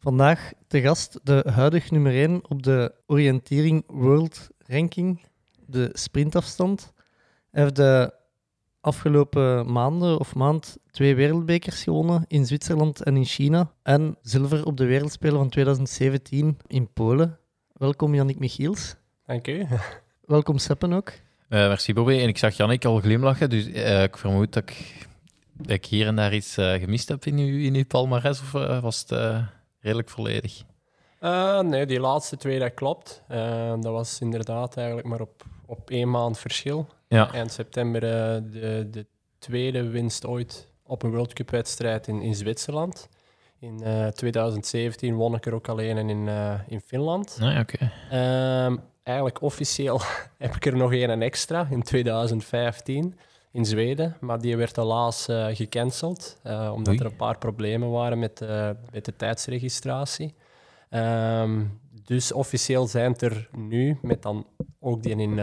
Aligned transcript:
Vandaag 0.00 0.52
te 0.66 0.80
gast 0.80 1.20
de 1.22 1.44
huidig 1.54 1.90
nummer 1.90 2.12
1 2.12 2.40
op 2.48 2.62
de 2.62 2.92
oriëntering 3.06 3.84
World 3.86 4.48
Ranking, 4.66 5.20
de 5.66 5.90
sprintafstand. 5.92 6.92
Hij 7.50 7.62
heeft 7.62 7.76
de 7.76 8.14
afgelopen 8.80 9.72
maanden 9.72 10.18
of 10.20 10.34
maand 10.34 10.76
twee 10.90 11.14
wereldbekers 11.14 11.82
gewonnen 11.82 12.24
in 12.28 12.46
Zwitserland 12.46 13.02
en 13.02 13.16
in 13.16 13.24
China. 13.24 13.72
En 13.82 14.16
zilver 14.22 14.64
op 14.64 14.76
de 14.76 14.84
Wereldspelen 14.84 15.38
van 15.38 15.48
2017 15.48 16.58
in 16.66 16.92
Polen. 16.92 17.38
Welkom 17.72 18.14
Yannick 18.14 18.38
Michiels. 18.38 18.96
Dank 19.26 19.46
u. 19.46 19.66
Welkom 20.24 20.58
Seppen 20.58 20.92
ook. 20.92 21.12
Eh, 21.48 21.68
merci 21.68 21.92
Bobby. 21.92 22.12
En 22.12 22.28
ik 22.28 22.38
zag 22.38 22.56
Jannik 22.56 22.84
al 22.84 23.00
glimlachen, 23.00 23.50
dus 23.50 23.66
eh, 23.66 24.02
ik 24.02 24.16
vermoed 24.16 24.52
dat 24.52 24.62
ik, 24.70 25.06
dat 25.52 25.70
ik 25.70 25.86
hier 25.86 26.06
en 26.06 26.16
daar 26.16 26.34
iets 26.34 26.56
eh, 26.56 26.72
gemist 26.72 27.08
heb 27.08 27.24
in 27.24 27.38
uw, 27.38 27.58
in 27.58 27.74
uw 27.74 27.84
palmarès, 27.84 28.40
of 28.40 28.52
was 28.80 29.00
het 29.00 29.10
eh, 29.12 29.46
redelijk 29.80 30.08
volledig? 30.08 30.62
Eh, 31.18 31.60
nee, 31.60 31.86
die 31.86 32.00
laatste 32.00 32.36
twee, 32.36 32.58
dat 32.58 32.74
klopt. 32.74 33.22
Eh, 33.28 33.74
dat 33.80 33.92
was 33.92 34.20
inderdaad 34.20 34.76
eigenlijk 34.76 35.06
maar 35.06 35.20
op, 35.20 35.44
op 35.66 35.90
één 35.90 36.10
maand 36.10 36.38
verschil. 36.38 36.86
Ja, 37.08 37.32
Eind 37.32 37.52
september 37.52 38.04
eh, 38.04 38.42
de, 38.50 38.88
de 38.90 39.06
tweede 39.38 39.88
winst 39.88 40.26
ooit 40.26 40.72
op 40.86 41.02
een 41.02 41.10
World 41.10 41.32
Cup 41.32 41.50
wedstrijd 41.50 42.06
in, 42.06 42.22
in 42.22 42.34
Zwitserland. 42.34 43.08
In 43.60 43.82
eh, 43.82 44.06
2017 44.06 45.14
won 45.14 45.34
ik 45.34 45.46
er 45.46 45.54
ook 45.54 45.68
alleen 45.68 45.96
en 45.96 46.08
in, 46.08 46.28
in 46.68 46.80
Finland. 46.80 47.36
nee, 47.40 47.58
oké. 47.58 47.92
Ehm, 48.10 48.76
eigenlijk 49.02 49.42
officieel 49.42 50.00
heb 50.38 50.54
ik 50.54 50.66
er 50.66 50.76
nog 50.76 50.92
één 50.92 51.22
extra 51.22 51.68
in 51.70 51.82
2015 51.82 53.18
in 53.52 53.64
Zweden, 53.64 54.16
maar 54.20 54.40
die 54.40 54.56
werd 54.56 54.76
helaas 54.76 55.28
eh, 55.28 55.46
gecanceld, 55.52 56.38
eh, 56.42 56.72
omdat 56.74 56.94
Oei. 56.94 56.98
er 56.98 57.06
een 57.06 57.16
paar 57.16 57.38
problemen 57.38 57.90
waren 57.90 58.18
met, 58.18 58.40
eh, 58.40 58.70
met 58.92 59.04
de 59.04 59.16
tijdsregistratie. 59.16 60.34
Ehm, 60.90 61.64
dus 62.04 62.32
officieel 62.32 62.86
zijn 62.86 63.12
het 63.12 63.22
er 63.22 63.48
nu, 63.56 63.98
met 64.02 64.22
dan 64.22 64.46
ook 64.80 65.02
die 65.02 65.16
in 65.16 65.38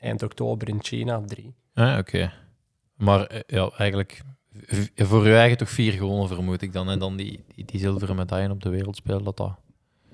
eind 0.00 0.22
oktober 0.22 0.68
in 0.68 0.78
China, 0.82 1.22
drie. 1.26 1.54
Ah, 1.74 1.98
oké. 1.98 2.32
Maar 2.94 3.42
ja, 3.46 3.70
eigenlijk 3.76 4.22
voor 4.96 5.26
u 5.26 5.34
eigen 5.34 5.58
toch 5.58 5.70
vier 5.70 5.92
gewonnen, 5.92 6.28
vermoed 6.28 6.62
ik 6.62 6.72
dan. 6.72 6.90
En 6.90 6.98
dan 6.98 7.16
die, 7.16 7.44
die, 7.54 7.64
die 7.64 7.80
zilveren 7.80 8.16
medaille 8.16 8.50
op 8.50 8.62
de 8.62 8.68
wereldspelen, 8.68 9.24
dat 9.24 9.36
dat... 9.36 9.54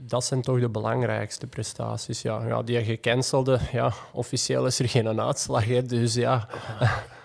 Dat 0.04 0.24
zijn 0.24 0.42
toch 0.42 0.60
de 0.60 0.68
belangrijkste 0.68 1.46
prestaties. 1.46 2.22
Ja, 2.22 2.46
ja 2.46 2.62
die 2.62 2.84
gecancelde, 2.84 3.58
ja, 3.72 3.92
officieel 4.12 4.66
is 4.66 4.78
er 4.78 4.88
geen 4.88 5.20
uitslag, 5.20 5.64
hè, 5.64 5.82
dus 5.82 6.14
ja. 6.14 6.48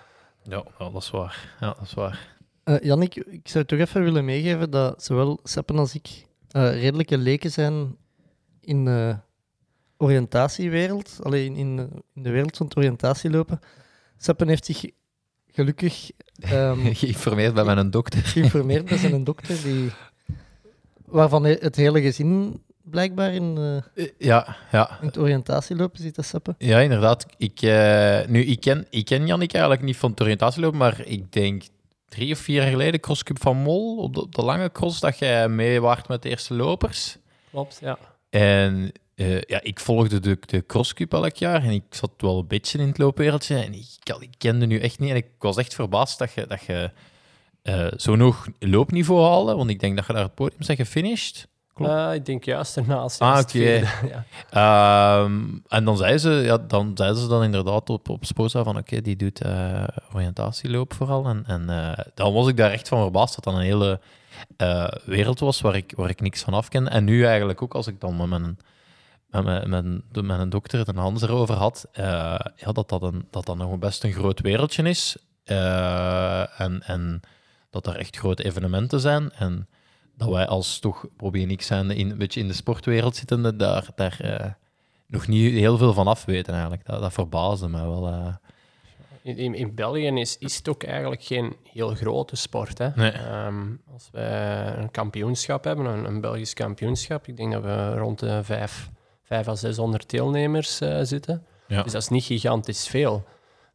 Ja, 0.48 0.64
dat 0.78 1.02
is 1.02 1.10
waar. 1.10 1.56
Ja, 1.60 1.66
dat 1.66 1.82
is 1.82 1.94
waar. 1.94 2.36
Eh 2.64 2.80
Jannik, 2.80 3.14
ik 3.14 3.48
zou 3.48 3.64
toch 3.64 3.78
even 3.78 4.02
willen 4.02 4.24
meegeven 4.24 4.70
dat 4.70 5.04
zowel 5.04 5.40
Seppen 5.42 5.78
als 5.78 5.94
ik 5.94 6.26
eh, 6.50 6.72
redelijke 6.72 7.18
leken 7.18 7.50
zijn 7.50 7.96
in 8.60 8.84
de 8.84 9.16
oriëntatiewereld. 9.96 11.18
Alleen 11.22 11.56
in, 11.56 11.78
in, 11.78 12.22
de 12.22 12.30
wereld 12.30 12.56
van 12.56 12.66
het 12.66 12.76
oriëntatielopen. 12.76 13.60
Seppen 14.18 14.48
heeft 14.48 14.64
zich 14.64 14.84
gelukkig 15.50 16.10
ehm, 16.38 16.92
Geïnformeerd 16.94 17.54
bij 17.54 17.64
mijn 17.64 17.90
dokter. 17.90 18.22
geïnformeerd 18.22 18.84
bij 18.84 18.98
zijn 18.98 19.24
dokter, 19.24 19.62
die, 19.62 19.90
waarvan 21.04 21.44
het 21.44 21.76
hele 21.76 22.00
gezin 22.02 22.62
blijkbaar 22.90 23.34
in, 23.34 23.56
eh, 23.56 24.04
Eh, 24.04 24.10
Ja, 24.18 24.56
ja. 24.72 24.98
in 25.00 25.06
het 25.06 25.18
oriëntatielopen 25.18 26.00
zit, 26.02 26.14
dat 26.14 26.24
Seppen. 26.24 26.54
Ja, 26.58 26.78
inderdaad. 26.78 27.26
Ik, 27.36 27.62
eh, 27.62 28.26
nu, 28.26 28.44
ik, 28.44 28.60
ken, 28.60 28.86
ik 28.90 29.04
ken 29.04 29.26
Jannik 29.26 29.52
eigenlijk 29.52 29.82
niet 29.84 29.96
van 29.96 30.10
het 30.10 30.20
oriëntatielopen, 30.20 30.78
maar 30.78 31.00
ik 31.04 31.32
denk 31.32 31.62
drie 32.08 32.32
of 32.32 32.38
vier 32.38 32.62
jaar 32.62 32.70
geleden, 32.70 33.00
Crosscup 33.00 33.40
van 33.40 33.56
Mol, 33.56 33.96
op 33.96 34.14
de, 34.14 34.20
op 34.22 34.34
de 34.34 34.42
lange 34.42 34.72
cross, 34.72 35.00
dat 35.00 35.18
jij 35.18 35.48
mee 35.48 35.80
waart 35.80 36.08
met 36.08 36.22
de 36.22 36.28
eerste 36.28 36.54
lopers. 36.54 37.16
Klopt, 37.50 37.78
ja. 37.82 37.98
En 38.30 38.92
eh, 39.14 39.40
ja, 39.40 39.60
ik 39.62 39.80
volgde 39.80 40.20
de, 40.20 40.38
de 40.40 40.66
Crosscup 40.66 41.12
elk 41.12 41.36
jaar 41.36 41.62
en 41.62 41.70
ik 41.70 41.82
zat 41.90 42.10
wel 42.16 42.38
een 42.38 42.46
beetje 42.46 42.78
in 42.78 42.86
het 42.86 42.98
loopwereldje 42.98 43.56
en 43.56 43.74
ik, 43.74 43.86
ik 44.20 44.34
kende 44.38 44.66
nu 44.66 44.78
echt 44.78 44.98
niet. 44.98 45.10
En 45.10 45.16
ik 45.16 45.26
was 45.38 45.56
echt 45.56 45.74
verbaasd 45.74 46.18
dat 46.18 46.32
je, 46.32 46.46
dat 46.46 46.62
je 46.62 46.90
eh, 47.62 47.86
zo'n 47.96 48.20
hoog 48.20 48.46
loopniveau 48.58 49.22
haalde, 49.22 49.54
want 49.54 49.70
ik 49.70 49.80
denk 49.80 49.96
dat 49.96 50.06
je 50.06 50.12
daar 50.12 50.22
het 50.22 50.34
podium 50.34 50.58
bent 50.66 50.78
gefinished. 50.78 51.48
Eh, 51.86 52.14
ik 52.14 52.26
denk 52.26 52.44
juist 52.44 52.76
ernaast. 52.76 53.20
Ah, 53.20 53.38
oké. 53.38 53.58
ja. 54.12 54.24
Ehm, 54.50 55.42
en 55.68 55.84
dan 55.84 55.96
zeiden 55.96 56.20
ze, 56.20 56.30
ja, 56.30 56.58
dan 56.58 56.90
zeiden 56.94 57.20
ze 57.20 57.28
dan 57.28 57.42
inderdaad 57.42 57.90
op, 57.90 58.08
op 58.08 58.24
Sposa 58.24 58.62
van 58.62 58.76
oké, 58.76 59.00
die 59.00 59.16
doet 59.16 59.40
eh, 59.40 59.84
oriëntatieloop 60.12 60.94
vooral. 60.94 61.26
En, 61.26 61.44
en 61.46 61.70
eh, 61.70 62.04
dan 62.14 62.32
was 62.32 62.48
ik 62.48 62.56
daar 62.56 62.70
echt 62.70 62.88
van 62.88 63.02
verbaasd 63.02 63.34
dat 63.34 63.44
dat 63.44 63.54
een 63.54 63.60
hele 63.60 64.00
eh, 64.56 64.88
wereld 65.04 65.40
was 65.40 65.60
waar 65.60 65.76
ik, 65.76 65.92
waar 65.96 66.10
ik 66.10 66.20
niks 66.20 66.42
van 66.42 66.54
af 66.54 66.68
ken. 66.68 66.88
En 66.88 67.04
nu 67.04 67.24
eigenlijk 67.24 67.62
ook, 67.62 67.74
als 67.74 67.86
ik 67.86 68.00
dan 68.00 68.16
met 68.16 68.28
mijn, 68.28 68.58
met 69.30 69.66
mijn, 69.68 70.02
met 70.12 70.24
mijn 70.24 70.48
dokter 70.48 70.78
het 70.78 70.96
Hans 70.96 71.22
erover 71.22 71.54
had, 71.54 71.86
ja, 71.92 72.72
dat, 72.72 72.88
dat, 72.88 73.02
een, 73.02 73.26
dat 73.30 73.46
dat 73.46 73.56
nog 73.56 73.78
best 73.78 74.04
een 74.04 74.12
groot 74.12 74.40
wereldje 74.40 74.82
is. 74.82 75.16
En, 75.44 76.82
en 76.82 77.20
dat 77.70 77.86
er 77.86 77.96
echt 77.96 78.16
grote 78.16 78.44
evenementen 78.44 79.00
zijn. 79.00 79.32
En 79.32 79.68
dat 80.18 80.28
wij 80.28 80.46
als 80.46 80.78
toch 80.78 81.06
ik 81.22 81.62
zijn 81.62 81.90
in, 81.90 82.10
een 82.10 82.18
beetje 82.18 82.40
in 82.40 82.48
de 82.48 82.54
sportwereld 82.54 83.16
zittende, 83.16 83.56
daar, 83.56 83.88
daar 83.94 84.16
eh, 84.20 84.50
nog 85.06 85.26
niet 85.26 85.52
heel 85.52 85.78
veel 85.78 85.92
van 85.92 86.06
af 86.06 86.24
weten 86.24 86.52
eigenlijk. 86.52 86.86
Dat, 86.86 87.00
dat 87.00 87.12
verbaasde 87.12 87.68
me 87.68 87.82
wel. 87.82 88.06
eh. 88.08 88.34
In, 89.22 89.54
in, 89.54 89.74
België 89.74 90.06
is, 90.06 90.38
is 90.38 90.56
het 90.56 90.68
ook 90.68 90.82
eigenlijk 90.82 91.22
geen 91.22 91.56
heel 91.72 91.94
grote 91.94 92.36
sport. 92.36 92.78
Hè? 92.78 92.88
Nee. 92.94 93.10
Ehm, 93.10 93.66
als 93.92 94.08
we 94.12 94.20
een 94.76 94.90
kampioenschap 94.90 95.64
hebben, 95.64 95.86
een, 95.86 96.04
een 96.04 96.20
Belgisch 96.20 96.54
kampioenschap, 96.54 97.26
ik 97.26 97.36
denk 97.36 97.52
dat 97.52 97.62
we 97.62 97.94
rond 97.94 98.18
de 98.18 98.44
vijf, 98.44 98.90
vijf 99.22 99.48
à 99.48 99.54
600 99.54 100.10
deelnemers 100.10 100.80
eh, 100.80 100.98
zitten. 101.02 101.46
Ja. 101.66 101.82
Dus 101.82 101.92
dat 101.92 102.02
is 102.02 102.08
niet 102.08 102.24
gigantisch 102.24 102.86
veel. 102.88 103.24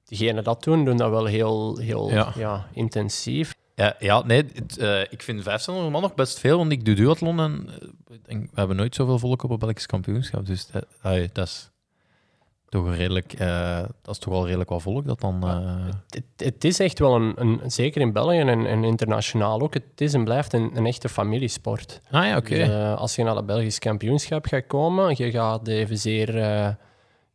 Diegenen 0.06 0.44
dat 0.44 0.64
doen, 0.64 0.86
doen 0.86 0.98
dat 0.98 1.10
wel 1.10 1.26
heel, 1.26 1.78
heel 1.78 2.10
Ja. 2.10 2.32
ja. 2.36 2.68
intensief. 2.74 3.53
Ja, 3.76 3.96
ja, 4.00 4.24
nee, 4.24 4.46
het, 4.54 4.78
eh, 4.78 5.02
ik 5.02 5.22
vind 5.22 5.44
500 5.44 5.92
man 5.92 6.02
nog 6.02 6.14
best 6.14 6.40
veel, 6.40 6.58
want 6.58 6.72
ik 6.72 6.86
doe 6.86 6.96
duathlon 6.96 7.40
en 7.40 7.70
eh, 8.26 8.38
we 8.38 8.48
hebben 8.54 8.76
nooit 8.76 8.96
zoveel 8.96 9.20
volk 9.20 9.44
op 9.44 9.50
een 9.50 9.60
Belgisch 9.60 9.86
kampioenschap. 9.86 10.46
Dus 10.46 10.68
dat, 10.68 10.86
dat 11.34 11.48
is 11.48 11.72
toch 12.70 12.86
een 12.86 12.96
redelijk, 12.96 13.34
eh, 13.34 13.84
dat 14.02 14.14
is 14.14 14.18
toch 14.18 14.34
wel 14.34 14.46
redelijk 14.46 14.70
wat 14.70 14.82
volk 14.82 15.06
dat 15.06 15.20
dan... 15.20 15.44
Het, 16.10 16.24
het 16.36 16.64
is 16.64 16.80
echt 16.80 17.00
wel 17.00 17.16
een, 17.16 17.34
een 17.36 17.72
zeker 17.72 18.02
in 18.02 18.12
België 18.12 18.40
en, 18.40 18.66
en 18.66 18.84
internationaal 18.84 19.62
ook, 19.62 19.74
het 19.74 20.02
is 20.02 20.14
en 20.14 20.24
blijft 20.24 20.54
een, 20.54 20.72
een 20.78 20.86
echte 20.86 21.10
familiesport. 21.10 22.02
Ah 22.12 22.26
ja, 22.26 22.38
oké. 22.38 22.56
Dus, 22.56 22.98
als 22.98 23.16
je 23.16 23.24
naar 23.24 23.36
het 23.36 23.46
Belgisch 23.46 23.80
kampioenschap 23.80 24.46
gaat 24.46 24.68
komen, 24.68 25.14
je 25.18 25.32
gaat 25.32 25.68
evenzeer 25.68 26.78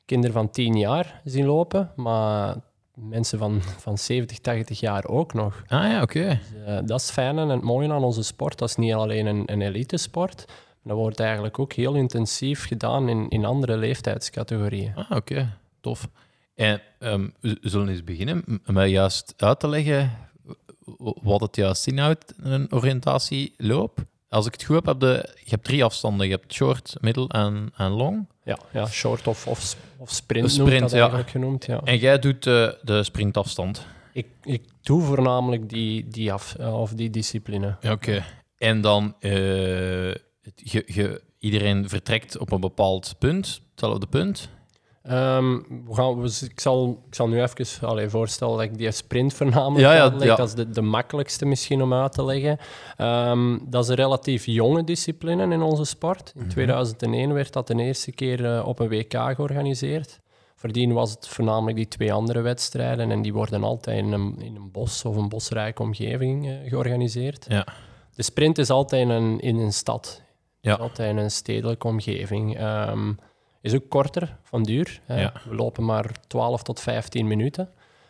kinderen 0.04 0.34
van 0.34 0.50
10 0.50 0.78
jaar 0.78 1.20
zien 1.24 1.46
lopen, 1.46 1.92
maar 1.96 2.56
mensen 3.00 3.38
van, 3.38 3.62
van 3.62 3.98
70, 3.98 4.38
80 4.38 4.80
jaar 4.80 5.06
ook 5.06 5.34
nog. 5.34 5.62
Ah 5.66 5.90
ja, 5.90 6.02
oké. 6.02 6.40
Dus, 6.52 6.62
eh, 6.64 6.78
dat 6.84 7.00
is 7.00 7.06
het 7.06 7.12
fijne 7.12 7.40
en 7.40 7.48
het 7.48 7.62
mooie 7.62 7.92
aan 7.92 8.04
onze 8.04 8.22
sport. 8.22 8.58
Dat 8.58 8.68
is 8.68 8.76
niet 8.76 8.92
alleen 8.92 9.26
een, 9.26 9.42
een 9.46 9.62
elite-sport, 9.62 10.44
maar 10.46 10.56
dat 10.82 10.96
wordt 10.96 11.20
eigenlijk 11.20 11.58
ook 11.58 11.72
heel 11.72 11.94
intensief 11.94 12.66
gedaan 12.66 13.08
in, 13.08 13.28
in 13.28 13.44
andere 13.44 13.76
leeftijdscategorieën. 13.76 14.92
Ah, 14.94 15.10
oké. 15.10 15.58
Tof. 15.80 16.08
En 16.54 16.80
ehm, 16.98 17.28
we 17.40 17.58
zullen 17.60 17.88
eens 17.88 18.04
beginnen 18.04 18.44
met 18.66 18.90
juist 18.90 19.34
uit 19.36 19.60
te 19.60 19.68
leggen 19.68 20.10
wat 21.22 21.40
het 21.40 21.56
juist 21.56 21.86
inhoudt, 21.86 22.34
een 22.36 22.72
oriëntatieloop. 22.72 24.04
Als 24.28 24.46
ik 24.46 24.52
het 24.52 24.64
goed 24.64 24.74
heb, 24.74 24.86
heb 24.86 25.00
je, 25.00 25.28
je 25.34 25.50
hebt 25.50 25.64
drie 25.64 25.84
afstanden. 25.84 26.26
Je 26.26 26.32
hebt 26.32 26.52
short, 26.52 26.96
middel 27.00 27.28
en, 27.28 27.72
en 27.76 27.90
long. 27.90 28.28
Ja, 28.44 28.58
ja 28.72 28.86
short 28.86 29.26
of, 29.26 29.46
of, 29.46 29.76
sprint, 30.04 30.50
sprint, 30.50 30.80
dat 30.80 30.90
ja. 30.90 30.98
eigenlijk 30.98 31.30
genoemd. 31.30 31.66
Ja. 31.66 31.80
En 31.84 31.98
jij 31.98 32.18
doet 32.18 32.42
de, 32.42 32.78
de 32.82 33.02
sprintafstand. 33.02 33.86
Ik, 34.12 34.26
ik 34.42 34.62
doe 34.82 35.02
voornamelijk 35.02 35.68
die, 35.68 36.08
die, 36.08 36.32
af, 36.32 36.56
of 36.56 36.92
die 36.92 37.10
discipline. 37.10 37.76
Oké. 37.90 38.24
En 38.58 38.80
dan, 38.80 39.14
het- 39.18 40.20
je, 40.54 40.82
je, 40.86 41.22
iedereen 41.38 41.88
vertrekt 41.88 42.38
op 42.38 42.52
een 42.52 42.60
bepaald 42.60 43.14
punt, 43.18 43.60
hetzelfde 43.70 44.06
punt. 44.06 44.48
Ehm, 45.08 45.52
we 45.86 45.94
gaan, 45.94 46.20
we, 46.20 46.38
ik, 46.44 46.60
zal, 46.60 47.02
ik 47.08 47.14
zal 47.14 47.28
nu 47.28 47.42
even 47.42 47.88
allee, 47.88 48.08
voorstellen 48.08 48.56
dat 48.56 48.62
ik 48.62 48.78
die 48.78 48.90
sprint 48.90 49.34
voornamelijk 49.34 49.80
Ja, 49.80 49.94
ja, 49.94 50.00
uitleg. 50.00 50.28
ja. 50.28 50.36
Dat 50.36 50.48
is 50.48 50.54
de, 50.54 50.70
de 50.70 50.82
makkelijkste 50.82 51.46
misschien 51.46 51.82
om 51.82 51.94
uit 51.94 52.12
te 52.12 52.24
leggen. 52.24 52.58
Ehm, 52.96 53.58
dat 53.66 53.82
is 53.82 53.88
een 53.90 53.96
relatief 53.96 54.44
jonge 54.46 54.84
discipline 54.84 55.52
in 55.54 55.62
onze 55.62 55.84
sport. 55.84 56.32
Mhm. 56.34 56.44
In 56.44 56.50
2001 56.50 57.32
werd 57.32 57.52
dat 57.52 57.66
de 57.66 57.74
eerste 57.74 58.12
keer 58.12 58.44
eh, 58.54 58.66
op 58.66 58.78
een 58.78 58.88
WK 58.88 59.12
georganiseerd. 59.34 60.20
Voordien 60.54 60.92
was 60.92 61.10
het 61.10 61.28
voornamelijk 61.28 61.76
die 61.76 61.88
twee 61.88 62.12
andere 62.12 62.40
wedstrijden 62.40 63.10
en 63.10 63.22
die 63.22 63.32
worden 63.32 63.62
altijd 63.64 63.98
in 63.98 64.12
een, 64.12 64.36
in 64.38 64.56
een 64.56 64.70
bos 64.70 65.04
of 65.04 65.16
een 65.16 65.28
bosrijke 65.28 65.82
omgeving 65.82 66.46
eh, 66.48 66.54
georganiseerd. 66.68 67.46
Ja. 67.48 67.66
De 68.14 68.22
sprint 68.22 68.58
is 68.58 68.70
altijd 68.70 69.02
in 69.02 69.08
een, 69.08 69.40
in 69.40 69.56
een 69.58 69.72
stad. 69.72 70.22
Altijd 70.62 71.10
in 71.10 71.16
een 71.16 71.30
stedelijke 71.30 71.86
omgeving. 71.86 72.58
Ehm, 72.58 73.12
is 73.60 73.74
ook 73.74 73.88
korter 73.88 74.36
van 74.42 74.62
duur. 74.62 75.00
Ja. 75.08 75.32
We 75.48 75.54
lopen 75.54 75.84
maar 75.84 76.10
12 76.26 76.62
tot 76.62 76.80
15 76.80 77.26
minuten. 77.26 77.68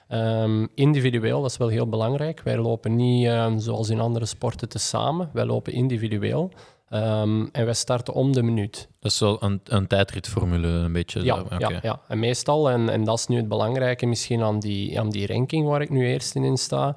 Ehm, 0.09 0.67
individueel, 0.75 1.43
dat 1.43 1.50
is 1.50 1.56
wel 1.56 1.69
heel 1.69 1.89
belangrijk. 1.89 2.41
Wij 2.41 2.59
lopen 2.59 2.97
niet 2.97 3.27
ehm, 3.27 3.59
zoals 3.59 3.89
in 3.89 4.00
andere 4.00 4.27
sporten 4.27 4.69
tezamen. 4.69 5.31
Wij 5.33 5.45
lopen 5.45 5.73
individueel. 5.73 6.50
Ehm, 6.89 7.47
en 7.53 7.65
wij 7.65 7.75
starten 7.75 8.15
om 8.15 8.33
de 8.33 8.43
minuut. 8.43 8.89
Dat 9.00 9.12
is 9.12 9.19
wel 9.19 9.43
een, 9.43 9.61
een 9.65 9.87
tijdritformule, 9.87 10.69
een 10.69 10.93
beetje. 10.93 11.25
Ja, 11.25 11.45
ja, 11.59 11.79
ja, 11.83 12.01
en 12.09 12.19
meestal, 12.19 12.71
en, 12.71 12.89
en 12.89 13.05
dat 13.05 13.19
is 13.19 13.27
nu 13.27 13.37
het 13.37 13.49
belangrijke 13.49 14.06
misschien 14.06 14.43
aan 14.43 14.61
die, 14.61 15.01
aan 15.01 15.11
die 15.11 15.27
ranking 15.27 15.67
waar 15.67 15.81
ik 15.81 15.91
nu 15.91 16.06
eerst 16.06 16.35
in 16.35 16.56
sta, 16.56 16.97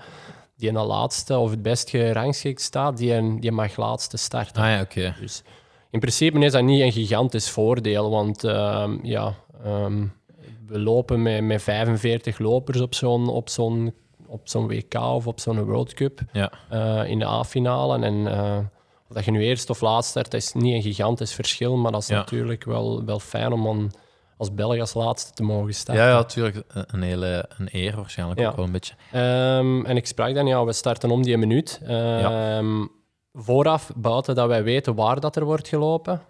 die 0.58 0.68
in 0.68 0.74
de 0.74 0.80
laatste 0.80 1.38
of 1.38 1.50
het 1.50 1.62
best 1.62 1.90
gerangschikt 1.90 2.62
staat, 2.62 2.98
die, 2.98 3.40
die 3.40 3.52
mag 3.52 3.78
laatste 3.78 4.18
starten. 4.18 4.64
Ah 4.64 4.70
ja, 4.70 4.82
oké. 4.82 5.16
Dus 5.20 5.44
in 5.92 6.00
principe 6.00 6.40
is 6.40 6.52
dat 6.52 6.64
niet 6.64 6.82
een 6.82 6.92
gigantisch 6.92 7.50
voordeel, 7.50 8.10
want 8.10 8.44
ehm, 8.44 8.98
ja, 9.06 9.34
ehm, 9.64 10.06
we 10.68 10.80
lopen 10.80 11.22
met, 11.22 11.44
met 11.44 11.62
45 11.62 12.40
lopers 12.40 12.80
op 12.82 12.94
zo'n, 12.96 13.28
op 13.30 13.50
zo'n, 13.50 13.94
op 14.28 14.42
zo'n 14.50 14.68
WK 14.68 14.94
of 14.96 15.28
op 15.28 15.40
zo'n 15.40 15.64
World 15.64 15.94
Cup 15.94 16.20
Ja. 16.32 16.52
eh, 16.70 17.10
in 17.10 17.20
de 17.20 17.26
A-finale. 17.26 18.06
En 18.06 18.28
of 19.10 19.16
dat 19.16 19.26
je 19.26 19.32
nu 19.32 19.42
eerst 19.44 19.70
of 19.70 19.82
laatst 19.82 20.10
start, 20.10 20.32
dat 20.32 20.42
is 20.42 20.54
niet 20.54 20.74
een 20.74 20.82
gigantisch 20.82 21.34
verschil, 21.34 21.78
maar 21.78 21.92
dat 21.92 22.02
is 22.02 22.08
Ja. 22.08 22.16
natuurlijk 22.16 22.64
wel, 22.64 23.06
wel 23.06 23.20
fijn 23.20 23.52
om 23.52 23.64
dan 23.64 23.92
als 24.38 24.54
Belg 24.54 24.80
als 24.80 24.94
laatste 24.94 25.34
te 25.34 25.44
mogen 25.44 25.74
starten. 25.74 26.04
Ja, 26.04 26.10
ja, 26.10 26.16
natuurlijk. 26.16 26.64
Een, 26.74 27.02
hele 27.02 27.46
een 27.58 27.68
eer 27.72 27.96
waarschijnlijk 27.96 28.40
Ja. 28.40 28.50
ook 28.50 28.56
wel 28.56 28.66
een 28.66 28.72
beetje. 28.72 28.94
Ehm, 29.12 29.86
en 29.86 29.96
ik 29.96 30.08
sprak 30.08 30.34
dan, 30.36 30.46
ja, 30.48 30.66
we 30.66 30.74
starten 30.74 31.10
om 31.12 31.24
die 31.24 31.38
minuut. 31.38 31.82
Ehm, 31.88 32.86
Vooraf, 33.34 33.92
buiten 33.96 34.36
dat 34.36 34.48
wij 34.48 34.64
weten 34.64 34.96
waar 34.96 35.20
dat 35.20 35.36
er 35.36 35.44
wordt 35.46 35.68
gelopen, 35.68 36.22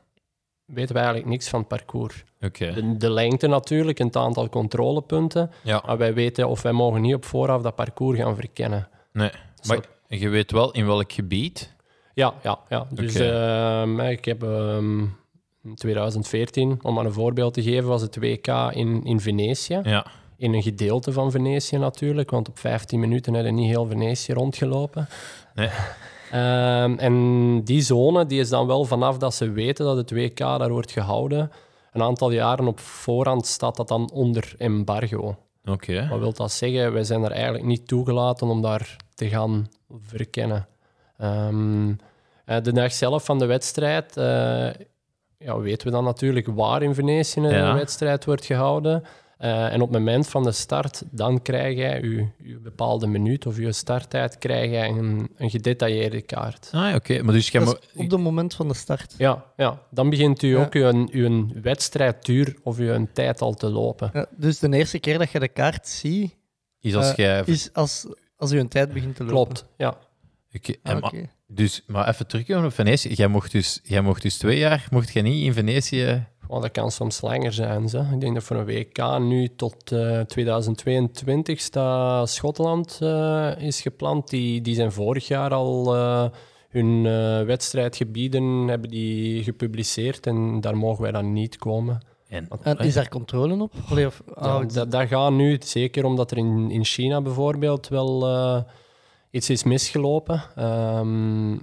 weten 0.65 0.93
wij 0.93 1.03
eigenlijk 1.03 1.31
niks 1.33 1.49
van 1.49 1.59
het 1.59 1.67
parcours. 1.67 2.23
De, 2.39 2.97
de 2.97 3.09
lengte 3.11 3.47
natuurlijk, 3.47 3.97
het 3.97 4.15
aantal 4.15 4.49
controlepunten, 4.49 5.51
Ja. 5.63 5.83
maar 5.85 5.97
wij 5.97 6.13
weten 6.13 6.47
of 6.47 6.61
wij 6.61 6.71
mogen 6.71 7.01
niet 7.01 7.15
op 7.15 7.25
vooraf 7.25 7.61
dat 7.61 7.75
parcours 7.75 8.17
gaan 8.19 8.35
verkennen. 8.35 8.87
Nee. 9.11 9.29
Dus 9.55 9.67
Maar 9.67 9.77
dat- 9.77 10.19
je 10.19 10.29
weet 10.29 10.51
wel 10.51 10.71
in 10.71 10.85
welk 10.85 11.11
gebied. 11.11 11.73
Ja, 12.13 12.33
ja, 12.43 12.59
ja. 12.69 12.87
Dus 12.89 13.15
ehm, 13.15 13.99
ik 13.99 14.25
heb 14.25 14.43
ehm, 14.43 14.99
in 15.63 15.75
2014, 15.75 16.79
om 16.81 16.93
maar 16.93 17.05
een 17.05 17.13
voorbeeld 17.13 17.53
te 17.53 17.63
geven, 17.63 17.87
was 17.87 18.01
het 18.01 18.15
WK 18.15 18.47
in, 18.71 19.03
in 19.03 19.19
Venetië. 19.19 19.79
Ja. 19.83 20.05
In 20.37 20.53
een 20.53 20.61
gedeelte 20.63 21.11
van 21.11 21.31
Venetië 21.31 21.77
natuurlijk, 21.77 22.29
want 22.31 22.49
op 22.49 22.59
15 22.59 22.99
minuten 22.99 23.33
hebben 23.33 23.55
niet 23.55 23.69
heel 23.69 23.85
Venetië 23.85 24.33
rondgelopen. 24.33 25.07
Nee. 25.55 25.69
Ehm, 26.31 26.93
en 26.97 27.61
die 27.63 27.81
zone 27.81 28.25
die 28.25 28.39
is 28.39 28.49
dan 28.49 28.67
wel 28.67 28.85
vanaf 28.85 29.17
dat 29.17 29.33
ze 29.33 29.49
weten 29.51 29.85
dat 29.85 29.97
het 29.97 30.11
WK 30.11 30.37
daar 30.37 30.69
wordt 30.71 30.91
gehouden, 30.91 31.51
een 31.91 32.01
aantal 32.01 32.31
jaren 32.31 32.67
op 32.67 32.79
voorhand 32.79 33.45
staat 33.47 33.75
dat 33.75 33.87
dan 33.87 34.09
onder 34.13 34.53
embargo. 34.57 35.35
Oké. 35.65 36.07
Wat 36.09 36.19
wil 36.19 36.33
dat 36.33 36.51
zeggen? 36.51 36.93
Wij 36.93 37.03
zijn 37.03 37.23
er 37.23 37.31
eigenlijk 37.31 37.63
niet 37.63 37.87
toegelaten 37.87 38.47
om 38.47 38.61
daar 38.61 38.95
te 39.13 39.29
gaan 39.29 39.69
verkennen. 40.05 40.67
Ehm, 41.17 41.89
eh, 42.45 42.61
de 42.61 42.73
dag 42.73 42.91
zelf 42.91 43.25
van 43.25 43.39
de 43.39 43.45
wedstrijd 43.45 44.17
eh, 44.17 44.69
ja, 45.37 45.57
weten 45.59 45.87
we 45.87 45.93
dan 45.93 46.03
natuurlijk 46.03 46.47
waar 46.47 46.81
in 46.81 46.93
Venetië 46.95 47.39
een 47.39 47.49
Ja. 47.49 47.73
wedstrijd 47.73 48.25
wordt 48.25 48.45
gehouden. 48.45 49.03
Eh, 49.41 49.73
en 49.73 49.81
op 49.81 49.89
het 49.91 49.97
moment 49.99 50.27
van 50.27 50.43
de 50.43 50.51
start, 50.51 51.03
dan 51.11 51.41
krijg 51.41 51.77
jij 51.77 52.01
je, 52.01 52.27
je 52.43 52.57
bepaalde 52.59 53.07
minuut 53.07 53.45
of 53.45 53.57
je 53.57 53.71
starttijd 53.71 54.37
krijg 54.37 54.71
jij 54.71 54.89
een, 54.89 55.29
een 55.37 55.49
gedetailleerde 55.49 56.21
kaart. 56.21 56.69
Ah, 56.71 56.95
oké. 56.95 57.21
Maar 57.23 57.33
dus 57.33 57.49
jij 57.49 57.61
mo- 57.63 57.71
op 57.95 58.09
het 58.11 58.19
moment 58.19 58.53
van 58.53 58.67
de 58.67 58.73
start. 58.73 59.13
Ja, 59.17 59.45
ja, 59.55 59.81
dan 59.89 60.09
begint 60.09 60.41
u 60.43 60.47
Ja. 60.47 60.61
ook 60.63 60.73
uw, 60.73 61.07
uw 61.11 61.47
wedstrijdduur 61.61 62.55
of 62.63 62.77
uw 62.77 63.07
tijd 63.13 63.41
al 63.41 63.53
te 63.53 63.69
lopen. 63.69 64.09
Ja, 64.13 64.25
dus 64.37 64.59
de 64.59 64.75
eerste 64.77 64.99
keer 64.99 65.17
dat 65.17 65.31
je 65.31 65.39
de 65.39 65.47
kaart 65.47 65.87
ziet, 65.87 66.35
is 66.79 66.95
als 66.95 67.11
jij... 67.15 67.41
is 67.45 67.69
als, 67.73 68.05
als 68.35 68.51
je 68.51 68.57
een 68.59 68.67
tijd 68.67 68.93
begint 68.93 69.15
te 69.15 69.23
lopen. 69.23 69.35
Klopt, 69.53 69.65
ja. 69.77 69.97
Oké, 70.53 70.73
Ah, 70.83 71.01
maar- 71.01 71.13
Dus, 71.47 71.83
maar 71.87 72.07
even 72.07 72.27
terugkomen 72.27 72.65
op 72.65 72.73
Venetië. 72.73 73.13
Jij 73.13 73.27
mocht 73.27 73.51
dus, 73.51 73.79
jij 73.83 74.01
mocht 74.01 74.21
dus 74.21 74.37
twee 74.37 74.57
jaar 74.57 74.87
mocht 74.91 75.13
jij 75.13 75.21
niet 75.21 75.43
in 75.45 75.53
Venetië... 75.53 76.25
Want 76.51 76.63
dat 76.63 76.71
kan 76.71 76.91
soms 76.91 77.21
langer 77.21 77.53
zijn. 77.53 77.89
Zo. 77.89 77.99
Ik 78.13 78.19
denk 78.21 78.33
dat 78.33 78.43
voor 78.43 78.55
een 78.55 78.65
WK 78.65 79.19
nu 79.19 79.47
tot 79.55 79.91
eh, 79.91 80.19
2022 80.19 81.59
staat 81.59 82.29
Schotland 82.29 82.97
eh, 83.01 83.51
is 83.57 83.81
gepland. 83.81 84.29
Die, 84.29 84.61
die 84.61 84.75
zijn 84.75 84.91
vorig 84.91 85.27
jaar 85.27 85.53
al 85.53 85.95
eh, 85.95 86.25
hun 86.69 87.05
eh, 87.05 87.41
wedstrijdgebieden 87.45 88.67
hebben 88.67 88.89
die 88.89 89.43
gepubliceerd 89.43 90.27
en 90.27 90.61
daar 90.61 90.77
mogen 90.77 91.01
wij 91.01 91.11
dan 91.11 91.33
niet 91.33 91.57
komen. 91.57 92.05
En, 92.27 92.47
En 92.63 92.77
is 92.77 92.93
daar 92.93 93.09
controle 93.09 93.61
op? 93.61 93.71
Allee, 93.89 94.05
of, 94.05 94.21
Ja, 94.41 94.59
het- 94.59 94.73
dat, 94.73 94.91
dat 94.91 95.07
gaat 95.07 95.31
nu, 95.31 95.57
zeker 95.63 96.05
omdat 96.05 96.31
er 96.31 96.37
in, 96.37 96.71
in 96.71 96.85
China 96.85 97.21
bijvoorbeeld 97.21 97.87
wel 97.87 98.27
eh, 98.27 98.61
iets 99.31 99.49
is 99.49 99.63
misgelopen, 99.63 100.43
ehm, 100.55 101.57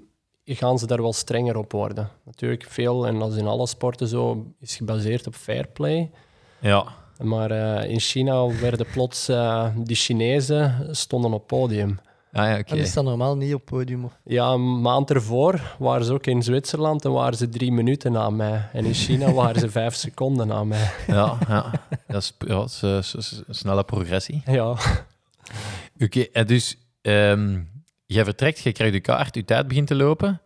gaan 0.56 0.78
ze 0.78 0.86
daar 0.86 1.02
wel 1.02 1.12
strenger 1.12 1.56
op 1.56 1.72
worden. 1.72 2.08
Natuurlijk 2.24 2.64
veel, 2.68 3.06
en 3.06 3.18
dat 3.18 3.32
is 3.32 3.38
in 3.38 3.46
alle 3.46 3.66
sporten 3.66 4.08
zo, 4.08 4.46
is 4.60 4.76
gebaseerd 4.76 5.26
op 5.26 5.34
fair 5.34 5.66
play. 5.68 6.10
ja. 6.58 6.86
Maar 7.22 7.50
eh, 7.50 7.90
in 7.90 8.00
China 8.00 8.46
werden 8.46 8.86
plots 8.92 9.28
eh 9.28 9.66
die 9.76 9.96
Chinezen 9.96 10.88
stonden 10.90 11.32
op 11.32 11.46
podium. 11.46 11.98
Ah 12.32 12.46
ja, 12.48 12.58
oké. 12.58 12.70
En 12.70 12.78
is 12.78 12.92
dat 12.92 13.04
normaal 13.04 13.36
niet 13.36 13.54
op 13.54 13.64
podium? 13.64 14.04
Of... 14.04 14.12
Ja, 14.24 14.48
een 14.50 14.80
maand 14.80 15.10
ervoor 15.10 15.76
waren 15.78 16.04
ze 16.04 16.12
ook 16.12 16.26
in 16.26 16.42
Zwitserland 16.42 17.04
en 17.04 17.12
waren 17.12 17.38
ze 17.38 17.48
drie 17.48 17.72
minuten 17.72 18.12
na 18.12 18.30
mij. 18.30 18.68
En 18.72 18.84
in 18.84 18.94
China 18.94 19.32
waren 19.42 19.60
ze 19.60 19.70
vijf 19.70 19.94
seconden 19.94 20.46
na 20.46 20.64
mij. 20.64 20.90
Ja, 21.06 21.38
ja. 21.48 21.70
Dat 22.06 22.22
is, 22.22 22.34
ja, 22.38 22.54
dat 22.54 22.82
is, 22.82 23.14
eh, 23.14 23.20
snelle 23.48 23.84
progressie. 23.84 24.42
Ja. 24.46 24.76
Oké, 26.00 26.20
en 26.20 26.46
dus 26.46 26.76
ehm, 27.02 27.60
jij 28.08 28.24
vertrekt, 28.24 28.58
jij 28.58 28.72
krijgt 28.72 28.92
de 28.94 29.00
kaart, 29.00 29.34
je 29.34 29.44
tijd 29.44 29.68
begint 29.68 29.86
te 29.86 29.94
lopen. 29.94 30.40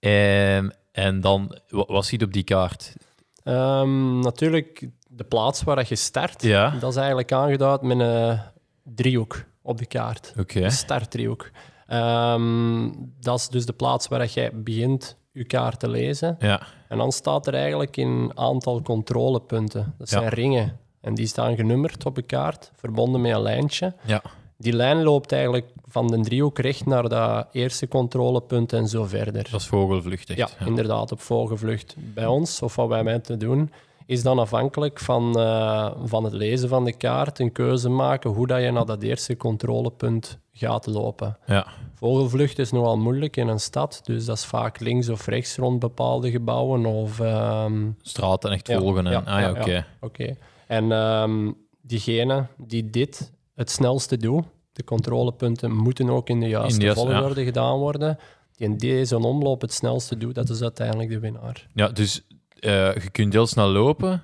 Ehm, 0.00 0.68
en 0.92 1.20
dan, 1.20 1.58
wa- 1.68 1.84
wat 1.86 2.04
ziet 2.06 2.22
op 2.22 2.32
die 2.32 2.42
kaart? 2.44 2.94
Ehm, 3.42 4.18
natuurlijk, 4.18 4.88
de 5.08 5.24
plaats 5.24 5.62
waar 5.62 5.76
dat 5.76 5.88
je 5.88 5.96
start, 5.96 6.42
Ja. 6.42 6.70
dat 6.70 6.90
is 6.90 6.96
eigenlijk 6.96 7.32
aangeduid 7.32 7.82
met 7.82 7.98
een 8.00 8.38
driehoek 8.82 9.44
op 9.62 9.78
de 9.78 9.86
kaart. 9.86 10.32
Oké. 10.38 10.60
Een 10.60 10.70
startdriehoek. 10.70 11.50
Ehm, 11.86 12.90
dat 13.20 13.38
is 13.38 13.48
dus 13.48 13.66
de 13.66 13.72
plaats 13.72 14.08
waar 14.08 14.18
dat 14.18 14.32
jij 14.32 14.50
begint 14.54 15.16
je 15.32 15.44
kaart 15.44 15.80
te 15.80 15.88
lezen. 15.88 16.36
Ja, 16.38 16.62
En 16.88 16.98
dan 16.98 17.12
staat 17.12 17.46
er 17.46 17.54
eigenlijk 17.54 17.96
een 17.96 18.32
aantal 18.34 18.82
controlepunten. 18.82 19.94
Dat 19.98 20.10
Ja. 20.10 20.18
zijn 20.18 20.28
ringen. 20.32 20.78
En 21.00 21.14
die 21.14 21.26
staan 21.26 21.56
genummerd 21.56 22.06
op 22.06 22.14
de 22.14 22.22
kaart, 22.22 22.70
verbonden 22.76 23.20
met 23.20 23.32
een 23.34 23.42
lijntje. 23.42 23.94
ja. 24.04 24.22
Die 24.60 24.72
lijn 24.72 25.02
loopt 25.02 25.32
eigenlijk 25.32 25.66
van 25.86 26.06
de 26.06 26.20
driehoek 26.20 26.58
recht 26.58 26.86
naar 26.86 27.08
dat 27.08 27.46
eerste 27.52 27.88
controlepunt 27.88 28.72
en 28.72 28.88
zo 28.88 29.04
verder. 29.04 29.50
dat 29.50 29.60
is 29.60 29.66
vogelvlucht 29.66 30.30
echt. 30.30 30.38
Ja, 30.38 30.66
inderdaad, 30.66 31.12
op 31.12 31.20
vogelvlucht. 31.20 31.94
Bij 31.98 32.26
ons, 32.26 32.62
of 32.62 32.76
wat 32.76 32.88
wij 32.88 33.02
met 33.02 33.24
te 33.24 33.36
doen, 33.36 33.72
is 34.06 34.22
dan 34.22 34.38
afhankelijk 34.38 34.98
van, 35.00 35.38
eh, 35.38 35.90
van 36.04 36.24
het 36.24 36.32
lezen 36.32 36.68
van 36.68 36.84
de 36.84 36.96
kaart 36.96 37.38
een 37.38 37.52
keuze 37.52 37.88
maken 37.88 38.30
hoe 38.30 38.46
dat 38.46 38.62
je 38.62 38.70
naar 38.70 38.86
dat 38.86 39.02
eerste 39.02 39.36
controlepunt 39.36 40.38
gaat 40.52 40.86
lopen. 40.86 41.38
Ja. 41.46 41.66
Vogelvlucht 41.94 42.58
is 42.58 42.70
nogal 42.70 42.98
moeilijk 42.98 43.36
in 43.36 43.48
een 43.48 43.60
stad, 43.60 44.00
dus 44.04 44.24
dat 44.24 44.36
is 44.36 44.44
vaak 44.44 44.80
links 44.80 45.08
of 45.08 45.26
rechts 45.26 45.56
rond 45.56 45.78
bepaalde 45.78 46.30
gebouwen. 46.30 46.86
Of, 46.86 47.20
ehm, 47.20 47.90
Straten 48.02 48.50
echt 48.50 48.66
Ja, 48.66 48.78
volgen. 48.78 49.06
En, 49.06 49.26
ah 49.26 49.40
ja, 49.40 49.50
oké. 49.50 49.86
Oké. 50.00 50.36
En 50.66 50.92
ehm, 50.92 51.52
diegene 51.82 52.46
die 52.56 52.90
dit 52.90 53.32
het 53.58 53.70
snelste 53.70 54.16
doet, 54.16 54.44
de 54.72 54.84
controlepunten 54.84 55.76
moeten 55.76 56.08
ook 56.10 56.28
in 56.28 56.40
de 56.40 56.48
juiste, 56.48 56.72
In 56.72 56.78
de 56.78 56.84
juiste, 56.84 57.06
ja. 57.06 57.12
volgorde 57.18 57.44
gedaan 57.44 57.78
worden. 57.78 58.18
Die 58.56 58.66
in 58.68 58.76
deze 58.76 59.18
omloop 59.18 59.60
het 59.60 59.72
snelste 59.72 60.16
doet, 60.16 60.34
dat 60.34 60.48
is 60.48 60.62
uiteindelijk 60.62 61.10
de 61.10 61.18
winnaar. 61.18 61.66
Ja, 61.74 61.88
dus 61.88 62.26
eh, 62.60 62.94
je 62.94 63.10
kunt 63.12 63.32
heel 63.32 63.46
snel 63.46 63.68
lopen, 63.68 64.22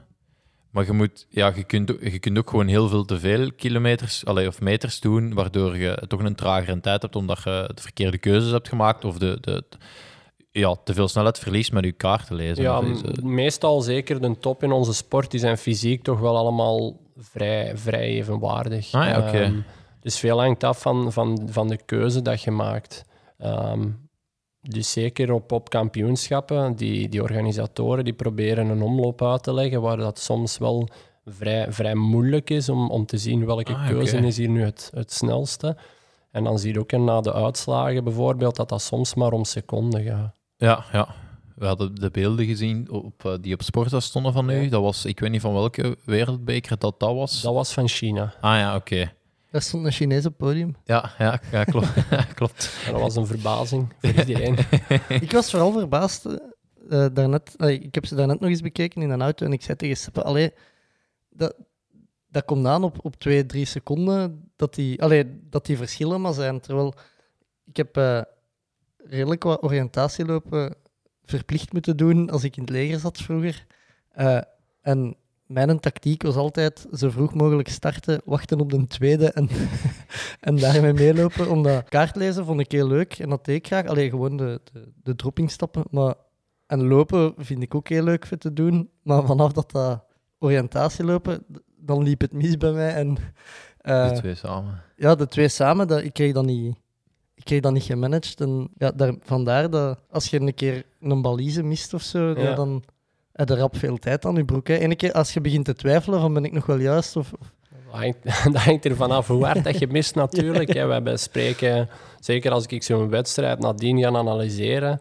maar 0.70 0.84
je, 0.84 0.92
moet, 0.92 1.26
ja, 1.30 1.52
je, 1.56 1.64
kunt, 1.64 1.90
ook- 1.92 2.02
je 2.02 2.18
kunt 2.18 2.38
ook 2.38 2.50
gewoon 2.50 2.66
heel 2.66 2.88
veel 2.88 3.04
te 3.04 3.18
veel 3.18 3.52
kilometers 3.52 4.24
allee, 4.24 4.48
of 4.48 4.60
meters 4.60 5.00
doen, 5.00 5.34
waardoor 5.34 5.76
je 5.76 6.02
toch 6.08 6.20
een 6.22 6.34
tragere 6.34 6.80
tijd 6.80 7.02
hebt 7.02 7.16
omdat 7.16 7.42
je 7.42 7.70
de 7.74 7.82
verkeerde 7.82 8.18
keuzes 8.18 8.50
hebt 8.50 8.68
gemaakt 8.68 9.04
of 9.04 9.18
de, 9.18 9.38
de, 9.40 9.64
ja, 10.60 10.76
te 10.84 10.94
veel 10.94 11.08
snelheid 11.08 11.38
verliest 11.38 11.72
met 11.72 11.84
uw 11.84 11.92
kaart 11.96 12.26
te 12.26 12.34
lezen. 12.34 12.62
Ja, 12.62 12.80
eh, 12.80 13.22
meestal 13.22 13.80
zeker 13.80 14.20
de 14.20 14.38
top 14.38 14.62
in 14.62 14.72
onze 14.72 14.94
sport, 14.94 15.30
die 15.30 15.40
zijn 15.40 15.58
fysiek 15.58 16.02
toch 16.02 16.20
wel 16.20 16.36
allemaal 16.36 16.96
vrij, 17.16 17.76
vrij 17.76 18.06
evenwaardig. 18.06 18.92
Ah 18.92 19.06
ja, 19.06 19.50
dus 20.00 20.18
veel 20.18 20.40
hangt 20.40 20.64
af 20.64 20.80
van, 20.80 21.12
van, 21.12 21.48
van 21.50 21.68
de 21.68 21.78
keuze 21.84 22.22
dat 22.22 22.42
je 22.42 22.50
maakt. 22.50 23.04
Ehm, 23.38 23.88
dus 24.60 24.92
zeker 24.92 25.32
op, 25.32 25.52
op 25.52 25.70
kampioenschappen, 25.70 26.76
die, 26.76 27.08
die 27.08 27.22
organisatoren 27.22 28.04
die 28.04 28.12
proberen 28.12 28.68
een 28.68 28.82
omloop 28.82 29.22
uit 29.22 29.42
te 29.42 29.54
leggen, 29.54 29.80
waar 29.80 29.96
dat 29.96 30.18
soms 30.18 30.58
wel 30.58 30.88
vrij, 31.24 31.72
vrij 31.72 31.94
moeilijk 31.94 32.50
is 32.50 32.68
om, 32.68 32.90
om 32.90 33.06
te 33.06 33.18
zien 33.18 33.46
welke 33.46 33.74
Ah, 33.74 33.88
keuze 33.88 34.16
is 34.16 34.36
hier 34.36 34.48
nu 34.48 34.62
het, 34.62 34.90
het 34.94 35.12
snelste. 35.12 35.76
En 36.30 36.44
dan 36.44 36.58
zie 36.58 36.72
je 36.72 36.80
ook 36.80 36.92
na 36.92 37.20
de 37.20 37.32
uitslagen 37.32 38.04
bijvoorbeeld 38.04 38.56
dat 38.56 38.68
dat 38.68 38.82
soms 38.82 39.14
maar 39.14 39.32
om 39.32 39.44
seconden 39.44 40.02
gaat. 40.02 40.43
Ja, 40.56 40.84
ja. 40.92 41.14
We 41.54 41.66
hadden 41.66 41.94
de 41.94 42.10
beelden 42.10 42.46
gezien 42.46 42.90
op, 42.90 43.24
eh, 43.24 43.34
die 43.40 43.54
op 43.54 43.62
Sporza 43.62 44.00
stonden 44.00 44.32
van 44.32 44.50
u. 44.50 44.68
Dat 44.68 44.82
was, 44.82 45.04
ik 45.04 45.20
weet 45.20 45.30
niet 45.30 45.40
van 45.40 45.52
welke 45.52 45.96
wereldbeker 46.04 46.78
dat 46.78 47.00
dat 47.00 47.14
was. 47.14 47.42
Dat 47.42 47.54
was 47.54 47.72
van 47.72 47.88
China. 47.88 48.34
Ah 48.40 48.58
ja, 48.58 48.76
oké. 48.76 49.12
Daar 49.50 49.62
stond 49.62 49.84
een 49.84 49.92
Chinees 49.92 50.18
op 50.18 50.24
het 50.24 50.36
podium. 50.36 50.76
Ja, 50.84 51.10
ja, 51.18 51.40
ja, 51.50 51.64
klopt. 51.64 51.88
klopt. 52.34 52.76
Dat 52.90 53.00
was 53.00 53.16
een 53.16 53.26
verbazing 53.26 53.92
voor 54.00 54.10
iedereen. 54.10 54.56
ik 55.22 55.32
was 55.32 55.50
vooral 55.50 55.72
verbaasd. 55.72 56.24
eh, 56.24 57.06
daarnet, 57.12 57.54
ik 57.58 57.94
heb 57.94 58.06
ze 58.06 58.14
daarnet 58.14 58.40
nog 58.40 58.50
eens 58.50 58.60
bekeken 58.60 59.02
in 59.02 59.10
een 59.10 59.22
auto 59.22 59.46
en 59.46 59.52
ik 59.52 59.62
zei 59.62 59.76
tegen 59.76 59.96
Seppe, 59.96 60.22
allee, 60.22 60.52
dat, 61.30 61.54
dat 62.28 62.44
komt 62.44 62.66
aan 62.66 62.84
op, 62.84 63.04
op 63.04 63.16
twee, 63.16 63.46
drie 63.46 63.64
seconden 63.64 64.50
dat 64.56 64.74
die, 64.74 65.02
allee, 65.02 65.24
dat 65.50 65.66
die 65.66 65.76
verschillen 65.76 66.20
maar 66.20 66.34
zijn. 66.34 66.60
Terwijl 66.60 66.94
ik 67.64 67.76
heb 67.76 67.96
eh, 67.96 68.20
redelijk 69.06 69.42
wat 69.42 69.62
oriëntatielopen 69.62 70.74
verplicht 71.24 71.72
moeten 71.72 71.96
doen 71.96 72.30
als 72.30 72.44
ik 72.44 72.56
in 72.56 72.62
het 72.62 72.72
leger 72.72 72.98
zat 72.98 73.18
vroeger. 73.18 73.66
Eh, 74.08 74.40
en 74.80 75.16
mijn 75.46 75.80
tactiek 75.80 76.22
was 76.22 76.36
altijd 76.36 76.86
zo 76.92 77.10
vroeg 77.10 77.34
mogelijk 77.34 77.68
starten, 77.68 78.20
wachten 78.24 78.60
op 78.60 78.70
de 78.70 78.86
tweede 78.86 79.30
en, 79.32 79.48
en 80.40 80.56
daarmee 80.56 80.92
meelopen. 80.92 81.50
Omdat 81.50 81.88
kaartlezen 81.88 82.44
vond 82.44 82.60
ik 82.60 82.72
heel 82.72 82.86
leuk 82.86 83.18
en 83.18 83.28
dat 83.28 83.44
deed 83.44 83.56
ik 83.56 83.66
graag. 83.66 83.86
Alleen 83.86 84.10
gewoon 84.10 84.36
de, 84.36 84.60
de, 84.72 84.92
de 85.02 85.14
droppingstappen. 85.14 85.84
Maar, 85.90 86.14
en 86.66 86.86
lopen 86.86 87.34
vind 87.36 87.62
ik 87.62 87.74
ook 87.74 87.88
heel 87.88 88.04
leuk 88.04 88.26
voor 88.26 88.38
te 88.38 88.52
doen. 88.52 88.90
Maar 89.02 89.26
vanaf 89.26 89.52
dat 89.52 89.70
dat 89.70 90.04
oriëntatielopen, 90.38 91.44
dan 91.76 92.02
liep 92.02 92.20
het 92.20 92.32
mis 92.32 92.56
bij 92.56 92.72
mij. 92.72 92.94
En, 92.94 93.16
eh, 93.78 94.08
De 94.08 94.16
twee 94.18 94.34
samen. 94.34 94.82
ja, 94.96 95.14
de 95.14 95.28
twee 95.28 95.48
samen, 95.48 95.88
dat, 95.88 96.02
ik 96.02 96.12
kreeg 96.12 96.32
dat 96.32 96.44
niet, 96.44 96.76
ik 97.44 97.50
kreeg 97.50 97.62
dat 97.62 97.72
niet 97.72 97.82
gemanaged. 97.82 98.40
En 98.40 98.68
ja, 98.78 98.90
daar, 98.90 99.14
vandaar 99.20 99.70
dat 99.70 99.98
als 100.10 100.26
je 100.26 100.40
een 100.40 100.54
keer 100.54 100.84
een 101.00 101.22
balise 101.22 101.62
mist 101.62 101.94
of 101.94 102.02
zo, 102.02 102.28
ja. 102.28 102.42
Ja. 102.42 102.54
dan 102.54 102.82
heb 103.32 103.48
je 103.48 103.54
rap 103.54 103.76
veel 103.76 103.98
tijd 103.98 104.24
aan 104.24 104.34
je 104.34 104.44
broek. 104.44 104.68
Hè. 104.68 104.94
Keer 104.94 105.12
als 105.12 105.32
je 105.34 105.40
begint 105.40 105.64
te 105.64 105.74
twijfelen 105.74 106.20
van 106.20 106.34
ben 106.34 106.44
ik 106.44 106.52
nog 106.52 106.66
wel 106.66 106.78
juist 106.78 107.16
of, 107.16 107.32
of- 107.32 107.52
Dat 107.90 108.00
hangt, 108.00 108.22
dat 108.52 108.62
hangt 108.62 108.84
er 108.84 108.96
vanaf 108.96 109.26
hoe 109.26 109.44
hard 109.44 109.64
dat 109.64 109.78
je 109.78 109.86
mist 109.86 110.14
natuurlijk. 110.14 110.72
hè. 110.72 110.86
We 110.86 110.92
hebben 110.92 111.18
spreken, 111.18 111.88
zeker 112.20 112.50
als 112.50 112.66
ik 112.66 112.82
zo'n 112.82 113.08
wedstrijd 113.08 113.58
nadien 113.58 113.98
ga 113.98 114.06
analyseren, 114.08 115.00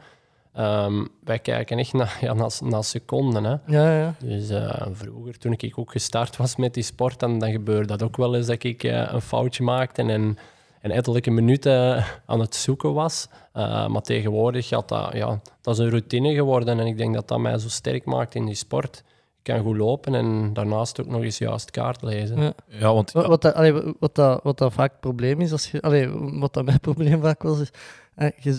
ehm, 0.53 1.05
wij 1.23 1.39
kijken 1.39 1.77
echt 1.77 1.93
naar, 1.93 2.17
ja, 2.21 2.33
naar, 2.33 2.51
naar 2.63 2.83
seconden. 2.83 3.43
Hè. 3.43 3.55
ja, 3.65 3.97
ja. 3.99 4.15
Dus 4.19 4.49
eh, 4.49 4.85
vroeger, 4.91 5.37
toen 5.37 5.51
ik 5.57 5.73
ook 5.75 5.91
gestart 5.91 6.37
was 6.37 6.55
met 6.55 6.73
die 6.73 6.83
sport, 6.83 7.19
dan, 7.19 7.39
dan 7.39 7.51
gebeurde 7.51 7.87
dat 7.87 8.03
ook 8.03 8.17
wel 8.17 8.35
eens 8.35 8.47
dat 8.47 8.63
ik 8.63 8.83
eh, 8.83 9.13
een 9.13 9.21
foutje 9.21 9.63
maakte 9.63 10.01
en, 10.01 10.37
en 10.83 10.91
ettelijke 10.91 11.31
minuten 11.31 12.05
aan 12.25 12.39
het 12.39 12.55
zoeken 12.55 12.93
was. 12.93 13.27
Eh, 13.53 13.87
maar 13.87 14.01
tegenwoordig 14.01 14.67
gaat 14.67 14.89
dat, 14.89 15.13
ja, 15.13 15.41
dat 15.61 15.73
is 15.73 15.79
een 15.79 15.89
routine 15.89 16.33
geworden 16.33 16.79
en 16.79 16.85
ik 16.85 16.97
denk 16.97 17.13
dat 17.13 17.27
dat 17.27 17.39
mij 17.39 17.57
zo 17.57 17.69
sterk 17.69 18.05
maakt 18.05 18.35
in 18.35 18.45
die 18.45 18.55
sport. 18.55 19.03
Ik 19.37 19.53
kan 19.53 19.63
goed 19.63 19.77
lopen 19.77 20.15
en 20.15 20.53
daarnaast 20.53 21.01
ook 21.01 21.07
nog 21.07 21.21
eens 21.21 21.37
juist 21.37 21.71
kaart 21.71 22.01
lezen. 22.01 22.41
Ja. 22.41 22.53
Ja, 22.67 22.93
want 22.93 23.11
Wat, 23.11 23.25
wat, 23.25 23.41
dat, 23.41 23.53
allee, 23.53 23.73
wat, 23.99 24.15
dat, 24.15 24.43
wat 24.43 24.57
dat 24.57 24.73
vaak 24.73 24.91
het 24.91 24.99
probleem 24.99 25.41
is, 25.41 25.51
als 25.51 25.71
je, 25.71 25.81
allee, 25.81 26.09
wat 26.39 26.53
dat 26.53 26.65
mijn 26.65 26.79
probleem 26.89 27.21
vaak 27.21 27.43
was, 27.43 27.59
is 27.59 27.69
eh, 28.15 28.29
je, 28.39 28.51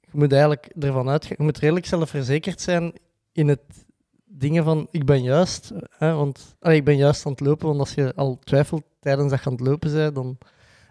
je 0.00 0.18
moet 0.18 0.32
eigenlijk 0.32 0.72
ervan 0.78 1.08
uitgaan, 1.08 1.36
je 1.38 1.44
moet 1.44 1.58
redelijk 1.58 1.86
zelfverzekerd 1.86 2.60
zijn 2.60 2.92
in 3.32 3.48
het 3.48 3.60
dingen 4.24 4.64
van 4.64 4.88
ik 4.90 5.04
ben 5.04 5.22
juist, 5.22 5.72
hè, 5.90 6.14
want 6.14 6.56
allee, 6.60 6.76
ik 6.76 6.84
ben 6.84 6.96
juist 6.96 7.26
aan 7.26 7.32
het 7.32 7.40
lopen, 7.40 7.66
want 7.66 7.80
als 7.80 7.94
je 7.94 8.12
al 8.14 8.38
twijfelt 8.44 8.84
tijdens 9.00 9.30
dat 9.30 9.42
je 9.42 9.46
aan 9.46 9.56
het 9.56 9.66
lopen 9.66 9.92
bent, 9.92 10.14
dan... 10.14 10.38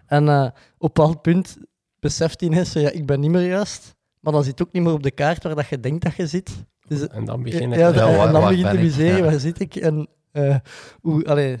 En 0.08 0.28
eh, 0.28 0.42
op 0.44 0.52
een 0.52 0.54
bepaald 0.78 1.22
punt 1.22 1.56
beseft 2.00 2.40
hij 2.40 2.48
ineens, 2.48 2.70
zo, 2.72 2.78
ja, 2.80 2.90
ik 2.90 3.06
ben 3.06 3.20
niet 3.20 3.30
meer 3.30 3.46
juist, 3.46 3.94
maar 4.20 4.32
dan 4.32 4.44
zit 4.44 4.62
ook 4.62 4.72
niet 4.72 4.82
meer 4.82 4.92
op 4.92 5.02
de 5.02 5.10
kaart 5.10 5.42
waar 5.42 5.54
dat 5.54 5.68
je 5.68 5.80
denkt 5.80 6.04
dat 6.04 6.14
je 6.16 6.26
zit. 6.26 6.64
Dus, 6.88 7.06
En 7.08 7.24
dan 7.24 7.36
ja, 7.36 7.42
begin 7.42 7.70
ja. 7.70 7.76
Ja, 7.88 8.26
en 8.26 8.32
dan 8.32 8.48
begint 8.48 8.72
ik? 8.72 8.80
museren, 8.80 9.16
Ja. 9.16 9.22
waar 9.24 9.40
zit 9.40 9.60
ik? 9.60 9.76
En 9.76 10.08
eh, 10.32 10.56
hoe, 11.00 11.24
allee, 11.26 11.58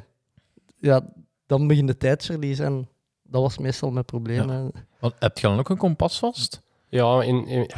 ja, 0.76 1.00
dan 1.46 1.66
begin 1.66 1.86
de 1.86 1.96
tijdsverlies. 1.96 2.58
En 2.58 2.88
dat 3.22 3.42
was 3.42 3.58
meestal 3.58 3.90
mijn 3.90 4.04
probleem. 4.04 4.48
hè. 4.48 4.62
want, 5.00 5.14
heb 5.18 5.38
je 5.38 5.46
dan 5.46 5.58
ook 5.58 5.68
een 5.68 5.76
kompas 5.76 6.18
vast? 6.18 6.62
Ja, 6.88 7.22
in, 7.22 7.46
in- 7.46 7.70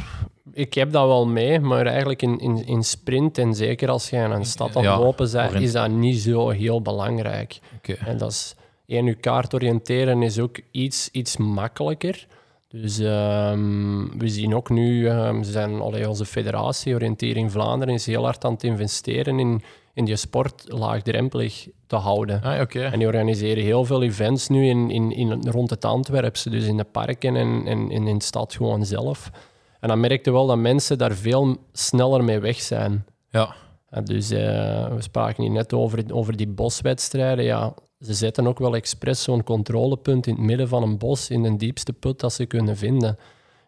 ik 0.53 0.73
heb 0.73 0.91
dat 0.91 1.05
wel 1.07 1.27
mee, 1.27 1.59
maar 1.59 1.85
eigenlijk 1.85 2.21
in, 2.21 2.37
in, 2.39 2.65
in 2.65 2.83
sprint 2.83 3.37
en 3.37 3.55
zeker 3.55 3.89
als 3.89 4.09
je 4.09 4.15
in 4.17 4.31
een 4.31 4.45
stad 4.45 4.75
aan 4.75 4.83
het 4.83 4.91
Ja, 4.91 4.99
lopen 4.99 5.31
bent, 5.31 5.53
is 5.53 5.71
dat 5.71 5.89
niet 5.91 6.19
zo 6.19 6.49
heel 6.49 6.81
belangrijk. 6.81 7.59
Oké. 7.77 7.93
En 7.93 8.17
dat 8.17 8.31
is, 8.31 8.55
één, 8.91 9.05
je 9.05 9.13
kaart 9.13 9.53
oriënteren 9.53 10.21
is 10.21 10.39
ook 10.39 10.59
iets, 10.71 11.09
iets 11.11 11.37
makkelijker. 11.37 12.27
Dus 12.69 12.99
ehm, 12.99 14.17
we 14.17 14.29
zien 14.29 14.55
ook 14.55 14.69
nu, 14.69 15.07
ehm, 15.07 15.43
ze 15.43 15.51
zijn, 15.51 15.81
allee, 15.81 16.09
onze 16.09 16.25
federatie, 16.25 16.93
Oriëntering 16.93 17.51
Vlaanderen, 17.51 17.93
is 17.93 18.05
heel 18.05 18.23
hard 18.23 18.45
aan 18.45 18.53
het 18.53 18.63
investeren 18.63 19.39
in, 19.39 19.61
in 19.93 20.05
die 20.05 20.15
sport 20.15 20.63
laagdrempelig 20.67 21.67
te 21.87 21.95
houden. 21.95 22.41
Ah, 22.41 22.61
oké. 22.61 22.81
En 22.81 22.99
die 22.99 23.07
organiseren 23.07 23.63
heel 23.63 23.85
veel 23.85 24.03
events 24.03 24.47
nu 24.47 24.67
in, 24.67 24.89
in, 24.89 25.11
in, 25.11 25.49
rond 25.49 25.69
het 25.69 25.85
Antwerpse, 25.85 26.49
dus 26.49 26.65
in 26.65 26.77
de 26.77 26.83
parken 26.83 27.35
en, 27.35 27.63
en, 27.65 27.91
en 27.91 28.07
in 28.07 28.17
de 28.17 28.23
stad 28.23 28.53
gewoon 28.53 28.85
zelf. 28.85 29.31
En 29.79 29.87
dan 29.87 29.99
merkte 29.99 30.31
wel 30.31 30.47
dat 30.47 30.57
mensen 30.57 30.97
daar 30.97 31.15
veel 31.15 31.57
sneller 31.71 32.23
mee 32.23 32.39
weg 32.39 32.61
zijn. 32.61 33.05
Ja. 33.29 33.55
Ja, 33.91 34.01
dus 34.01 34.29
eh, 34.31 34.93
we 34.93 35.01
spraken 35.01 35.43
hier 35.43 35.51
net 35.51 35.73
over, 35.73 36.03
over 36.11 36.37
die 36.37 36.47
boswedstrijden. 36.47 37.45
Ja, 37.45 37.73
ze 38.01 38.13
zetten 38.13 38.47
ook 38.47 38.59
wel 38.59 38.75
expres 38.75 39.23
zo'n 39.23 39.43
controlepunt 39.43 40.27
in 40.27 40.35
het 40.35 40.43
midden 40.43 40.67
van 40.67 40.83
een 40.83 40.97
bos, 40.97 41.29
in 41.29 41.43
de 41.43 41.55
diepste 41.55 41.93
put 41.93 42.19
dat 42.19 42.33
ze 42.33 42.45
kunnen 42.45 42.77
vinden. 42.77 43.17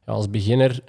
Ja, 0.05 0.13
als 0.13 0.29
beginner 0.29 0.83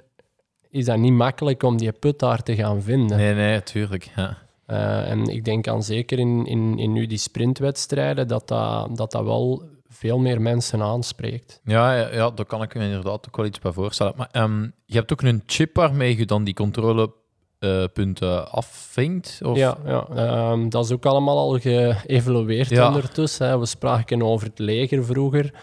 is 0.69 0.85
dat 0.85 0.97
niet 0.97 1.13
makkelijk 1.13 1.63
om 1.63 1.77
die 1.77 1.91
put 1.91 2.19
daar 2.19 2.43
te 2.43 2.55
gaan 2.55 2.81
vinden. 2.81 3.17
Nee, 3.17 3.33
nee, 3.33 3.63
tuurlijk. 3.63 4.11
Ja. 4.15 4.37
Eh, 4.65 5.09
en 5.09 5.27
ik 5.27 5.45
denk 5.45 5.67
aan 5.67 5.83
zeker 5.83 6.19
in, 6.19 6.45
in, 6.45 6.77
in 6.77 6.91
nu 6.91 7.05
die 7.05 7.17
sprintwedstrijden 7.17 8.27
dat 8.27 8.47
dat, 8.47 8.95
dat 8.95 9.11
dat 9.11 9.23
wel 9.23 9.63
veel 9.87 10.19
meer 10.19 10.41
mensen 10.41 10.81
aanspreekt. 10.81 11.61
Ja, 11.63 11.95
ja, 11.95 12.13
ja, 12.13 12.29
daar 12.29 12.45
kan 12.45 12.61
ik 12.61 12.75
me 12.75 12.83
inderdaad 12.83 13.27
ook 13.27 13.37
wel 13.37 13.45
iets 13.45 13.59
bij 13.59 13.71
voorstellen. 13.71 14.13
Maar 14.15 14.29
ehm, 14.31 14.61
je 14.85 14.97
hebt 14.97 15.11
ook 15.11 15.21
een 15.21 15.43
chip 15.45 15.75
waarmee 15.75 16.17
je 16.17 16.25
dan 16.25 16.43
die 16.43 16.53
controlepunten 17.59 18.51
afvinkt? 18.51 19.39
Of? 19.43 19.57
Ja, 19.57 19.77
ja 19.85 20.07
ehm, 20.15 20.69
dat 20.69 20.85
is 20.85 20.91
ook 20.91 21.05
allemaal 21.05 21.37
al 21.37 21.59
geëvalueerd 21.59 22.69
Ja. 22.69 22.87
ondertussen. 22.87 23.47
Hè. 23.47 23.59
We 23.59 23.65
spraken 23.65 24.21
over 24.21 24.47
het 24.47 24.59
leger 24.59 25.05
vroeger. 25.05 25.53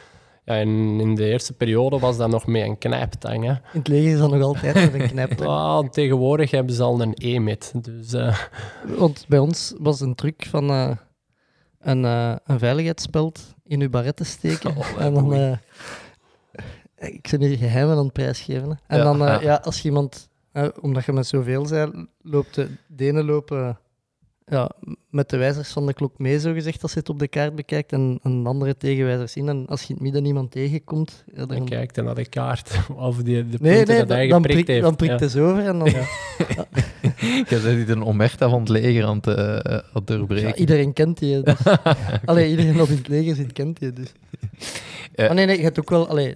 Ja, 0.45 0.55
en 0.55 0.69
in 1.01 1.15
de 1.15 1.25
eerste 1.25 1.53
periode 1.53 1.99
was 1.99 2.17
dat 2.17 2.29
nog 2.31 2.47
met 2.47 2.63
een 2.63 2.79
knijptang. 2.79 3.45
Hè. 3.45 3.51
In 3.51 3.59
het 3.79 3.89
leger 3.89 4.13
is 4.13 4.19
dat 4.19 4.31
nog 4.31 4.43
altijd 4.43 4.75
met 4.93 5.01
een 5.01 5.09
knijp. 5.09 5.41
Ah, 5.41 5.89
tegenwoordig 5.99 6.51
hebben 6.51 6.75
ze 6.75 6.83
al 6.83 7.01
een 7.01 7.15
EMIT. 7.15 7.73
Dus 7.85 8.13
eh, 8.13 8.39
Want 8.97 9.25
bij 9.29 9.39
ons 9.39 9.75
was 9.79 10.01
een 10.01 10.15
truc 10.15 10.47
van 10.51 10.71
eh, 10.71 10.91
een, 11.81 12.05
eh, 12.05 12.35
een 12.45 12.59
veiligheidsspeld 12.59 13.55
in 13.65 13.81
uw 13.81 13.91
baret 13.91 14.17
te 14.17 14.25
steken. 14.25 14.77
Oh, 14.77 14.87
en 14.99 15.15
dan... 15.15 15.35
eh, 15.35 15.53
ik 16.97 17.29
ben 17.31 17.43
hier 17.43 17.57
geheimen 17.57 17.97
aan 17.97 18.05
het 18.05 18.13
prijsgeven. 18.13 18.81
En 18.87 18.99
Ja, 18.99 19.05
dan, 19.05 19.19
ja. 19.19 19.41
ja, 19.41 19.61
als 19.65 19.81
je 19.83 19.89
iemand... 19.89 20.31
eh, 20.53 20.69
omdat 20.81 21.05
je 21.05 21.13
met 21.13 21.27
zoveel 21.27 21.67
zei, 21.67 22.07
loopt 22.23 22.55
de, 22.55 22.69
de 22.87 23.07
ene 23.07 23.25
lopen 23.25 23.79
ja, 24.47 24.71
met 25.11 25.31
de 25.31 25.37
wijzers 25.37 25.73
van 25.73 25.87
de 25.87 25.93
klok 25.93 26.19
mee, 26.19 26.41
zo 26.41 26.53
gezegd, 26.53 26.83
als 26.83 26.93
je 26.93 26.99
het 26.99 27.09
op 27.09 27.19
de 27.19 27.29
kaart 27.29 27.55
bekijkt, 27.55 27.93
en 27.93 28.19
een 28.23 28.47
andere 28.47 28.77
tegenwijzers 28.77 29.37
in. 29.37 29.49
En 29.49 29.67
als 29.67 29.83
je 29.83 29.89
in 29.89 29.95
het 29.95 30.03
midden 30.03 30.25
iemand 30.25 30.51
tegenkomt... 30.51 31.25
Ja, 31.27 31.47
dan 31.47 31.57
dan, 31.57 31.65
kijkt 31.69 31.97
hij 31.97 32.05
naar 32.05 32.15
de 32.15 32.29
kaart 32.29 32.79
of 32.97 33.17
die, 33.17 33.49
de 33.49 33.59
nee, 33.61 33.75
punten 33.75 33.95
nee, 33.95 34.07
dat 34.07 34.09
hij 34.09 34.29
dan, 34.29 34.29
dan 34.29 34.29
geprikt 34.29 34.53
prikt, 34.53 34.69
heeft. 34.69 34.83
dan 34.83 34.97
prikt 34.97 35.13
ja. 35.13 35.19
het 35.19 35.31
zo 35.31 35.51
over 35.51 35.67
en 35.67 35.79
dan... 35.79 35.89
Je 37.49 37.61
bent 37.63 37.79
niet 37.79 37.89
een 37.89 38.05
omerta 38.05 38.49
van 38.49 38.61
het 38.61 38.69
leger 38.69 39.05
aan 39.05 39.17
het, 39.17 39.27
eh, 39.27 39.57
aan 39.57 39.83
het 39.93 40.07
doorbreken. 40.07 40.49
Ja, 40.49 40.55
iedereen 40.55 40.93
kent 40.93 41.19
die. 41.19 41.43
Dus. 41.43 41.55
Allee, 42.25 42.51
iedereen 42.51 42.77
dat 42.77 42.89
in 42.89 42.97
het 42.97 43.09
leger 43.09 43.35
zit, 43.35 43.53
kent 43.53 43.79
die. 43.79 43.93
Dus. 43.93 44.13
Ja. 45.15 45.27
Maar 45.27 45.35
nee, 45.35 45.47
nee, 45.47 45.57
je 45.57 45.63
hebt 45.63 45.81
ook 45.81 45.91
wel... 45.91 46.09
Allee, 46.09 46.35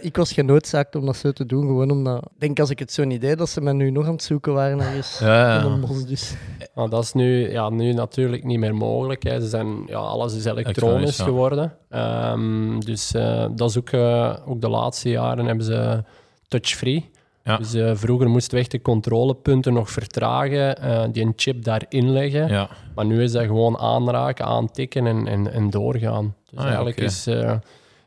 ik 0.00 0.16
was 0.16 0.32
genoodzaakt 0.32 0.96
om 0.96 1.06
dat 1.06 1.16
zo 1.16 1.32
te 1.32 1.46
doen, 1.46 1.66
gewoon 1.66 1.90
omdat... 1.90 2.22
Ik 2.22 2.40
denk 2.40 2.60
als 2.60 2.70
ik 2.70 2.78
het 2.78 2.92
zo 2.92 3.04
niet 3.04 3.20
deed, 3.20 3.38
dat 3.38 3.48
ze 3.48 3.60
mij 3.60 3.72
nu 3.72 3.90
nog 3.90 4.06
aan 4.06 4.12
het 4.12 4.22
zoeken 4.22 4.52
waren 4.52 4.80
ergens 4.80 5.18
Ja, 5.18 5.60
in 5.60 5.66
een 5.66 5.80
bos. 5.80 6.06
Dus. 6.06 6.34
Maar 6.74 6.88
dat 6.88 7.02
is 7.02 7.12
nu, 7.12 7.50
ja, 7.50 7.68
nu 7.70 7.92
natuurlijk 7.92 8.44
niet 8.44 8.58
meer 8.58 8.74
mogelijk. 8.74 9.22
Hè. 9.22 9.40
Ze 9.40 9.48
zijn, 9.48 9.82
ja, 9.86 9.96
alles 9.96 10.34
is 10.34 10.44
elektronisch 10.44 11.16
ja. 11.16 11.24
geworden. 11.24 11.76
Ehm, 11.88 12.80
dus 12.80 13.14
eh, 13.14 13.46
dat 13.54 13.70
is 13.70 13.78
ook, 13.78 13.90
eh, 13.90 14.36
ook 14.46 14.60
de 14.60 14.68
laatste 14.68 15.08
jaren 15.08 15.46
hebben 15.46 15.64
ze 15.64 16.04
touch-free. 16.48 17.10
Ja. 17.44 17.56
Dus 17.56 17.74
eh, 17.74 17.90
vroeger 17.94 18.28
moesten 18.28 18.54
we 18.54 18.60
echt 18.60 18.70
de 18.70 18.82
controlepunten 18.82 19.72
nog 19.72 19.90
vertragen, 19.90 20.76
eh, 20.76 21.04
die 21.12 21.24
een 21.24 21.32
chip 21.36 21.64
daarin 21.64 22.10
leggen. 22.10 22.48
Ja. 22.48 22.68
Maar 22.94 23.06
nu 23.06 23.22
is 23.22 23.32
dat 23.32 23.44
gewoon 23.44 23.78
aanraken, 23.78 24.44
aantikken 24.44 25.06
en, 25.06 25.26
en, 25.26 25.52
en 25.52 25.70
doorgaan. 25.70 26.34
Dus 26.50 26.58
Ah, 26.58 26.64
ja, 26.64 26.66
eigenlijk 26.66 27.00
is, 27.00 27.26
eh, 27.26 27.52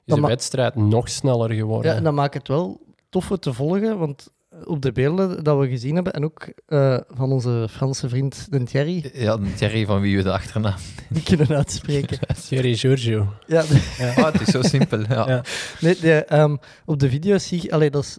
de 0.06 0.20
ma- 0.22 0.28
wedstrijd 0.28 0.76
nog 0.76 1.10
sneller 1.10 1.52
geworden. 1.54 1.92
Ja, 1.92 1.98
en 1.98 2.04
dat 2.04 2.14
maakt 2.14 2.34
het 2.34 2.48
wel 2.48 2.82
toffer 3.10 3.40
te 3.40 3.54
volgen, 3.54 3.98
want 3.98 4.34
op 4.64 4.82
de 4.82 4.92
beelden 4.92 5.44
dat 5.44 5.60
we 5.60 5.68
gezien 5.68 5.96
hebben, 5.96 6.14
en 6.14 6.24
ook 6.24 6.48
eh, 6.66 6.98
van 7.08 7.32
onze 7.32 7.68
Franse 7.72 8.10
vriend 8.10 8.48
de 8.52 8.64
Thierry, 8.64 9.12
ja, 9.14 9.38
Thierry 9.56 9.86
van 9.86 10.02
wie 10.02 10.18
we 10.18 10.24
de 10.24 10.32
achternaam... 10.32 10.76
die 11.10 11.24
kunnen 11.24 11.48
uitspreken. 11.58 12.18
Thierry 12.48 12.76
Giorgio. 12.76 13.28
ja, 13.48 13.62
de- 13.62 14.14
Ah, 14.18 14.32
het 14.32 14.42
is 14.42 14.48
zo 14.48 14.62
simpel. 14.62 15.00
Ja. 15.00 15.28
Ja. 15.28 15.44
nee, 15.82 16.00
de, 16.00 16.14
ehm, 16.26 16.56
op 16.86 17.00
de 17.00 17.10
video's 17.10 17.48
zie 17.48 17.62
je, 17.62 17.72
allee, 17.72 17.90
dat 17.90 18.04
is, 18.04 18.18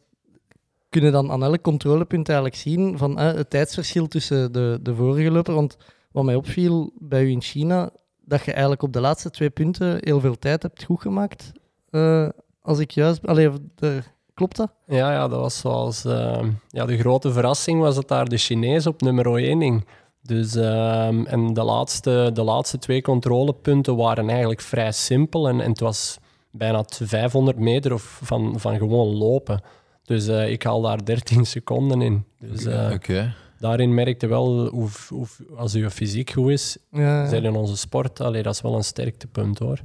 kunnen 0.88 1.12
dan 1.12 1.30
aan 1.30 1.42
elk 1.44 1.62
controlepunt 1.62 2.28
eigenlijk 2.28 2.58
zien 2.58 2.98
van 2.98 3.18
eh, 3.18 3.32
het 3.34 3.50
tijdsverschil 3.50 4.06
tussen 4.06 4.52
de, 4.52 4.78
de 4.82 4.94
vorige 4.94 5.30
loper. 5.30 5.54
Want 5.54 5.76
wat 6.12 6.24
mij 6.24 6.34
opviel 6.34 6.92
bij 6.98 7.22
u 7.24 7.28
in 7.30 7.42
China, 7.42 7.90
dat 8.24 8.44
je 8.44 8.50
eigenlijk 8.52 8.82
op 8.82 8.92
de 8.92 9.00
laatste 9.00 9.30
twee 9.30 9.50
punten 9.50 9.98
heel 10.00 10.20
veel 10.20 10.38
tijd 10.38 10.62
hebt 10.62 10.84
goed 10.84 11.00
gemaakt. 11.00 11.52
Eh, 11.96 12.28
als 12.62 12.78
ik 12.78 12.90
juist... 12.90 13.26
Allee, 13.26 13.50
de, 13.74 14.02
klopt 14.34 14.56
dat? 14.56 14.70
Ja, 14.86 15.12
ja, 15.12 15.28
dat 15.28 15.40
was 15.40 15.58
zoals... 15.58 16.04
eh, 16.04 16.42
ja, 16.68 16.84
de 16.86 16.98
grote 16.98 17.32
verrassing 17.32 17.80
was 17.80 17.94
dat 17.94 18.08
daar 18.08 18.28
de 18.28 18.36
Chinees 18.36 18.86
op 18.86 19.00
nummer 19.00 19.26
1 19.36 19.60
hing. 19.60 19.86
Dus, 20.22 20.54
ehm, 20.54 21.24
en 21.24 21.54
de 21.54 21.62
laatste, 21.62 22.30
de 22.32 22.42
laatste 22.42 22.78
twee 22.78 23.02
controlepunten 23.02 23.96
waren 23.96 24.28
eigenlijk 24.28 24.60
vrij 24.60 24.92
simpel. 24.92 25.48
En, 25.48 25.60
en 25.60 25.70
het 25.70 25.80
was 25.80 26.18
bijna 26.50 26.82
t- 26.82 27.00
500 27.02 27.58
meter 27.58 27.92
of 27.92 28.20
van, 28.22 28.60
van 28.60 28.76
gewoon 28.76 29.16
lopen. 29.16 29.60
Dus 30.04 30.26
eh, 30.28 30.50
ik 30.50 30.62
haal 30.62 30.80
daar 30.80 31.04
13 31.04 31.46
seconden 31.46 32.02
in. 32.02 32.24
Dus 32.40 32.64
eh, 32.64 32.90
Oké. 32.94 33.34
daarin 33.58 33.94
merkte 33.94 34.26
wel 34.26 34.66
hoe, 34.68 34.88
hoe, 35.08 35.26
als 35.56 35.72
je 35.72 35.90
fysiek 35.90 36.30
goed 36.30 36.50
is, 36.50 36.76
Ja. 36.90 37.28
zijn 37.28 37.44
in 37.44 37.54
onze 37.56 37.76
sport, 37.76 38.20
allee, 38.20 38.42
dat 38.42 38.54
is 38.54 38.60
wel 38.60 38.74
een 38.74 38.84
sterktepunt 38.84 39.58
hoor. 39.58 39.78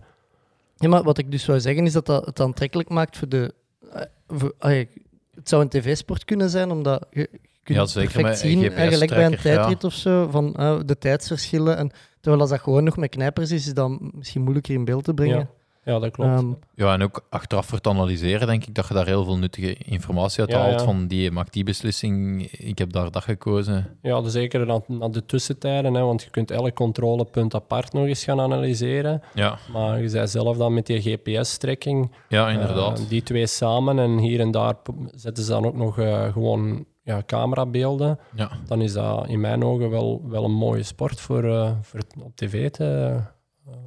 Ja, 0.82 0.90
maar 0.90 1.04
wat 1.04 1.18
ik 1.18 1.32
dus 1.32 1.44
zou 1.44 1.60
zeggen 1.60 1.86
is 1.86 1.94
dat 1.94 2.06
dat 2.06 2.26
het 2.26 2.40
aantrekkelijk 2.40 2.90
maakt 2.90 3.18
voor 3.18 3.30
de. 3.30 3.54
eh, 3.94 4.02
voor- 4.28 4.54
allee, 4.60 4.90
het 5.36 5.50
zou 5.50 5.62
een 5.62 5.70
tv-sport 5.70 6.26
kunnen 6.26 6.50
zijn, 6.50 6.72
omdat 6.72 7.06
je, 7.12 7.20
je 7.32 7.40
kunt 7.64 7.78
Ja, 7.78 7.86
zeker 7.86 8.12
perfect 8.12 8.40
zien, 8.40 8.64
een 8.64 8.72
eigenlijk 8.74 9.12
bij 9.12 9.26
een 9.26 9.32
ja. 9.32 9.38
tijdrit 9.42 9.84
of 9.84 9.94
zo, 9.94 10.28
van 10.30 10.56
eh, 10.56 10.80
de 10.86 10.98
tijdsverschillen. 10.98 11.78
En, 11.78 11.92
terwijl 12.20 12.42
als 12.42 12.52
dat 12.52 12.60
gewoon 12.60 12.84
nog 12.84 12.98
met 12.98 13.10
knijpers 13.10 13.52
is, 13.52 13.68
is 13.68 13.74
dat 13.74 14.00
misschien 14.14 14.42
moeilijker 14.42 14.74
in 14.74 14.86
beeld 14.86 15.04
te 15.04 15.14
brengen. 15.14 15.38
Ja, 15.38 15.50
ja 15.84 16.00
dat 16.00 16.12
klopt. 16.12 16.30
Ehm, 16.40 16.52
Ja, 16.76 16.94
en 16.94 17.02
ook 17.04 17.26
achteraf 17.30 17.66
voor 17.66 17.78
het 17.78 17.88
analyseren, 17.88 18.48
denk 18.48 18.66
ik 18.66 18.76
dat 18.76 18.88
je 18.88 18.94
daar 18.94 19.06
heel 19.06 19.24
veel 19.24 19.38
nuttige 19.38 19.74
informatie 19.76 20.40
uit 20.42 20.50
Ja, 20.52 20.60
haalt. 20.60 20.72
ja. 20.80 20.86
Van 20.86 21.08
die 21.08 21.32
maakt 21.32 21.54
die 21.54 21.64
beslissing, 21.64 22.44
ik 22.52 22.78
heb 22.78 22.92
daar 22.92 23.12
dat 23.12 23.24
gekozen. 23.24 23.98
Ja, 24.02 24.22
dus 24.22 24.32
zeker 24.32 24.66
naar, 24.66 24.80
naar 24.88 25.12
de 25.12 25.26
tussentijden, 25.26 25.94
hè, 25.94 26.02
want 26.02 26.24
je 26.24 26.30
kunt 26.30 26.52
elk 26.52 26.74
controlepunt 26.74 27.56
apart 27.56 27.94
nog 27.94 28.06
eens 28.06 28.24
gaan 28.24 28.40
analyseren. 28.40 29.22
Ja, 29.34 29.58
Maar 29.74 30.02
je 30.02 30.10
zei 30.10 30.28
zelf 30.28 30.58
dan 30.58 30.74
met 30.74 30.86
die 30.86 31.02
GPS-trekking, 31.02 32.12
ja 32.30 32.50
inderdaad. 32.50 33.00
eh, 33.00 33.10
die 33.10 33.24
twee 33.24 33.48
samen 33.48 34.00
en 34.00 34.18
hier 34.18 34.40
en 34.40 34.52
daar 34.52 34.76
zetten 35.16 35.44
ze 35.44 35.52
dan 35.52 35.66
ook 35.66 35.76
nog 35.76 36.00
eh, 36.00 36.32
gewoon 36.32 36.86
ja, 37.04 37.22
camerabeelden. 37.26 38.20
ja. 38.36 38.52
Dan 38.66 38.82
is 38.82 38.94
dat 38.94 39.28
in 39.28 39.40
mijn 39.40 39.64
ogen 39.64 39.90
wel, 39.90 40.22
wel 40.28 40.44
een 40.44 40.52
mooie 40.54 40.84
sport 40.84 41.20
voor, 41.22 41.44
eh, 41.44 41.72
voor 41.82 42.00
het 42.00 42.14
op 42.24 42.36
tv 42.36 42.70
te, 42.70 43.18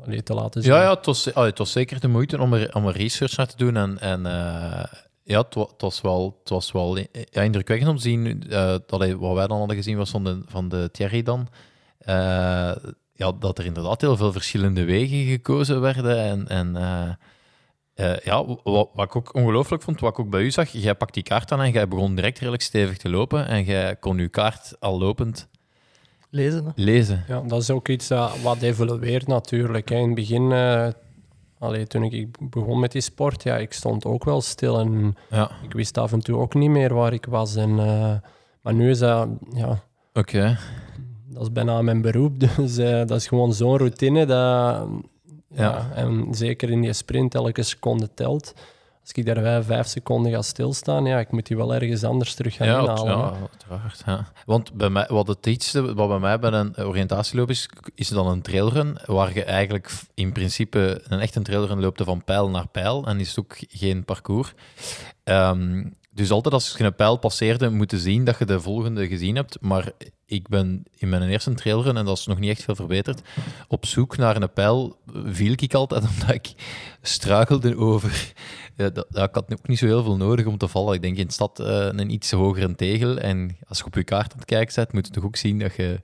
allee, 0.05 0.23
te 0.23 0.35
laten 0.35 0.63
zien. 0.63 0.73
Ja, 0.73 0.83
ja 0.83 0.95
het, 0.95 1.07
was, 1.07 1.35
allee, 1.35 1.49
het 1.49 1.59
was 1.59 1.73
zeker 1.73 2.01
de 2.01 2.09
moeite 2.09 2.41
om 2.41 2.53
er, 2.55 2.75
om 2.75 2.87
er 2.87 2.97
research 2.97 3.37
naar 3.37 3.47
te 3.47 3.57
doen. 3.57 3.77
En, 3.77 3.99
en 4.01 4.27
eh, 4.27 4.85
ja, 5.23 5.39
het, 5.41 5.55
wa- 5.55 5.69
het 5.73 5.81
was 5.81 6.01
wel, 6.01 6.37
het 6.41 6.49
was 6.49 6.73
wel 6.73 6.97
ja, 7.31 7.43
indrukwekkend 7.43 7.91
om 7.91 7.97
te 7.97 8.03
zien. 8.03 8.43
eh, 8.51 8.75
dat, 8.87 9.13
wat 9.19 9.35
wij 9.35 9.47
dan 9.47 9.59
hadden 9.59 9.77
gezien 9.77 9.97
was 9.97 10.11
van 10.11 10.25
de, 10.25 10.43
van 10.47 10.69
de 10.69 10.89
Thierry 10.93 11.23
dan. 11.23 11.49
eh, 11.99 12.73
ja, 13.17 13.33
dat 13.39 13.59
er 13.59 13.65
inderdaad 13.65 14.01
heel 14.01 14.17
veel 14.17 14.33
verschillende 14.33 14.85
wegen 14.85 15.25
gekozen 15.27 15.81
werden. 15.81 16.19
En, 16.19 16.49
en 16.49 16.73
ja, 18.25 18.45
wat, 18.47 18.61
wat 18.95 19.05
ik 19.05 19.17
ook 19.17 19.35
ongelooflijk 19.35 19.83
vond, 19.83 20.01
wat 20.01 20.11
ik 20.11 20.19
ook 20.19 20.31
bij 20.31 20.41
u 20.43 20.51
zag, 20.51 20.69
jij 20.71 20.95
pakt 20.95 21.15
die 21.15 21.23
kaart 21.23 21.53
aan 21.53 21.61
en 21.61 21.71
jij 21.71 21.89
begon 21.89 22.15
direct 22.15 22.39
redelijk 22.39 22.63
stevig 22.63 22.97
te 22.97 23.09
lopen. 23.11 23.47
En 23.47 23.65
jij 23.65 23.97
kon 23.97 24.19
uw 24.19 24.29
kaart 24.31 24.77
al 24.81 24.99
lopend 24.99 25.49
lezen. 26.35 26.65
hè. 26.65 26.71
lezen. 26.75 27.25
Ja, 27.29 27.41
dat 27.41 27.63
is 27.63 27.71
ook 27.71 27.89
iets 27.89 28.09
dat 28.09 28.41
wat 28.43 28.63
evolueert 28.63 29.27
natuurlijk. 29.27 29.89
Hè. 29.89 29.97
In 29.97 30.05
het 30.07 30.15
begin, 30.15 30.53
eh, 30.53 30.89
allee, 31.59 31.87
toen 31.87 32.03
ik 32.03 32.51
begon 32.51 32.81
met 32.81 32.93
die 32.93 33.01
sport, 33.01 33.43
ja, 33.43 33.57
ik 33.57 33.73
stond 33.73 34.05
ook 34.05 34.25
wel 34.25 34.41
stil 34.41 34.79
en 34.79 35.17
Ja, 35.31 35.51
ik 35.63 35.73
wist 35.73 35.99
af 35.99 36.13
en 36.13 36.21
toe 36.21 36.39
ook 36.39 36.55
niet 36.55 36.71
meer 36.71 36.95
waar 36.95 37.13
ik 37.13 37.27
was. 37.27 37.57
En, 37.57 37.79
eh, 37.79 38.15
maar 38.63 38.75
nu 38.75 38.91
is 38.91 38.99
dat, 38.99 39.29
ja, 39.55 39.83
oké. 40.13 40.59
dat 41.29 41.43
is 41.43 41.53
bijna 41.53 41.83
mijn 41.83 42.03
beroep, 42.03 42.41
dus 42.57 42.77
eh, 42.77 43.07
dat 43.07 43.11
is 43.19 43.27
gewoon 43.27 43.55
zo'n 43.55 43.79
routine. 43.79 44.27
Dat, 44.27 44.89
ja. 45.49 45.63
Ja. 45.63 45.91
En 45.95 46.27
zeker 46.31 46.71
in 46.71 46.81
die 46.81 46.93
sprint, 46.93 47.35
elke 47.35 47.63
seconde 47.63 48.09
telt. 48.15 48.55
Als 49.05 49.13
ik 49.13 49.27
daar 49.27 49.63
vijf, 49.65 49.87
seconden 49.87 50.33
ga 50.33 50.43
stilstaan, 50.43 51.05
ja, 51.05 51.19
ik 51.19 51.31
moet 51.33 51.47
die 51.47 51.57
wel 51.57 51.75
ergens 51.75 52.05
anders 52.05 52.35
terug 52.35 52.55
gaan 52.55 52.67
Ja, 52.67 52.81
inhalen. 52.81 53.17
ja, 53.17 53.33
uiteraard. 53.51 54.03
Ja. 54.07 54.27
Want 54.47 54.73
bij 54.73 54.91
mij, 54.91 55.07
wat 55.09 55.27
het 55.27 55.47
iets, 55.47 55.73
wat 55.73 56.09
bij 56.09 56.19
mij 56.19 56.39
bij 56.39 56.53
een 56.53 56.77
oriëntatieloop 56.79 57.51
is, 57.51 57.69
is 57.95 58.09
dan 58.09 58.27
een 58.27 58.43
trailrun, 58.43 58.99
waar 59.07 59.35
je 59.35 59.45
eigenlijk 59.45 59.91
in 60.15 60.33
principe 60.33 61.01
een 61.09 61.21
echte 61.21 61.43
trailrun 61.43 61.81
loopt 61.81 62.03
van 62.05 62.25
pijl 62.25 62.51
naar 62.51 62.69
pijl 62.69 63.07
en 63.07 63.21
is 63.21 63.29
het 63.29 63.39
ook 63.39 63.57
geen 63.59 64.05
parcours. 64.05 64.53
Ehm, 65.25 65.85
dus 66.11 66.31
altijd 66.31 66.55
als 66.55 66.75
je 66.79 66.85
een 66.85 66.95
pijl 66.95 67.17
passeerde, 67.17 67.71
moeten 67.71 67.99
zien 67.99 68.25
dat 68.25 68.39
je 68.39 68.45
de 68.45 68.61
volgende 68.61 69.09
gezien 69.09 69.37
hebt. 69.37 69.57
Maar 69.61 69.93
ik 70.35 70.49
ben 70.49 70.83
in 70.97 71.09
mijn 71.09 71.23
eerste 71.23 71.55
trailrun, 71.55 71.97
en 71.97 72.05
dat 72.05 72.19
is 72.19 72.27
nog 72.27 72.39
niet 72.39 72.51
echt 72.51 72.63
veel 72.63 72.75
verbeterd, 72.75 73.23
op 73.69 73.87
zoek 73.87 74.17
naar 74.17 74.43
een 74.43 74.53
pijl 74.53 74.97
viel 75.27 75.53
ik 75.57 75.75
altijd 75.75 76.05
omdat 76.11 76.35
ik 76.35 76.53
struikelde 77.03 77.77
over 77.77 78.33
ja, 78.77 78.91
dat, 78.91 79.07
ja, 79.11 79.23
ik 79.23 79.35
had 79.35 79.53
ook 79.53 79.69
niet 79.69 79.79
zo 79.79 79.87
heel 79.87 80.03
veel 80.03 80.17
nodig 80.17 80.47
om 80.47 80.59
te 80.59 80.69
vallen. 80.69 80.95
Ik 80.95 81.03
denk 81.03 81.17
in 81.17 81.31
stad 81.31 81.61
eh, 81.61 81.87
een 81.87 82.11
iets 82.11 82.31
hogere 82.31 82.75
tegel. 82.75 83.19
En 83.19 83.57
als 83.69 83.79
je 83.79 83.85
op 83.85 83.95
je 83.95 84.05
kaart 84.05 84.33
aan 84.33 84.39
het 84.39 84.47
kijken 84.47 84.75
bent, 84.75 84.93
moet 84.93 85.07
je 85.07 85.13
toch 85.13 85.25
ook 85.25 85.37
zien 85.37 85.59
dat 85.59 85.75
je, 85.75 86.03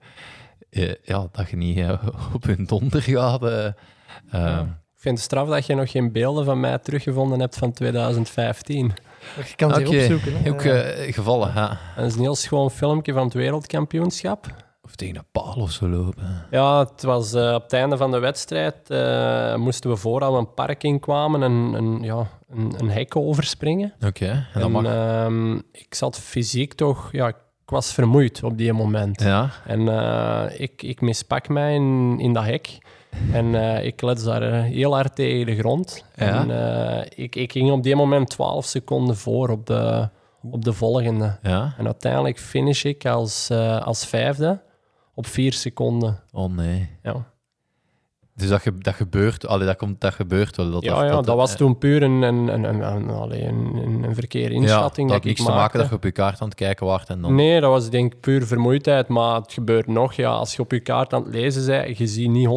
eh, 0.70 0.94
ja, 1.02 1.28
dat 1.32 1.50
je 1.50 1.56
niet 1.56 1.78
eh, 1.78 2.06
op 2.34 2.46
een 2.46 2.66
donder 2.66 3.02
gaat. 3.02 3.44
eh. 4.30 4.62
Ik 5.00 5.06
vind 5.06 5.18
het 5.18 5.24
straf 5.26 5.48
dat 5.48 5.66
je 5.66 5.74
nog 5.74 5.90
geen 5.90 6.12
beelden 6.12 6.44
van 6.44 6.60
mij 6.60 6.78
teruggevonden 6.78 7.40
hebt 7.40 7.56
van 7.58 7.72
2015. 7.72 8.92
Je 9.36 9.54
kan 9.56 9.74
ze 9.74 9.80
Oké, 9.80 9.88
opzoeken. 9.96 10.42
Hè. 10.42 10.50
Ook 10.50 10.62
eh, 10.62 11.12
gevallen, 11.14 11.52
ja. 11.54 11.78
Dat 11.96 12.04
is 12.06 12.14
een 12.14 12.20
heel 12.20 12.34
schoon 12.34 12.70
filmpje 12.70 13.12
van 13.12 13.24
het 13.24 13.32
wereldkampioenschap. 13.34 14.46
Of 14.82 14.94
tegen 14.96 15.16
een 15.16 15.24
paal 15.32 15.54
of 15.56 15.70
zo 15.70 15.88
lopen. 15.88 16.46
Ja, 16.50 16.78
het 16.78 17.02
was 17.02 17.32
eh, 17.34 17.54
op 17.54 17.62
het 17.62 17.72
einde 17.72 17.96
van 17.96 18.10
de 18.10 18.18
wedstrijd. 18.18 18.90
eh, 18.90 19.54
moesten 19.56 19.90
we 19.90 19.96
vooral 19.96 20.38
een 20.38 20.54
park 20.54 20.82
inkwamen 20.82 21.42
en 21.42 21.52
een, 21.52 22.02
ja, 22.02 22.26
een, 22.50 22.74
een 22.78 22.90
hek 22.90 23.16
overspringen. 23.16 23.92
Oké, 24.06 24.26
en 24.28 24.46
dat 24.54 24.62
En, 24.62 24.70
mag. 24.70 24.84
ehm, 24.84 25.54
ik 25.72 25.94
zat 25.94 26.18
fysiek 26.18 26.74
toch... 26.74 27.08
Ja, 27.12 27.28
ik 27.28 27.36
was 27.64 27.92
vermoeid 27.94 28.42
op 28.42 28.58
die 28.58 28.72
moment. 28.72 29.20
ja, 29.22 29.50
En 29.66 29.88
eh, 29.88 30.60
ik, 30.60 30.82
ik 30.82 31.00
mispak 31.00 31.48
mij 31.48 31.74
in, 31.74 32.16
in 32.18 32.32
dat 32.32 32.44
hek. 32.44 32.78
En 33.32 33.54
eh, 33.54 33.84
ik 33.84 33.96
klets 33.96 34.24
daar 34.24 34.42
eh, 34.42 34.62
heel 34.62 34.94
hard 34.94 35.14
tegen 35.14 35.46
de 35.46 35.56
grond. 35.56 36.04
Ja. 36.14 36.40
En 36.40 36.50
eh, 36.50 37.06
ik, 37.24 37.36
ik 37.36 37.52
ging 37.52 37.70
op 37.70 37.82
die 37.82 37.96
moment 37.96 38.28
12 38.28 38.64
seconden 38.64 39.16
voor 39.16 39.48
op 39.48 39.66
de, 39.66 40.08
op 40.50 40.64
de 40.64 40.72
volgende. 40.72 41.38
ja. 41.42 41.74
En 41.78 41.84
uiteindelijk 41.84 42.38
finish 42.38 42.84
ik 42.84 43.06
als, 43.06 43.50
als 43.82 44.06
vijfde 44.06 44.60
op 45.14 45.26
vier 45.26 45.52
seconden. 45.52 46.20
Oh 46.32 46.54
nee. 46.54 46.88
Ja, 47.02 47.26
Dus 48.40 48.48
dat, 48.48 48.60
ge, 48.62 48.78
dat 48.78 48.94
gebeurt, 48.94 49.46
allee, 49.46 49.66
dat, 49.66 49.76
komt, 49.76 50.00
dat 50.00 50.14
gebeurt 50.14 50.56
wel. 50.56 50.70
Dat, 50.70 50.82
ja, 50.82 51.04
ja 51.04 51.20
dat, 51.20 51.36
was 51.36 51.50
eh, 51.50 51.56
toen 51.56 51.78
puur 51.78 52.02
een, 52.02 52.22
een, 52.22 52.48
een, 52.48 52.64
een, 52.64 52.80
een, 52.82 53.10
allee, 53.10 53.42
een, 53.44 53.74
een, 53.74 54.02
een 54.02 54.14
verkeerde 54.14 54.54
inschatting. 54.54 55.08
Ja, 55.08 55.14
dat 55.14 55.22
dat 55.22 55.24
had 55.24 55.24
ik 55.24 55.24
niks 55.24 55.44
te 55.44 55.50
maken 55.50 55.78
dat 55.78 55.88
je 55.88 55.94
op 55.94 56.04
je 56.04 56.12
kaart 56.12 56.40
aan 56.40 56.48
het 56.48 56.56
kijken 56.56 56.86
waart 56.86 57.08
en 57.08 57.20
dan... 57.20 57.34
Nee, 57.34 57.60
dat 57.60 57.70
was 57.70 57.90
denk 57.90 58.12
ik 58.14 58.20
puur 58.20 58.46
vermoeidheid. 58.46 59.08
Maar 59.08 59.34
het 59.34 59.52
gebeurt 59.52 59.86
nog. 59.86 60.12
Ja, 60.12 60.30
als 60.30 60.56
je 60.56 60.62
op 60.62 60.70
je 60.72 60.80
kaart 60.80 61.12
aan 61.12 61.22
het 61.24 61.34
lezen 61.34 61.66
bent, 61.66 61.98
je 61.98 62.06
ziet 62.06 62.30
niet 62.30 62.48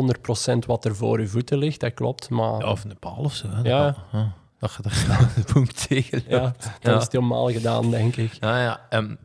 100% 0.52 0.66
wat 0.68 0.86
er 0.86 0.96
voor 0.96 1.20
je 1.20 1.28
voeten 1.28 1.58
ligt. 1.58 1.80
Dat 1.80 1.94
klopt. 1.94 2.30
Maar 2.30 2.60
Ja, 2.60 2.72
of 2.72 2.84
een 2.84 3.00
paal 3.00 3.16
of 3.18 3.34
zo. 3.34 3.48
Hè, 3.50 3.70
Ja. 3.70 3.96
Dat, 4.60 4.78
dat 4.82 4.94
je 4.94 5.08
daar 5.08 5.32
de 5.36 5.54
punct 5.54 5.88
tegen 5.88 6.24
loopt. 6.30 6.64
ja, 6.82 6.92
Ja. 6.92 6.98
is 6.98 7.04
het 7.04 7.12
helemaal 7.12 7.52
gedaan, 7.52 7.90
denk 7.90 8.16
ik. 8.16 8.38
Ja, 8.40 8.62
ja. 8.62 8.80
ehm, 8.90 9.16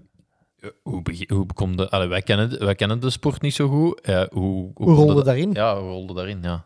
hoe, 0.82 1.02
begi- 1.02 1.34
hoe 1.34 1.46
komt 1.54 1.78
de... 1.78 1.90
Allee, 1.90 2.08
wij, 2.08 2.22
kennen, 2.22 2.50
de- 2.50 2.58
wij 2.64 2.74
kennen 2.74 3.00
de 3.00 3.10
sport 3.10 3.40
niet 3.42 3.54
zo 3.54 3.68
goed. 3.68 4.00
Eh, 4.00 4.22
hoe, 4.30 4.70
hoe, 4.74 4.90
Hoe 4.90 4.94
rolde 4.94 5.24
daarin? 5.24 5.52
Ja, 5.52 5.78
hoe 5.80 5.88
rolde 5.90 6.14
daarin, 6.14 6.38
ja. 6.42 6.64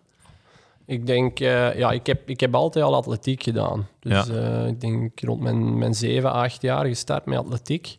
Ik 0.86 1.06
denk, 1.06 1.40
eh, 1.40 1.78
ja, 1.78 1.90
ik 1.90 2.06
heb, 2.06 2.28
ik 2.28 2.40
heb 2.40 2.54
altijd 2.54 2.84
al 2.84 2.94
atletiek 2.94 3.42
gedaan. 3.42 3.86
Dus 4.00 4.26
Ja. 4.26 4.34
eh, 4.34 4.66
ik 4.66 4.80
denk 4.80 5.20
rond 5.20 5.40
mijn, 5.40 5.78
mijn 5.78 5.94
7, 5.94 6.32
8 6.32 6.62
jaar 6.62 6.86
gestart 6.86 7.26
met 7.26 7.38
atletiek. 7.38 7.96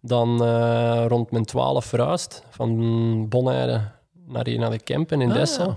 Dan 0.00 0.44
eh, 0.44 1.04
rond 1.08 1.30
mijn 1.30 1.44
12 1.44 1.84
verhuisd. 1.84 2.44
Van 2.50 3.28
Bonaire 3.28 3.80
naar 4.26 4.46
hier 4.46 4.58
naar 4.58 4.70
de 4.70 4.78
Kempen 4.82 5.20
in 5.20 5.32
Ah, 5.32 5.46
ja. 5.46 5.76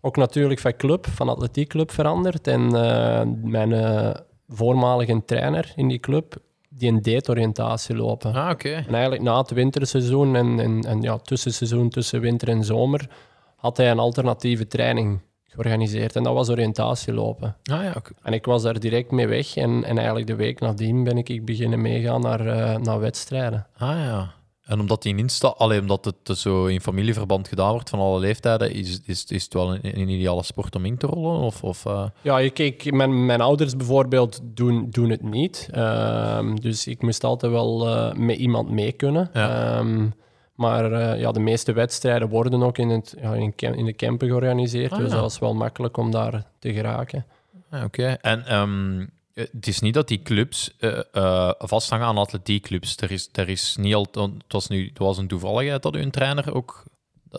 Ook 0.00 0.16
natuurlijk 0.16 0.60
van 0.60 0.76
club, 0.76 1.06
van 1.06 1.28
atletiekclub 1.28 1.90
veranderd. 1.90 2.46
En 2.46 2.74
eh, 2.84 3.22
mijn 3.42 3.72
eh, 3.72 4.10
voormalige 4.48 5.22
trainer 5.26 5.72
in 5.76 5.88
die 5.88 5.98
club 6.00 6.36
die 6.80 6.90
een 6.90 7.02
date-oriëntatie 7.02 7.96
lopen. 7.96 8.34
Ah, 8.34 8.50
oké. 8.50 8.72
En 8.72 8.92
eigenlijk 8.92 9.22
na 9.22 9.38
het 9.38 9.50
winterseizoen 9.50 10.36
en, 10.36 10.60
en, 10.60 10.80
en 10.80 11.00
ja, 11.00 11.18
tussenseizoen 11.18 11.88
tussen 11.88 12.20
winter 12.20 12.48
en 12.48 12.64
zomer 12.64 13.08
had 13.56 13.76
hij 13.76 13.90
een 13.90 13.98
alternatieve 13.98 14.66
training 14.66 15.20
georganiseerd. 15.44 16.16
En 16.16 16.22
dat 16.22 16.34
was 16.34 16.48
oriëntatielopen. 16.48 17.56
Ah 17.70 17.82
ja, 17.82 17.92
oké. 17.96 18.12
En 18.22 18.32
ik 18.32 18.44
was 18.44 18.62
daar 18.62 18.80
direct 18.80 19.10
mee 19.10 19.26
weg. 19.26 19.56
En, 19.56 19.84
en 19.84 19.96
eigenlijk 19.96 20.26
de 20.26 20.34
week 20.34 20.60
nadien 20.60 21.04
ben 21.04 21.18
ik, 21.18 21.28
ik 21.28 21.44
beginnen 21.44 21.80
meegaan 21.80 22.20
naar, 22.20 22.46
eh, 22.46 22.76
naar 22.76 23.00
wedstrijden. 23.00 23.66
Ah 23.76 23.96
ja. 23.96 24.34
En 24.70 24.80
omdat 24.80 25.02
die 25.02 25.12
in 25.12 25.18
Insta, 25.18 25.48
alleen 25.48 25.80
omdat 25.80 26.04
het 26.04 26.14
dus 26.22 26.40
zo 26.40 26.66
in 26.66 26.80
familieverband 26.80 27.48
gedaan 27.48 27.70
wordt 27.70 27.88
van 27.90 27.98
alle 27.98 28.18
leeftijden, 28.18 28.72
is, 28.72 29.00
is, 29.04 29.24
is 29.24 29.44
het 29.44 29.54
wel 29.54 29.74
een, 29.74 29.80
een 29.82 30.08
ideale 30.08 30.42
sport 30.42 30.76
om 30.76 30.84
in 30.84 30.96
te 30.96 31.06
rollen? 31.06 31.40
Of, 31.40 31.64
of, 31.64 31.86
eh, 31.86 32.04
Ja, 32.22 32.38
ik, 32.38 32.58
ik, 32.58 32.92
mijn, 32.92 33.26
mijn 33.26 33.40
ouders 33.40 33.76
bijvoorbeeld 33.76 34.40
doen, 34.42 34.86
doen 34.90 35.10
het 35.10 35.22
niet. 35.22 35.68
Ehm, 35.72 36.54
dus 36.54 36.86
ik 36.86 37.02
moest 37.02 37.24
altijd 37.24 37.52
wel 37.52 37.88
eh, 37.88 38.12
met 38.12 38.36
iemand 38.36 38.70
mee 38.70 38.92
kunnen. 38.92 39.30
Ja. 39.32 39.78
Ehm, 39.78 40.08
maar 40.54 40.92
eh, 40.92 41.20
ja, 41.20 41.32
de 41.32 41.40
meeste 41.40 41.72
wedstrijden 41.72 42.28
worden 42.28 42.62
ook 42.62 42.78
in, 42.78 42.88
het, 42.88 43.14
ja, 43.20 43.34
in, 43.34 43.54
in 43.56 43.84
de 43.84 43.96
camper 43.96 44.28
georganiseerd. 44.28 44.92
Ah, 44.92 44.98
dus 44.98 45.08
ja. 45.08 45.12
dat 45.12 45.22
was 45.22 45.38
wel 45.38 45.54
makkelijk 45.54 45.96
om 45.96 46.10
daar 46.10 46.44
te 46.58 46.72
geraken. 46.72 47.26
Ah, 47.70 47.84
Oké, 47.84 48.06
en 48.06 48.46
ehm, 48.46 49.06
het 49.52 49.66
is 49.66 49.80
niet 49.80 49.94
dat 49.94 50.08
die 50.08 50.22
clubs 50.22 50.70
eh, 50.78 50.98
eh, 51.12 51.50
vasthangen 51.58 52.06
aan 52.06 52.18
atletiekclubs. 52.18 52.96
Er 52.96 53.10
is, 53.10 53.28
er 53.32 53.48
is 53.48 53.76
niet 53.80 53.94
al, 53.94 54.06
het, 54.12 54.30
was 54.52 54.68
nu, 54.68 54.88
het 54.88 54.98
was 54.98 55.18
een 55.18 55.28
toevalligheid 55.28 55.82
dat 55.82 55.94
uw 55.96 56.10
trainer 56.10 56.54
ook 56.54 56.84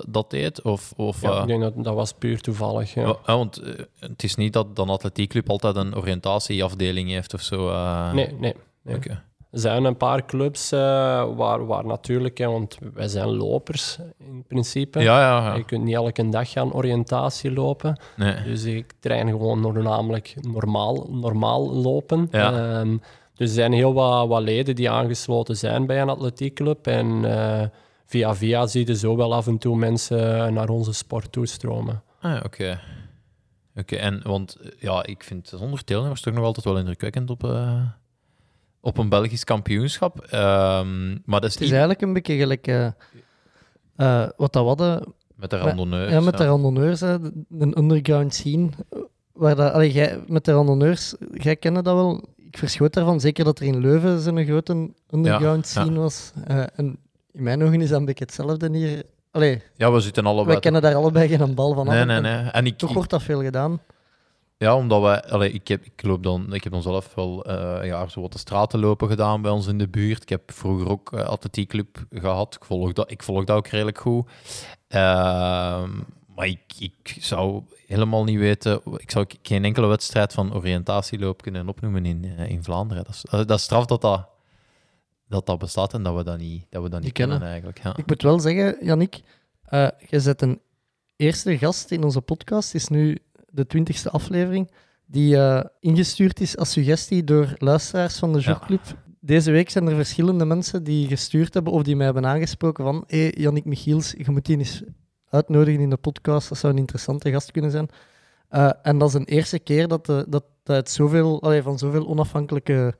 dat- 0.08 0.30
deed? 0.30 0.62
Of, 0.62 0.94
of, 0.96 1.22
Ja, 1.22 1.36
eh, 1.36 1.42
ik 1.42 1.48
denk 1.48 1.62
dat 1.62 1.84
dat 1.84 1.94
was 1.96 2.14
puur 2.14 2.42
toevallig. 2.42 2.94
Ja. 2.94 3.02
ja, 3.26 3.36
want 3.38 3.58
eh, 3.58 3.74
het 4.00 4.24
is 4.24 4.36
niet 4.36 4.54
dat, 4.54 4.68
een 4.76 4.90
atletiekclub 4.90 5.50
altijd 5.50 5.76
een 5.76 5.96
oriëntatieafdeling 5.96 7.10
heeft 7.10 7.34
of 7.34 7.42
zo. 7.42 7.70
eh. 7.70 8.12
Nee, 8.14 8.32
nee. 8.34 8.56
nee. 8.84 8.96
Oké. 8.96 9.24
Er 9.52 9.60
zijn 9.60 9.84
een 9.84 9.98
paar 9.98 10.26
clubs 10.26 10.72
eh, 10.72 10.80
waar, 11.36 11.66
waar 11.66 11.86
natuurlijk, 11.86 12.38
hè, 12.38 12.48
want 12.48 12.78
wij 12.94 13.08
zijn 13.08 13.28
lopers 13.28 13.98
in 14.18 14.44
principe. 14.48 15.00
Ja, 15.00 15.20
ja, 15.20 15.46
ja. 15.46 15.56
Je 15.56 15.66
kunt 15.66 15.84
niet 15.84 15.96
elke 15.96 16.30
dag 16.30 16.52
gaan 16.52 16.74
oriëntatie 16.74 17.52
lopen. 17.52 18.00
Nee. 18.16 18.44
Dus 18.44 18.64
ik 18.64 18.94
train 19.00 19.28
gewoon 19.28 19.84
namelijk 19.84 20.36
normaal, 20.42 21.08
normaal 21.10 21.74
lopen. 21.74 22.28
Ja. 22.32 22.80
Ehm, 22.80 22.98
dus 23.36 23.50
er 23.50 23.56
zijn 23.56 23.74
heel 23.74 23.94
wat, 23.94 24.28
wat 24.28 24.42
leden 24.42 24.76
die 24.76 24.90
aangesloten 24.90 25.58
zijn 25.58 25.86
bij 25.86 26.02
een 26.02 26.10
atletiekclub. 26.10 26.88
En 26.88 27.26
eh, 27.26 27.68
via 28.06 28.36
via 28.36 28.68
zie 28.68 28.88
je 28.88 28.96
zo 28.96 29.16
wel 29.16 29.34
af 29.34 29.48
en 29.48 29.58
toe 29.58 29.78
mensen 29.78 30.54
naar 30.54 30.70
onze 30.70 30.94
sport 30.94 31.32
toestromen. 31.32 32.04
Ah, 32.22 32.40
oké. 32.46 32.80
Oké, 33.76 33.96
en 33.96 34.22
want 34.24 34.58
ja, 34.80 35.06
ik 35.06 35.24
vind 35.24 35.48
zonder 35.48 35.82
deelnemers 35.86 36.22
toch 36.22 36.34
nog 36.34 36.44
altijd 36.44 36.66
wel 36.66 36.78
indrukwekkend 36.78 37.30
op, 37.30 37.44
eh, 37.44 37.82
op 38.82 38.98
een 38.98 39.10
Belgisch 39.10 39.44
kampioenschap. 39.44 40.20
Ehm, 40.20 41.10
maar 41.26 41.42
dat 41.42 41.50
is 41.50 41.54
Het 41.54 41.62
is 41.64 41.70
niet 41.70 41.70
eigenlijk 41.72 42.02
een 42.02 42.14
beetje 42.14 42.38
gelijk 42.38 42.68
eh, 42.68 42.86
eh, 43.96 44.30
wat 44.38 44.54
dat 44.54 44.62
we 44.62 44.68
hadden 44.68 45.14
met 45.36 45.50
de 45.50 45.58
randonneurs. 45.58 46.12
Ja, 46.12 46.20
met 46.20 46.38
de 46.38 46.46
randonneurs, 46.46 47.02
een 47.02 47.78
underground 47.78 48.34
scene. 48.34 48.70
Waar 49.34 49.56
dat, 49.56 49.74
allee, 49.74 49.92
jij, 49.92 50.20
met 50.28 50.46
de 50.46 50.52
randonneurs, 50.52 51.16
jij 51.34 51.56
kende 51.56 51.82
dat 51.82 51.96
wel. 51.96 52.24
Ik 52.38 52.58
verschoot 52.58 52.94
daarvan, 52.94 53.20
zeker 53.20 53.44
dat 53.46 53.60
er 53.60 53.66
in 53.66 53.80
Leuven 53.80 54.20
zo'n 54.20 54.46
grote 54.46 54.90
underground 55.10 55.72
Ja, 55.74 55.82
ja. 55.82 55.86
scene 55.86 56.00
was. 56.00 56.32
Eh, 56.48 56.64
en 56.76 56.98
in 57.32 57.44
mijn 57.44 57.64
ogen 57.64 57.82
is 57.82 57.90
dat 57.90 58.00
een 58.00 58.06
beetje 58.06 58.24
hetzelfde 58.26 58.78
hier. 58.78 59.04
Allee, 59.32 59.62
Ja, 59.76 59.92
we 59.92 60.00
zitten 60.00 60.26
allebei. 60.26 60.48
wij 60.48 60.60
kennen 60.60 60.82
daar 60.82 60.96
allebei 60.96 61.28
geen 61.28 61.56
bal 61.56 61.74
van 61.74 61.88
af. 61.88 61.94
Nee, 61.94 62.06
nee, 62.06 62.20
nee. 62.22 62.50
En 62.52 62.66
ik, 62.66 62.78
Toch 62.78 62.94
wordt 62.94 63.10
dat 63.10 63.24
veel 63.24 63.42
gedaan. 63.42 63.80
Ja, 64.62 64.76
omdat 64.76 65.02
wij, 65.02 65.24
allee, 65.24 65.52
ik, 65.52 65.68
heb, 65.68 65.86
ik, 65.86 66.04
loop 66.04 66.24
dan, 66.24 66.54
ik 66.54 66.64
heb 66.64 66.74
dan 66.74 66.82
zelf 66.82 67.16
wel 67.16 67.46
eh, 67.46 67.82
een 67.82 67.88
jaar 67.88 68.10
zo 68.10 68.22
wat 68.22 68.32
de 68.32 68.38
straten 68.38 68.80
lopen 68.80 69.08
gedaan 69.08 69.42
bij 69.42 69.52
ons 69.52 69.68
in 69.68 69.78
de 69.78 69.88
buurt. 69.88 70.22
Ik 70.22 70.30
heb 70.30 70.52
vroeger 70.52 70.90
ook 70.90 71.12
uh, 71.14 71.22
atletiekclub 71.22 72.06
gehad. 72.12 72.56
Ik 72.56 72.66
volg, 72.66 72.94
dat, 72.94 73.12
ik 73.12 73.24
volg 73.24 73.44
dat 73.46 73.58
ook 73.58 73.68
redelijk 73.68 73.98
goed. 73.98 74.30
Ehm, 74.88 75.90
maar 76.36 76.48
ik, 76.48 76.62
ik 76.80 77.18
zou 77.20 77.64
helemaal 77.88 78.24
niet 78.24 78.40
weten, 78.40 78.82
ik 78.98 79.12
zou 79.12 79.26
geen 79.42 79.66
enkele 79.66 79.88
wedstrijd 79.88 80.34
van 80.34 80.54
oriëntatieloop 80.54 81.42
kunnen 81.42 81.68
opnoemen 81.68 82.06
in, 82.06 82.26
eh, 82.38 82.50
in 82.50 82.64
Vlaanderen. 82.64 83.04
Dat 83.04 83.14
is, 83.14 83.26
dat 83.30 83.58
is 83.58 83.64
straf 83.64 83.86
dat 83.86 84.02
dat, 84.02 84.28
dat 85.28 85.46
dat 85.46 85.60
bestaat 85.60 85.94
en 85.94 86.04
dat 86.04 86.16
we 86.16 86.24
dat 86.24 86.38
niet, 86.38 86.66
dat 86.70 86.84
we 86.84 86.90
dat 86.90 87.02
niet 87.02 87.12
kennen, 87.12 87.40
kennen. 87.40 87.54
eigenlijk. 87.54 87.84
Ja. 87.84 87.94
Ik 87.98 88.08
moet 88.08 88.22
wel 88.22 88.40
zeggen, 88.40 88.86
Jannik, 88.86 89.22
je 90.10 90.20
zet 90.20 90.42
een 90.42 90.62
eerste 91.16 91.58
gast 91.58 91.92
in 91.92 92.04
onze 92.04 92.22
podcast. 92.22 92.74
Is 92.74 92.88
nu 92.88 93.18
de 93.52 93.66
twintigste 93.68 94.10
aflevering. 94.10 94.72
Die 95.06 95.38
eh, 95.38 95.66
ingestuurd 95.80 96.40
is 96.40 96.58
als 96.58 96.72
suggestie 96.72 97.24
door 97.24 97.54
luisteraars 97.58 98.18
van 98.20 98.34
de 98.34 98.40
Ja. 98.40 98.46
Jogclub. 98.46 98.82
Deze 99.20 99.52
week 99.52 99.70
zijn 99.70 99.88
er 99.88 99.96
verschillende 99.96 100.46
mensen 100.46 100.84
die 100.84 101.08
gestuurd 101.08 101.54
hebben 101.54 101.74
of 101.74 101.84
die 101.84 101.96
mij 101.96 102.06
hebben 102.06 102.26
aangesproken 102.26 102.84
van 102.84 103.04
hé, 103.08 103.20
hey, 103.22 103.34
Jannik 103.38 103.66
Michiels, 103.66 104.14
je 104.18 104.32
moet 104.32 104.46
die 104.46 104.58
eens 104.58 104.84
uitnodigen 105.30 105.82
in 105.82 105.90
de 105.90 105.98
podcast. 105.98 106.50
Dat 106.50 106.58
zou 106.58 106.74
een 106.74 106.80
interessante 106.80 107.32
gast 107.32 107.52
kunnen 107.52 107.72
zijn. 107.72 107.90
Eh, 108.50 108.70
en 108.82 108.98
dat 108.98 109.08
is 109.10 109.14
een 109.16 109.26
eerste 109.26 109.60
keer 109.60 109.88
dat, 109.88 110.06
de, 110.06 110.26
dat, 110.30 110.44
dat 110.64 110.76
het 110.76 110.90
zoveel, 110.92 111.42
allee, 111.42 111.62
van 111.62 111.78
zoveel 111.78 112.08
onafhankelijke 112.08 112.94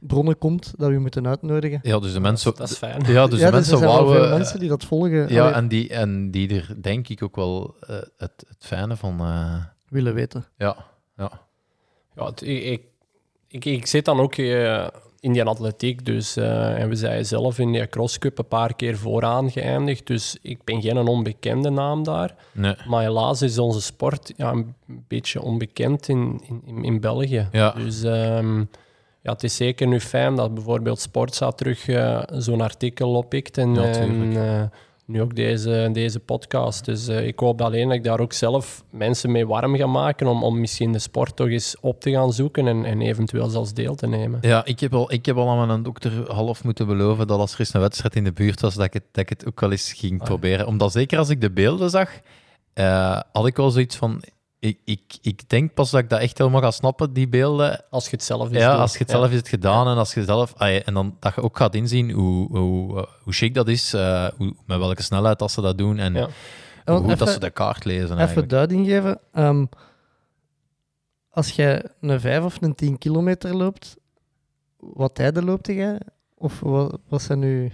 bronnen 0.00 0.38
komt 0.38 0.74
dat 0.76 0.88
we 0.88 0.94
u 0.94 1.00
moeten 1.00 1.26
uitnodigen. 1.26 1.78
ja, 1.82 1.98
dus 1.98 2.12
de 2.12 2.20
mensen... 2.20 2.54
Dat 2.54 2.70
is 2.70 2.76
fijn. 2.76 3.00
Ja, 3.00 3.06
dus 3.06 3.14
ja, 3.14 3.24
de 3.24 3.30
dus 3.30 3.40
er 3.40 3.52
mensen 3.52 3.78
zijn 3.78 3.90
wel 3.90 4.04
wouden... 4.04 4.22
veel 4.28 4.36
mensen 4.36 4.60
die 4.60 4.68
dat 4.68 4.84
volgen. 4.84 5.28
Ja, 5.28 5.42
allee, 5.42 5.54
en 5.54 5.68
die, 5.68 5.88
en 5.88 6.30
die 6.30 6.48
er 6.54 6.82
denk 6.82 7.08
ik 7.08 7.22
ook 7.22 7.36
wel 7.36 7.76
eh, 7.80 7.96
het, 7.96 8.44
het 8.48 8.56
fijne 8.58 8.96
van... 8.96 9.20
eh, 9.20 9.64
willen 9.88 10.14
weten. 10.14 10.44
ja, 10.58 10.76
ja. 11.16 11.30
Ja, 12.14 12.24
het- 12.26 12.42
ik, 12.46 12.82
ik, 13.64 13.86
zit 13.86 14.04
dan 14.04 14.20
ook 14.20 14.34
eh, 14.34 14.86
in 15.20 15.32
die 15.32 15.44
atletiek, 15.44 16.04
dus, 16.04 16.36
eh, 16.36 16.80
en 16.80 16.88
we 16.88 16.94
zijn 16.94 17.26
zelf 17.26 17.58
in 17.58 17.72
die 17.72 17.88
crosscup 17.88 18.38
een 18.38 18.48
paar 18.48 18.74
keer 18.74 18.96
vooraan 18.98 19.50
geëindigd, 19.50 20.06
dus 20.06 20.38
ik 20.42 20.64
ben 20.64 20.82
geen 20.82 20.98
onbekende 20.98 21.70
naam 21.70 22.02
daar. 22.04 22.34
Nee. 22.52 22.74
Maar 22.88 23.02
helaas 23.02 23.42
is 23.42 23.58
onze 23.58 23.80
sport 23.82 24.32
ja, 24.36 24.50
een 24.50 24.74
beetje 25.08 25.42
onbekend 25.42 26.08
in, 26.08 26.42
in, 26.66 26.84
in 26.84 27.00
België. 27.00 27.48
Ja. 27.52 27.70
Dus 27.70 28.02
ehm, 28.02 28.58
ja, 29.22 29.32
het 29.32 29.42
is 29.42 29.56
zeker 29.56 29.86
nu 29.86 30.00
fijn 30.00 30.34
dat 30.34 30.54
bijvoorbeeld 30.54 31.00
Sportza 31.00 31.50
terug 31.50 31.88
eh, 31.88 32.22
zo'n 32.32 32.60
artikel 32.60 33.14
oppikt 33.14 33.58
en, 33.58 33.74
Ja, 33.74 33.82
en. 33.92 34.70
Nu 35.06 35.22
ook 35.22 35.34
deze, 35.34 35.88
deze 35.92 36.20
podcast. 36.20 36.84
Dus 36.84 37.08
eh, 37.08 37.26
ik 37.26 37.38
hoop 37.38 37.60
alleen 37.60 37.88
dat 37.88 37.96
ik 37.96 38.04
daar 38.04 38.20
ook 38.20 38.32
zelf 38.32 38.84
mensen 38.90 39.30
mee 39.30 39.46
warm 39.46 39.76
ga 39.76 39.86
maken 39.86 40.26
om, 40.26 40.44
om 40.44 40.60
misschien 40.60 40.92
de 40.92 40.98
sport 40.98 41.36
toch 41.36 41.48
eens 41.48 41.76
op 41.80 42.00
te 42.00 42.10
gaan 42.10 42.32
zoeken 42.32 42.66
en, 42.66 42.84
en 42.84 43.00
eventueel 43.00 43.48
zelfs 43.48 43.74
deel 43.74 43.94
te 43.94 44.06
nemen. 44.06 44.38
Ja, 44.42 44.64
ik 44.64 44.80
heb, 44.80 44.94
al, 44.94 45.12
ik 45.12 45.26
heb 45.26 45.36
al 45.36 45.48
aan 45.48 45.66
mijn 45.66 45.82
dokter 45.82 46.32
half 46.32 46.64
moeten 46.64 46.86
beloven 46.86 47.26
dat 47.26 47.38
als 47.38 47.52
er 47.52 47.60
eens 47.60 47.74
een 47.74 47.80
wedstrijd 47.80 48.16
in 48.16 48.24
de 48.24 48.32
buurt 48.32 48.60
was, 48.60 48.74
dat 48.74 48.84
ik 48.84 48.92
het, 48.92 49.04
dat 49.12 49.22
ik 49.22 49.28
het 49.28 49.46
ook 49.46 49.60
wel 49.60 49.70
eens 49.70 49.92
ging 49.92 50.22
proberen. 50.22 50.66
Omdat 50.66 50.92
zeker 50.92 51.18
als 51.18 51.28
ik 51.28 51.40
de 51.40 51.50
beelden 51.50 51.90
zag, 51.90 52.10
eh, 52.72 53.20
had 53.32 53.46
ik 53.46 53.56
wel 53.56 53.70
zoiets 53.70 53.96
van... 53.96 54.22
Ik, 54.58 54.80
ik, 54.84 55.18
ik 55.20 55.48
denk 55.48 55.74
pas 55.74 55.90
dat 55.90 56.00
ik 56.00 56.10
dat 56.10 56.20
echt 56.20 56.38
helemaal 56.38 56.60
ga 56.60 56.70
snappen, 56.70 57.12
die 57.12 57.28
beelden. 57.28 57.84
Als 57.90 58.04
je 58.04 58.10
het 58.10 58.22
zelf 58.24 58.48
eens 58.48 58.58
Ja, 58.58 58.70
doet. 58.72 58.80
als 58.80 58.92
je 58.92 58.98
het 58.98 59.10
Ja. 59.10 59.16
zelf 59.18 59.30
hebt 59.30 59.48
gedaan 59.48 59.88
en 59.88 59.96
als 59.96 60.14
je 60.14 60.24
zelf... 60.24 60.54
ah 60.56 60.72
ja, 60.72 60.78
en 60.82 60.94
dan 60.94 61.16
dat 61.20 61.34
je 61.34 61.42
ook 61.42 61.56
gaat 61.56 61.74
inzien 61.74 62.10
hoe, 62.10 62.58
hoe, 62.58 62.96
eh, 63.00 63.06
hoe 63.22 63.32
chic 63.32 63.54
dat 63.54 63.68
is, 63.68 63.92
eh, 63.94 64.28
hoe, 64.36 64.54
met 64.66 64.78
welke 64.78 65.02
snelheid 65.02 65.38
dat 65.38 65.50
ze 65.50 65.60
dat 65.60 65.78
doen 65.78 65.98
en 65.98 66.14
Ja. 66.14 66.28
hoe 66.84 66.96
goed 67.02 67.18
dat 67.18 67.28
ze 67.28 67.38
de 67.40 67.50
kaart 67.50 67.84
lezen 67.84 68.04
Even 68.04 68.16
eigenlijk. 68.18 68.48
duiding 68.48 68.86
geven. 68.86 69.18
Ehm, 69.32 69.64
als 71.30 71.50
jij 71.50 71.84
een 72.00 72.20
5 72.20 72.44
of 72.44 72.62
een 72.62 72.74
10 72.74 72.98
kilometer 72.98 73.56
loopt, 73.56 73.96
wat 74.78 75.14
tijden 75.14 75.44
loopt 75.44 75.66
jij? 75.66 76.00
Of 76.34 76.60
wat, 76.60 76.98
wat 77.08 77.22
zijn 77.22 77.42
uw, 77.42 77.68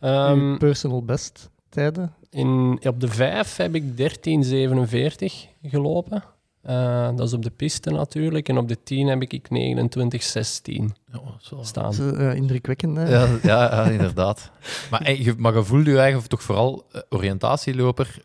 Ehm, 0.00 0.38
uw 0.38 0.56
personal 0.56 1.04
best 1.04 1.50
tijden? 1.68 2.14
In, 2.30 2.78
op 2.86 3.00
de 3.00 3.08
5 3.08 3.56
heb 3.56 3.74
ik 3.74 3.82
13,47 3.82 5.26
gelopen. 5.62 6.24
Eh, 6.62 7.08
dat 7.16 7.26
is 7.26 7.32
op 7.32 7.42
de 7.42 7.50
piste 7.50 7.90
natuurlijk. 7.90 8.48
En 8.48 8.58
op 8.58 8.68
de 8.68 8.82
10 8.82 9.06
heb 9.06 9.22
ik 9.22 9.48
29,16 9.48 10.94
Ja, 11.12 11.20
zo. 11.40 11.58
staan. 11.62 11.84
Dat 11.84 11.92
is 11.92 12.12
eh, 12.12 12.34
indrukwekkend, 12.34 12.96
hè? 12.96 13.08
Ja, 13.08 13.26
ja, 13.42 13.62
ja, 13.62 13.84
inderdaad. 13.84 14.50
Maar, 14.90 15.00
eh, 15.00 15.24
je, 15.24 15.34
maar 15.38 15.54
je 15.54 15.64
voelt 15.64 15.86
je 15.86 15.98
eigen 15.98 16.28
toch 16.28 16.42
vooral 16.42 16.84
eh, 16.92 17.00
oriëntatieloper 17.08 18.22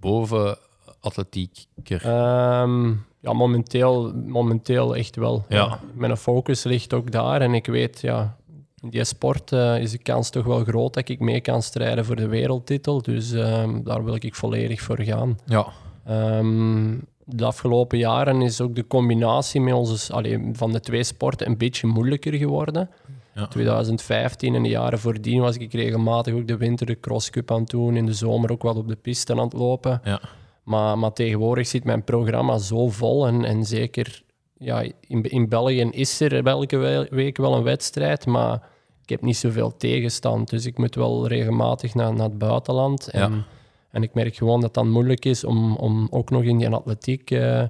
boven 0.00 0.58
atletieker. 1.00 2.04
Ehm, 2.04 2.88
ja, 3.20 3.32
momenteel, 3.32 4.12
momenteel 4.14 4.96
echt 4.96 5.16
wel. 5.16 5.44
Ja. 5.48 5.80
Mijn 5.94 6.16
focus 6.16 6.62
ligt 6.64 6.92
ook 6.92 7.10
daar. 7.10 7.40
En 7.40 7.54
ik 7.54 7.66
weet, 7.66 8.00
ja, 8.00 8.36
in 8.82 8.90
die 8.90 9.04
sport 9.04 9.52
eh, 9.52 9.78
is 9.78 9.90
de 9.90 9.98
kans 9.98 10.30
toch 10.30 10.44
wel 10.44 10.64
groot 10.64 10.94
dat 10.94 11.08
ik 11.08 11.20
mee 11.20 11.40
kan 11.40 11.62
strijden 11.62 12.04
voor 12.04 12.16
de 12.16 12.28
wereldtitel. 12.28 13.02
Dus 13.02 13.32
ehm, 13.32 13.82
daar 13.82 14.04
wil 14.04 14.14
ik 14.14 14.34
volledig 14.34 14.80
voor 14.80 15.00
gaan. 15.00 15.38
ja. 15.46 15.66
Ehm, 16.04 16.94
de 17.28 17.44
afgelopen 17.44 17.98
jaren 17.98 18.42
is 18.42 18.60
ook 18.60 18.74
de 18.74 18.86
combinatie 18.86 19.60
met 19.60 19.74
onze, 19.74 20.12
allee, 20.12 20.50
van 20.52 20.72
de 20.72 20.80
twee 20.80 21.04
sporten 21.04 21.46
een 21.46 21.56
beetje 21.56 21.86
moeilijker 21.86 22.34
geworden. 22.34 22.90
Ja. 23.34 23.46
2015 23.46 24.54
en 24.54 24.62
de 24.62 24.68
jaren 24.68 24.98
voordien 24.98 25.40
was 25.40 25.56
ik 25.56 25.72
regelmatig 25.72 26.34
ook 26.34 26.48
de 26.48 26.56
winter 26.56 26.86
de 26.86 27.00
crosscup 27.00 27.50
aan 27.50 27.60
het 27.60 27.70
doen. 27.70 27.96
In 27.96 28.06
de 28.06 28.12
zomer 28.12 28.52
ook 28.52 28.62
wel 28.62 28.74
op 28.74 28.88
de 28.88 28.96
piste 28.96 29.32
aan 29.32 29.38
het 29.38 29.52
lopen. 29.52 30.00
Ja. 30.04 30.20
Maar, 30.62 30.98
maar 30.98 31.12
tegenwoordig 31.12 31.66
zit 31.66 31.84
mijn 31.84 32.04
programma 32.04 32.58
zo 32.58 32.88
vol 32.88 33.26
en, 33.26 33.44
en 33.44 33.64
zeker 33.64 34.22
ja, 34.58 34.82
in, 35.00 35.22
in 35.22 35.48
België 35.48 35.88
is 35.90 36.20
er 36.20 36.46
elke 36.46 36.76
we- 36.76 37.06
week 37.10 37.36
wel 37.36 37.54
een 37.54 37.62
wedstrijd, 37.62 38.26
maar 38.26 38.62
ik 39.02 39.08
heb 39.08 39.22
niet 39.22 39.36
zoveel 39.36 39.76
tegenstand. 39.76 40.50
Dus 40.50 40.66
ik 40.66 40.78
moet 40.78 40.94
wel 40.94 41.28
regelmatig 41.28 41.94
naar, 41.94 42.12
naar 42.14 42.28
het 42.28 42.38
buitenland. 42.38 43.08
En, 43.10 43.32
Ja. 43.32 43.44
en 43.90 44.02
ik 44.02 44.14
merk 44.14 44.34
gewoon 44.36 44.54
dat 44.60 44.64
het 44.64 44.74
dan 44.74 44.90
moeilijk 44.90 45.24
is 45.24 45.44
om, 45.44 45.76
om 45.76 46.06
ook 46.10 46.30
nog 46.30 46.42
in 46.42 46.58
die 46.58 46.68
atletiek 46.68 47.30
eh, 47.30 47.62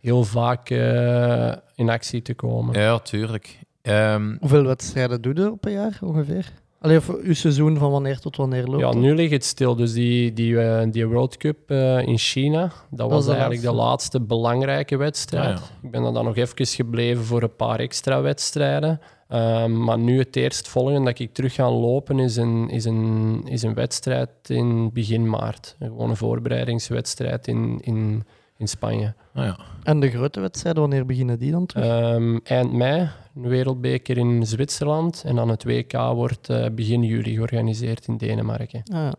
heel 0.00 0.24
vaak 0.24 0.70
eh, 0.70 1.52
in 1.74 1.88
actie 1.90 2.22
te 2.22 2.34
komen. 2.34 2.80
Ja, 2.80 2.98
tuurlijk. 2.98 3.58
Ehm, 3.82 4.36
Hoeveel 4.40 4.64
wedstrijden 4.64 5.22
doe 5.22 5.34
je 5.34 5.50
op 5.50 5.64
een 5.64 5.72
jaar 5.72 5.98
ongeveer? 6.02 6.52
Alleen 6.80 7.02
voor 7.02 7.20
uw 7.22 7.34
seizoen 7.34 7.78
van 7.78 7.90
wanneer 7.90 8.18
tot 8.18 8.36
wanneer 8.36 8.64
loopt 8.66 8.80
Ja, 8.80 8.94
nu 8.94 9.14
ligt 9.14 9.32
het 9.32 9.44
stil. 9.44 9.76
Dus 9.76 9.92
die, 9.92 10.32
die, 10.32 10.60
eh, 10.60 10.86
die 10.90 11.06
World 11.06 11.36
Cup 11.36 11.70
eh, 11.70 12.06
in 12.06 12.18
China, 12.18 12.72
dat 12.90 13.10
was 13.10 13.24
de 13.24 13.30
eigenlijk 13.30 13.62
de 13.62 13.72
laatste. 13.72 14.20
belangrijke 14.20 14.96
wedstrijd. 14.96 15.58
Ah, 15.58 15.64
Ik 15.82 15.90
ben 15.90 16.04
er 16.04 16.12
dan 16.12 16.24
nog 16.24 16.36
even 16.36 16.66
gebleven 16.66 17.24
voor 17.24 17.42
een 17.42 17.56
paar 17.56 17.78
extra 17.78 18.20
wedstrijden. 18.20 19.00
Ehm, 19.28 19.84
maar 19.84 19.98
nu 19.98 20.18
het 20.18 20.36
eerstvolgende 20.36 21.04
dat 21.04 21.18
ik 21.18 21.34
terug 21.34 21.54
ga 21.54 21.70
lopen 21.70 22.18
is 22.18 22.36
een, 22.36 22.68
is 22.70 22.84
een, 22.84 23.42
is 23.44 23.62
een 23.62 23.74
wedstrijd 23.74 24.30
in 24.46 24.92
begin 24.92 25.28
maart. 25.28 25.76
Gewoon 25.78 26.10
een 26.10 26.16
voorbereidingswedstrijd 26.16 27.46
in, 27.46 27.78
in, 27.82 28.24
in 28.60 28.68
Spanje. 28.68 29.14
nou 29.32 29.46
ja. 29.46 29.58
En 29.82 30.00
de 30.00 30.10
grote 30.10 30.40
wedstrijden, 30.40 30.80
wanneer 30.82 31.06
beginnen 31.06 31.38
die 31.38 31.50
dan 31.50 31.66
terug? 31.66 31.84
Ehm, 31.84 32.38
eind 32.44 32.72
mei, 32.72 33.08
een 33.34 33.48
wereldbeker 33.48 34.16
in 34.18 34.46
Zwitserland. 34.46 35.22
En 35.26 35.36
dan 35.36 35.48
het 35.48 35.64
WK 35.64 35.92
wordt 35.92 36.48
eh, 36.48 36.66
begin 36.72 37.02
juli 37.02 37.34
georganiseerd 37.34 38.06
in 38.06 38.16
Denemarken. 38.16 38.82
Ah, 38.92 38.96
ja. 38.98 39.14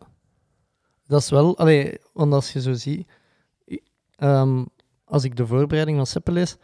Dat 1.08 1.21
is 1.21 1.30
wel, 1.30 1.58
allee, 1.58 1.97
want 2.13 2.34
als 2.34 2.54
je 2.54 2.62
zo 2.62 2.73
ziet, 2.73 3.08
ehm, 4.15 4.63
als 5.06 5.23
ik 5.23 5.36
de 5.36 5.47
voorbereiding 5.47 5.97
van 5.97 6.06
Seppe 6.06 6.32
lees, 6.32 6.58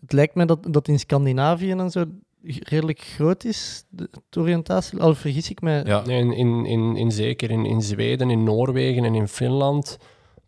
het 0.00 0.12
lijkt 0.12 0.34
mij 0.34 0.46
dat 0.46 0.66
dat 0.70 0.88
in 0.88 0.98
Scandinavië 0.98 1.70
en 1.70 1.90
zo 1.90 2.04
redelijk 2.42 3.00
groot 3.00 3.44
is, 3.44 3.84
de, 3.88 4.10
de 4.28 4.40
oriëntatie. 4.40 5.00
Al 5.00 5.14
vergis 5.14 5.50
ik 5.50 5.60
mij. 5.60 5.82
ja. 5.84 6.04
In, 6.04 6.32
in, 6.32 6.66
in, 6.66 6.96
in 6.96 7.12
zeker 7.12 7.50
in, 7.50 7.64
in 7.66 7.82
Zweden, 7.82 8.30
in 8.30 8.44
Noorwegen 8.44 9.04
en 9.04 9.14
in 9.14 9.28
Finland, 9.28 9.98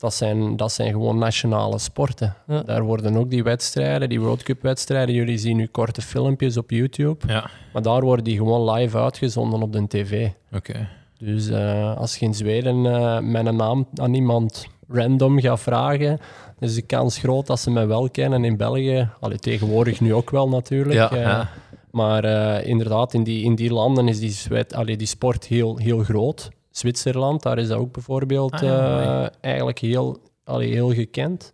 dat 0.05 0.15
zijn, 0.15 0.57
dat 0.57 0.73
zijn 0.73 0.93
gewoon 0.93 1.19
nationale 1.19 1.79
sporten. 1.79 2.35
Ja. 2.47 2.63
Daar 2.63 2.83
worden 2.83 3.17
ook 3.17 3.31
die 3.31 3.43
wedstrijden, 3.43 4.09
die 4.09 4.21
World 4.21 4.43
Cup 4.43 4.63
wedstrijden, 4.63 5.15
jullie 5.15 5.39
zien 5.39 5.57
nu 5.57 5.67
korte 5.67 6.03
filmpjes 6.03 6.57
op 6.57 6.71
YouTube, 6.71 7.27
ja. 7.27 7.51
maar 7.73 7.83
daar 7.83 8.01
worden 8.01 8.25
die 8.25 8.37
gewoon 8.37 8.71
live 8.71 8.99
uitgezonden 8.99 9.63
op 9.63 9.73
de 9.73 9.87
tv. 9.87 10.29
Oké. 10.53 10.89
Dus 11.19 11.49
eh, 11.49 11.97
als 11.97 12.17
je 12.17 12.25
in 12.25 12.35
Zweden 12.35 12.87
eh, 12.87 13.19
mijn 13.19 13.57
naam 13.57 13.87
aan 13.95 14.15
iemand 14.15 14.67
random 14.89 15.41
gaat 15.41 15.61
vragen, 15.61 16.21
is 16.61 16.75
de 16.75 16.83
kans 16.83 17.19
groot 17.19 17.47
dat 17.47 17.61
ze 17.61 17.71
mij 17.71 17.87
wel 17.87 18.11
kennen. 18.11 18.45
In 18.45 18.57
België, 18.57 19.09
allee, 19.21 19.39
tegenwoordig 19.39 20.01
nu 20.01 20.15
ook 20.15 20.31
wel 20.31 20.49
natuurlijk. 20.49 20.95
Ja, 20.95 21.11
eh, 21.11 21.21
ja. 21.21 21.49
Maar 21.91 22.25
inderdaad, 22.65 23.15
in 23.15 23.23
die, 23.23 23.45
in 23.45 23.55
die 23.55 23.73
landen 23.73 24.09
is 24.09 24.19
die, 24.19 24.31
zwet, 24.31 24.75
allee, 24.75 24.97
die 24.97 25.07
sport 25.07 25.47
heel, 25.47 25.77
heel 25.77 25.99
groot. 25.99 26.51
Zwitserland, 26.77 27.43
daar 27.43 27.59
is 27.59 27.69
dat 27.69 27.79
ook 27.79 27.93
bijvoorbeeld 27.93 28.53
Ah, 28.53 28.61
ja, 28.61 29.23
eh, 29.25 29.31
eigenlijk 29.41 29.79
heel, 29.79 30.19
allee, 30.45 30.73
heel 30.73 30.93
gekend. 30.93 31.53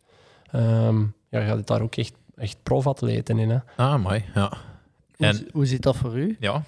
Ehm 0.50 1.00
ja, 1.28 1.40
je 1.40 1.46
gaat 1.46 1.66
daar 1.66 1.80
ook 1.82 1.96
echt, 1.96 2.12
echt 2.36 2.56
profatleten 2.62 3.38
in. 3.38 3.50
Hè. 3.50 3.58
Ah, 3.76 4.02
mooi. 4.02 4.24
Ja. 4.34 4.52
Hoe, 5.16 5.26
En- 5.26 5.46
hoe 5.52 5.66
zit 5.66 5.82
dat 5.82 5.96
voor 5.96 6.18
u? 6.18 6.36
Ja. 6.40 6.62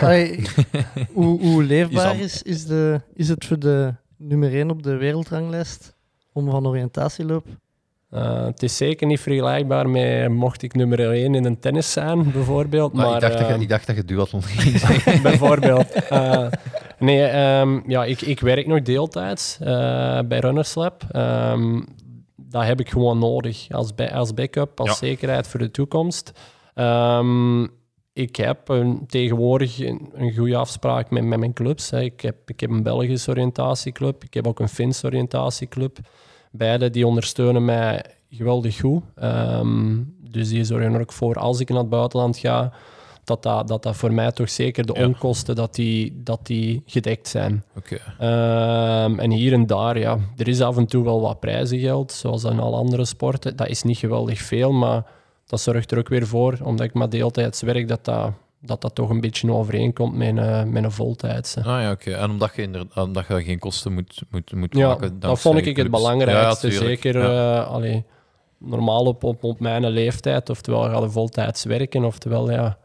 Allee, 0.00 0.42
hoe, 1.12 1.40
hoe 1.40 1.62
leefbaar 1.62 2.18
Is 2.18 2.24
is, 2.24 2.42
is, 2.42 2.66
de, 2.66 3.00
is 3.14 3.28
het 3.28 3.44
voor 3.44 3.58
de 3.58 3.94
nummer 4.16 4.54
1 4.54 4.70
op 4.70 4.82
de 4.82 4.96
wereldranglijst 4.96 5.94
om 6.32 6.50
van 6.50 6.66
oriëntatieloop? 6.66 7.46
Eh, 8.10 8.44
het 8.44 8.62
is 8.62 8.76
zeker 8.76 9.06
niet 9.06 9.20
vergelijkbaar 9.20 9.88
met 9.88 10.28
mocht 10.28 10.62
ik 10.62 10.74
nummer 10.74 11.00
1 11.12 11.34
in 11.34 11.44
een 11.44 11.58
tennis 11.58 11.92
zijn, 11.92 12.30
bijvoorbeeld. 12.32 12.92
Maar, 12.92 13.06
Maar, 13.06 13.14
ik, 13.14 13.20
dacht 13.20 13.38
dat 13.38 13.48
eh, 13.48 13.54
je, 13.56 13.62
ik 13.62 13.68
dacht 13.68 13.86
dat 13.86 13.96
je 13.96 14.04
duathlon 14.04 14.42
ging 14.42 14.78
zeggen. 14.86 15.22
bijvoorbeeld. 15.22 15.92
Eh, 15.92 16.46
nee, 16.98 17.22
ehm, 17.24 17.80
ja, 17.90 18.04
ik, 18.04 18.20
ik 18.20 18.40
werk 18.40 18.66
nog 18.66 18.82
deeltijds 18.82 19.58
eh, 19.60 19.66
bij 20.28 20.38
Runners 20.38 20.74
Lab. 20.74 21.02
Ehm, 21.10 21.80
dat 22.36 22.64
heb 22.64 22.80
ik 22.80 22.90
gewoon 22.90 23.18
nodig 23.18 23.66
als, 23.70 23.90
als 24.12 24.34
backup, 24.34 24.80
als 24.80 24.88
Ja. 24.88 24.94
zekerheid 24.94 25.46
voor 25.48 25.60
de 25.60 25.70
toekomst. 25.70 26.32
Ehm, 26.74 27.62
ik 28.12 28.36
heb 28.36 28.68
een, 28.68 29.04
tegenwoordig 29.06 29.80
een, 29.80 30.10
een 30.14 30.34
goede 30.36 30.56
afspraak 30.56 31.10
met, 31.10 31.24
met 31.24 31.38
mijn 31.38 31.52
clubs. 31.52 31.90
Hè. 31.90 32.00
Ik, 32.02 32.20
heb, 32.20 32.36
ik 32.46 32.60
heb 32.60 32.70
een 32.70 32.82
Belgische 32.82 33.30
oriëntatieclub, 33.30 34.24
ik 34.24 34.34
heb 34.34 34.46
ook 34.46 34.60
een 34.60 34.68
Finse 34.68 35.06
oriëntatieclub. 35.06 35.98
Beide 36.50 36.90
die 36.90 37.06
ondersteunen 37.06 37.64
mij 37.64 38.04
geweldig 38.30 38.80
goed. 38.80 39.02
Ehm, 39.14 39.98
dus 40.30 40.48
die 40.48 40.64
zorgen 40.64 40.94
er 40.94 41.00
ook 41.00 41.12
voor 41.12 41.34
als 41.34 41.60
ik 41.60 41.68
naar 41.68 41.78
het 41.78 41.88
buitenland 41.88 42.36
ga, 42.38 42.72
dat 43.24 43.42
dat, 43.42 43.68
dat, 43.68 43.82
dat 43.82 43.96
voor 43.96 44.12
mij 44.12 44.32
toch 44.32 44.50
zeker 44.50 44.86
de 44.86 44.94
Ja. 44.98 45.06
onkosten 45.06 45.54
dat 45.54 45.74
die, 45.74 46.20
dat 46.24 46.46
die 46.46 46.82
gedekt 46.86 47.28
zijn. 47.28 47.64
Oké. 47.76 47.98
Ehm, 48.18 49.18
en 49.18 49.30
hier 49.30 49.52
en 49.52 49.66
daar, 49.66 49.98
ja, 49.98 50.18
er 50.36 50.48
is 50.48 50.60
af 50.60 50.76
en 50.76 50.86
toe 50.86 51.04
wel 51.04 51.20
wat 51.20 51.40
prijzengeld, 51.40 52.12
zoals 52.12 52.44
in 52.44 52.60
alle 52.60 52.76
andere 52.76 53.04
sporten. 53.04 53.56
Dat 53.56 53.68
is 53.68 53.82
niet 53.82 53.98
geweldig 53.98 54.38
veel, 54.40 54.72
maar 54.72 55.04
dat 55.46 55.60
zorgt 55.60 55.90
er 55.90 55.98
ook 55.98 56.08
weer 56.08 56.26
voor, 56.26 56.58
omdat 56.62 56.86
ik 56.86 56.94
maar 56.94 57.08
deeltijds 57.10 57.62
werk, 57.62 57.88
dat 57.88 58.04
dat, 58.04 58.30
dat, 58.60 58.80
dat 58.80 58.94
toch 58.94 59.10
een 59.10 59.20
beetje 59.20 59.52
overeenkomt 59.52 60.14
met 60.14 60.36
een, 60.36 60.72
met 60.72 60.84
een 60.84 60.90
voltijdse. 60.92 61.60
Ah 61.60 61.82
ja, 61.82 61.90
oké. 61.90 62.10
En 62.10 62.30
omdat 62.30 62.54
je, 62.56 62.62
inderdaad, 62.62 63.06
omdat 63.06 63.26
je 63.28 63.42
geen 63.42 63.58
kosten 63.58 63.92
moet, 63.92 64.22
moet, 64.30 64.52
moet 64.52 64.76
Ja, 64.76 64.86
maken. 64.88 65.00
dat 65.10 65.20
dankzij 65.20 65.52
vond 65.52 65.66
ik 65.66 65.76
het 65.76 65.90
belangrijkste. 65.90 66.66
Ja. 66.66 66.78
Zeker 66.78 67.20
eh, 67.20 67.66
allee, 67.66 68.04
normaal 68.58 69.04
op, 69.04 69.24
op, 69.24 69.44
op 69.44 69.60
mijn 69.60 69.88
leeftijd, 69.88 70.50
oftewel 70.50 70.82
ga 70.82 71.00
je 71.00 71.10
voltijds 71.10 71.64
werken, 71.64 72.04
oftewel 72.04 72.50
ja, 72.50 72.78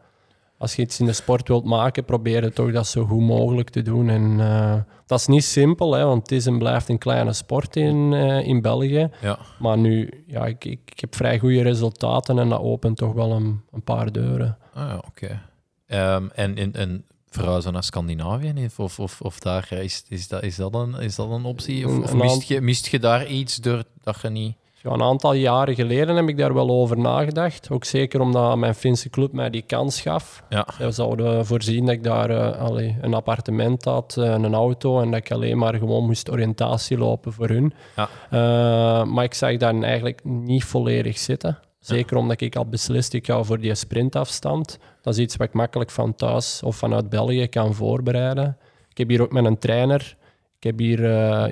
als 0.58 0.76
je 0.76 0.82
iets 0.82 1.00
in 1.00 1.06
de 1.06 1.12
sport 1.12 1.48
wilt 1.48 1.64
maken, 1.64 2.04
probeer 2.04 2.42
het 2.42 2.54
toch 2.54 2.72
dat 2.72 2.86
zo 2.86 3.04
goed 3.04 3.20
mogelijk 3.20 3.70
te 3.70 3.82
doen. 3.82 4.08
En 4.08 4.40
eh, 4.40 4.74
dat 5.06 5.18
is 5.18 5.26
niet 5.26 5.44
simpel, 5.44 5.94
hè, 5.94 6.04
want 6.04 6.22
het 6.22 6.32
is 6.32 6.46
en 6.46 6.58
blijft 6.58 6.88
een 6.88 6.98
kleine 6.98 7.32
sport 7.32 7.76
in, 7.76 8.12
eh, 8.12 8.46
in 8.46 8.60
België. 8.62 9.10
Ja. 9.20 9.38
Maar 9.58 9.78
nu, 9.78 10.24
ja, 10.26 10.46
ik, 10.46 10.64
ik, 10.64 10.80
ik 10.84 11.00
heb 11.00 11.14
vrij 11.14 11.38
goede 11.38 11.62
resultaten 11.62 12.38
en 12.38 12.48
dat 12.48 12.60
opent 12.60 12.96
toch 12.96 13.12
wel 13.12 13.32
een, 13.32 13.60
een 13.72 13.82
paar 13.82 14.12
deuren. 14.12 14.58
Ah 14.74 14.88
ja, 14.88 15.02
oké. 15.06 15.40
Ehm, 15.86 16.26
en, 16.34 16.56
en, 16.56 16.72
en 16.74 17.04
verhuizen 17.30 17.72
naar 17.72 17.84
Scandinavië? 17.84 18.68
Of, 18.76 18.98
of, 18.98 19.20
of, 19.20 19.38
daar, 19.40 19.72
is, 19.72 20.04
is, 20.08 20.28
dat, 20.28 20.42
is, 20.42 20.56
dat 20.56 20.74
een, 20.74 20.94
is 20.94 21.14
dat 21.14 21.30
een 21.30 21.44
optie? 21.44 21.88
Of, 21.88 22.14
mist, 22.14 22.42
je, 22.42 22.60
mist 22.60 22.86
je 22.86 22.98
daar 22.98 23.26
iets 23.26 23.56
door 23.56 23.82
dat 24.02 24.20
je 24.22 24.28
niet... 24.28 24.54
Ja, 24.82 24.92
een 24.92 25.02
aantal 25.02 25.32
jaren 25.32 25.74
geleden 25.74 26.16
heb 26.16 26.28
ik 26.28 26.36
daar 26.36 26.54
wel 26.54 26.70
over 26.70 26.98
nagedacht. 26.98 27.70
Ook 27.70 27.84
zeker 27.84 28.20
omdat 28.20 28.56
mijn 28.56 28.74
Finse 28.74 29.10
club 29.10 29.32
mij 29.32 29.50
die 29.50 29.62
kans 29.62 30.00
gaf. 30.00 30.42
Ja. 30.48 30.66
Ze 30.78 30.90
zouden 30.90 31.46
voorzien 31.46 31.86
dat 31.86 31.94
ik 31.94 32.02
daar 32.02 32.54
allee, 32.56 32.96
een 33.00 33.14
appartement 33.14 33.84
had, 33.84 34.16
eh, 34.18 34.24
een 34.24 34.54
auto 34.54 35.00
en 35.00 35.10
dat 35.10 35.20
ik 35.20 35.30
alleen 35.30 35.58
maar 35.58 35.74
gewoon 35.74 36.06
moest 36.06 36.30
oriëntatie 36.30 36.98
lopen 36.98 37.32
voor 37.32 37.48
hun. 37.48 37.74
Ja. 37.96 38.08
Eh, 38.30 39.04
maar 39.04 39.24
ik 39.24 39.34
zag 39.34 39.56
daar 39.56 39.80
eigenlijk 39.80 40.20
niet 40.24 40.64
volledig 40.64 41.18
zitten. 41.18 41.58
Zeker 41.86 42.16
omdat 42.16 42.40
ik 42.40 42.56
al 42.56 42.66
beslist, 42.68 43.12
ik 43.12 43.26
ga 43.26 43.42
voor 43.42 43.60
die 43.60 43.74
sprintafstand. 43.74 44.78
Dat 45.02 45.14
is 45.14 45.20
iets 45.20 45.36
wat 45.36 45.46
ik 45.46 45.52
makkelijk 45.54 45.90
van 45.90 46.14
thuis 46.14 46.62
of 46.62 46.76
vanuit 46.76 47.08
België 47.08 47.46
kan 47.48 47.74
voorbereiden. 47.74 48.56
Ik 48.90 48.98
heb 48.98 49.08
hier 49.08 49.22
ook 49.22 49.32
met 49.32 49.44
een 49.44 49.58
trainer. 49.58 50.16
Ik 50.56 50.62
heb 50.62 50.78
hier 50.78 51.02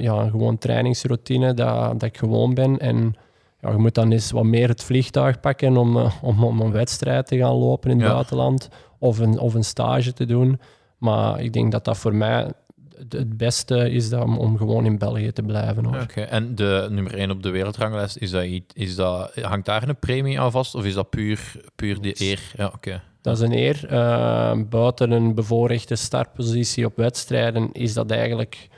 ja, 0.00 0.14
een 0.20 0.30
gewoon 0.30 0.58
trainingsroutine 0.58 1.54
dat, 1.54 1.90
dat 2.00 2.02
ik 2.02 2.16
gewoon 2.18 2.54
ben. 2.54 2.78
En 2.78 3.14
ja, 3.60 3.70
je 3.70 3.76
moet 3.76 3.94
dan 3.94 4.12
eens 4.12 4.30
wat 4.30 4.44
meer 4.44 4.68
het 4.68 4.82
vliegtuig 4.82 5.40
pakken 5.40 5.76
om, 5.76 5.96
eh, 5.96 6.12
om, 6.22 6.44
om 6.44 6.60
een 6.60 6.72
wedstrijd 6.72 7.26
te 7.26 7.36
gaan 7.36 7.54
lopen 7.54 7.90
in 7.90 7.96
het 7.98 8.06
Ja. 8.06 8.12
buitenland 8.12 8.68
of 8.98 9.18
een, 9.18 9.38
of 9.38 9.54
een 9.54 9.64
stage 9.64 10.12
te 10.12 10.24
doen. 10.26 10.60
Maar 10.98 11.40
ik 11.40 11.52
denk 11.52 11.72
dat 11.72 11.84
dat 11.84 11.98
voor 11.98 12.14
mij 12.14 12.52
het, 12.98 13.12
het 13.12 13.36
beste 13.36 13.90
is 13.90 14.08
dat 14.08 14.22
om, 14.22 14.38
om 14.38 14.56
gewoon 14.56 14.84
in 14.84 14.98
België 14.98 15.32
te 15.32 15.42
blijven. 15.42 15.84
Hoor. 15.84 16.00
Oké. 16.00 16.20
En 16.20 16.54
de 16.54 16.86
nummer 16.90 17.14
1 17.14 17.30
op 17.30 17.42
de 17.42 17.50
wereldranglijst, 17.50 18.16
is 18.16 18.30
dat, 18.30 18.44
iets- 18.44 18.74
is 18.74 18.94
dat, 18.94 19.34
hangt 19.34 19.66
daar 19.66 19.88
een 19.88 19.98
premie 19.98 20.40
aan 20.40 20.50
vast? 20.50 20.74
Of 20.74 20.84
is 20.84 20.94
dat 20.94 21.10
puur, 21.10 21.52
puur 21.76 22.00
de 22.00 22.14
eer? 22.18 22.40
Ja, 22.56 22.66
oké. 22.74 23.02
Dat 23.20 23.36
is 23.36 23.42
een 23.42 23.56
eer. 23.56 23.86
Eh, 23.88 24.58
buiten 24.68 25.10
een 25.10 25.34
bevoorrechte 25.34 25.94
startpositie 25.94 26.86
op 26.86 26.96
wedstrijden 26.96 27.72
is 27.72 27.94
dat 27.94 28.10
eigenlijk, 28.10 28.68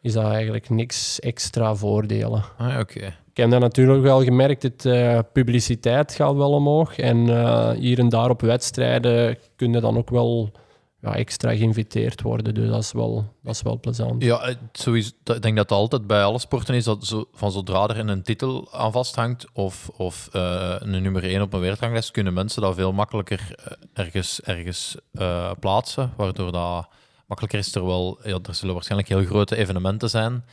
is 0.00 0.12
dat 0.12 0.24
eigenlijk 0.24 0.70
niks 0.70 1.20
extra 1.20 1.74
voordelen. 1.74 2.44
Ah, 2.58 2.78
oké. 2.78 3.14
Ik 3.30 3.38
heb 3.38 3.50
dat 3.50 3.60
natuurlijk 3.60 4.02
wel 4.02 4.22
gemerkt, 4.22 4.62
het 4.62 4.84
eh, 4.84 5.18
publiciteit 5.32 6.14
gaat 6.14 6.34
wel 6.34 6.52
omhoog. 6.52 6.98
En 6.98 7.28
eh, 7.28 7.70
hier 7.70 7.98
en 7.98 8.08
daar 8.08 8.30
op 8.30 8.40
wedstrijden 8.40 9.38
kun 9.56 9.72
je 9.72 9.80
dan 9.80 9.96
ook 9.96 10.10
wel 10.10 10.52
ja, 11.02 11.14
extra 11.16 11.56
geïnviteerd 11.56 12.22
worden. 12.22 12.54
Dus 12.54 12.68
dat 12.68 12.82
is 12.82 12.92
wel, 12.92 13.34
dat 13.42 13.54
is 13.54 13.62
wel 13.62 13.80
plezant. 13.80 14.22
Ja, 14.22 14.40
het- 14.40 14.58
sowieso, 14.72 15.10
dat- 15.22 15.36
ik 15.36 15.42
denk 15.42 15.56
dat 15.56 15.68
het 15.70 15.78
altijd 15.78 16.06
bij 16.06 16.24
alle 16.24 16.38
sporten 16.38 16.74
is 16.74 16.84
dat 16.84 17.06
zo, 17.06 17.24
van 17.32 17.52
zodra 17.52 17.88
er 17.88 17.98
een 18.08 18.22
titel 18.22 18.68
aan 18.72 18.92
vasthangt 18.92 19.46
of, 19.52 19.88
of 19.96 20.28
eh, 20.32 20.74
een 20.78 20.90
nummer 21.02 21.24
1 21.24 21.42
op 21.42 21.52
een 21.52 21.60
wereldranglijst, 21.60 22.10
kunnen 22.10 22.32
mensen 22.34 22.62
dat 22.62 22.74
veel 22.74 22.92
makkelijker 22.92 23.54
eh, 23.64 23.72
ergens, 24.04 24.40
ergens 24.40 24.96
eh, 25.12 25.50
plaatsen, 25.60 26.12
waardoor 26.16 26.52
dat 26.52 26.88
makkelijker 27.26 27.58
is. 27.58 27.70
Terwijl 27.70 28.18
ja, 28.24 28.38
er 28.48 28.54
zullen 28.54 28.74
waarschijnlijk 28.74 29.08
heel 29.10 29.24
grote 29.24 29.56
evenementen 29.56 30.10
zijn 30.10 30.44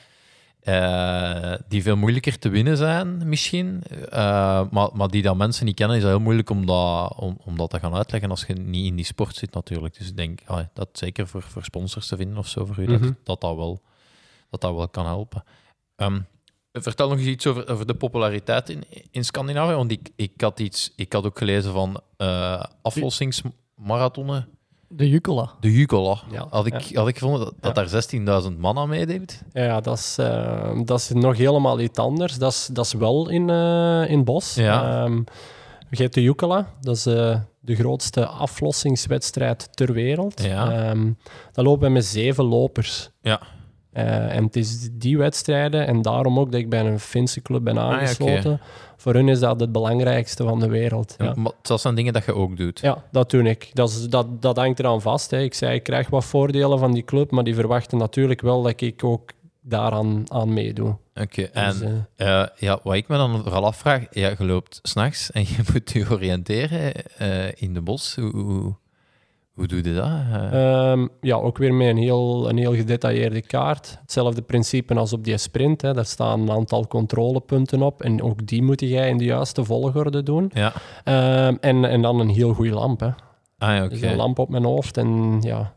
eh, 0.59 1.53
die 1.67 1.81
veel 1.83 1.95
moeilijker 1.97 2.39
te 2.39 2.49
winnen 2.49 2.77
zijn, 2.77 3.27
misschien. 3.29 3.83
Eh, 4.09 4.69
maar, 4.71 4.89
maar 4.93 5.07
die 5.07 5.21
dat 5.21 5.35
mensen 5.37 5.65
niet 5.65 5.75
kennen, 5.75 5.97
is 5.97 6.01
dat 6.03 6.11
heel 6.11 6.19
moeilijk 6.21 6.49
om 6.49 6.65
dat, 6.65 7.15
om, 7.15 7.37
om 7.45 7.57
dat 7.57 7.69
te 7.69 7.79
gaan 7.79 7.95
uitleggen 7.95 8.29
als 8.29 8.45
je 8.45 8.53
niet 8.53 8.85
in 8.85 8.95
die 8.95 9.05
sport 9.05 9.35
zit, 9.35 9.53
natuurlijk. 9.53 9.97
Dus 9.97 10.07
ik 10.07 10.17
denk 10.17 10.39
ah, 10.45 10.65
dat 10.73 10.89
zeker 10.91 11.27
voor, 11.27 11.41
voor 11.41 11.63
sponsors 11.63 12.07
te 12.07 12.15
vinden 12.17 12.37
of 12.37 12.47
zo 12.47 12.65
voor 12.65 12.79
u, 12.79 12.87
Mhm. 12.87 13.01
dat, 13.03 13.13
dat, 13.23 13.41
dat, 13.41 13.55
wel, 13.55 13.81
dat 14.49 14.61
dat 14.61 14.75
wel 14.75 14.89
kan 14.89 15.05
helpen. 15.05 15.43
Ehm, 15.95 16.19
vertel 16.71 17.09
nog 17.09 17.17
eens 17.17 17.27
iets 17.27 17.47
over, 17.47 17.67
over 17.69 17.85
de 17.87 17.95
populariteit 17.95 18.69
in, 18.69 18.83
in 19.11 19.25
Scandinavië. 19.25 19.73
Want 19.73 19.91
ik, 19.91 20.09
ik, 20.15 20.41
had 20.41 20.59
iets, 20.59 20.93
ik 20.95 21.13
had 21.13 21.25
ook 21.25 21.37
gelezen 21.37 21.71
van 21.73 22.01
aflossingsmarathonnen. 22.81 24.47
De 24.91 25.09
Jukola. 25.09 25.51
De 25.59 25.71
Jukola. 25.71 26.17
Ja, 26.31 26.47
Had 26.49 26.65
ik, 26.65 26.91
had 26.93 27.07
ik 27.07 27.17
gevonden 27.17 27.39
dat, 27.59 27.75
dat 27.75 27.91
daar 27.91 28.43
16.000 28.51 28.57
man 28.57 28.77
aan 28.77 28.89
meedeed. 28.89 29.41
Ja, 29.53 29.81
dat 29.81 29.97
is, 29.97 30.17
eh, 30.17 30.79
dat 30.83 30.99
is 30.99 31.09
nog 31.09 31.37
helemaal 31.37 31.79
iets 31.79 31.99
anders. 31.99 32.37
Dat 32.37 32.51
is, 32.51 32.69
dat 32.73 32.85
is 32.85 32.93
wel 32.93 33.29
in, 33.29 33.49
eh 33.49 34.09
in 34.09 34.23
Bos. 34.23 34.55
Ja. 34.55 35.03
Ehm, 35.03 35.15
je 35.89 36.01
hebt 36.01 36.13
de 36.13 36.21
Jukala, 36.21 36.73
dat 36.81 36.95
is 36.95 37.05
eh, 37.05 37.39
de 37.59 37.75
grootste 37.75 38.25
aflossingswedstrijd 38.25 39.75
ter 39.75 39.93
wereld. 39.93 40.43
Ja. 40.43 40.71
Ehm, 40.71 41.11
dat 41.51 41.65
lopen 41.65 41.87
we 41.87 41.93
met 41.93 42.05
zeven 42.05 42.43
lopers. 42.43 43.09
Ja. 43.21 43.41
Eh, 43.99 44.35
en 44.35 44.43
het 44.43 44.55
is 44.55 44.89
die 44.91 45.17
wedstrijden, 45.17 45.87
en 45.87 46.01
daarom 46.01 46.39
ook 46.39 46.51
dat 46.51 46.59
ik 46.59 46.69
bij 46.69 46.85
een 46.85 46.99
Finse 46.99 47.41
club 47.41 47.63
ben 47.63 47.77
Ah, 47.77 47.91
ja, 47.91 47.99
aangesloten. 47.99 48.61
Voor 48.97 49.13
hun 49.13 49.27
is 49.27 49.39
dat 49.39 49.59
het 49.59 49.71
belangrijkste 49.71 50.43
van 50.43 50.59
de 50.59 50.67
wereld. 50.67 51.15
Ja. 51.17 51.33
Maar 51.35 51.51
dat 51.61 51.81
zijn 51.81 51.95
dingen 51.95 52.13
dat 52.13 52.25
je 52.25 52.35
ook 52.35 52.57
doet. 52.57 52.79
Ja, 52.79 53.03
dat 53.11 53.29
doe 53.29 53.43
ik. 53.43 53.69
Dat, 53.73 53.89
is, 53.89 54.09
dat, 54.09 54.41
dat 54.41 54.57
hangt 54.57 54.79
eraan 54.79 55.01
vast. 55.01 55.31
Hè. 55.31 55.39
Ik 55.39 55.53
zei, 55.53 55.75
ik 55.75 55.83
krijg 55.83 56.09
wat 56.09 56.25
voordelen 56.25 56.79
van 56.79 56.93
die 56.93 57.03
club, 57.03 57.31
maar 57.31 57.43
die 57.43 57.55
verwachten 57.55 57.97
natuurlijk 57.97 58.41
wel 58.41 58.61
dat 58.61 58.81
ik 58.81 59.03
ook 59.03 59.31
daaraan 59.61 60.23
aan 60.31 60.53
meedoe. 60.53 60.97
Oké, 61.15 61.49
Dus, 61.53 61.81
en 61.81 62.07
eh, 62.15 62.41
eh, 62.41 62.47
ja, 62.57 62.79
wat 62.83 62.95
ik 62.95 63.07
me 63.07 63.17
dan 63.17 63.41
vooral 63.41 63.65
afvraag, 63.65 64.05
ja, 64.11 64.31
je 64.37 64.45
loopt 64.45 64.79
s'nachts 64.81 65.31
en 65.31 65.41
je 65.41 65.57
moet 65.73 65.91
je 65.91 66.05
oriënteren 66.09 66.93
in 67.55 67.73
de 67.73 67.81
bos. 67.81 68.15
Hoe, 68.15 68.31
hoe, 68.35 68.75
hoe 69.59 69.67
doe 69.67 69.83
je 69.83 69.93
dat? 69.93 70.05
Eh, 70.05 70.91
Ehm, 70.91 71.07
ja, 71.21 71.35
ook 71.35 71.57
weer 71.57 71.73
met 71.73 71.87
een 71.87 71.97
heel, 71.97 72.49
een 72.49 72.57
heel 72.57 72.75
gedetailleerde 72.75 73.41
kaart. 73.41 73.97
Hetzelfde 74.01 74.41
principe 74.41 74.95
als 74.95 75.13
op 75.13 75.23
die 75.23 75.37
sprint. 75.37 75.81
Hè. 75.81 75.93
Daar 75.93 76.05
staan 76.05 76.39
een 76.41 76.51
aantal 76.51 76.87
controlepunten 76.87 77.81
op. 77.81 78.01
En 78.01 78.21
ook 78.23 78.47
die 78.47 78.63
moet 78.63 78.79
jij 78.79 79.09
in 79.09 79.17
de 79.17 79.23
juiste 79.23 79.63
volgorde 79.63 80.23
doen. 80.23 80.51
ja. 80.53 80.73
Ehm, 81.03 81.55
en, 81.59 81.85
en 81.85 82.01
dan 82.01 82.19
een 82.19 82.29
heel 82.29 82.53
goede 82.53 82.73
lamp. 82.73 82.99
Hè. 82.99 83.09
Ah 83.57 83.75
ja. 83.75 83.87
Dus 83.87 84.01
een 84.01 84.15
lamp 84.15 84.39
op 84.39 84.49
mijn 84.49 84.63
hoofd. 84.63 84.97
En 84.97 85.37
ja, 85.41 85.73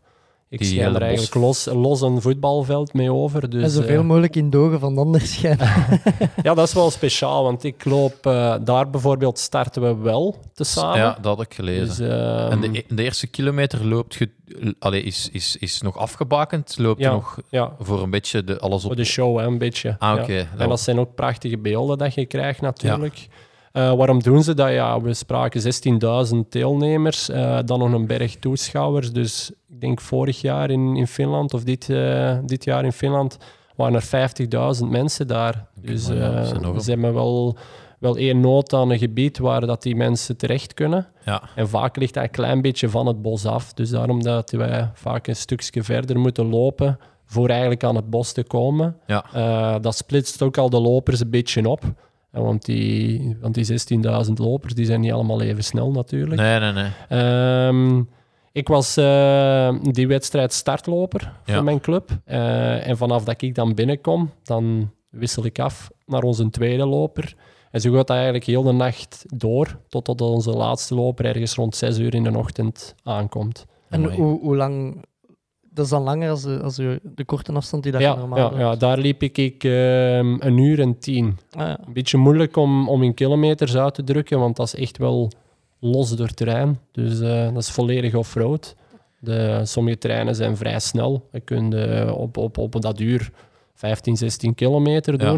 ik 0.53 0.59
Die 0.59 0.69
schijn 0.69 0.95
er 0.95 1.03
eigenlijk 1.03 1.35
los, 1.35 1.65
los 1.65 2.01
een 2.01 2.21
voetbalveld 2.21 2.93
mee 2.93 3.13
over. 3.13 3.51
Dus, 3.51 3.63
en 3.63 3.71
zoveel 3.71 4.01
eh, 4.01 4.07
mogelijk 4.07 4.37
in 4.37 4.51
dogen 4.51 4.81
van 4.81 4.95
de 4.95 5.01
ander 5.01 5.21
schijnen. 5.21 5.69
ja, 6.43 6.55
dat 6.55 6.69
is 6.69 6.75
wel 6.75 6.91
speciaal. 6.91 7.43
Want 7.43 7.65
ik 7.65 7.85
loop 7.85 8.27
eh, 8.27 8.55
daar 8.65 8.91
bijvoorbeeld 8.91 9.39
starten 9.39 9.83
we 9.83 10.03
wel 10.03 10.37
te 10.55 10.65
samen. 10.65 10.99
Ja, 10.99 11.19
dat 11.21 11.37
had 11.37 11.47
ik 11.47 11.55
gelezen. 11.55 11.87
Dus, 11.87 11.99
ehm, 11.99 12.51
en 12.51 12.61
de, 12.61 12.79
e- 12.79 12.95
de 12.95 13.03
eerste 13.03 13.27
kilometer 13.27 13.87
loopt 13.87 14.15
je, 14.15 14.29
allee, 14.79 15.03
is, 15.03 15.29
is, 15.33 15.57
is 15.61 15.81
nog 15.81 15.97
afgebakend? 15.99 16.75
Loopt 16.79 17.01
Ja. 17.01 17.09
je 17.09 17.15
nog 17.15 17.39
ja, 17.49 17.73
voor 17.79 18.03
een 18.03 18.11
beetje 18.11 18.45
de, 18.45 18.59
alles 18.59 18.83
op? 18.83 18.87
voor 18.87 18.97
de 18.97 19.05
show 19.05 19.39
hè, 19.39 19.45
een 19.47 19.59
beetje. 19.59 19.97
Ah, 19.99 20.17
Ja. 20.17 20.23
oké. 20.23 20.49
En 20.59 20.69
dat 20.69 20.81
zijn 20.81 20.99
ook 20.99 21.15
prachtige 21.15 21.59
beelden 21.59 21.99
dat 21.99 22.15
je 22.15 22.27
krijgt 22.27 22.61
natuurlijk. 22.61 23.29
Eh, 23.73 23.95
waarom 23.95 24.23
doen 24.23 24.43
ze 24.43 24.55
dat? 24.55 24.71
Ja, 24.71 25.01
we 25.01 25.15
spraken 25.15 25.61
16.000 25.61 26.39
deelnemers, 26.49 27.29
eh, 27.29 27.59
dan 27.65 27.79
nog 27.79 27.93
een 27.93 28.07
berg 28.07 28.37
toeschouwers. 28.37 29.13
Dus 29.13 29.51
ik 29.69 29.81
denk 29.81 30.01
vorig 30.01 30.41
jaar 30.41 30.71
in, 30.71 30.97
in 30.97 31.07
Finland, 31.07 31.55
of 31.55 31.65
dit, 31.65 31.91
eh, 31.91 32.39
dit 32.45 32.65
jaar 32.65 32.85
in 32.85 32.93
Finland, 32.93 33.39
waren 33.77 33.95
er 33.95 34.03
50.000 34.03 34.91
mensen 34.91 35.27
daar. 35.27 35.67
Dus 35.81 36.07
ja, 36.07 36.45
ze 36.81 36.91
hebben 36.91 37.15
wel, 37.15 37.57
wel 37.99 38.17
één 38.17 38.41
nood 38.41 38.73
aan 38.73 38.91
een 38.91 38.99
gebied 38.99 39.39
waar 39.39 39.67
dat 39.67 39.83
die 39.83 39.97
mensen 39.97 40.37
terecht 40.37 40.75
kunnen. 40.75 41.07
Ja. 41.25 41.43
En 41.57 41.69
vaak 41.69 41.97
ligt 41.97 42.15
dat 42.15 42.23
een 42.23 42.31
klein 42.31 42.61
beetje 42.61 42.89
van 42.89 43.07
het 43.07 43.23
bos 43.23 43.47
af. 43.47 43.73
Dus 43.73 43.91
daarom 43.91 44.23
dat 44.23 44.51
wij 44.51 44.91
vaak 44.95 45.27
een 45.27 45.37
stukje 45.37 45.83
verder 45.83 46.19
moeten 46.19 46.47
lopen 46.49 46.99
voor 47.25 47.49
eigenlijk 47.49 47.85
aan 47.85 47.97
het 47.97 48.11
bos 48.11 48.33
te 48.33 48.43
komen. 48.43 48.97
Ja. 49.07 49.79
Dat 49.79 49.97
splitst 49.97 50.43
ook 50.43 50.59
al 50.59 50.71
de 50.71 50.81
lopers 50.81 51.21
een 51.21 51.31
beetje 51.31 51.69
op. 51.69 51.85
Want 52.33 52.65
die, 52.65 53.37
want 53.41 53.55
die 53.55 53.65
16.000 54.27 54.33
lopers 54.35 54.75
die 54.75 54.85
zijn 54.85 55.01
niet 55.01 55.13
allemaal 55.13 55.41
even 55.41 55.65
snel 55.65 55.91
natuurlijk. 55.91 56.41
Nee, 56.41 56.59
nee, 56.61 56.73
nee. 56.73 56.91
Ehm, 57.09 58.03
ik 58.53 58.69
was 58.69 58.97
eh, 58.97 59.75
die 59.83 60.07
wedstrijd 60.09 60.53
startloper 60.53 61.33
Ja. 61.45 61.55
van 61.55 61.65
mijn 61.65 61.81
club. 61.81 62.11
Eh, 62.25 62.89
en 62.89 62.97
vanaf 62.97 63.25
dat 63.25 63.43
ik 63.43 63.55
dan 63.55 63.75
binnenkom, 63.75 64.31
dan 64.43 64.91
wissel 65.11 65.45
ik 65.45 65.59
af 65.59 65.91
naar 66.07 66.23
onze 66.23 66.51
tweede 66.51 66.87
loper. 66.87 67.35
En 67.71 67.81
zo 67.81 67.89
gaat 67.93 68.07
dat 68.07 68.17
eigenlijk 68.17 68.45
heel 68.45 68.63
de 68.63 68.73
nacht 68.73 69.25
door, 69.37 69.79
totdat 69.89 70.21
onze 70.21 70.51
laatste 70.51 70.95
loper 70.95 71.25
ergens 71.25 71.55
rond 71.55 71.77
6 71.77 71.99
uur 71.99 72.15
in 72.15 72.23
de 72.23 72.37
ochtend 72.39 72.95
aankomt. 73.03 73.67
En 73.89 74.05
hoe, 74.15 74.41
hoe 74.41 74.57
lang... 74.57 75.05
Dat 75.75 75.85
is 75.85 75.91
dan 75.91 76.03
langer 76.03 76.31
als 76.31 76.43
de, 76.43 76.61
als 76.63 76.77
de, 76.77 77.01
de 77.03 77.25
korte 77.25 77.53
afstand 77.53 77.83
die 77.83 77.99
Ja, 77.99 78.15
normaal 78.15 78.39
ja, 78.39 78.49
doet. 78.49 78.59
ja, 78.59 78.77
daar 78.77 78.99
liep 78.99 79.23
ik, 79.23 79.39
ik 79.39 79.65
ehm, 79.65 80.37
een 80.39 80.59
uur 80.59 80.81
en 80.81 80.99
tien. 80.99 81.39
Ah, 81.51 81.61
ja. 81.67 81.79
Een 81.87 81.93
beetje 81.93 82.19
moeilijk 82.19 82.57
om, 82.57 82.89
om 82.89 83.03
in 83.03 83.15
kilometers 83.15 83.77
uit 83.77 83.95
te 83.95 84.05
drukken, 84.05 84.39
want 84.39 84.57
dat 84.57 84.67
is 84.67 84.75
echt 84.75 84.99
wel 84.99 85.31
los 85.81 86.17
door 86.17 86.29
terrein. 86.35 86.79
Dus 86.93 87.21
eh, 87.21 87.45
dat 87.53 87.63
is 87.63 87.71
volledig 87.71 88.15
off-road. 88.15 88.77
De, 89.19 89.61
sommige 89.63 89.99
terreinen 89.99 90.35
zijn 90.35 90.57
vrij 90.57 90.79
snel. 90.81 91.29
Je 91.33 91.41
kunt 91.41 91.75
eh, 91.75 92.13
op, 92.17 92.37
op, 92.37 92.59
op 92.59 92.81
dat 92.81 93.01
uur 93.01 93.31
15, 93.75 94.17
16 94.17 94.55
kilometer 94.55 95.21
Ja. 95.23 95.37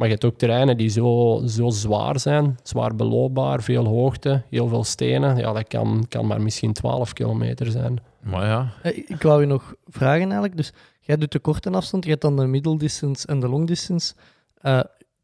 Maar 0.00 0.08
je 0.08 0.14
hebt 0.14 0.26
ook 0.32 0.38
terreinen 0.38 0.76
die 0.76 0.88
zo, 0.88 1.42
zo 1.46 1.68
zwaar 1.70 2.20
zijn, 2.20 2.58
zwaar 2.62 2.94
beloopbaar, 2.94 3.62
veel 3.62 3.84
hoogte, 3.86 4.42
heel 4.50 4.68
veel 4.68 4.84
stenen. 4.84 5.36
Ja, 5.36 5.52
dat 5.52 5.68
kan, 5.68 6.04
kan 6.08 6.26
maar 6.26 6.40
misschien 6.40 6.72
12 6.72 7.12
kilometer 7.12 7.70
zijn. 7.70 7.98
Maar 8.22 8.46
ja, 8.46 8.72
Ik 9.06 9.22
wou 9.22 9.40
je 9.40 9.46
nog 9.46 9.74
vragen 9.86 10.22
eigenlijk. 10.22 10.56
Dus 10.56 10.72
jij 11.00 11.16
doet 11.16 11.32
de 11.32 11.38
korte 11.38 11.70
afstand, 11.70 12.02
jij 12.04 12.12
hebt 12.12 12.24
dan 12.24 12.36
de 12.36 12.46
middle 12.46 12.76
distance 12.78 13.26
en 13.26 13.40
de 13.40 13.48
long 13.48 13.66
distance. 13.66 14.14
Eh, 14.60 14.80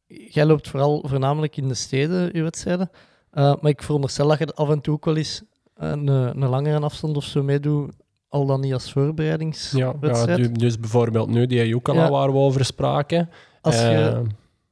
jij 0.07 0.45
loopt 0.47 0.69
vooral 0.69 1.05
voornamelijk 1.09 1.57
in 1.57 1.69
de 1.69 1.75
steden, 1.75 2.31
je 2.33 2.43
wedstrijden. 2.43 2.91
Eh, 3.31 3.55
maar 3.61 3.71
ik 3.71 3.83
veronderstel 3.83 4.29
dat 4.29 4.39
je 4.39 4.47
af 4.55 4.69
en 4.71 4.81
toe 4.81 4.95
ook 4.95 5.05
wel 5.05 5.17
eens 5.17 5.43
een, 5.77 6.09
eh, 6.09 6.15
een 6.35 6.49
langere 6.49 6.81
afstand 6.81 7.17
of 7.17 7.25
zo 7.25 7.43
meedoet, 7.43 7.93
al 8.29 8.47
dan 8.47 8.61
niet 8.61 8.73
als 8.73 8.93
voorbereidingswedstrijd. 8.93 10.27
ja, 10.27 10.37
du- 10.37 10.53
dus 10.53 10.81
bijvoorbeeld 10.81 11.29
nu 11.29 11.47
die 11.47 11.67
Yukala 11.67 12.03
Ja. 12.05 12.11
waar 12.11 12.33
we 12.33 12.39
over 12.39 12.65
spraken. 12.65 13.31
als, 13.61 13.79
je, 13.81 13.83
Eh, 13.89 14.19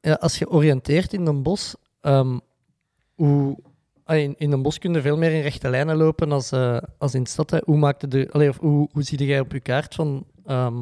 ja, 0.05 0.13
als 0.15 0.39
je 0.39 0.51
oriënteert 0.51 1.13
in 1.13 1.27
een 1.27 1.43
bos, 1.43 1.75
ehm, 2.01 2.39
hoe, 3.15 3.59
ah, 4.05 4.17
in, 4.19 4.35
in 4.39 4.53
een 4.53 4.63
bos 4.63 4.79
kun 4.79 4.93
je 4.93 5.01
veel 5.01 5.17
meer 5.17 5.33
in 5.33 5.43
rechte 5.43 5.69
lijnen 5.69 5.97
lopen 5.97 6.33
als, 6.33 6.53
eh, 6.53 6.77
als 6.99 7.15
in 7.15 7.23
de 7.23 7.29
stad. 7.29 7.51
Hè. 7.51 7.59
Hoe, 7.65 7.77
maakte 7.77 8.09
de, 8.09 8.29
allee, 8.33 8.49
of 8.49 8.59
hoe, 8.59 8.89
hoe 8.93 9.03
zie 9.03 9.25
jij 9.25 9.41
op 9.41 9.53
je 9.53 9.61
kaart 9.61 9.95
van... 9.95 10.25
ehm, 10.47 10.75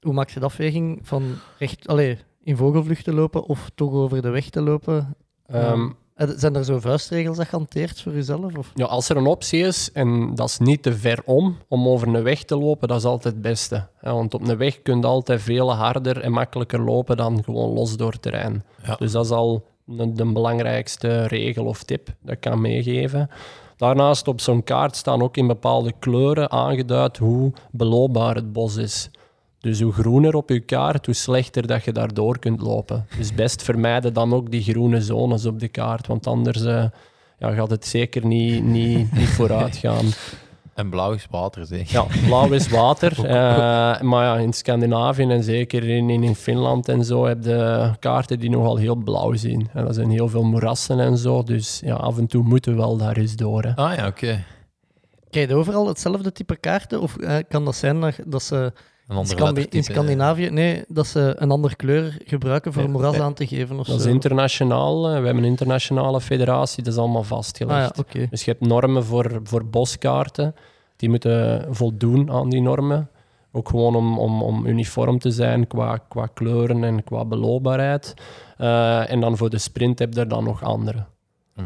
hoe 0.00 0.12
maak 0.12 0.30
je 0.30 0.40
de 0.40 0.46
afweging 0.46 1.00
van 1.02 1.34
recht, 1.58 1.88
allee, 1.88 2.18
in 2.42 2.56
vogelvlucht 2.56 3.04
te 3.04 3.12
lopen 3.12 3.44
of 3.44 3.70
toch 3.74 3.92
over 3.92 4.22
de 4.22 4.30
weg 4.30 4.50
te 4.50 4.60
lopen? 4.60 5.14
ehm, 5.46 5.82
Eh, 5.82 5.90
Zijn 6.16 6.54
er 6.54 6.64
zo 6.64 6.80
vuistregels 6.80 7.36
dat 7.36 7.46
je 7.50 7.56
hanteert 7.56 8.02
voor 8.02 8.12
jezelf? 8.12 8.56
Of? 8.56 8.70
Ja, 8.74 8.84
als 8.84 9.08
er 9.08 9.16
een 9.16 9.26
optie 9.26 9.60
is 9.60 9.92
en 9.92 10.34
dat 10.34 10.48
is 10.48 10.58
niet 10.58 10.82
te 10.82 10.92
ver 10.92 11.22
om, 11.24 11.56
om 11.68 11.88
over 11.88 12.08
een 12.08 12.22
weg 12.22 12.42
te 12.42 12.56
lopen, 12.56 12.88
dat 12.88 12.98
is 12.98 13.04
altijd 13.04 13.34
het 13.34 13.42
beste. 13.42 13.86
Want 14.00 14.34
op 14.34 14.48
een 14.48 14.56
weg 14.56 14.82
kun 14.82 15.00
je 15.00 15.06
altijd 15.06 15.42
veel 15.42 15.74
harder 15.74 16.20
en 16.20 16.32
makkelijker 16.32 16.80
lopen 16.80 17.16
dan 17.16 17.44
gewoon 17.44 17.72
los 17.72 17.96
door 17.96 18.12
het 18.12 18.22
terrein. 18.22 18.64
Ja. 18.84 18.94
Dus 18.94 19.12
dat 19.12 19.24
is 19.24 19.30
al 19.30 19.64
de, 19.84 20.12
de 20.12 20.32
belangrijkste 20.32 21.26
regel 21.26 21.64
of 21.64 21.82
tip 21.82 22.08
dat 22.20 22.34
ik 22.34 22.40
kan 22.40 22.60
meegeven. 22.60 23.30
Daarnaast 23.76 24.28
op 24.28 24.40
zo'n 24.40 24.64
kaart 24.64 24.96
staan 24.96 25.22
ook 25.22 25.36
in 25.36 25.46
bepaalde 25.46 25.92
kleuren 25.98 26.50
aangeduid 26.50 27.16
hoe 27.16 27.52
beloopbaar 27.70 28.34
het 28.34 28.52
bos 28.52 28.76
is. 28.76 29.10
Dus 29.62 29.80
hoe 29.80 29.92
groener 29.92 30.34
op 30.34 30.48
je 30.48 30.60
kaart, 30.60 31.06
hoe 31.06 31.14
slechter 31.14 31.66
dat 31.66 31.84
je 31.84 31.92
daardoor 31.92 32.38
kunt 32.38 32.60
lopen. 32.60 33.06
Dus 33.16 33.34
best 33.34 33.62
vermijden 33.62 34.12
dan 34.12 34.34
ook 34.34 34.50
die 34.50 34.62
groene 34.62 35.00
zones 35.00 35.46
op 35.46 35.60
de 35.60 35.68
kaart, 35.68 36.06
want 36.06 36.26
anders 36.26 36.64
eh, 36.64 36.84
ja, 37.38 37.50
gaat 37.50 37.70
het 37.70 37.86
zeker 37.86 38.26
niet, 38.26 38.64
niet, 38.64 39.12
niet 39.12 39.28
vooruit 39.28 39.76
gaan. 39.76 40.04
en 40.74 40.90
blauw 40.90 41.12
is 41.12 41.26
water, 41.30 41.66
zeg. 41.66 41.90
Ja, 41.90 42.06
blauw 42.26 42.52
is 42.52 42.68
water. 42.68 43.24
eh, 43.26 44.00
maar 44.00 44.24
ja, 44.24 44.36
in 44.38 44.52
Scandinavië 44.52 45.22
en 45.22 45.42
zeker 45.42 45.88
in, 45.88 46.10
in, 46.10 46.22
in 46.22 46.34
Finland 46.34 46.88
en 46.88 47.04
zo 47.04 47.26
heb 47.26 47.44
je 47.44 47.92
kaarten 47.98 48.40
die 48.40 48.50
nogal 48.50 48.76
heel 48.76 48.96
blauw 48.96 49.34
zien. 49.34 49.68
En 49.72 49.84
dat 49.84 49.94
zijn 49.94 50.10
heel 50.10 50.28
veel 50.28 50.44
moerassen 50.44 51.00
en 51.00 51.16
zo. 51.16 51.42
Dus 51.42 51.80
ja, 51.84 51.94
af 51.94 52.18
en 52.18 52.26
toe 52.26 52.42
moeten 52.42 52.72
we 52.72 52.78
wel 52.78 52.96
daar 52.96 53.16
eens 53.16 53.36
door. 53.36 53.62
Hè. 53.62 53.74
Ah 53.74 53.96
ja, 53.96 54.06
oké. 54.06 54.44
Krijg 55.30 55.48
je 55.48 55.54
overal 55.54 55.88
hetzelfde 55.88 56.32
type 56.32 56.56
kaarten? 56.56 57.00
Of 57.00 57.16
eh, 57.16 57.36
kan 57.48 57.64
dat 57.64 57.76
zijn 57.76 58.00
dat, 58.00 58.18
dat 58.24 58.42
ze 58.42 58.72
Een 59.08 59.26
Scandi- 59.26 59.66
in 59.70 59.84
Scandinavië 59.84 60.50
nee, 60.50 60.84
dat 60.88 61.06
ze 61.06 61.34
een 61.38 61.50
andere 61.50 61.76
kleur 61.76 62.16
gebruiken 62.24 62.72
voor 62.72 62.82
Nee, 62.82 62.90
moeras 62.92 63.12
nee. 63.12 63.22
aan 63.22 63.34
te 63.34 63.46
geven? 63.46 63.78
Of 63.78 63.86
Dat 63.86 63.96
is 63.96 64.02
zo? 64.02 64.08
internationaal. 64.08 65.06
eh, 65.06 65.18
We 65.18 65.24
hebben 65.24 65.42
een 65.44 65.50
internationale 65.50 66.20
federatie, 66.20 66.82
dat 66.82 66.92
is 66.92 66.98
allemaal 66.98 67.20
Ah 67.22 67.26
vastgelegd. 67.28 67.96
ja, 67.96 68.02
oké. 68.02 68.26
Dus 68.30 68.44
je 68.44 68.50
hebt 68.50 68.66
normen 68.66 69.04
voor, 69.04 69.40
voor 69.44 69.66
boskaarten. 69.66 70.54
Die 70.96 71.08
moeten 71.08 71.66
voldoen 71.74 72.30
aan 72.30 72.48
die 72.48 72.60
normen. 72.62 73.10
Ook 73.52 73.68
gewoon 73.68 73.94
om, 73.96 74.18
om, 74.18 74.42
om 74.42 74.66
uniform 74.66 75.18
te 75.18 75.30
zijn 75.30 75.66
qua, 75.66 75.96
qua 76.08 76.26
kleuren 76.26 76.84
en 76.84 77.04
qua 77.04 77.24
beloopbaarheid. 77.24 78.14
Eh, 78.58 79.10
en 79.10 79.20
dan 79.20 79.36
voor 79.36 79.50
de 79.50 79.58
sprint 79.58 79.98
heb 79.98 80.14
je 80.14 80.20
er 80.20 80.28
dan 80.28 80.44
nog 80.44 80.62
andere. 80.62 81.04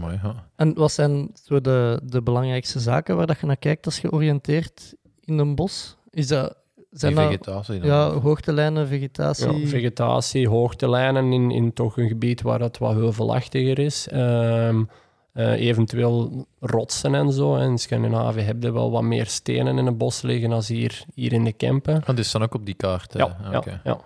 Mooi, 0.01 0.19
ja. 0.23 0.35
En 0.57 0.75
wat 0.75 0.93
zijn 0.93 1.31
zo 1.45 1.61
de, 1.61 2.01
de 2.05 2.23
belangrijkste 2.23 2.81
zaken 2.81 3.17
waar 3.17 3.27
dat 3.27 3.39
je 3.41 3.47
naar 3.47 3.57
kijkt 3.57 3.85
als 3.87 3.99
je 3.99 4.13
oriënteert 4.13 4.95
in 5.25 5.39
een 5.39 5.55
bos? 5.55 5.97
Is 6.11 6.27
dat, 6.29 6.57
zijn 6.99 7.15
Die 7.15 7.21
dat 7.23 7.31
vegetatie 7.31 7.79
dan. 7.81 7.89
ja, 7.89 8.11
hoogtelijnen, 8.21 8.89
vegetatie? 8.89 9.61
Ja, 9.61 9.67
vegetatie, 9.69 10.49
hoogtelijnen 10.49 11.33
in, 11.33 11.51
in 11.51 11.73
toch 11.73 11.97
een 11.99 12.09
gebied 12.09 12.43
waar 12.43 12.61
het 12.61 12.79
wat 12.79 12.93
heuvelachtiger 12.95 13.79
is. 13.79 14.09
Ehm, 14.09 14.83
eh, 15.33 15.53
eventueel 15.53 16.47
rotsen 16.61 17.15
en 17.15 17.33
zo. 17.33 17.57
In 17.57 17.79
Scandinavië 17.79 18.41
heb 18.41 18.63
je 18.63 18.73
wel 18.73 18.91
wat 18.91 19.03
meer 19.03 19.27
stenen 19.27 19.79
in 19.79 19.87
het 19.87 19.99
bos 19.99 20.23
liggen 20.23 20.53
als 20.53 20.69
hier, 20.69 21.05
hier 21.15 21.33
in 21.33 21.45
de 21.45 21.53
Kempen. 21.53 22.03
Ah, 22.07 22.15
die 22.17 22.25
staan 22.25 22.43
ook 22.43 22.55
op 22.55 22.67
die 22.67 22.75
kaart. 22.75 23.13
hè? 23.13 23.19
Ja, 23.19 23.37
Ah, 23.53 23.65
ja. 23.85 23.99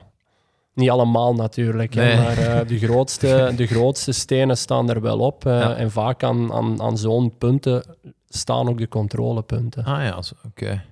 Niet 0.74 0.90
allemaal 0.90 1.34
natuurlijk, 1.34 1.94
hè, 1.94 2.16
maar 2.16 2.38
eh, 2.38 2.66
de, 2.66 2.78
grootste, 2.86 3.52
de 3.56 3.66
grootste 3.66 4.12
stenen 4.12 4.56
staan 4.56 4.90
er 4.90 5.00
wel 5.00 5.18
op. 5.18 5.46
eh, 5.46 5.58
Ja. 5.58 5.74
En 5.74 5.90
vaak 5.90 6.22
aan, 6.22 6.52
aan, 6.52 6.82
aan 6.82 6.98
zo'n 6.98 7.32
punten 7.38 7.82
staan 8.28 8.68
ook 8.68 8.78
de 8.78 8.88
controlepunten. 8.88 9.84
Ah 9.84 10.02
ja, 10.02 10.18
oké. 10.46 10.82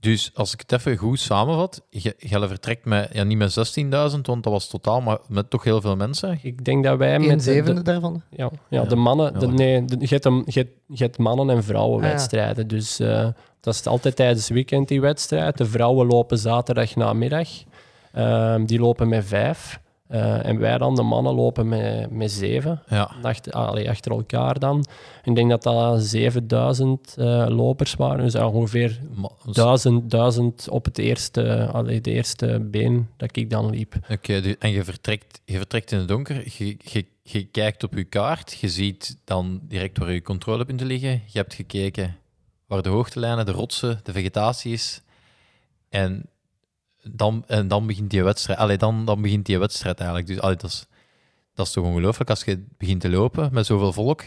Dus 0.00 0.30
als 0.34 0.52
ik 0.52 0.60
het 0.60 0.72
even 0.72 0.96
goed 0.96 1.20
samenvat, 1.20 1.82
je, 1.90 2.14
je 2.18 2.48
vertrekt 2.48 2.84
met, 2.84 3.08
ja, 3.12 3.22
niet 3.24 3.38
met 3.38 3.78
16.000, 3.80 3.88
want 3.90 4.24
dat 4.24 4.44
was 4.44 4.68
totaal, 4.68 5.00
maar 5.00 5.18
met 5.28 5.50
toch 5.50 5.64
heel 5.64 5.80
veel 5.80 5.96
mensen. 5.96 6.38
Ik 6.42 6.64
denk 6.64 6.84
dat 6.84 6.98
wij 6.98 7.14
Een 7.14 7.26
met 7.26 7.36
de- 7.38 7.42
zevende 7.44 7.82
de, 7.82 7.90
daarvan? 7.90 8.22
Ja, 8.30 8.50
ja, 8.68 8.80
Ja. 8.82 8.88
de 8.88 8.96
mannen, 8.96 9.38
de, 9.38 9.46
Ja. 9.46 9.52
nee, 9.52 9.84
de, 9.84 9.96
je, 9.98 10.06
hebt 10.06 10.24
hem- 10.24 10.42
je, 10.46 10.58
hebt- 10.60 10.78
je 10.86 11.02
hebt 11.04 11.18
mannen- 11.18 11.50
en 11.50 11.56
Ah, 11.56 11.62
vrouwenwedstrijden. 11.62 12.68
Dus 12.68 13.00
eh, 13.00 13.28
dat 13.60 13.74
is 13.74 13.86
altijd 13.86 14.16
tijdens 14.16 14.40
het 14.44 14.52
weekend 14.54 14.88
die 14.88 15.00
wedstrijd. 15.00 15.56
De 15.58 15.64
vrouwen 15.66 16.06
lopen 16.06 16.38
zaterdag 16.38 16.94
namiddag. 16.94 17.48
Ehm, 18.12 18.64
die 18.64 18.78
lopen 18.80 19.08
met 19.08 19.24
vijf. 19.24 19.80
Eh, 20.08 20.46
en 20.46 20.58
wij 20.58 20.78
dan, 20.78 20.94
de 20.94 21.02
mannen, 21.02 21.34
lopen 21.34 21.68
met, 21.68 22.10
met 22.10 22.30
zeven. 22.32 22.82
Ja, 22.88 23.14
Achter, 23.22 23.52
allee, 23.52 23.88
achter 23.90 24.12
elkaar 24.12 24.58
dan. 24.58 24.84
Ik 25.24 25.34
denk 25.34 25.50
dat 25.50 25.62
dat 25.62 26.02
7000 26.02 27.14
eh, 27.18 27.46
lopers 27.48 27.94
waren. 27.94 28.24
Dus 28.24 28.34
ongeveer 28.34 29.00
ma- 29.14 29.30
dus- 29.44 29.54
1000, 29.56 30.10
1000 30.10 30.68
op 30.68 30.84
het 30.84 30.98
eerste, 30.98 31.68
allee, 31.72 32.00
de 32.00 32.10
eerste 32.10 32.60
been 32.70 33.08
dat 33.16 33.36
ik 33.36 33.50
dan 33.50 33.70
liep. 33.70 33.94
Oké, 34.10 34.40
du- 34.40 34.56
en 34.58 34.70
je 34.70 34.84
vertrekt, 34.84 35.40
je 35.44 35.56
vertrekt 35.56 35.92
in 35.92 35.98
het 35.98 36.08
donker, 36.08 36.42
je, 36.58 36.76
je, 36.78 37.04
je 37.22 37.44
kijkt 37.44 37.84
op 37.84 37.94
je 37.94 38.04
kaart, 38.04 38.52
je 38.60 38.68
ziet 38.68 39.16
dan 39.24 39.60
direct 39.62 39.98
waar 39.98 40.12
je 40.12 40.22
controlepunten 40.22 40.86
liggen. 40.86 41.10
Je 41.26 41.38
hebt 41.38 41.54
gekeken 41.54 42.16
waar 42.66 42.82
de 42.82 42.88
hoogtelijnen, 42.88 43.46
de 43.46 43.52
rotsen, 43.52 44.00
de 44.02 44.12
vegetatie 44.12 44.72
is. 44.72 45.02
En 45.88 46.22
dan, 47.10 47.44
en 47.46 47.68
dan 47.68 47.86
begint 47.86 48.10
die 48.10 48.24
wedstrijd. 48.24 48.58
Allee, 48.58 48.76
dan, 48.76 49.04
dan 49.04 49.22
begint 49.22 49.46
die 49.46 49.58
wedstrijd 49.58 49.98
eigenlijk. 49.98 50.28
Dus 50.28 50.40
allee, 50.40 50.56
dat, 50.56 50.70
is, 50.70 50.86
dat 51.54 51.66
is 51.66 51.72
toch 51.72 51.84
ongelooflijk 51.84 52.30
als 52.30 52.44
je 52.44 52.64
begint 52.78 53.00
te 53.00 53.10
lopen 53.10 53.48
met 53.52 53.66
zoveel 53.66 53.92
volk. 53.92 54.22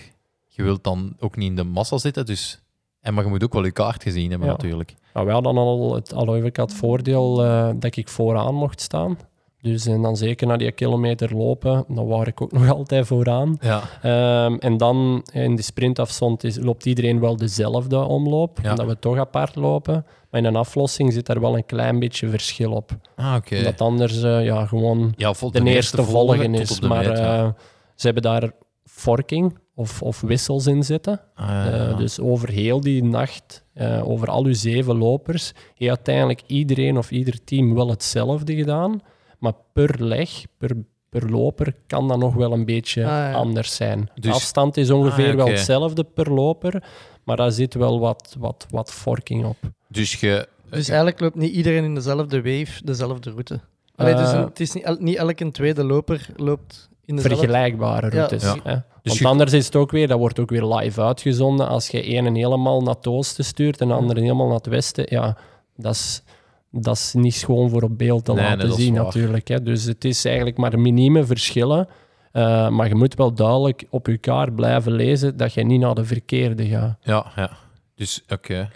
Je 0.48 0.64
wilt 0.64 0.84
dan 0.84 1.16
ook 1.20 1.36
niet 1.36 1.50
in 1.50 1.56
de 1.56 1.64
massa 1.64 1.98
zitten, 1.98 2.26
dus... 2.26 2.62
En, 3.02 3.14
maar 3.14 3.24
je 3.24 3.30
moet 3.30 3.44
ook 3.44 3.54
wel 3.54 3.66
je 3.66 3.72
kaart 3.72 4.04
gezien 4.04 4.30
hebben, 4.30 4.48
Ja. 4.48 4.54
natuurlijk. 4.54 4.96
Maar 5.14 5.26
wij 5.26 5.34
hadden 5.34 5.58
al 5.58 5.96
het, 5.96 6.14
al 6.14 6.34
het 6.34 6.74
voordeel 6.74 7.46
eh, 7.46 7.70
dat 7.76 7.96
ik 7.96 8.08
vooraan 8.10 8.56
mocht 8.56 8.82
staan. 8.82 9.18
Dus 9.62 9.86
en 9.86 10.02
dan 10.02 10.18
zeker 10.18 10.48
na 10.48 10.58
die 10.58 10.72
kilometer 10.72 11.36
lopen, 11.38 11.86
dan 11.88 12.08
was 12.08 12.28
ik 12.28 12.42
ook 12.42 12.52
nog 12.60 12.70
altijd 12.70 13.08
vooraan. 13.08 13.58
Ja, 13.62 13.82
Ehm, 14.02 14.54
en 14.60 14.78
dan 14.78 15.24
in 15.34 15.56
de 15.56 15.62
sprintafstand 15.62 16.44
is, 16.44 16.58
loopt 16.58 16.86
iedereen 16.86 17.20
wel 17.20 17.36
dezelfde 17.38 17.98
omloop, 17.98 18.60
Ja. 18.64 18.70
omdat 18.70 18.86
we 18.86 19.00
toch 19.00 19.18
apart 19.18 19.56
lopen. 19.56 20.06
Maar 20.32 20.42
in 20.42 20.46
een 20.48 20.56
aflossing 20.56 21.14
zit 21.14 21.26
daar 21.26 21.40
wel 21.40 21.58
een 21.58 21.66
klein 21.66 22.00
beetje 22.00 22.30
verschil 22.30 22.72
op. 22.72 22.92
ah, 23.16 23.36
oké. 23.38 23.58
Omdat 23.58 23.82
anders 23.82 24.24
eh, 24.24 24.44
ja, 24.46 24.66
gewoon 24.66 25.14
Ja, 25.18 25.34
vol- 25.34 25.52
de 25.52 25.58
ten 25.58 25.68
eerste 25.68 26.04
volgen 26.04 26.56
is. 26.56 26.70
de 26.80 26.88
Maar 26.88 27.08
meet, 27.08 27.18
eh, 27.20 27.48
ze 27.96 28.06
hebben 28.06 28.24
daar 28.24 28.52
forking 28.86 29.58
of, 29.76 30.02
of 30.02 30.22
wissels 30.22 30.68
in 30.68 30.84
zitten. 30.84 31.22
Ah, 31.36 31.48
ja, 31.48 31.72
Eh, 31.90 31.98
dus 31.98 32.20
over 32.20 32.50
heel 32.50 32.82
die 32.82 33.04
nacht, 33.04 33.64
eh, 33.74 34.10
over 34.10 34.28
al 34.28 34.44
uw 34.46 34.54
zeven 34.54 34.98
lopers, 34.98 35.54
heeft 35.76 35.90
uiteindelijk 35.96 36.42
iedereen 36.48 36.98
of 36.98 37.12
ieder 37.12 37.44
team 37.44 37.76
wel 37.76 37.90
hetzelfde 37.90 38.56
gedaan. 38.56 39.02
Maar 39.40 39.54
per 39.74 40.04
leg, 40.04 40.30
per, 40.58 40.72
per 41.10 41.30
loper, 41.30 41.76
kan 41.88 42.08
dat 42.08 42.18
nog 42.18 42.34
wel 42.34 42.52
een 42.52 42.66
beetje 42.66 43.02
Ah, 43.06 43.10
ja. 43.10 43.34
anders 43.34 43.76
zijn. 43.76 44.10
De 44.16 44.22
Dus- 44.22 44.34
afstand 44.34 44.78
is 44.78 44.90
ongeveer 44.90 45.30
Ah, 45.30 45.36
wel 45.36 45.48
hetzelfde 45.48 46.04
per 46.04 46.34
loper, 46.34 46.84
maar 47.24 47.38
daar 47.38 47.52
zit 47.52 47.74
wel 47.74 48.00
wat, 48.00 48.36
wat, 48.40 48.66
wat 48.70 48.92
forking 48.94 49.46
op. 49.46 49.58
Dus 49.88 50.14
je... 50.20 50.48
Dus 50.70 50.88
eigenlijk 50.88 51.20
loopt 51.20 51.36
niet 51.36 51.54
iedereen 51.54 51.84
in 51.84 51.96
dezelfde 51.96 52.36
wave, 52.42 52.84
dezelfde 52.84 53.30
route. 53.30 53.60
Allee, 53.96 54.16
dus 54.16 54.32
Eh, 54.32 54.34
een- 54.38 54.44
het 54.46 54.60
is 54.60 54.74
niet, 54.74 54.84
el- 54.84 54.98
niet 55.00 55.16
elke 55.16 55.52
tweede 55.52 55.84
loper 55.84 56.30
loopt 56.36 56.90
in 57.06 57.16
dezelfde... 57.16 57.38
Vergelijkbare 57.40 58.10
routes. 58.10 58.44
ja. 58.44 58.56
Hè? 58.64 58.74
Dus 58.74 58.84
Want 59.04 59.18
je- 59.18 59.28
anders 59.28 59.54
is 59.54 59.66
het 59.66 59.76
ook 59.76 59.92
weer, 59.92 60.08
dat 60.08 60.18
wordt 60.20 60.40
ook 60.40 60.50
weer 60.50 60.64
live 60.66 61.02
uitgezonden. 61.02 61.68
Als 61.68 61.88
je 61.88 62.02
ene 62.02 62.32
helemaal 62.38 62.82
naar 62.82 62.96
het 62.96 63.08
oosten 63.08 63.46
stuurt 63.46 63.82
en 63.82 63.88
de 63.88 63.94
andere 63.94 64.22
helemaal 64.22 64.46
naar 64.48 64.56
het 64.56 64.68
westen, 64.68 65.06
ja, 65.10 65.38
dat 65.76 65.94
is, 65.94 66.24
dat 66.72 66.96
is 66.96 67.14
niet 67.14 67.34
schoon 67.34 67.70
voor 67.70 67.82
op 67.82 67.98
beeld 67.98 68.26
te 68.26 68.34
Nee, 68.34 68.44
laten 68.44 68.74
zien 68.74 68.94
natuurlijk. 68.94 69.48
Hè. 69.48 69.64
Dus 69.64 69.84
het 69.84 70.06
is 70.06 70.26
eigenlijk 70.26 70.58
maar 70.58 70.80
minieme 70.80 71.26
verschillen. 71.26 71.88
Eh, 72.32 72.70
maar 72.70 72.88
je 72.88 72.96
moet 72.96 73.16
wel 73.16 73.34
duidelijk 73.34 73.86
op 73.90 74.08
je 74.08 74.18
kaart 74.18 74.56
blijven 74.56 74.92
lezen 74.92 75.38
dat 75.38 75.54
je 75.54 75.64
niet 75.64 75.80
naar 75.80 75.96
de 75.96 76.06
verkeerde 76.06 76.68
gaat. 76.68 76.98
Ja, 77.02 77.32
ja. 77.36 77.52
Dus, 77.96 78.24
oké. 78.30 78.70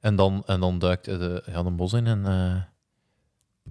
En, 0.00 0.16
dan, 0.16 0.42
en 0.46 0.60
dan 0.60 0.78
duikt 0.78 1.04
de, 1.04 1.42
ja, 1.46 1.62
de 1.62 1.70
bos 1.70 1.92
in 1.92 2.06
en... 2.06 2.26
eh 2.26 2.74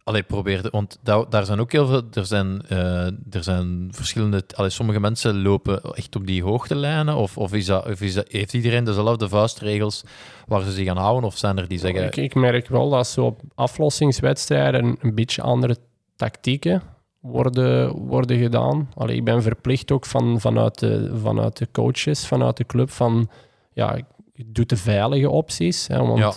allee, 0.05 0.23
probeer... 0.23 0.61
de- 0.61 0.69
want 0.69 0.99
daar, 1.03 1.29
daar 1.29 1.45
zijn 1.45 1.59
ook 1.59 1.71
heel 1.71 1.87
veel... 1.87 2.01
Er 2.13 2.25
zijn, 2.25 2.61
eh, 2.67 3.05
er 3.05 3.43
zijn 3.43 3.87
verschillende... 3.91 4.43
Allee, 4.55 4.69
sommige 4.69 4.99
mensen 4.99 5.41
lopen 5.41 5.81
echt 5.81 6.15
op 6.15 6.27
die 6.27 6.43
hoogtelijnen. 6.43 7.15
Of, 7.15 7.37
of, 7.37 7.53
is 7.53 7.65
dat, 7.65 7.85
of 7.85 8.01
is 8.01 8.13
dat, 8.13 8.25
heeft 8.29 8.53
iedereen 8.53 8.83
dezelfde 8.83 9.29
vuistregels 9.29 10.03
waar 10.47 10.61
ze 10.61 10.71
zich 10.71 10.87
aan 10.87 10.97
houden? 10.97 11.23
Of 11.23 11.37
zijn 11.37 11.57
er 11.57 11.67
die 11.67 11.79
zeggen... 11.79 12.03
Ik, 12.05 12.15
ik 12.15 12.35
merk 12.35 12.67
wel 12.67 12.89
dat 12.89 13.07
zo 13.07 13.25
op 13.25 13.41
aflossingswedstrijden 13.55 14.97
een 15.01 15.15
beetje 15.15 15.41
andere 15.41 15.77
tactieken 16.15 16.81
worden, 17.19 17.91
worden 17.95 18.37
gedaan. 18.39 18.89
Allee, 18.95 19.15
ik 19.15 19.23
ben 19.23 19.41
verplicht 19.41 19.91
ook 19.91 20.05
van, 20.05 20.39
vanuit, 20.41 20.79
de, 20.79 21.11
vanuit 21.21 21.57
de 21.57 21.67
coaches, 21.71 22.27
vanuit 22.27 22.57
de 22.57 22.65
club, 22.65 22.89
van 22.89 23.29
ja, 23.73 23.97
doe 24.45 24.65
de 24.65 24.77
veilige 24.77 25.29
opties. 25.29 25.87
Hè, 25.87 25.97
want 26.05 26.19
Ja, 26.19 26.33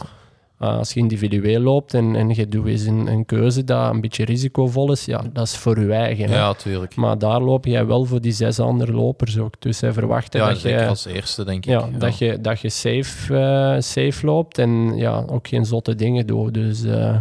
uh, 0.61 0.77
als 0.79 0.93
je 0.93 1.01
individueel 1.01 1.61
loopt 1.61 1.95
en, 1.95 2.17
en 2.17 2.29
je 2.35 2.49
doet 2.49 2.67
eens 2.67 2.85
een, 2.85 3.07
een 3.07 3.25
keuze 3.27 3.65
dat 3.65 3.91
een 3.91 4.01
beetje 4.01 4.25
risicovol 4.25 4.93
is, 4.93 5.05
ja, 5.05 5.23
dat 5.33 5.47
is 5.47 5.57
voor 5.57 5.81
je 5.81 5.93
eigen. 5.93 6.29
hè. 6.29 6.35
ja, 6.35 6.55
tuurlijk. 6.55 6.97
Maar 6.97 7.19
daar 7.19 7.43
loop 7.43 7.65
jij 7.65 7.87
wel 7.87 8.05
voor 8.05 8.21
die 8.21 8.33
zes 8.33 8.61
andere 8.61 8.93
lopers 8.93 9.39
ook. 9.39 9.55
Dus 9.59 9.79
zij 9.79 9.93
verwachten 9.93 10.41
Ja, 10.41 10.49
dat 10.49 10.61
je 10.61 10.87
als 10.87 11.07
eerste, 11.07 11.45
denk 11.45 11.67
ik. 11.67 11.71
ja, 11.71 11.89
Dat, 11.99 12.19
je, 12.19 12.41
dat 12.41 12.61
je 12.61 12.69
safe, 12.69 13.35
eh, 13.37 13.81
safe 13.81 14.27
loopt 14.27 14.59
en 14.59 14.97
ja, 14.97 15.25
ook 15.27 15.49
geen 15.49 15.65
zotte 15.65 15.95
dingen 15.95 16.27
doet. 16.27 16.55
Dus 16.55 16.85
eh, 16.85 17.17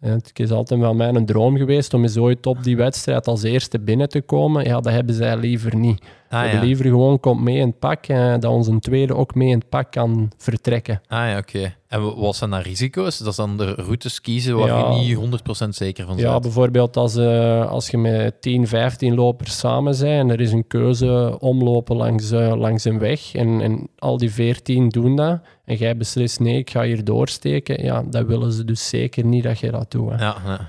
het 0.00 0.30
is 0.34 0.50
altijd 0.50 0.80
wel 0.80 0.94
mijn 0.94 1.26
droom 1.26 1.56
geweest 1.56 1.94
om 1.94 2.02
eens 2.02 2.16
ooit 2.16 2.46
op 2.46 2.62
die 2.64 2.76
wedstrijd 2.76 3.26
als 3.26 3.42
eerste 3.42 3.78
binnen 3.78 4.08
te 4.08 4.20
komen. 4.20 4.64
Ja, 4.64 4.80
dat 4.80 4.92
hebben 4.92 5.14
zij 5.14 5.36
liever 5.36 5.76
niet. 5.76 6.02
Ah, 6.34 6.52
ja. 6.52 6.60
liever 6.60 6.84
gewoon 6.84 7.20
komt 7.20 7.40
mee 7.42 7.56
in 7.58 7.66
het 7.66 7.78
pak, 7.78 8.06
eh, 8.06 8.32
dat 8.32 8.44
onze 8.44 8.78
tweede 8.78 9.14
ook 9.16 9.34
mee 9.34 9.48
in 9.48 9.58
het 9.58 9.68
pak 9.68 9.92
kan 9.92 10.32
vertrekken. 10.38 11.00
Ah 11.08 11.28
ja, 11.28 11.38
oké. 11.38 11.74
En 11.88 12.02
wa- 12.02 12.14
wat 12.14 12.36
zijn 12.36 12.50
dan 12.50 12.60
risico's? 12.60 13.18
Dat 13.18 13.28
is 13.28 13.36
dan 13.36 13.56
de 13.56 13.74
routes 13.74 14.20
kiezen 14.20 14.56
waar 14.56 14.66
Ja. 14.66 14.90
je 14.90 14.98
niet 15.00 15.14
100% 15.16 15.74
zeker 15.74 16.06
van 16.06 16.16
Ja, 16.16 16.30
bent. 16.30 16.42
bijvoorbeeld 16.42 16.96
als, 16.96 17.16
eh, 17.16 17.70
als 17.70 17.88
je 17.90 17.98
met 17.98 18.42
10, 18.42 18.66
15 18.68 19.14
lopers 19.14 19.58
samen 19.58 19.92
bent 19.98 20.02
en 20.02 20.30
er 20.30 20.40
is 20.40 20.52
een 20.52 20.66
keuze 20.66 21.36
omlopen 21.40 21.96
langs, 21.96 22.30
eh, 22.30 22.56
langs 22.56 22.84
een 22.84 22.98
weg 22.98 23.34
en, 23.34 23.60
en 23.60 23.88
al 23.98 24.16
die 24.18 24.30
14 24.32 24.88
doen 24.88 25.16
dat 25.16 25.40
en 25.64 25.76
jij 25.76 25.96
beslist 25.96 26.40
nee, 26.40 26.58
ik 26.58 26.70
ga 26.70 26.82
hier 26.82 27.04
doorsteken, 27.04 27.84
ja, 27.84 28.02
dan 28.10 28.26
willen 28.26 28.52
ze 28.52 28.64
dus 28.64 28.88
zeker 28.88 29.24
niet 29.24 29.42
dat 29.42 29.58
je 29.58 29.70
dat 29.70 29.90
doet. 29.90 30.10
hè. 30.10 30.16
Ja, 30.16 30.36
ja. 30.46 30.68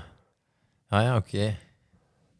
Ah 0.88 1.02
ja, 1.02 1.16
oké. 1.16 1.54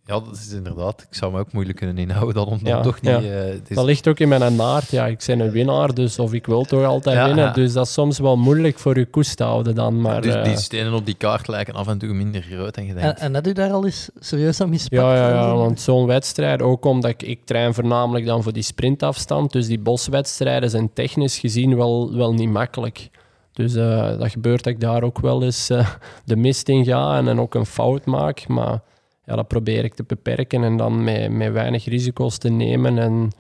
Ja, 0.07 0.21
dat 0.21 0.33
is 0.37 0.53
inderdaad. 0.53 1.07
Ik 1.11 1.17
zou 1.17 1.33
me 1.33 1.39
ook 1.39 1.53
moeilijk 1.53 1.79
kunnen 1.79 1.99
inhouden 1.99 2.35
dan 2.35 2.47
om 2.47 2.59
dan 2.63 2.77
Ja, 2.77 2.81
toch 2.83 3.01
niet... 3.01 3.11
ja. 3.11 3.19
eh, 3.21 3.49
is- 3.69 3.77
Dat 3.77 3.85
ligt 3.85 4.09
ook 4.09 4.19
in 4.19 4.29
mijn 4.29 4.57
naart. 4.57 4.91
Ja, 4.91 5.07
ik 5.07 5.23
ben 5.27 5.41
een 5.41 5.51
winnaar, 5.51 5.95
dus 5.95 6.19
of 6.19 6.33
ik 6.33 6.47
wil 6.47 6.65
toch 6.65 6.85
altijd 6.85 7.17
Ja, 7.17 7.27
winnen. 7.27 7.45
ja. 7.45 7.53
Dus 7.53 7.73
dat 7.73 7.87
is 7.87 7.93
soms 7.93 8.19
wel 8.19 8.37
moeilijk 8.37 8.79
voor 8.79 8.99
je 8.99 9.07
koers 9.07 9.35
te 9.35 9.45
houden 9.45 9.75
dan. 9.75 10.01
Maar, 10.01 10.23
dus 10.23 10.35
eh, 10.35 10.45
die 10.45 10.57
stenen 10.57 10.93
op 10.95 11.07
die 11.07 11.15
kaart 11.15 11.49
lijken 11.49 11.75
af 11.75 11.89
en 11.89 11.99
toe 11.99 12.13
minder 12.15 12.43
groot 12.43 12.75
dan 12.75 12.85
je 12.85 12.93
En, 12.95 13.01
denkt. 13.01 13.21
en 13.21 13.35
had 13.35 13.47
u 13.47 13.53
daar 13.53 13.71
al 13.71 13.85
eens 13.85 14.11
serieus 14.19 14.61
aan 14.61 14.69
mispakt? 14.69 15.03
Ja, 15.03 15.15
ja, 15.15 15.29
ja, 15.29 15.55
want 15.55 15.81
zo'n 15.81 16.07
wedstrijd, 16.07 16.63
ook 16.63 16.85
omdat 16.85 17.11
ik, 17.11 17.23
ik 17.23 17.41
train 17.45 17.75
voornamelijk 17.75 18.27
dan 18.27 18.43
voor 18.43 18.53
die 18.53 18.63
sprintafstand, 18.63 19.53
dus 19.53 19.67
die 19.67 19.79
boswedstrijden 19.79 20.71
zijn 20.71 20.91
technisch 20.93 21.39
gezien 21.39 21.77
wel, 21.77 22.17
wel 22.17 22.35
niet 22.35 22.51
makkelijk. 22.51 23.09
Dus 23.53 23.75
eh, 23.75 24.19
dat 24.19 24.31
gebeurt 24.31 24.65
dat 24.65 24.73
ik 24.73 24.81
daar 24.81 25.03
ook 25.03 25.19
wel 25.19 25.43
eens 25.43 25.71
eh, 25.71 25.89
de 26.25 26.37
mist 26.37 26.69
in 26.69 26.85
ga 26.85 27.17
en, 27.17 27.25
dan 27.25 27.41
ook 27.41 27.55
een 27.55 27.67
fout 27.67 28.05
maak. 28.05 28.49
Maar 28.49 28.81
ja, 29.27 29.37
dat 29.37 29.49
probeer 29.49 29.85
ik 29.85 29.95
te 29.95 30.05
beperken 30.07 30.64
en 30.64 30.77
dan 30.77 31.05
met, 31.05 31.31
met 31.31 31.53
weinig 31.53 31.85
risico's 31.85 32.39
te 32.39 32.49
nemen. 32.49 32.99
En 32.99 33.31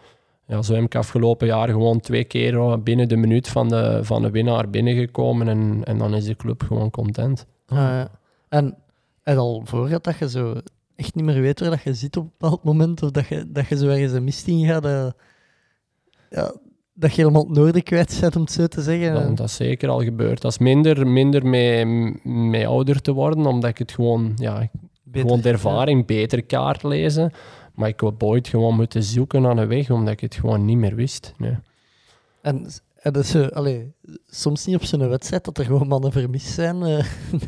ja, 0.46 0.62
zo 0.62 0.74
heb 0.74 0.84
ik 0.84 0.94
afgelopen 0.94 1.46
jaar 1.46 1.68
gewoon 1.68 2.00
twee 2.00 2.24
keer 2.24 2.54
eh, 2.54 2.76
binnen 2.82 3.08
de 3.08 3.16
minuut 3.16 3.48
van 3.48 3.68
de, 3.68 4.00
van 4.02 4.22
de 4.22 4.30
winnaar 4.30 4.70
binnengekomen 4.70 5.48
en, 5.48 5.80
en 5.84 5.98
dan 5.98 6.14
is 6.14 6.24
de 6.24 6.36
club 6.36 6.62
gewoon 6.62 6.90
content. 6.90 7.46
Ah, 7.66 7.76
ja. 7.76 8.10
En 8.48 8.76
het 9.22 9.36
al 9.36 9.62
voor 9.64 9.88
dat 9.88 10.18
je 10.18 10.28
zo 10.28 10.54
echt 10.96 11.14
niet 11.14 11.24
meer 11.24 11.40
weet 11.40 11.60
waar 11.60 11.70
dat 11.70 11.82
je 11.82 11.94
zit 11.94 12.16
op 12.16 12.24
een 12.24 12.30
bepaald 12.38 12.64
moment, 12.64 13.02
of 13.02 13.10
dat 13.10 13.26
je, 13.26 13.52
dat 13.52 13.68
je 13.68 13.76
zo 13.76 13.88
ergens 13.88 14.12
een 14.12 14.24
mist 14.24 14.46
in 14.46 14.66
gaat, 14.66 14.82
dat, 14.82 15.16
ja, 16.30 16.54
dat 16.94 17.14
je 17.14 17.20
helemaal 17.20 17.44
het 17.44 17.56
noorden 17.56 17.82
kwijt 17.82 18.18
bent, 18.20 18.36
om 18.36 18.42
het 18.42 18.52
zo 18.52 18.66
te 18.66 18.82
zeggen. 18.82 19.14
Dat, 19.14 19.36
dat 19.36 19.46
is 19.46 19.56
zeker 19.56 19.88
al 19.88 20.02
gebeurd. 20.02 20.40
Dat 20.40 20.50
is 20.50 20.58
minder, 20.58 21.06
minder 21.06 21.46
mee, 21.46 21.84
mee 22.24 22.66
ouder 22.66 23.00
te 23.00 23.12
worden, 23.12 23.46
omdat 23.46 23.70
ik 23.70 23.78
het 23.78 23.92
gewoon, 23.92 24.32
ja, 24.36 24.68
Beter, 25.06 25.20
gewoon 25.28 25.40
de 25.42 25.48
ervaring 25.48 26.06
beter 26.06 26.42
kaart 26.44 26.82
lezen. 26.82 27.32
Maar 27.74 27.88
ik 27.88 28.00
heb 28.00 28.22
ooit 28.22 28.48
gewoon 28.48 28.74
moeten 28.74 29.02
zoeken 29.02 29.42
naar 29.42 29.56
een 29.56 29.68
weg, 29.68 29.90
omdat 29.90 30.12
ik 30.12 30.20
het 30.20 30.34
gewoon 30.34 30.64
niet 30.64 30.76
meer 30.78 30.94
wist. 30.94 31.32
Nee. 31.38 31.56
En, 32.42 32.66
en 32.96 33.12
dat 33.12 33.24
is 33.24 33.50
allee, 33.50 33.92
soms 34.30 34.66
niet 34.66 34.76
op 34.76 34.84
zo'n 34.84 35.08
wedstrijd 35.08 35.44
dat 35.44 35.58
er 35.58 35.64
gewoon 35.64 35.88
mannen 35.88 36.12
vermist 36.12 36.46
zijn. 36.46 36.82
eh. 36.82 37.04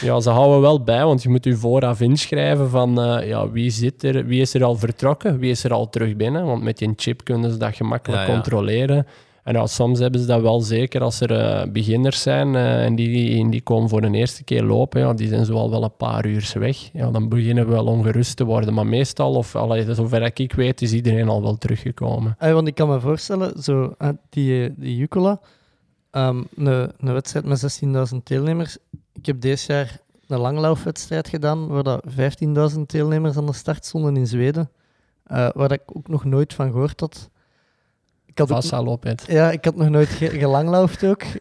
Ja, 0.00 0.20
ze 0.20 0.30
houden 0.30 0.60
wel 0.60 0.82
bij, 0.82 1.04
want 1.04 1.22
je 1.22 1.28
moet 1.28 1.44
je 1.44 1.56
vooraf 1.56 2.00
inschrijven 2.00 2.70
van 2.70 3.00
eh, 3.00 3.28
ja, 3.28 3.50
wie, 3.50 3.70
zit 3.70 4.02
er, 4.02 4.26
wie 4.26 4.40
is 4.40 4.54
er 4.54 4.64
al 4.64 4.76
vertrokken, 4.76 5.38
wie 5.38 5.50
is 5.50 5.64
er 5.64 5.72
al 5.72 5.88
terug 5.88 6.16
binnen. 6.16 6.44
Want 6.46 6.62
met 6.62 6.78
die 6.78 6.92
chip 6.96 7.24
kunnen 7.24 7.50
ze 7.50 7.56
dat 7.56 7.76
gemakkelijk 7.76 8.22
Ja, 8.22 8.28
ja. 8.28 8.32
controleren. 8.34 9.06
En 9.44 9.68
soms 9.68 9.98
hebben 9.98 10.20
ze 10.20 10.26
dat 10.26 10.40
wel 10.40 10.60
zeker 10.60 11.00
als 11.00 11.20
er 11.20 11.30
eh, 11.32 11.70
beginners 11.72 12.22
zijn 12.22 12.54
eh, 12.54 12.84
en 12.84 12.94
die, 12.94 13.48
die 13.50 13.62
komen 13.62 13.88
voor 13.88 14.00
de 14.00 14.10
eerste 14.10 14.44
keer 14.44 14.62
lopen. 14.62 15.00
Ja, 15.00 15.12
die 15.14 15.28
zijn 15.28 15.44
zo 15.44 15.54
al 15.54 15.70
wel 15.70 15.82
een 15.84 15.96
paar 15.96 16.26
uur 16.26 16.52
weg. 16.58 16.92
Ja, 16.92 17.10
dan 17.10 17.28
beginnen 17.28 17.64
we 17.66 17.72
wel 17.72 17.86
ongerust 17.86 18.36
te 18.36 18.44
worden. 18.44 18.74
Maar 18.74 18.86
meestal, 18.86 19.34
of 19.34 19.56
allee, 19.56 19.94
zover 19.94 20.30
ik 20.40 20.52
weet, 20.52 20.82
is 20.82 20.92
iedereen 20.92 21.28
al 21.28 21.42
wel 21.42 21.56
teruggekomen. 21.56 22.34
Ah, 22.38 22.52
want 22.52 22.68
ik 22.68 22.74
kan 22.74 22.88
me 22.88 23.00
voorstellen, 23.00 23.62
zo, 23.62 23.94
eh, 23.98 24.08
die, 24.28 24.64
eh, 24.64 24.70
die 24.76 24.96
Jukola, 24.96 25.40
ehm, 26.10 26.42
een, 26.56 26.66
een 26.98 27.12
wedstrijd 27.12 27.44
met 27.46 27.58
16.000 27.58 28.26
deelnemers. 28.26 28.76
Ik 29.12 29.26
heb 29.26 29.40
deze 29.40 29.72
jaar 29.72 30.00
een 30.26 30.38
langlaufwedstrijd 30.38 31.28
gedaan, 31.28 31.66
waar 31.66 31.82
dat 31.82 32.04
15.000 32.06 32.90
deelnemers 32.90 33.36
aan 33.36 33.46
de 33.46 33.52
start 33.52 33.84
stonden 33.84 34.16
in 34.16 34.26
Zweden. 34.26 34.70
eh, 35.24 35.48
waar 35.54 35.72
ik 35.72 35.82
ook 35.92 36.08
nog 36.08 36.24
nooit 36.24 36.54
van 36.54 36.70
gehoord 36.70 37.00
had. 37.00 37.30
Ik 38.30 38.38
had 38.38 38.48
Vassa 38.48 38.82
Lopet. 38.82 39.24
ja, 39.28 39.50
ik 39.50 39.64
had 39.64 39.76
nog 39.76 39.88
nooit 39.88 40.08
ge 40.08 41.06
ook. 41.06 41.22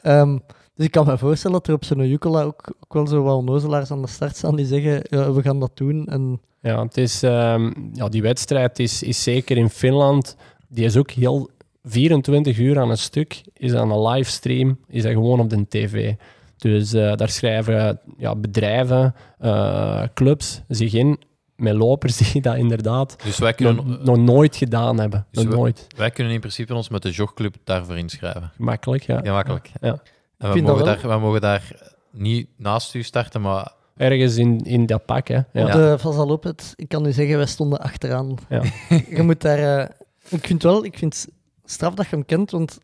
Ehm, 0.00 0.38
dus 0.74 0.86
ik 0.86 0.90
kan 0.90 1.06
me 1.06 1.18
voorstellen 1.18 1.56
dat 1.56 1.68
er 1.68 1.74
op 1.74 1.84
zo'n 1.84 2.08
Jukola 2.08 2.42
ook, 2.42 2.74
ook 2.80 2.92
wel 2.92 3.06
zo 3.06 3.22
wat 3.22 3.36
onnozelaars 3.36 3.90
aan 3.90 4.02
de 4.02 4.08
start 4.08 4.36
staan 4.36 4.56
die 4.56 4.66
zeggen, 4.66 5.00
ja, 5.02 5.32
we 5.32 5.42
gaan 5.42 5.60
dat 5.60 5.70
doen. 5.74 6.06
En 6.06 6.40
Ja, 6.60 6.82
het 6.82 6.96
is, 6.96 7.22
ehm, 7.22 7.72
ja, 7.92 8.08
die 8.08 8.22
wedstrijd 8.22 8.78
is, 8.78 9.02
is 9.02 9.22
zeker 9.22 9.56
in 9.56 9.70
Finland. 9.70 10.36
Die 10.68 10.84
is 10.84 10.96
ook 10.96 11.10
heel 11.10 11.50
24 11.84 12.58
uur 12.58 12.78
aan 12.78 12.90
een 12.90 12.98
stuk. 12.98 13.42
Is 13.52 13.74
aan 13.74 13.90
een 13.90 14.02
livestream. 14.02 14.78
Is 14.88 15.02
dat 15.02 15.12
gewoon 15.12 15.40
op 15.40 15.50
de 15.50 15.68
tv. 15.68 16.14
Dus 16.56 16.92
eh, 16.92 17.14
daar 17.14 17.28
schrijven 17.28 18.00
ja, 18.18 18.36
bedrijven, 18.36 19.14
eh, 19.38 20.02
clubs 20.14 20.62
zich 20.68 20.92
in 20.92 21.18
met 21.56 21.74
lopers 21.74 22.16
die 22.32 22.42
dat 22.42 22.56
inderdaad 22.56 23.16
Dus 23.24 23.38
wij 23.38 23.54
nog, 23.56 23.74
kunnen, 23.74 24.04
nog 24.04 24.16
nooit 24.16 24.56
gedaan 24.56 24.98
hebben. 25.00 25.26
Dus 25.30 25.44
nog 25.44 25.54
nooit. 25.54 25.86
wij 25.96 26.10
kunnen 26.10 26.32
in 26.32 26.40
principe 26.40 26.74
ons 26.74 26.88
met 26.88 27.02
de 27.02 27.10
jogclub 27.10 27.56
daarvoor 27.64 27.96
inschrijven. 27.98 28.50
Gemakkelijk, 28.56 29.02
ja. 29.02 29.20
Ja, 29.22 29.32
makkelijk. 29.32 29.70
Ja. 29.80 30.02
En 30.38 30.52
we 30.52 30.60
mogen, 30.60 30.84
daar, 30.84 31.00
wij 31.06 31.18
mogen 31.18 31.40
daar 31.40 31.92
niet 32.10 32.48
naast 32.56 32.94
u 32.94 33.02
starten, 33.02 33.40
maar 33.40 33.72
Ergens 33.96 34.36
in, 34.36 34.60
in 34.64 34.86
dat 34.86 35.04
pak, 35.04 35.28
hè. 35.28 35.40
Ja. 35.52 35.66
de 35.72 35.98
Vasalopet, 35.98 36.72
ik 36.76 36.88
kan 36.88 37.06
u 37.06 37.12
zeggen, 37.12 37.36
wij 37.36 37.46
stonden 37.46 37.78
achteraan. 37.80 38.34
Ja. 38.48 38.62
je 39.16 39.22
moet 39.22 39.40
daar... 39.40 39.78
eh, 39.78 39.88
ik 40.28 40.46
vind 40.46 40.62
wel, 40.62 40.84
ik 40.84 40.98
vind 40.98 41.14
het 41.14 41.28
straf 41.64 41.94
dat 41.94 42.06
je 42.08 42.16
hem 42.16 42.24
kent, 42.24 42.50
want 42.50 42.78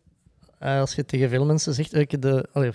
eh, 0.58 0.80
als 0.80 0.94
je 0.94 1.04
tegen 1.04 1.28
veel 1.28 1.44
mensen 1.44 1.74
zegt... 1.74 1.92
eh, 1.92 2.00
Ik 2.00 2.10
heb 2.10 2.20
de, 2.20 2.48
allee, 2.52 2.70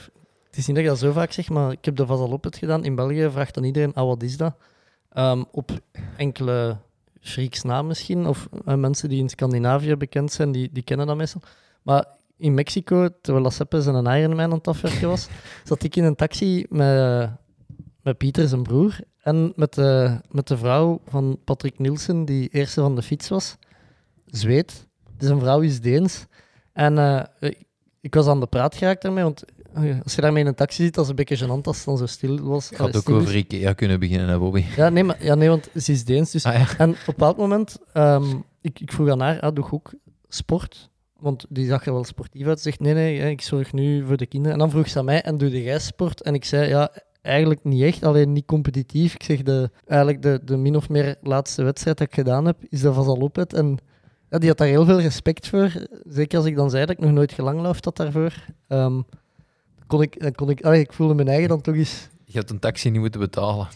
het 0.47 0.57
is 0.57 0.67
niet 0.67 0.75
dat 0.75 0.85
ik 0.85 0.89
dat 0.91 0.99
zo 0.99 1.11
vaak 1.11 1.31
zeg, 1.31 1.49
maar 1.49 1.71
ik 1.71 1.85
heb 1.85 1.95
de 1.95 2.05
Vasalopet 2.05 2.57
gedaan. 2.57 2.83
In 2.83 2.95
België 2.95 3.29
vraagt 3.31 3.53
dan 3.53 3.63
iedereen, 3.63 3.93
ah, 3.93 4.07
wat 4.07 4.23
is 4.23 4.37
dat? 4.37 4.55
Ehm, 5.15 5.43
op 5.51 5.71
enkele 6.17 6.77
freaks 7.19 7.63
na 7.63 7.81
misschien, 7.81 8.27
of 8.27 8.49
eh, 8.65 8.75
mensen 8.75 9.09
die 9.09 9.19
in 9.19 9.29
Scandinavië 9.29 9.95
bekend 9.95 10.31
zijn, 10.31 10.51
die, 10.51 10.69
die 10.71 10.83
kennen 10.83 11.07
dat 11.07 11.15
meestal. 11.15 11.41
Maar 11.81 12.05
in 12.37 12.53
Mexico, 12.53 13.09
terwijl 13.21 13.51
Seppes 13.51 13.85
en 13.85 13.93
een 13.93 14.17
Ironman 14.17 14.51
aan 14.51 14.57
het 14.57 14.67
afwerken 14.67 15.07
was, 15.07 15.27
zat 15.63 15.83
ik 15.83 15.95
in 15.95 16.03
een 16.03 16.15
taxi 16.15 16.65
met, 16.69 17.29
met 18.01 18.17
Pieter, 18.17 18.47
zijn 18.47 18.63
broer, 18.63 18.99
en 19.21 19.53
met 19.55 19.73
de, 19.73 20.19
met 20.31 20.47
de 20.47 20.57
vrouw 20.57 21.01
van 21.07 21.39
Patrick 21.43 21.79
Nielsen, 21.79 22.25
die 22.25 22.49
eerste 22.49 22.81
van 22.81 22.95
de 22.95 23.01
fiets 23.01 23.29
was. 23.29 23.57
Zweed. 24.25 24.87
Dus 25.17 25.29
een 25.29 25.39
vrouw 25.39 25.59
is 25.59 25.81
Deens. 25.81 26.25
En 26.73 26.97
eh, 26.97 27.23
ik, 27.39 27.63
ik 28.01 28.13
was 28.13 28.27
aan 28.27 28.39
de 28.39 28.47
praat 28.47 28.75
geraakt 28.75 29.01
daarmee, 29.01 29.23
want 29.23 29.43
eh, 29.75 30.01
als 30.03 30.15
je 30.15 30.21
daarmee 30.21 30.41
in 30.41 30.47
een 30.47 30.55
taxi 30.55 30.83
zit, 30.83 30.93
dat 30.93 31.03
is 31.03 31.09
een 31.09 31.15
beetje 31.15 31.37
gênant 31.37 31.61
als 31.61 31.77
het 31.77 31.85
dan 31.85 31.97
zo 31.97 32.05
stil 32.05 32.39
was. 32.39 32.71
ik 32.71 32.77
had 32.77 32.95
ook 32.95 33.09
over 33.09 33.35
Ikea 33.35 33.73
kunnen 33.73 33.99
beginnen, 33.99 34.27
hè, 34.27 34.39
Bobby. 34.39 34.63
Ja, 34.75 34.89
nee, 34.89 35.03
maar, 35.03 35.23
ja, 35.23 35.35
nee, 35.35 35.49
want 35.49 35.69
ze 35.75 35.91
is 35.91 36.05
Deens. 36.05 36.31
Dus 36.31 36.45
Ah, 36.45 36.53
ja. 36.53 36.77
en 36.77 36.89
op 36.89 36.95
een 36.95 37.03
bepaald 37.05 37.37
moment, 37.37 37.77
ehm, 37.93 38.25
ik, 38.61 38.79
ik 38.79 38.91
vroeg 38.91 39.09
aan 39.09 39.19
haar, 39.19 39.39
ah, 39.39 39.55
doe 39.55 39.65
je 39.65 39.71
ook 39.71 39.93
sport? 40.27 40.89
Want 41.19 41.45
die 41.49 41.67
zag 41.67 41.85
er 41.85 41.93
wel 41.93 42.03
sportief 42.03 42.47
uit. 42.47 42.57
Ze 42.57 42.63
zegt, 42.63 42.79
nee, 42.79 42.93
nee, 42.93 43.31
ik 43.31 43.41
zorg 43.41 43.73
nu 43.73 44.05
voor 44.05 44.17
de 44.17 44.25
kinderen. 44.25 44.53
En 44.53 44.59
dan 44.59 44.69
vroeg 44.69 44.89
ze 44.89 44.99
aan 44.99 45.05
mij, 45.05 45.21
en 45.21 45.37
doe 45.37 45.63
jij 45.63 45.79
sport? 45.79 46.21
En 46.21 46.33
ik 46.33 46.45
zei, 46.45 46.69
ja, 46.69 46.91
eigenlijk 47.21 47.63
niet 47.63 47.81
echt, 47.81 48.03
alleen 48.03 48.33
niet 48.33 48.45
competitief. 48.45 49.13
Ik 49.13 49.23
zeg, 49.23 49.41
de, 49.41 49.69
eigenlijk 49.87 50.21
de, 50.21 50.41
de 50.43 50.57
min 50.57 50.75
of 50.75 50.89
meer 50.89 51.15
laatste 51.21 51.63
wedstrijd 51.63 51.97
dat 51.97 52.07
ik 52.07 52.13
gedaan 52.13 52.45
heb, 52.45 52.57
is 52.69 52.81
dat 52.81 52.95
Vasalopet. 52.95 53.53
En 53.53 53.77
ja, 54.29 54.37
die 54.37 54.49
had 54.49 54.57
daar 54.57 54.67
heel 54.67 54.85
veel 54.85 55.01
respect 55.01 55.47
voor. 55.47 55.71
Zeker 56.07 56.37
als 56.37 56.47
ik 56.47 56.55
dan 56.55 56.69
zei 56.69 56.85
dat 56.85 56.95
ik 56.95 57.03
nog 57.03 57.11
nooit 57.11 57.31
gelangloofd 57.31 57.85
had 57.85 57.97
daarvoor. 57.97 58.33
Ehm, 58.67 59.01
kon 59.87 60.01
ik, 60.01 60.19
dan 60.21 60.31
kon 60.35 60.49
ik, 60.49 60.61
allee, 60.63 60.79
ik 60.81 60.93
voelde 60.93 61.13
mijn 61.13 61.27
eigen 61.27 61.49
dan 61.49 61.61
toch 61.61 61.75
eens... 61.75 62.07
Je 62.25 62.37
hebt 62.37 62.49
een 62.49 62.59
taxi 62.59 62.89
niet 62.89 62.99
moeten 63.01 63.19
betalen, 63.19 63.67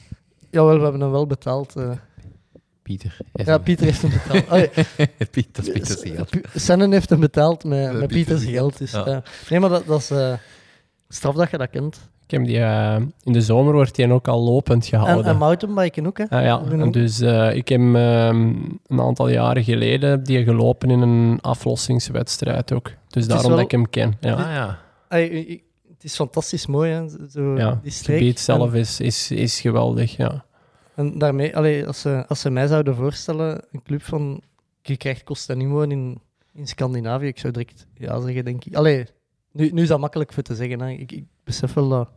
Jawel, 0.51 0.77
we 0.77 0.83
hebben 0.83 1.01
hem 1.01 1.11
wel 1.11 1.27
betaald. 1.27 1.75
eh. 1.75 1.91
Pieter. 2.81 3.17
Ja, 3.33 3.57
Pieter 3.57 3.85
heeft 3.85 4.01
hem 4.01 4.11
betaald. 4.11 4.49
Allee, 4.49 4.69
Piet, 5.31 5.55
dat 5.55 5.67
is 5.67 5.71
Pieter's 5.73 6.01
geld. 6.15 6.29
Pu- 6.29 6.41
Sennen 6.55 6.91
heeft 6.91 7.09
hem 7.09 7.19
betaald 7.19 7.63
met, 7.63 7.91
Met 7.91 7.99
met 7.99 8.07
Pieter's 8.07 8.43
geld. 8.45 8.77
Dus, 8.77 8.91
Ja. 8.91 9.03
ja. 9.05 9.23
nee, 9.49 9.59
maar 9.59 9.69
dat, 9.69 9.85
dat 9.85 9.99
is 9.99 10.09
eh, 10.11 10.33
straf 11.09 11.35
dat 11.35 11.51
je 11.51 11.57
dat 11.57 11.69
kent. 11.69 12.09
Ik 12.23 12.31
heb 12.37 12.45
die, 12.45 12.59
eh, 12.59 12.95
in 13.23 13.33
de 13.33 13.41
zomer 13.41 13.73
wordt 13.73 13.95
die 13.95 14.11
ook 14.11 14.27
al 14.27 14.41
lopend 14.43 14.83
En, 14.83 14.89
gehouden. 14.89 15.25
en 15.31 15.37
mountainbiken 15.37 16.07
ook, 16.07 16.17
hè? 16.17 16.23
Ah, 16.29 16.43
ja, 16.43 16.59
Ik 16.59 16.69
ben 16.69 16.79
en 16.79 16.87
ook- 16.87 16.93
dus 16.93 17.19
eh, 17.19 17.55
ik 17.55 17.69
heb 17.69 17.79
ehm, 17.79 18.53
een 18.87 18.99
aantal 19.01 19.29
jaren 19.29 19.63
geleden 19.63 20.09
heb 20.09 20.25
die 20.25 20.43
gelopen 20.43 20.89
in 20.89 21.01
een 21.01 21.41
aflossingswedstrijd 21.41 22.73
ook. 22.73 22.91
Dus 23.07 23.27
daarom 23.27 23.47
wel- 23.47 23.55
dat 23.55 23.65
ik 23.65 23.71
hem 23.71 23.89
ken. 23.89 24.17
Ja. 24.19 24.33
Ah 24.33 24.39
ja. 24.53 24.79
Het 25.99 26.07
is 26.07 26.15
fantastisch 26.15 26.65
mooi, 26.65 26.91
hè? 26.91 27.09
Zo, 27.29 27.57
Ja, 27.57 27.69
die 27.71 27.79
het 27.83 27.93
streek. 27.93 28.17
gebied 28.17 28.39
zelf 28.39 28.73
En, 28.73 28.79
is, 28.79 28.99
is, 28.99 29.31
is 29.31 29.61
geweldig, 29.61 30.15
ja. 30.15 30.45
en 30.95 31.17
daarmee, 31.17 31.55
allee, 31.55 31.87
als, 31.87 32.01
ze, 32.01 32.25
als 32.27 32.39
ze 32.39 32.49
mij 32.49 32.67
zouden 32.67 32.95
voorstellen, 32.95 33.61
een 33.71 33.81
club 33.83 34.03
van, 34.03 34.41
je 34.81 34.97
krijgt 34.97 35.49
inwoon 35.49 35.91
in, 35.91 36.19
in 36.53 36.67
Scandinavië, 36.67 37.27
ik 37.27 37.39
zou 37.39 37.53
direct 37.53 37.87
ja 37.93 38.21
zeggen, 38.21 38.45
denk 38.45 38.65
ik. 38.65 38.75
Allee, 38.75 39.05
nu, 39.51 39.69
nu 39.71 39.81
is 39.81 39.87
dat 39.87 39.99
makkelijk 39.99 40.33
voor 40.33 40.43
te 40.43 40.55
zeggen, 40.55 40.81
hè. 40.81 40.89
Ik, 40.89 41.11
ik 41.11 41.23
besef 41.43 41.73
wel 41.73 41.89
dat, 41.89 42.09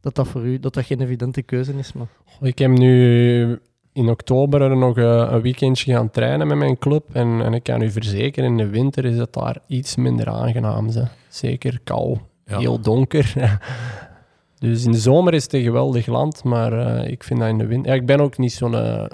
dat 0.00 0.14
dat 0.14 0.28
voor 0.28 0.46
u 0.46 0.58
dat 0.58 0.74
dat 0.74 0.84
geen 0.84 1.00
evidente 1.00 1.42
keuze 1.42 1.72
is, 1.72 1.92
maar... 1.92 2.06
Ik 2.40 2.58
heb 2.58 2.70
nu 2.70 3.60
in 3.92 4.08
oktober 4.08 4.60
er 4.62 4.76
nog 4.76 4.98
eh, 4.98 5.28
een 5.30 5.40
weekendje 5.40 5.92
gaan 5.92 6.10
trainen 6.10 6.46
met 6.46 6.56
mijn 6.56 6.78
club. 6.78 7.04
En, 7.12 7.42
en 7.42 7.54
ik 7.54 7.62
kan 7.62 7.82
u 7.82 7.90
verzekeren, 7.90 8.50
in 8.50 8.56
de 8.56 8.68
winter 8.68 9.04
is 9.04 9.16
het 9.18 9.32
daar 9.32 9.58
iets 9.66 9.96
minder 9.96 10.28
aangenaam. 10.28 10.90
Ze. 10.90 11.04
Zeker 11.28 11.80
kou, 11.84 12.18
Ja. 12.46 12.58
heel 12.58 12.80
donker. 12.80 13.34
dus 14.58 14.84
in 14.84 14.92
de 14.92 14.98
zomer 14.98 15.34
is 15.34 15.42
het 15.42 15.52
een 15.52 15.62
geweldig 15.62 16.06
land, 16.06 16.44
maar 16.44 16.72
eh, 16.72 17.10
ik 17.10 17.24
vind 17.24 17.40
dat 17.40 17.48
in 17.48 17.58
de 17.58 17.66
winter... 17.66 17.92
Ja, 17.92 17.98
ik 18.00 18.06
ben 18.06 18.20
ook 18.20 18.38
niet 18.38 18.52
zo'n 18.52 18.72
Een 18.74 19.08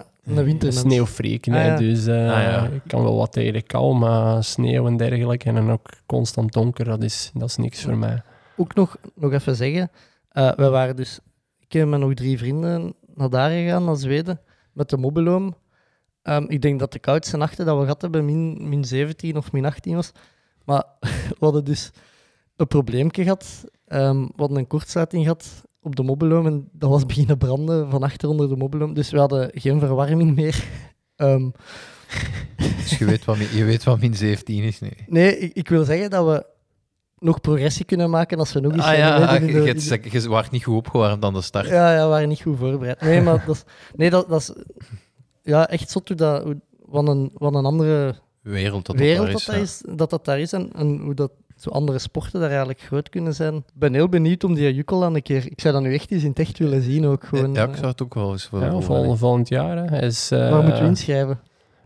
wintermens. 0.44 0.78
sneeuwfreak, 0.80 1.46
nee. 1.46 1.60
Ah, 1.60 1.66
ja. 1.66 1.76
Dus 1.76 2.06
eh, 2.06 2.14
Ah, 2.14 2.42
ja. 2.42 2.64
ik 2.66 2.82
kan 2.86 3.02
wel 3.02 3.16
wat 3.16 3.32
tegen 3.32 3.52
de 3.52 3.62
kou, 3.62 3.94
maar 3.94 4.44
sneeuw 4.44 4.86
en 4.86 4.96
dergelijke 4.96 5.44
en 5.48 5.54
dan 5.54 5.70
ook 5.70 5.88
constant 6.06 6.52
donker, 6.52 6.84
dat 6.84 7.02
is, 7.02 7.30
dat 7.34 7.48
is 7.48 7.56
niks 7.56 7.82
voor 7.82 7.96
mij. 7.96 8.22
ook 8.56 8.74
nog, 8.74 8.96
nog 9.14 9.32
even 9.32 9.56
zeggen. 9.56 9.90
eh 10.32 10.52
we 10.56 10.68
waren 10.68 10.96
dus, 10.96 11.18
ik 11.58 11.72
heb 11.72 11.88
met 11.88 12.00
nog 12.00 12.14
drie 12.14 12.38
vrienden 12.38 12.94
naar 13.14 13.30
daar 13.30 13.50
gegaan, 13.50 13.84
naar 13.84 13.96
Zweden, 13.96 14.40
met 14.72 14.90
de 14.90 14.96
mobiloom. 14.96 15.54
Ehm, 16.22 16.44
ik 16.48 16.62
denk 16.62 16.78
dat 16.78 16.92
de 16.92 16.98
koudste 16.98 17.36
nachten 17.36 17.66
dat 17.66 17.76
we 17.76 17.82
gehad 17.82 18.02
hebben 18.02 18.24
min, 18.24 18.68
min 18.68 18.84
17 18.84 19.36
of 19.36 19.52
min 19.52 19.64
18 19.64 19.94
was. 19.94 20.12
Maar 20.64 20.84
we 21.38 21.44
hadden 21.44 21.64
dus 21.64 21.90
een 22.60 22.66
probleempje 22.66 23.22
gehad. 23.22 23.64
Ehm, 23.86 24.20
we 24.20 24.32
hadden 24.36 24.58
een 24.58 24.66
kortsluiting 24.66 25.22
gehad 25.22 25.62
op 25.82 25.96
de 25.96 26.02
mobiloom 26.02 26.46
en 26.46 26.68
dat 26.72 26.90
was 26.90 27.06
beginnen 27.06 27.38
branden 27.38 27.90
van 27.90 28.02
achter 28.02 28.28
onder 28.28 28.48
de 28.48 28.56
mobiloom. 28.56 28.94
Dus 28.94 29.10
we 29.10 29.18
hadden 29.18 29.50
geen 29.54 29.78
verwarming 29.78 30.34
meer. 30.34 30.64
Ehm, 31.16 31.50
Dus 32.56 32.98
je 32.98 33.04
weet 33.04 33.24
wat, 33.24 33.36
min- 33.38 33.56
je 33.56 33.64
weet 33.64 33.84
wat 33.84 34.00
min 34.00 34.14
17 34.14 34.62
is 34.62 34.80
nu. 34.80 34.90
nee, 35.06 35.38
ik, 35.38 35.52
ik 35.54 35.68
wil 35.68 35.84
zeggen 35.84 36.10
dat 36.10 36.26
we 36.26 36.46
nog 37.18 37.40
progressie 37.40 37.84
kunnen 37.84 38.10
maken 38.10 38.38
als 38.38 38.52
we 38.52 38.60
nog 38.60 38.72
eens 38.72 38.84
Ah 38.84 38.96
ja, 38.96 39.34
je, 39.34 39.46
je, 39.52 40.10
je 40.10 40.28
waart 40.28 40.50
niet 40.50 40.64
goed 40.64 40.74
opgewarmd 40.76 41.24
aan 41.24 41.32
de 41.34 41.40
start. 41.42 41.68
Ja, 41.68 41.94
ja, 41.94 42.02
we 42.02 42.08
waren 42.08 42.28
niet 42.28 42.40
goed 42.40 42.58
voorbereid. 42.58 43.00
Nee, 43.00 43.20
maar 43.20 43.44
dat 43.46 43.54
is, 43.56 43.64
nee, 43.94 44.10
dat, 44.10 44.28
dat 44.28 44.40
is 44.40 44.52
ja, 45.42 45.68
echt 45.68 45.90
zot 45.90 46.08
hoe 46.08 46.16
dat, 46.16 46.42
hoe, 46.42 46.60
wat, 46.86 47.08
een, 47.08 47.30
wat 47.34 47.54
een 47.54 47.64
andere 47.64 48.14
Wereld 48.42 48.86
dat 48.86 48.96
dat 48.96 49.04
wereld 49.06 49.48
is, 49.48 49.82
dat 49.88 50.10
dat 50.10 50.24
daar 50.24 50.40
is 50.40 50.52
en, 50.52 50.72
en 50.72 50.98
hoe 50.98 51.14
dat 51.14 51.30
zo 51.62 51.70
andere 51.70 51.98
sporten 51.98 52.40
daar 52.40 52.48
eigenlijk 52.48 52.80
groot 52.80 53.08
kunnen 53.08 53.34
zijn. 53.34 53.54
Ik 53.54 53.62
ben 53.74 53.94
heel 53.94 54.08
benieuwd 54.08 54.44
om 54.44 54.54
die 54.54 54.74
Jukkel 54.74 55.04
aan 55.04 55.14
een 55.14 55.22
keer... 55.22 55.46
Ik 55.46 55.60
zou 55.60 55.74
dat 55.74 55.82
nu 55.82 55.94
echt 55.94 56.10
eens 56.10 56.22
in 56.22 56.28
het 56.28 56.38
echt 56.38 56.58
willen 56.58 56.82
zien 56.82 57.06
ook. 57.06 57.24
Gewoon, 57.24 57.54
ja, 57.54 57.62
ik 57.64 57.70
eh, 57.70 57.74
zou 57.76 57.86
het 57.86 58.02
ook 58.02 58.14
wel 58.14 58.32
eens 58.32 58.44
voor 58.44 58.60
Ja, 58.60 58.80
volgend 59.16 59.48
jaar. 59.48 59.76
Hè. 59.76 59.84
Hij 59.84 60.00
Is, 60.00 60.30
eh, 60.30 60.50
waar 60.50 60.62
moeten 60.62 60.82
we 60.82 60.88
inschrijven? 60.88 61.40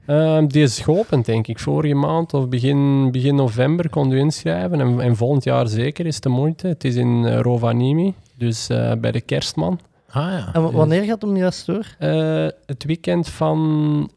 Ehm, 0.07 0.47
die 0.47 0.63
is 0.63 0.81
geopend, 0.81 1.25
denk 1.27 1.47
ik. 1.47 1.59
Vorige 1.59 1.95
maand 1.95 2.35
of 2.35 2.49
begin, 2.49 3.11
begin 3.11 3.35
november 3.35 3.89
kon 3.91 4.11
u 4.11 4.19
inschrijven. 4.19 4.81
En, 4.81 5.01
en 5.01 5.17
volgend 5.17 5.45
jaar 5.45 5.69
zeker 5.69 6.07
is 6.07 6.21
de 6.21 6.29
moeite. 6.29 6.67
Het 6.67 6.85
is 6.85 6.95
in 6.95 7.25
eh, 7.27 7.41
Rovaniemi, 7.41 8.15
dus 8.39 8.69
eh, 8.69 8.93
bij 8.99 9.13
de 9.13 9.21
kerstman. 9.21 9.81
Ah 10.11 10.23
ja. 10.23 10.51
En 10.53 10.63
wa- 10.63 10.71
wanneer 10.71 11.03
gaat 11.03 11.23
hem 11.23 11.37
juist 11.37 11.67
door? 11.67 11.87
Eh, 11.99 12.47
het 12.67 12.85
weekend 12.85 13.29
van 13.29 14.11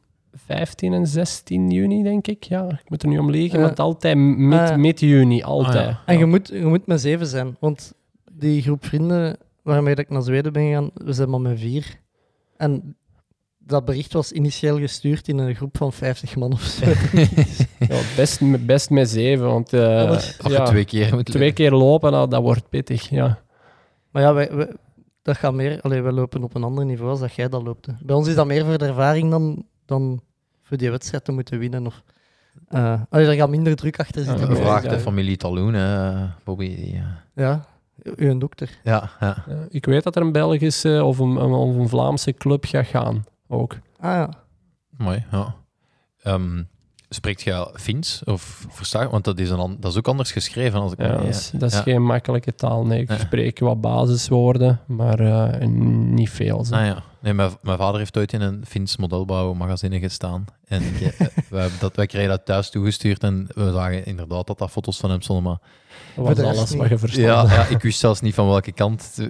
15 0.48 0.94
en 0.94 1.08
16 1.08 1.70
juni, 1.72 2.04
denk 2.04 2.28
ik. 2.28 2.44
Ja, 2.44 2.66
ik 2.70 2.90
moet 2.90 3.02
er 3.04 3.10
nu 3.10 3.18
om 3.18 3.30
liegen, 3.32 3.54
Ja. 3.56 3.60
maar 3.62 3.70
het 3.70 3.80
altijd 3.80 4.18
mid, 4.18 4.60
Ah, 4.60 4.76
mid 4.76 5.00
juni, 5.00 5.44
altijd. 5.44 5.76
Ah, 5.76 5.84
ja. 5.92 6.02
En 6.06 6.18
je 6.18 6.26
moet, 6.26 6.48
je 6.48 6.66
moet 6.66 6.88
met 6.88 7.02
zeven 7.02 7.28
zijn, 7.28 7.56
want 7.60 7.94
die 8.32 8.62
groep 8.62 8.86
vrienden 8.86 9.38
waarmee 9.64 9.96
dat 9.96 10.06
ik 10.06 10.12
naar 10.12 10.22
Zweden 10.22 10.54
ben 10.54 10.64
gegaan, 10.68 10.90
we 10.94 11.14
zijn 11.14 11.30
maar 11.30 11.42
met 11.42 11.60
vier. 11.60 12.00
En 12.58 12.96
dat 13.58 13.86
bericht 13.86 14.14
was 14.14 14.32
initieel 14.32 14.78
gestuurd 14.80 15.28
in 15.28 15.38
een 15.38 15.56
groep 15.56 15.78
van 15.78 15.94
50 15.94 16.36
man 16.36 16.52
of 16.54 16.62
zo. 16.62 16.86
Ja, 17.88 18.00
best, 18.16 18.42
met- 18.42 18.66
best 18.66 18.90
met 18.90 19.10
zeven, 19.10 19.46
want 19.46 19.74
eh, 19.74 20.20
ja, 20.48 20.64
twee 20.64 20.86
keer 20.86 21.14
moet 21.16 21.26
twee 21.26 21.52
keer 21.52 21.72
lopen, 21.72 22.12
dat, 22.12 22.32
dat 22.32 22.42
wordt 22.42 22.70
pittig. 22.70 23.10
Ja. 23.10 23.40
Maar 24.12 24.22
ja, 24.22 24.34
wij, 24.34 24.50
wij- 24.56 24.74
dat 25.22 25.38
gaat 25.38 25.54
meer... 25.54 25.82
Allee, 25.82 26.02
wij 26.02 26.12
lopen 26.12 26.44
op 26.44 26.56
een 26.56 26.64
ander 26.64 26.86
niveau 26.86 27.10
als 27.10 27.20
dat 27.20 27.34
jij 27.34 27.50
dat 27.50 27.64
loopt. 27.64 27.86
hè. 27.86 27.94
Bij 28.02 28.16
ons 28.16 28.28
is 28.28 28.36
dat 28.36 28.46
meer 28.48 28.66
voor 28.66 28.78
de 28.78 28.86
ervaring 28.86 29.30
dan, 29.32 29.66
dan 29.86 30.22
voor 30.68 30.78
die 30.78 30.90
wedstrijd 30.92 31.24
te 31.26 31.32
moeten 31.32 31.60
winnen. 31.60 31.86
Of, 31.86 32.04
eh 32.68 33.02
allee, 33.10 33.26
daar 33.26 33.36
gaat 33.36 33.50
minder 33.50 33.76
druk 33.76 34.00
achter 34.00 34.24
zitten. 34.24 34.50
Ja, 34.50 34.56
vraag 34.56 34.84
de 34.84 35.00
familie 35.00 35.38
Taloen, 35.38 35.74
hè, 35.74 36.26
Bobby. 36.44 36.76
die, 36.76 36.96
eh, 36.96 37.06
Ja, 37.36 37.66
u 38.16 38.30
een 38.30 38.40
dokter. 38.40 38.80
Ja, 38.84 39.10
ja. 39.20 39.44
Eh, 39.48 39.56
ik 39.70 39.86
weet 39.86 40.04
dat 40.04 40.16
er 40.16 40.22
een 40.22 40.32
Belgische 40.32 41.04
of 41.04 41.20
een, 41.20 41.36
een, 41.36 41.52
of 41.52 41.76
een 41.76 41.90
Vlaamse 41.90 42.34
club 42.34 42.66
gaat 42.66 42.86
gaan, 42.88 43.26
ook. 43.48 43.78
Ah 44.00 44.12
ja. 44.12 44.30
mooi. 44.98 45.26
Ja. 45.32 45.56
Ehm, 46.22 46.64
spreekt 47.10 47.42
je 47.42 47.70
Fins 47.74 48.22
of 48.26 48.66
versta 48.70 49.02
je? 49.02 49.10
Want 49.10 49.24
dat 49.24 49.40
is, 49.40 49.50
een, 49.50 49.78
dat 49.80 49.92
is 49.92 49.98
ook 49.98 50.08
anders 50.08 50.32
geschreven. 50.32 50.80
Als 50.80 50.92
ik 50.92 51.02
Ja, 51.02 51.08
dat 51.08 51.24
is, 51.24 51.52
dat 51.54 51.70
is 51.72 51.76
ja. 51.78 51.82
geen 51.82 52.04
makkelijke 52.04 52.56
taal. 52.56 52.86
Nee, 52.86 53.02
ik 53.02 53.12
spreek 53.20 53.60
wat 53.60 53.82
basiswoorden, 53.82 54.80
maar 54.88 55.20
eh, 55.20 55.68
niet 55.68 56.30
veel. 56.30 56.66
zo. 56.66 56.76
Ah 56.76 56.86
ja. 56.86 57.04
Nee, 57.22 57.34
mijn, 57.34 57.52
mijn 57.62 57.78
vader 57.78 58.00
heeft 58.00 58.18
ooit 58.18 58.34
in 58.34 58.42
een 58.42 58.64
Fins 58.68 58.98
modelbouwmagazine 58.98 60.00
gestaan. 60.00 60.46
En 60.68 60.82
eh, 60.82 61.00
wij, 61.50 61.62
hebben 61.62 61.80
dat, 61.80 61.96
wij 61.96 62.06
kregen 62.06 62.30
dat 62.30 62.46
thuis 62.46 62.70
toegestuurd 62.70 63.24
en 63.24 63.48
we 63.56 63.72
zagen 63.72 64.06
inderdaad 64.06 64.48
dat 64.48 64.58
dat 64.58 64.72
foto's 64.72 64.98
van 64.98 65.10
hem 65.10 65.22
stonden. 65.22 65.60
Maar 66.16 66.36
dat 66.36 66.46
was 66.46 66.58
alles 66.58 66.76
wat 66.76 66.90
je 66.90 66.98
verstond. 66.98 67.26
ja, 67.26 67.46
ja, 67.48 67.66
ik 67.76 67.82
wist 67.82 68.00
zelfs 68.00 68.22
niet 68.22 68.34
van 68.34 68.48
welke 68.48 68.72
kant 68.72 69.18
eh, 69.20 69.28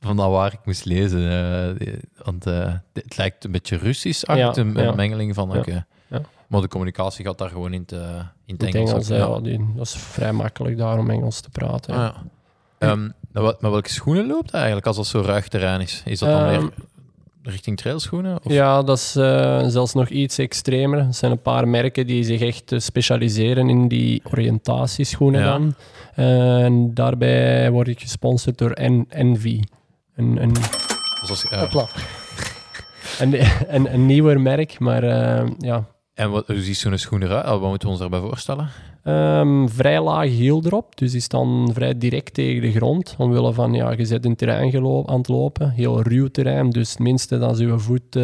van 0.00 0.16
dat 0.16 0.30
waar 0.30 0.52
ik 0.52 0.58
moest 0.64 0.84
lezen. 0.84 1.30
eh, 1.78 1.92
want 2.24 2.44
het 2.92 3.16
lijkt 3.16 3.44
een 3.44 3.52
beetje 3.52 3.76
Russisch, 3.76 4.26
Ja, 4.26 4.56
een, 4.56 4.74
ja. 4.74 4.92
mengeling 4.92 5.34
van... 5.34 5.62
Ja. 5.64 5.86
Maar 6.52 6.60
de 6.60 6.68
communicatie 6.68 7.24
gaat 7.24 7.38
daar 7.38 7.48
gewoon 7.48 7.72
in 7.72 7.86
eh, 7.92 7.98
in 8.46 8.54
het 8.58 8.74
Engels. 8.74 9.08
Ja, 9.08 9.40
die- 9.40 9.66
dat 9.76 9.86
is 9.86 9.94
vrij 9.96 10.32
makkelijk 10.32 10.76
daar 10.78 10.98
om 10.98 11.10
Engels 11.10 11.40
te 11.40 11.50
praten. 11.50 11.94
Ah, 11.94 12.00
ja. 12.00 12.14
Ehm, 12.78 13.02
met 13.02 13.42
wel- 13.42 13.56
met 13.60 13.70
welke 13.70 13.90
schoenen 13.90 14.26
loopt 14.26 14.50
hij 14.50 14.58
eigenlijk 14.60 14.86
als 14.86 14.96
dat 14.96 15.06
zo 15.06 15.20
ruig 15.20 15.48
terrein 15.48 15.80
is? 15.80 16.02
Is 16.04 16.18
dat 16.18 16.28
dan 16.28 16.38
Ehm, 16.48 16.60
meer 16.62 16.70
richting 17.42 17.76
trailschoenen? 17.76 18.38
Of? 18.44 18.52
Ja, 18.52 18.82
dat 18.82 18.98
is 18.98 19.16
eh, 19.16 19.62
zelfs 19.66 19.94
nog 19.94 20.08
iets 20.08 20.38
extremer. 20.38 20.98
Er 20.98 21.14
zijn 21.14 21.32
een 21.32 21.42
paar 21.42 21.68
merken 21.68 22.06
die 22.06 22.24
zich 22.24 22.40
echt 22.40 22.72
eh, 22.72 22.78
specialiseren 22.78 23.68
in 23.68 23.88
die 23.88 24.22
oriëntatieschoenen 24.30 25.40
Ja. 25.40 25.46
dan. 25.52 25.74
Eh, 26.14 26.64
en 26.64 26.94
daarbij 26.94 27.70
word 27.70 27.88
ik 27.88 28.00
gesponsord 28.00 28.58
door 28.58 28.76
N 28.82 29.06
Envy. 29.08 29.60
Een, 30.16 30.42
een, 30.42 30.52
Dus 31.26 31.44
een, 33.20 33.34
een, 33.68 33.92
een 33.94 34.06
nieuwer 34.06 34.40
merk, 34.40 34.78
maar 34.78 35.04
ja, 35.58 35.84
En 36.14 36.30
wat, 36.30 36.46
hoe 36.46 36.62
ziet 36.62 36.76
zo'n 36.76 36.98
schoen 36.98 37.22
eruit? 37.22 37.46
Wat 37.46 37.60
moeten 37.60 37.88
we 37.88 37.94
ons 37.94 37.98
daarbij 37.98 38.20
voorstellen? 38.20 38.68
Ehm, 39.02 39.68
vrij 39.68 40.00
laag 40.00 40.28
hiel 40.28 40.62
erop, 40.64 40.96
dus 40.96 41.12
die 41.12 41.20
staan 41.20 41.70
vrij 41.72 41.98
direct 41.98 42.34
tegen 42.34 42.62
de 42.62 42.72
grond. 42.72 43.14
Omwille 43.18 43.52
van, 43.52 43.72
ja, 43.72 43.90
je 43.90 44.04
zit 44.04 44.24
in 44.24 44.36
terrein 44.36 44.86
aan 45.06 45.18
het 45.18 45.28
lopen, 45.28 45.70
heel 45.70 46.02
ruw 46.02 46.28
terrein, 46.28 46.70
dus 46.70 46.90
het 46.90 46.98
minste 46.98 47.38
dat 47.38 47.58
je 47.58 47.78
voet 47.78 48.16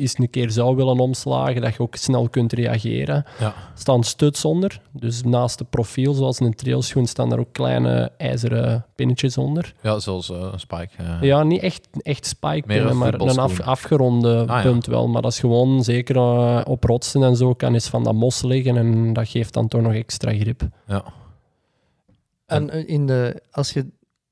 eens 0.00 0.18
een 0.18 0.30
keer 0.30 0.50
zou 0.50 0.76
willen 0.76 0.98
omslagen, 0.98 1.60
dat 1.60 1.74
je 1.74 1.80
ook 1.80 1.96
snel 1.96 2.28
kunt 2.28 2.52
reageren. 2.52 3.24
Ja. 3.38 3.46
Er 3.46 3.54
staan 3.74 4.04
studs 4.04 4.44
onder, 4.44 4.80
dus 4.92 5.22
naast 5.22 5.58
het 5.58 5.70
profiel, 5.70 6.12
zoals 6.12 6.40
een 6.40 6.54
trailschoen, 6.54 7.06
staan 7.06 7.28
daar 7.28 7.38
ook 7.38 7.52
kleine 7.52 8.10
ijzeren 8.16 8.84
pinnetjes 8.94 9.38
onder. 9.38 9.74
Ja, 9.82 9.98
zoals 9.98 10.30
eh, 10.30 10.48
een 10.52 10.60
spike. 10.60 10.88
eh. 10.96 11.22
Ja, 11.22 11.42
niet 11.42 11.60
echt, 11.62 11.88
echt 12.02 12.26
spike 12.26 12.66
Meer 12.66 12.76
een 12.76 12.86
pinnen, 12.86 12.98
maar 12.98 13.14
een 13.14 13.38
af, 13.38 13.60
afgeronde 13.60 14.38
Ah, 14.40 14.46
ja. 14.46 14.62
punt 14.62 14.86
wel. 14.86 15.08
Maar 15.08 15.22
dat 15.22 15.32
is 15.32 15.40
gewoon, 15.40 15.84
zeker 15.84 16.16
eh, 16.16 16.60
op 16.64 16.84
rotsen 16.84 17.22
en 17.22 17.36
zo, 17.36 17.54
kan 17.54 17.74
eens 17.74 17.88
van 17.88 18.04
dat 18.04 18.14
mos 18.14 18.42
liggen 18.42 18.76
en 18.76 19.12
dat 19.12 19.28
geeft 19.28 19.54
dan 19.54 19.68
toch 19.68 19.80
nog 19.80 19.92
extra 19.92 20.32
grip. 20.34 20.62
Ja. 20.86 21.04
En 22.46 22.86
in 22.86 23.06
de, 23.06 23.42
als 23.50 23.72
je 23.72 23.86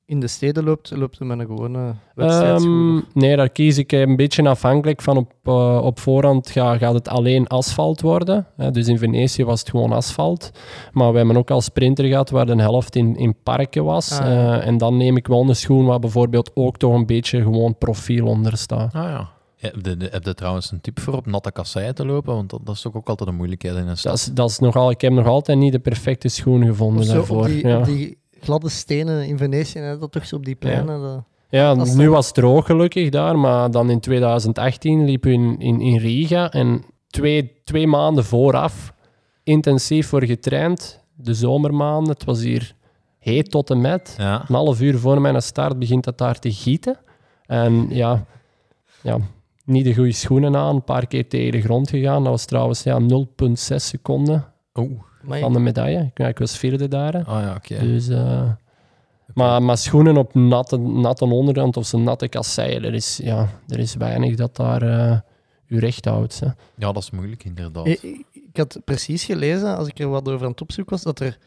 in 0.09 0.20
de 0.20 0.28
steden 0.28 0.64
loopt, 0.64 0.90
loopt 0.90 1.18
je 1.18 1.24
met 1.24 1.38
een 1.38 1.46
gewone 1.46 1.94
wedstrijdschoen. 2.14 3.04
Ehm, 3.06 3.20
nee, 3.20 3.36
daar 3.36 3.48
kies 3.48 3.78
ik 3.78 3.92
een 3.92 4.16
beetje 4.16 4.48
afhankelijk 4.48 5.02
van 5.02 5.16
op, 5.16 5.32
eh, 5.42 5.80
op 5.82 5.98
voorhand 5.98 6.50
ga, 6.50 6.78
gaat 6.78 6.94
het 6.94 7.09
alleen 7.09 7.46
asfalt 7.46 8.00
worden. 8.00 8.46
Hè, 8.56 8.70
dus 8.70 8.88
in 8.88 8.98
Venetië 8.98 9.44
was 9.44 9.61
het 9.61 9.70
gewoon 9.70 9.92
asfalt. 9.92 10.50
Maar 10.92 11.11
we 11.11 11.16
hebben 11.16 11.36
ook 11.36 11.50
al 11.50 11.61
sprinter 11.61 12.04
gehad 12.04 12.30
waar 12.30 12.46
de 12.46 12.61
helft 12.61 12.96
in, 12.96 13.16
in 13.16 13.34
parken 13.42 13.84
was. 13.84 14.18
Ah, 14.18 14.26
ja. 14.26 14.61
Eh, 14.61 14.66
en 14.66 14.78
dan 14.78 14.96
neem 14.96 15.16
ik 15.16 15.26
wel 15.26 15.48
een 15.48 15.56
schoen 15.56 15.86
waar 15.86 15.98
bijvoorbeeld 15.98 16.50
ook 16.54 16.76
toch 16.76 16.94
een 16.94 17.06
beetje 17.06 17.42
gewoon 17.42 17.78
profiel 17.78 18.26
onder 18.26 18.56
staat. 18.56 18.94
Ah 18.94 19.02
ja. 19.02 19.28
Heb 19.56 19.74
je, 19.82 20.09
heb 20.11 20.24
je 20.24 20.34
trouwens 20.34 20.70
een 20.70 20.80
tip 20.80 21.00
voor 21.00 21.14
op 21.14 21.26
natte 21.26 21.52
kasseien 21.52 21.94
te 21.94 22.06
lopen? 22.06 22.34
Want 22.34 22.50
dat, 22.50 22.61
dat 22.64 22.74
is 22.74 22.80
toch 22.80 22.94
ook 22.94 23.09
altijd 23.09 23.28
een 23.28 23.34
moeilijkheid 23.36 23.76
in 23.76 23.86
een 23.86 23.96
stad. 23.96 24.12
Dat 24.12 24.20
is, 24.20 24.30
dat 24.34 24.50
is 24.50 24.59
nogal, 24.59 24.90
ik 24.90 25.00
heb 25.00 25.12
nog 25.12 25.26
altijd 25.26 25.59
niet 25.59 25.72
de 25.72 25.78
perfecte 25.78 26.28
schoen 26.28 26.64
gevonden 26.64 27.06
daarvoor. 27.06 27.40
op 27.40 27.46
die, 27.46 27.66
ja. 27.66 27.78
op 27.78 27.84
die 27.84 28.18
gladde 28.41 28.68
stenen 28.68 29.26
in 29.26 29.39
Venetië, 29.39 29.78
hè, 29.78 29.99
dat 29.99 30.12
toch 30.12 30.26
zo 30.26 30.36
op 30.36 30.45
die 30.45 30.55
pleinen. 30.55 31.01
dat- 31.01 31.22
Ja, 31.51 31.74
Dat 31.74 31.86
is 31.86 31.95
nu 31.95 32.05
dan- 32.05 32.12
was 32.12 32.26
het 32.26 32.34
droog 32.34 32.66
gelukkig 32.66 33.09
daar, 33.11 33.39
maar 33.39 33.70
dan 33.70 33.91
in 33.91 34.01
2018 34.01 35.05
liep 35.05 35.24
we 35.24 35.32
in, 35.32 35.59
in, 35.59 35.80
in 35.80 35.97
Riga 35.99 36.51
en 36.53 36.82
twee, 37.07 37.53
twee 37.64 37.86
maanden 37.86 38.24
vooraf 38.24 38.93
intensief 39.43 40.07
voor 40.09 40.24
getraind. 40.24 41.05
De 41.14 41.34
zomermaanden, 41.34 42.12
het 42.12 42.24
was 42.24 42.41
hier 42.43 42.74
heet 43.18 43.51
tot 43.51 43.70
en 43.70 43.80
met. 43.80 44.14
Ja. 44.18 44.45
Een 44.49 44.55
half 44.55 44.80
uur 44.80 44.99
voor 44.99 45.20
mijn 45.20 45.43
start 45.43 45.78
begint 45.78 46.05
het 46.05 46.18
daar 46.18 46.39
te 46.39 46.53
gieten. 46.53 46.99
En 47.47 47.86
ja, 47.91 48.24
ja, 49.03 49.18
niet 49.64 49.84
de 49.84 49.95
goede 49.95 50.12
schoenen 50.12 50.57
aan, 50.57 50.74
een 50.74 50.84
paar 50.84 51.07
keer 51.07 51.28
tegen 51.28 51.53
de 51.53 51.61
grond 51.61 51.91
gegaan. 51.91 52.22
Dat 52.22 52.32
was 52.32 52.45
trouwens 52.45 52.82
ja, 52.82 52.99
0,6 53.01 53.86
seconden 53.89 54.53
Oh. 54.72 55.03
Van 55.29 55.53
de 55.53 55.59
medaille. 55.59 56.11
Ja, 56.14 56.29
ik 56.29 56.39
was 56.39 56.57
vierde 56.59 56.89
daar. 56.89 57.14
Ah 57.24 57.43
ja, 57.43 57.55
oké. 57.57 57.79
Dus, 57.79 58.09
eh, 58.09 58.51
maar, 59.35 59.62
maar 59.62 59.79
schoenen 59.79 60.16
op 60.16 60.35
natte, 60.35 60.76
natte 60.79 61.24
onderkant 61.24 61.76
of 61.76 61.87
zo'n 61.87 62.03
natte 62.03 62.29
kasseien, 62.29 62.85
er 62.85 62.95
is, 62.95 63.20
ja, 63.22 63.49
er 63.68 63.79
is 63.79 63.95
weinig 63.95 64.35
dat 64.37 64.57
daar 64.57 64.83
eh 64.83 65.18
u 65.66 65.79
recht 65.79 66.05
houdt. 66.05 66.41
Hè. 66.41 66.47
Ja, 66.74 66.93
dat 66.93 67.03
is 67.03 67.11
moeilijk 67.11 67.45
inderdaad. 67.45 67.87
Ik, 67.87 68.03
ik- 68.03 68.26
had 68.53 68.81
precies 68.85 69.24
gelezen, 69.24 69.76
als 69.76 69.89
ik 69.89 69.99
er 69.99 70.09
wat 70.09 70.29
over 70.29 70.45
aan 70.45 70.51
het 70.51 70.61
opzoeken 70.61 70.93
was, 70.95 71.03
dat 71.03 71.20
er 71.20 71.39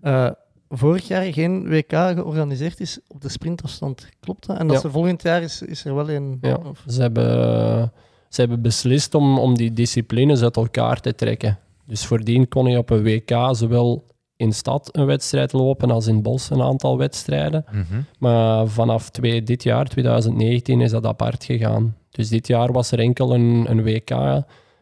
eh, 0.00 0.30
vorig 0.70 1.08
jaar 1.08 1.32
geen 1.32 1.68
WK 1.68 1.90
georganiseerd 1.92 2.80
is 2.80 2.98
op 3.08 3.20
de 3.20 3.28
sprintafstand. 3.28 4.08
Klopt 4.20 4.46
dat? 4.46 4.58
En 4.58 4.66
dat 4.66 4.76
Ja. 4.76 4.82
ze 4.82 4.90
volgend 4.90 5.22
jaar 5.22 5.42
is, 5.42 5.62
is 5.62 5.84
er 5.84 5.94
wel 5.94 6.10
een... 6.10 6.38
Ja. 6.40 6.58
of- 6.64 6.84
Ze, 6.88 7.00
hebben, 7.00 7.92
ze 8.28 8.40
hebben 8.40 8.62
beslist 8.62 9.14
om, 9.14 9.38
om 9.38 9.54
die 9.56 9.72
disciplines 9.72 10.42
uit 10.42 10.56
elkaar 10.56 11.00
te 11.00 11.14
trekken. 11.14 11.58
Dus 11.86 12.06
voordien 12.06 12.48
kon 12.48 12.66
je 12.66 12.78
op 12.78 12.90
een 12.90 13.02
WK 13.02 13.48
zowel 13.50 14.04
in 14.36 14.52
stad 14.52 14.88
een 14.92 15.06
wedstrijd 15.06 15.52
lopen 15.52 15.90
als 15.90 16.06
in 16.06 16.22
bos 16.22 16.50
een 16.50 16.62
aantal 16.62 16.98
wedstrijden. 16.98 17.64
Mhm. 17.70 18.00
Maar 18.18 18.68
vanaf 18.68 19.10
twee, 19.10 19.42
dit 19.42 19.62
jaar, 19.62 19.86
2019, 19.86 20.80
is 20.80 20.90
dat 20.90 21.06
apart 21.06 21.44
gegaan. 21.44 21.96
Dus 22.10 22.28
dit 22.28 22.46
jaar 22.46 22.72
was 22.72 22.90
er 22.90 22.98
enkel 22.98 23.34
een, 23.34 23.66
een 23.68 23.82
WK 23.82 24.10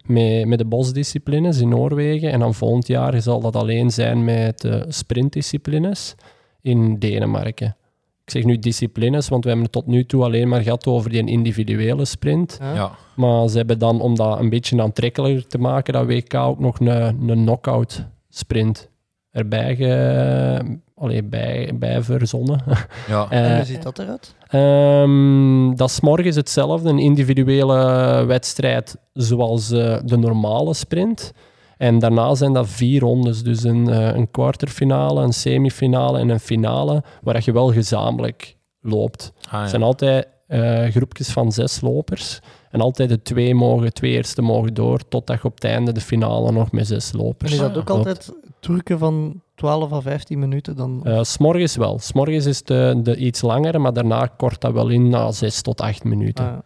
met, 0.04 0.46
met 0.46 0.58
de 0.58 0.64
bosdisciplines 0.64 1.58
in 1.58 1.68
Noorwegen. 1.68 2.30
En 2.30 2.40
dan 2.40 2.54
volgend 2.54 2.86
jaar 2.86 3.22
zal 3.22 3.40
dat 3.40 3.56
alleen 3.56 3.90
zijn 3.90 4.24
met 4.24 4.60
de 4.60 4.84
sprintdisciplines 4.88 6.14
in 6.60 6.98
Denemarken. 6.98 7.76
Ik 8.24 8.30
zeg 8.30 8.44
nu 8.44 8.58
disciplines, 8.58 9.28
want 9.28 9.42
we 9.44 9.48
hebben 9.50 9.66
het 9.66 9.76
tot 9.76 9.86
nu 9.86 10.06
toe 10.06 10.24
alleen 10.24 10.48
maar 10.48 10.62
gehad 10.62 10.86
over 10.86 11.10
die 11.10 11.26
individuele 11.26 12.04
sprint. 12.04 12.58
Ja. 12.60 12.74
Ja. 12.74 12.90
Maar 13.16 13.48
ze 13.48 13.56
hebben 13.56 13.78
dan, 13.78 14.00
om 14.00 14.14
dat 14.14 14.38
een 14.38 14.48
beetje 14.48 14.82
aantrekkelijker 14.82 15.46
te 15.46 15.58
maken, 15.58 15.92
dat 15.92 16.06
WK 16.06 16.34
ook 16.34 16.58
nog 16.58 16.80
een, 16.80 16.86
een 17.28 17.42
knockout 17.42 18.06
sprint 18.28 18.88
erbij 19.30 19.76
ge, 19.76 20.78
allee, 20.96 21.22
bij, 21.22 21.70
bij 21.74 22.02
verzonnen. 22.02 22.60
Ja. 23.08 23.26
En 23.30 23.50
Eh, 23.50 23.56
hoe 23.56 23.64
ziet 23.64 23.82
dat 23.82 23.98
eruit? 23.98 24.34
Ehm, 24.48 25.74
dat 25.76 25.90
is 25.90 26.00
morgens 26.00 26.36
hetzelfde, 26.36 26.88
een 26.88 26.98
individuele 26.98 28.24
wedstrijd 28.24 28.96
zoals 29.12 29.70
eh, 29.70 29.98
de 30.04 30.16
normale 30.16 30.74
sprint. 30.74 31.32
En 31.76 31.98
daarna 31.98 32.34
zijn 32.34 32.52
dat 32.52 32.68
vier 32.68 33.00
rondes. 33.00 33.42
Dus 33.42 33.62
een, 33.62 33.88
eh, 33.88 34.14
een 34.16 34.30
kwarterfinale, 34.30 35.22
een 35.22 35.32
semifinale 35.32 36.18
en 36.18 36.28
een 36.28 36.40
finale, 36.40 37.02
waar 37.22 37.34
dat 37.34 37.44
je 37.44 37.52
wel 37.52 37.72
gezamenlijk 37.72 38.56
loopt. 38.80 39.32
Ah, 39.46 39.52
ja. 39.52 39.60
Het 39.60 39.70
zijn 39.70 39.82
altijd 39.82 40.28
eh, 40.46 40.84
groepjes 40.84 41.30
van 41.30 41.52
zes 41.52 41.80
lopers. 41.80 42.40
En 42.70 42.80
altijd 42.80 43.08
de 43.08 43.22
twee, 43.22 43.54
mogen, 43.54 43.92
twee 43.92 44.10
eerste 44.12 44.42
mogen 44.42 44.74
door, 44.74 45.08
totdat 45.08 45.36
je 45.40 45.44
op 45.44 45.54
het 45.54 45.64
einde 45.64 45.92
de 45.92 46.00
finale 46.00 46.52
nog 46.52 46.72
met 46.72 46.86
zes 46.86 47.12
En 47.12 47.18
lopers 47.18 47.52
is 47.52 47.58
dat 47.58 47.68
ook 47.76 47.88
loopt. 47.88 47.90
altijd 47.90 48.32
toerken 48.60 48.98
van 48.98 49.42
12 49.54 49.92
à 49.92 50.00
15 50.00 50.38
minuten? 50.38 50.76
Dan... 50.76 51.00
Eh, 51.04 51.22
S'morgens 51.22 51.76
wel. 51.76 51.98
S'morgens 51.98 52.46
is 52.46 52.62
de, 52.62 53.00
de 53.02 53.16
iets 53.16 53.42
langere, 53.42 53.78
maar 53.78 53.92
daarna 53.92 54.26
kort 54.26 54.60
dat 54.60 54.72
wel 54.72 54.88
in 54.88 55.08
na 55.08 55.32
zes 55.32 55.62
tot 55.62 55.80
acht 55.80 56.04
minuten. 56.04 56.44
Ah, 56.44 56.58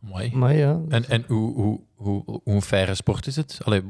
Mooi. 0.00 0.30
maar 0.34 0.54
ja, 0.56 0.80
En, 0.88 1.08
en 1.08 1.24
hoe, 1.26 1.54
hoe, 1.54 1.80
hoe, 1.94 2.22
hoe 2.24 2.40
een 2.44 2.62
faire 2.62 2.94
sport 2.94 3.26
is 3.26 3.36
het? 3.36 3.58
Allee, 3.64 3.82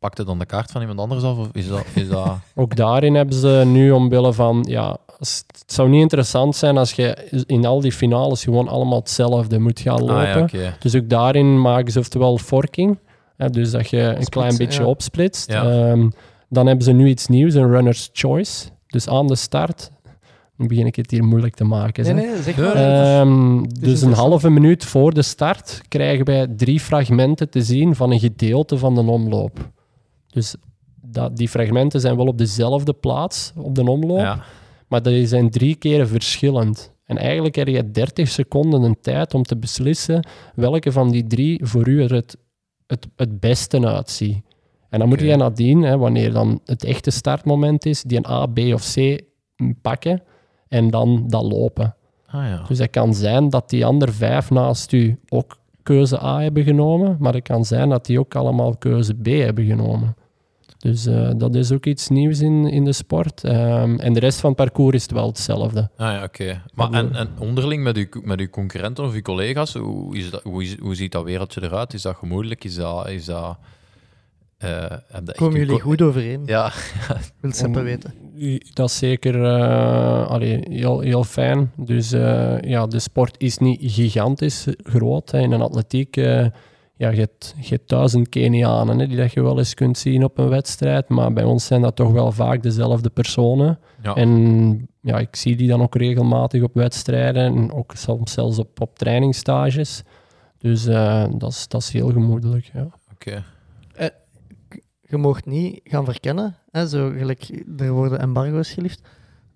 pakt 0.00 0.18
het 0.18 0.26
dan 0.26 0.38
de 0.38 0.46
kaart 0.46 0.70
van 0.70 0.80
iemand 0.80 1.00
anders 1.00 1.22
af? 1.22 1.38
Of 1.38 1.48
is 1.52 1.68
dat... 1.68 1.84
Is 1.94 2.08
dat... 2.08 2.36
Ook 2.54 2.76
daarin 2.76 3.14
hebben 3.14 3.34
ze 3.34 3.62
nu 3.66 3.90
omwille 3.90 4.32
van, 4.32 4.64
ja, 4.68 4.96
als- 5.18 5.44
het 5.46 5.72
zou 5.72 5.88
niet 5.88 6.00
interessant 6.00 6.56
zijn 6.56 6.76
als 6.76 6.92
je 6.92 7.28
in 7.46 7.66
al 7.66 7.80
die 7.80 7.92
finales 7.92 8.44
gewoon 8.44 8.68
allemaal 8.68 8.98
hetzelfde 8.98 9.58
moet 9.58 9.80
gaan 9.80 10.00
lopen. 10.00 10.16
ah, 10.16 10.34
ja, 10.34 10.40
oké. 10.40 10.76
Dus 10.80 10.96
ook 10.96 11.08
daarin 11.08 11.60
maken 11.60 11.92
ze 11.92 11.98
oftewel 11.98 12.38
forking, 12.38 12.98
hè, 13.36 13.50
dus 13.50 13.70
dat 13.70 13.90
je 13.90 14.00
een 14.00 14.28
klein 14.28 14.56
beetje 14.56 14.82
ja. 14.82 14.88
opsplitst. 14.88 15.50
Ja. 15.50 15.90
Ehm, 15.90 16.08
dan 16.48 16.66
hebben 16.66 16.84
ze 16.84 16.92
nu 16.92 17.08
iets 17.08 17.26
nieuws, 17.26 17.54
een 17.54 17.70
runner's 17.70 18.10
choice. 18.12 18.68
Dus 18.86 19.08
aan 19.08 19.26
de 19.26 19.36
start, 19.36 19.90
nu 20.56 20.66
begin 20.66 20.86
ik 20.86 20.96
het 20.96 21.10
hier 21.10 21.24
moeilijk 21.24 21.54
te 21.54 21.64
maken. 21.64 22.04
nee, 22.14 22.26
nee, 22.26 22.42
zeg 22.42 22.56
maar. 22.56 22.74
Ehm, 22.74 23.62
dus 23.80 24.02
een 24.02 24.12
halve 24.12 24.50
minuut 24.50 24.84
voor 24.84 25.14
de 25.14 25.22
start 25.22 25.80
krijgen 25.88 26.24
wij 26.24 26.46
drie 26.56 26.80
fragmenten 26.80 27.50
te 27.50 27.62
zien 27.62 27.94
van 27.94 28.10
een 28.12 28.20
gedeelte 28.20 28.78
van 28.78 28.94
de 28.94 29.00
omloop. 29.00 29.58
Dus 30.30 30.54
dat, 31.02 31.36
die 31.36 31.48
fragmenten 31.48 32.00
zijn 32.00 32.16
wel 32.16 32.26
op 32.26 32.38
dezelfde 32.38 32.92
plaats 32.92 33.52
op 33.56 33.74
de 33.74 33.90
omloop, 33.90 34.18
Ja. 34.18 34.42
maar 34.88 35.02
die 35.02 35.26
zijn 35.26 35.50
drie 35.50 35.74
keren 35.74 36.08
verschillend. 36.08 36.92
En 37.04 37.16
eigenlijk 37.18 37.54
heb 37.54 37.68
je 37.68 37.90
30 37.90 38.28
seconden 38.28 38.82
een 38.82 39.00
tijd 39.00 39.34
om 39.34 39.42
te 39.42 39.56
beslissen 39.56 40.26
welke 40.54 40.92
van 40.92 41.10
die 41.10 41.26
drie 41.26 41.66
voor 41.66 41.88
u 41.88 42.02
er 42.02 42.14
het, 42.14 42.36
het, 42.86 43.06
het 43.16 43.40
beste 43.40 43.86
uitziet. 43.86 44.42
En 44.88 44.98
dan 44.98 45.08
moet 45.08 45.18
Oké. 45.20 45.30
je 45.30 45.36
nadien, 45.36 45.82
hè, 45.82 45.98
wanneer 45.98 46.32
dan 46.32 46.60
het 46.64 46.84
echte 46.84 47.10
startmoment 47.10 47.86
is, 47.86 48.02
die 48.02 48.18
een 48.18 48.26
A, 48.30 48.46
B 48.46 48.58
of 48.58 48.92
C 48.94 49.20
pakken 49.82 50.22
en 50.68 50.90
dan 50.90 51.24
dat 51.28 51.42
lopen. 51.42 51.94
Ah, 52.26 52.44
ja. 52.44 52.64
Dus 52.68 52.78
het 52.78 52.90
kan 52.90 53.14
zijn 53.14 53.48
dat 53.50 53.70
die 53.70 53.84
andere 53.86 54.12
vijf 54.12 54.50
naast 54.50 54.92
u 54.92 55.18
ook 55.28 55.58
keuze 55.82 56.22
A 56.22 56.40
hebben 56.40 56.64
genomen, 56.64 57.16
maar 57.18 57.34
het 57.34 57.42
kan 57.42 57.64
zijn 57.64 57.88
dat 57.88 58.06
die 58.06 58.18
ook 58.18 58.34
allemaal 58.34 58.76
keuze 58.76 59.14
B 59.14 59.26
hebben 59.26 59.64
genomen. 59.66 60.14
Dus 60.80 61.06
eh, 61.06 61.30
dat 61.36 61.54
is 61.54 61.72
ook 61.72 61.86
iets 61.86 62.08
nieuws 62.08 62.40
in, 62.40 62.66
in 62.66 62.84
de 62.84 62.92
sport. 62.92 63.44
Ehm, 63.44 63.98
en 63.98 64.12
de 64.12 64.20
rest 64.20 64.40
van 64.40 64.50
het 64.50 64.58
parcours 64.58 64.94
is 64.96 65.02
het 65.02 65.12
wel 65.12 65.26
hetzelfde. 65.26 65.90
Ah, 65.96 66.12
ja, 66.12 66.22
oké. 66.22 66.62
Maar 66.74 66.92
en, 66.92 67.14
en 67.14 67.28
onderling 67.38 67.82
met 67.82 67.96
uw, 67.96 68.06
met 68.22 68.40
uw 68.40 68.48
concurrenten 68.48 69.04
of 69.04 69.14
uw 69.14 69.20
collega's, 69.22 69.74
hoe, 69.74 70.16
is 70.16 70.30
dat, 70.30 70.42
hoe, 70.42 70.62
is, 70.62 70.78
hoe 70.78 70.94
ziet 70.94 71.12
dat 71.12 71.24
wereldje 71.24 71.62
eruit? 71.62 71.94
Is 71.94 72.02
dat 72.02 72.16
gemoedelijk? 72.16 72.64
Is 72.64 72.74
dat... 72.74 73.08
Is 73.08 73.24
dat 73.24 73.58
eh, 74.58 74.80
heb 74.90 75.00
dat 75.10 75.28
echt 75.28 75.36
Komen 75.36 75.58
jullie 75.58 75.80
goed 75.80 76.02
overeen? 76.02 76.42
Ja, 76.46 76.72
Wil 77.40 77.52
Seppe 77.52 77.78
Om- 77.78 77.84
weten. 77.84 78.14
Dat 78.72 78.88
is 78.88 78.98
zeker 78.98 79.44
eh, 79.44 80.26
allee, 80.26 80.66
heel, 80.70 81.00
heel 81.00 81.24
fijn. 81.24 81.72
Dus 81.76 82.12
eh, 82.12 82.60
ja, 82.60 82.86
de 82.86 82.98
sport 82.98 83.34
is 83.38 83.58
niet 83.58 83.78
gigantisch 83.82 84.66
groot. 84.82 85.30
Hè. 85.30 85.38
In 85.38 85.52
een 85.52 85.60
atletiek, 85.60 86.16
eh, 86.16 86.46
ja, 87.00 87.08
je 87.08 87.20
hebt, 87.20 87.54
je 87.60 87.68
hebt 87.68 87.88
duizend 87.88 88.28
Kenianen 88.28 88.98
hè, 88.98 89.06
die 89.06 89.16
dat 89.16 89.32
je 89.32 89.42
wel 89.42 89.58
eens 89.58 89.74
kunt 89.74 89.98
zien 89.98 90.24
op 90.24 90.38
een 90.38 90.48
wedstrijd. 90.48 91.08
Maar 91.08 91.32
bij 91.32 91.44
ons 91.44 91.66
zijn 91.66 91.80
dat 91.80 91.96
toch 91.96 92.12
wel 92.12 92.32
vaak 92.32 92.62
dezelfde 92.62 93.10
personen. 93.10 93.78
ja. 94.02 94.14
En 94.14 94.88
ja, 95.00 95.18
ik 95.18 95.36
zie 95.36 95.56
die 95.56 95.68
dan 95.68 95.82
ook 95.82 95.94
regelmatig 95.94 96.62
op 96.62 96.74
wedstrijden 96.74 97.42
en 97.42 97.72
ook 97.72 97.92
soms 97.96 98.32
zelfs 98.32 98.58
op, 98.58 98.80
op 98.80 98.98
trainingsstages. 98.98 100.02
Dus 100.58 100.86
eh, 100.86 101.24
dat, 101.36 101.50
is, 101.50 101.68
dat 101.68 101.80
is 101.80 101.90
heel 101.90 102.10
gemoedelijk. 102.12 102.70
Ja. 102.72 102.88
oké. 103.12 103.44
Je 105.00 105.16
mocht 105.16 105.46
niet 105.46 105.80
gaan 105.84 106.04
verkennen. 106.04 106.56
Hè, 106.70 106.88
zo 106.88 107.10
gelijk, 107.10 107.64
er 107.78 107.92
worden 107.92 108.20
embargo's 108.20 108.70
geliefd. 108.70 109.08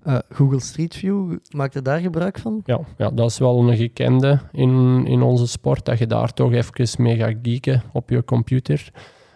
Eh, 0.05 0.19
Google 0.29 0.61
Street 0.61 0.95
View, 0.95 1.37
maakt 1.51 1.75
je 1.75 1.83
daar 1.83 1.99
gebruik 1.99 2.39
van? 2.39 2.61
Ja, 2.65 2.81
ja, 2.99 3.11
dat 3.11 3.31
is 3.31 3.39
wel 3.39 3.59
een 3.59 3.77
gekende 3.77 4.41
in, 4.53 5.05
in 5.07 5.23
onze 5.23 5.47
sport, 5.47 5.85
dat 5.85 5.99
je 5.99 6.07
daar 6.07 6.33
toch 6.33 6.53
even 6.53 7.03
mee 7.03 7.17
gaat 7.17 7.35
geeken 7.43 7.83
op 7.93 8.11
je 8.11 8.25
computer. 8.25 8.91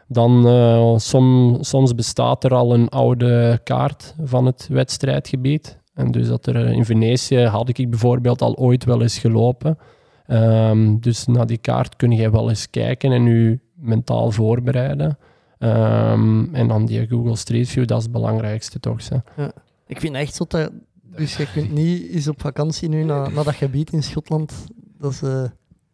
Dan 0.08 0.46
eh, 0.46 0.96
som, 0.96 1.56
soms 1.60 1.94
bestaat 1.94 2.44
er 2.44 2.54
al 2.54 2.74
een 2.74 2.88
oude 2.88 3.60
kaart 3.64 4.14
van 4.24 4.46
het 4.46 4.68
wedstrijdgebied. 4.70 5.78
En 5.94 6.10
dus 6.10 6.28
dat 6.28 6.46
er 6.46 6.66
eh, 6.66 6.72
in 6.72 6.84
Venetië 6.84 7.44
had 7.44 7.68
ik 7.68 7.90
bijvoorbeeld 7.90 8.42
al 8.42 8.56
ooit 8.56 8.84
wel 8.84 9.02
eens 9.02 9.18
gelopen. 9.18 9.78
Ehm, 10.26 10.98
dus 10.98 11.26
naar 11.26 11.46
die 11.46 11.58
kaart 11.58 11.96
kun 11.96 12.10
je 12.10 12.30
wel 12.30 12.48
eens 12.48 12.70
kijken 12.70 13.12
en 13.12 13.24
je 13.24 13.58
mentaal 13.74 14.30
voorbereiden. 14.30 15.18
Ehm, 15.58 16.54
en 16.54 16.68
dan 16.68 16.86
die 16.86 17.06
Google 17.06 17.36
Street 17.36 17.68
View, 17.68 17.86
dat 17.86 17.98
is 17.98 18.02
het 18.02 18.12
belangrijkste 18.12 18.80
toch. 18.80 19.08
Hè. 19.08 19.46
Ik 19.88 20.00
vind 20.00 20.14
echt 20.14 20.34
zot 20.34 20.50
dat... 20.50 20.70
Dus 21.16 21.36
je 21.36 21.46
kunt 21.52 21.72
niet 21.72 22.10
eens 22.10 22.28
op 22.28 22.40
vakantie 22.40 22.88
nu 22.88 23.04
naar, 23.04 23.32
naar 23.32 23.44
dat 23.44 23.54
gebied 23.54 23.90
in 23.92 24.02
Schotland. 24.02 24.52
Dat 24.98 25.12
is, 25.12 25.22
eh, 25.22 25.42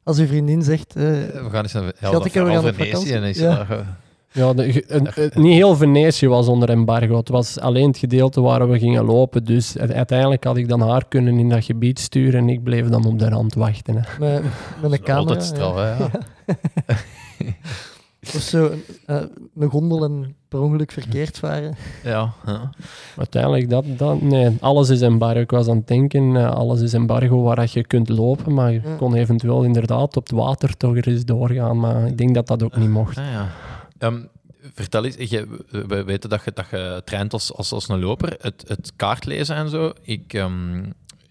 als 0.02 0.18
uw 0.18 0.26
vriendin 0.26 0.62
zegt... 0.62 0.96
eh, 0.96 1.02
We 1.02 1.46
gaan 1.50 1.62
eens 1.62 1.72
naar 1.72 1.84
ja, 1.84 1.92
Schat, 2.08 2.24
ik 2.24 2.32
vakantie. 2.32 3.14
en 3.14 3.22
is 3.22 3.38
Ja. 3.38 3.66
ja. 3.68 3.96
Ja, 4.32 4.52
de, 4.52 4.72
ge- 4.72 4.84
een- 4.86 5.08
een- 5.14 5.42
niet 5.42 5.52
heel 5.52 5.76
Venetië 5.76 6.28
was 6.28 6.48
onder 6.48 6.68
embargo. 6.70 7.16
Het 7.16 7.28
was 7.28 7.58
alleen 7.60 7.86
het 7.88 7.98
gedeelte 7.98 8.40
waar 8.40 8.68
we 8.70 8.78
gingen 8.78 9.04
lopen. 9.04 9.44
Dus 9.44 9.78
uiteindelijk 9.78 10.44
had 10.44 10.56
ik 10.56 10.68
dan 10.68 10.80
haar 10.80 11.08
kunnen 11.08 11.38
in 11.38 11.48
dat 11.48 11.64
gebied 11.64 11.98
sturen 11.98 12.40
en 12.40 12.48
ik 12.48 12.62
bleef 12.62 12.88
dan 12.88 13.04
op 13.04 13.18
de 13.18 13.28
rand 13.28 13.54
wachten. 13.54 13.94
Hè. 13.96 14.02
met, 14.18 14.42
met 14.82 14.92
een 14.92 15.00
camera. 15.02 15.14
altijd 15.16 15.42
straf, 15.42 15.74
hè, 15.74 15.88
ja. 15.96 16.10
Of 18.34 18.40
zo 18.42 18.70
een, 18.70 18.82
eh, 19.06 19.22
een 19.56 19.70
gondel 19.70 20.04
en 20.04 20.34
per 20.48 20.60
ongeluk 20.60 20.90
verkeerd 20.92 21.38
varen. 21.38 21.74
Ja, 22.04 22.32
ja. 22.46 22.70
Uiteindelijk, 23.16 23.70
dat, 23.70 23.84
dat, 23.96 24.20
nee, 24.20 24.56
alles 24.60 24.88
is 24.88 25.00
embargo. 25.00 25.40
Ik 25.40 25.50
was 25.50 25.68
aan 25.68 25.76
het 25.76 25.86
denken, 25.88 26.36
eh, 26.36 26.50
alles 26.50 26.80
is 26.80 26.92
embargo 26.92 27.42
waar 27.42 27.56
dat 27.56 27.72
je 27.72 27.86
kunt 27.86 28.08
lopen, 28.08 28.54
maar 28.54 28.72
je 28.72 28.80
Ja. 28.84 28.96
kon 28.96 29.14
eventueel 29.14 29.62
inderdaad 29.62 30.16
op 30.16 30.22
het 30.22 30.30
water 30.30 30.76
toch 30.76 30.96
er 30.96 31.08
eens 31.08 31.24
doorgaan. 31.24 31.80
Maar 31.80 32.06
ik 32.06 32.18
denk 32.18 32.34
dat 32.34 32.46
dat 32.46 32.62
ook 32.62 32.76
niet 32.76 32.88
mocht. 32.90 33.18
Ah, 33.18 33.24
ja. 33.24 33.48
Ehm, 33.98 34.20
vertel 34.74 35.04
eens, 35.04 35.16
je, 35.30 35.46
we 35.86 36.04
weten 36.04 36.30
dat 36.30 36.44
je, 36.44 36.50
dat 36.54 36.66
je 36.70 37.02
traint 37.04 37.32
als, 37.32 37.54
als, 37.54 37.72
als 37.72 37.88
een 37.88 38.00
loper, 38.00 38.36
het, 38.40 38.64
het 38.66 38.92
kaartlezen 38.96 39.56
en 39.56 39.68
zo. 39.68 39.92
Ik, 40.02 40.32
ehm, 40.32 40.82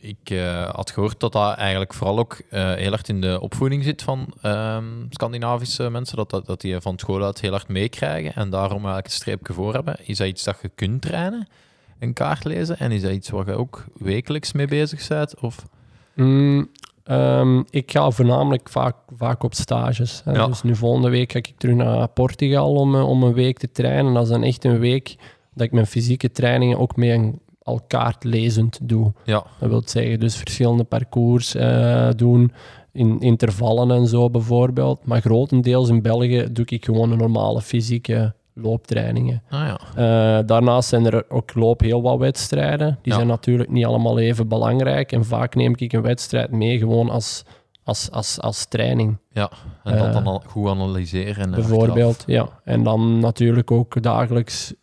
ik 0.03 0.29
eh, 0.29 0.69
had 0.69 0.91
gehoord 0.91 1.19
dat 1.19 1.31
dat 1.31 1.55
eigenlijk 1.55 1.93
vooral 1.93 2.19
ook 2.19 2.41
eh, 2.49 2.73
heel 2.73 2.89
hard 2.89 3.09
in 3.09 3.21
de 3.21 3.39
opvoeding 3.41 3.83
zit 3.83 4.01
van 4.01 4.33
ehm, 4.41 4.85
Scandinavische 5.09 5.89
mensen, 5.89 6.17
dat, 6.17 6.29
dat, 6.29 6.45
dat 6.45 6.61
die 6.61 6.81
van 6.81 6.99
school 6.99 7.23
uit 7.23 7.41
heel 7.41 7.51
hard 7.51 7.67
meekrijgen 7.67 8.33
en 8.35 8.49
daarom 8.49 8.77
eigenlijk 8.77 9.05
een 9.05 9.11
streepje 9.11 9.53
voor 9.53 9.73
hebben. 9.73 9.95
Is 10.05 10.17
dat 10.17 10.27
iets 10.27 10.43
dat 10.43 10.57
je 10.61 10.71
kunt 10.75 11.01
trainen, 11.01 11.47
een 11.99 12.13
kaart 12.13 12.43
lezen? 12.43 12.79
En 12.79 12.91
is 12.91 13.01
dat 13.01 13.11
iets 13.11 13.29
waar 13.29 13.45
je 13.45 13.55
ook 13.55 13.83
wekelijks 13.97 14.51
mee 14.51 14.67
bezig 14.67 15.07
bent? 15.07 15.39
Of? 15.39 15.65
Mm, 16.13 16.69
ehm, 17.03 17.61
ik 17.69 17.91
ga 17.91 18.11
voornamelijk 18.11 18.69
vaak, 18.69 18.95
vaak 19.17 19.43
op 19.43 19.53
stages. 19.53 20.21
hè. 20.25 20.31
Ja. 20.31 20.47
Dus 20.47 20.63
nu 20.63 20.75
volgende 20.75 21.09
week 21.09 21.31
ga 21.31 21.37
ik 21.37 21.53
terug 21.57 21.75
naar 21.75 22.07
Portugal 22.07 22.73
om, 22.73 22.95
eh, 22.95 23.09
om 23.09 23.23
een 23.23 23.33
week 23.33 23.57
te 23.57 23.71
trainen. 23.71 24.13
Dat 24.13 24.23
is 24.23 24.29
dan 24.29 24.43
echt 24.43 24.63
een 24.63 24.79
week 24.79 25.15
dat 25.53 25.65
ik 25.65 25.71
mijn 25.71 25.87
fysieke 25.87 26.31
trainingen 26.31 26.79
ook 26.79 26.95
mee 26.95 27.41
al 27.63 27.81
kaartlezend 27.87 28.79
doe. 28.81 29.13
Ja, 29.23 29.43
Dat 29.59 29.69
wil 29.69 29.81
zeggen, 29.85 30.19
dus 30.19 30.35
verschillende 30.35 30.83
parcours 30.83 31.55
eh, 31.55 32.09
doen, 32.15 32.51
in 32.91 33.19
intervallen 33.19 33.91
en 33.91 34.07
zo 34.07 34.29
bijvoorbeeld. 34.29 35.05
Maar 35.05 35.21
grotendeels 35.21 35.89
in 35.89 36.01
België 36.01 36.47
doe 36.51 36.65
ik 36.65 36.85
gewoon 36.85 37.11
een 37.11 37.17
normale 37.17 37.61
fysieke 37.61 38.33
looptrainingen. 38.53 39.41
ah, 39.49 39.59
ja. 39.59 39.79
Eh, 40.39 40.45
daarnaast 40.47 40.89
zijn 40.89 41.05
er 41.05 41.25
ook 41.29 41.53
loop 41.55 41.79
heel 41.81 42.01
wat 42.01 42.17
wedstrijden. 42.19 42.99
Die 43.01 43.11
Ja. 43.11 43.15
zijn 43.17 43.27
natuurlijk 43.27 43.69
niet 43.69 43.85
allemaal 43.85 44.19
even 44.19 44.47
belangrijk. 44.47 45.11
En 45.11 45.25
vaak 45.25 45.55
neem 45.55 45.73
ik 45.77 45.93
een 45.93 46.01
wedstrijd 46.01 46.51
mee 46.51 46.77
gewoon 46.77 47.09
als, 47.09 47.43
als, 47.83 48.11
als, 48.11 48.39
als 48.41 48.65
training, 48.65 49.17
ja. 49.31 49.51
En 49.83 49.97
dat 49.97 50.07
Eh, 50.07 50.13
dan 50.13 50.27
al 50.27 50.43
goed 50.47 50.67
analyseren. 50.69 51.43
En 51.43 51.51
bijvoorbeeld. 51.51 52.23
Ja. 52.27 52.49
En 52.63 52.83
dan 52.83 53.19
natuurlijk 53.19 53.71
ook 53.71 54.01
dagelijks 54.03 54.73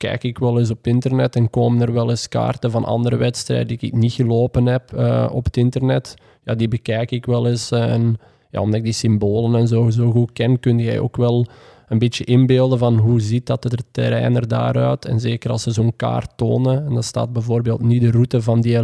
kijk 0.00 0.24
ik 0.24 0.38
wel 0.38 0.58
eens 0.58 0.70
op 0.70 0.86
internet 0.86 1.36
en 1.36 1.50
komen 1.50 1.80
er 1.80 1.92
wel 1.92 2.10
eens 2.10 2.28
kaarten 2.28 2.70
van 2.70 2.84
andere 2.84 3.16
wedstrijden 3.16 3.66
die 3.66 3.78
ik 3.80 3.92
niet 3.92 4.12
gelopen 4.12 4.66
heb 4.66 4.92
eh, 4.92 5.28
op 5.32 5.44
het 5.44 5.56
internet. 5.56 6.14
Ja, 6.44 6.54
die 6.54 6.68
bekijk 6.68 7.10
ik 7.10 7.26
wel 7.26 7.46
eens. 7.46 7.70
eh, 7.70 7.92
en 7.92 8.16
ja, 8.50 8.60
omdat 8.60 8.76
ik 8.78 8.84
die 8.84 8.92
symbolen 8.92 9.60
en 9.60 9.68
zo, 9.68 9.90
zo 9.90 10.10
goed 10.10 10.32
ken, 10.32 10.60
kun 10.60 10.78
je 10.78 11.02
ook 11.02 11.16
wel 11.16 11.46
een 11.88 11.98
beetje 11.98 12.24
inbeelden 12.24 12.78
van 12.78 12.98
hoe 12.98 13.20
ziet 13.20 13.46
dat 13.46 13.64
het 13.64 13.84
terrein 13.90 14.36
er 14.36 14.48
daaruit. 14.48 15.04
En 15.04 15.20
zeker 15.20 15.50
als 15.50 15.62
ze 15.62 15.70
zo'n 15.70 15.96
kaart 15.96 16.36
tonen, 16.36 16.86
en 16.86 16.94
dan 16.94 17.02
staat 17.02 17.32
bijvoorbeeld 17.32 17.82
niet 17.82 18.00
de 18.00 18.10
route 18.10 18.42
van 18.42 18.60
die, 18.60 18.78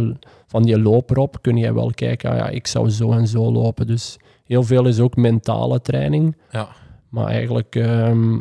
van 0.47 0.63
die 0.63 0.79
loper 0.79 1.17
op, 1.17 1.37
kun 1.41 1.57
je 1.57 1.73
wel 1.73 1.91
kijken, 1.95 2.29
ah 2.29 2.37
ja, 2.37 2.49
ik 2.49 2.67
zou 2.67 2.89
zo 2.89 3.11
en 3.11 3.27
zo 3.27 3.51
lopen. 3.51 3.87
Dus 3.87 4.17
heel 4.45 4.63
veel 4.63 4.85
is 4.87 4.99
ook 4.99 5.15
mentale 5.15 5.81
training. 5.81 6.35
Ja. 6.51 6.67
Maar 7.09 7.25
eigenlijk, 7.27 7.75
ehm, 7.75 8.39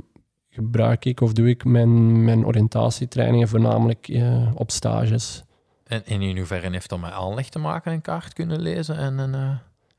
gebruik 0.56 1.04
ik 1.04 1.20
of 1.20 1.32
doe 1.32 1.48
ik 1.48 1.64
mijn, 1.64 2.24
mijn 2.24 2.46
oriëntatietrainingen 2.46 3.48
voornamelijk 3.48 4.08
eh, 4.08 4.50
op 4.54 4.70
stages. 4.70 5.44
En, 5.84 6.06
en 6.06 6.22
in 6.22 6.36
hoeverre 6.36 6.70
heeft 6.70 6.88
dat 6.88 7.00
met 7.00 7.10
aanleg 7.10 7.48
te 7.48 7.58
maken, 7.58 7.92
een 7.92 8.00
kaart 8.00 8.32
kunnen 8.32 8.60
lezen? 8.60 8.96
En, 8.96 9.18
en, 9.18 9.34
eh, 9.34 9.50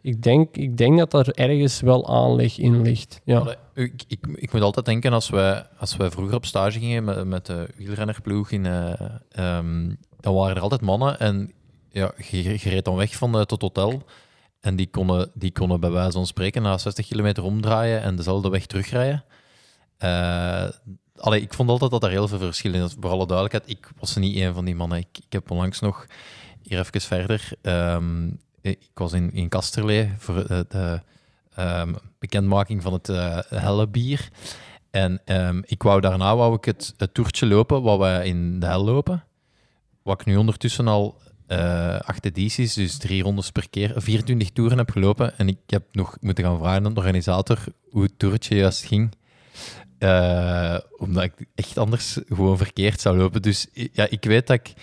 Ik 0.01 0.23
denk, 0.23 0.55
ik 0.55 0.77
denk 0.77 0.97
dat 0.97 1.13
er 1.13 1.33
ergens 1.33 1.81
wel 1.81 2.07
aanleg 2.07 2.57
in 2.57 2.81
ligt. 2.81 3.21
Ja. 3.23 3.39
Allee, 3.39 3.55
ik, 3.73 4.03
ik, 4.07 4.27
ik 4.35 4.53
moet 4.53 4.61
altijd 4.61 4.85
denken, 4.85 5.13
als 5.13 5.29
wij, 5.29 5.67
als 5.77 5.97
wij 5.97 6.09
vroeger 6.09 6.35
op 6.35 6.45
stage 6.45 6.79
gingen 6.79 7.03
met, 7.03 7.25
met 7.25 7.45
de 7.45 7.69
wielrennerploeg, 7.75 8.51
in, 8.51 8.65
eh, 8.65 8.93
ehm, 9.31 9.93
dan 10.19 10.33
waren 10.33 10.55
er 10.55 10.61
altijd 10.61 10.81
mannen 10.81 11.19
en 11.19 11.51
ja, 11.89 12.11
je, 12.29 12.43
je 12.43 12.69
reed 12.69 12.85
dan 12.85 12.95
weg 12.95 13.15
van 13.15 13.33
het 13.33 13.47
tot 13.47 13.61
hotel. 13.61 14.03
En 14.59 14.75
die 14.75 14.89
konden, 14.89 15.31
die 15.33 15.51
konden 15.51 15.79
bij 15.79 15.91
wijze 15.91 16.11
van 16.11 16.25
spreken 16.27 16.61
na 16.61 16.77
60 16.77 17.07
kilometer 17.07 17.43
omdraaien 17.43 18.01
en 18.01 18.15
dezelfde 18.15 18.49
weg 18.49 18.65
terugrijden. 18.65 19.23
Eh 19.97 20.67
allee, 21.19 21.41
ik 21.41 21.53
vond 21.53 21.69
altijd 21.69 21.91
dat 21.91 22.03
er 22.03 22.09
heel 22.09 22.27
veel 22.27 22.39
verschil 22.39 22.73
in. 22.73 22.89
Voor 22.99 23.09
alle 23.09 23.27
duidelijkheid, 23.27 23.77
ik 23.77 23.89
was 23.99 24.15
niet 24.15 24.37
een 24.37 24.53
van 24.53 24.65
die 24.65 24.75
mannen. 24.75 24.97
Ik, 24.97 25.17
ik 25.25 25.31
heb 25.33 25.51
onlangs 25.51 25.79
nog, 25.79 26.05
hier 26.61 26.79
even 26.79 27.01
verder, 27.01 27.51
ehm, 27.61 28.29
ik 28.61 28.89
was 28.93 29.13
in, 29.13 29.33
in 29.33 29.49
Kasterlee 29.49 30.11
voor 30.17 30.47
de, 30.47 30.65
de 30.69 31.01
ehm, 31.53 31.93
bekendmaking 32.19 32.81
van 32.81 32.93
het 32.93 33.09
eh 33.09 33.39
helle 33.49 33.87
bier. 33.87 34.29
En 34.91 35.21
ehm, 35.25 35.61
ik 35.65 35.83
wou 35.83 36.01
daarna 36.01 36.35
wou 36.35 36.55
ik 36.55 36.65
het, 36.65 36.95
toertje 37.13 37.45
lopen 37.45 37.81
wat 37.81 37.97
wij 37.97 38.27
in 38.27 38.59
de 38.59 38.65
hel 38.65 38.83
lopen. 38.83 39.23
Wat 40.03 40.19
ik 40.19 40.25
nu 40.25 40.35
ondertussen 40.35 40.87
al 40.87 41.17
eh 41.47 41.99
acht 41.99 42.25
edities, 42.25 42.73
dus 42.73 42.97
drie 42.97 43.23
rondes 43.23 43.51
per 43.51 43.69
keer, 43.69 43.93
24 43.95 44.51
toeren 44.51 44.77
heb 44.77 44.89
gelopen. 44.89 45.37
En 45.37 45.47
ik 45.47 45.59
heb 45.65 45.83
nog 45.91 46.17
moeten 46.21 46.43
gaan 46.43 46.57
vragen 46.57 46.85
aan 46.85 46.93
de 46.93 46.99
organisator 46.99 47.63
hoe 47.89 48.03
het 48.03 48.19
toertje 48.19 48.55
juist 48.55 48.83
ging. 48.85 49.11
Eh, 49.97 50.77
omdat 50.97 51.23
ik 51.23 51.33
echt 51.55 51.77
anders 51.77 52.19
gewoon 52.27 52.57
verkeerd 52.57 53.01
zou 53.01 53.17
lopen. 53.17 53.41
Dus 53.41 53.67
ja, 53.73 54.07
ik 54.09 54.23
weet 54.23 54.47
dat 54.47 54.59
ik 54.59 54.73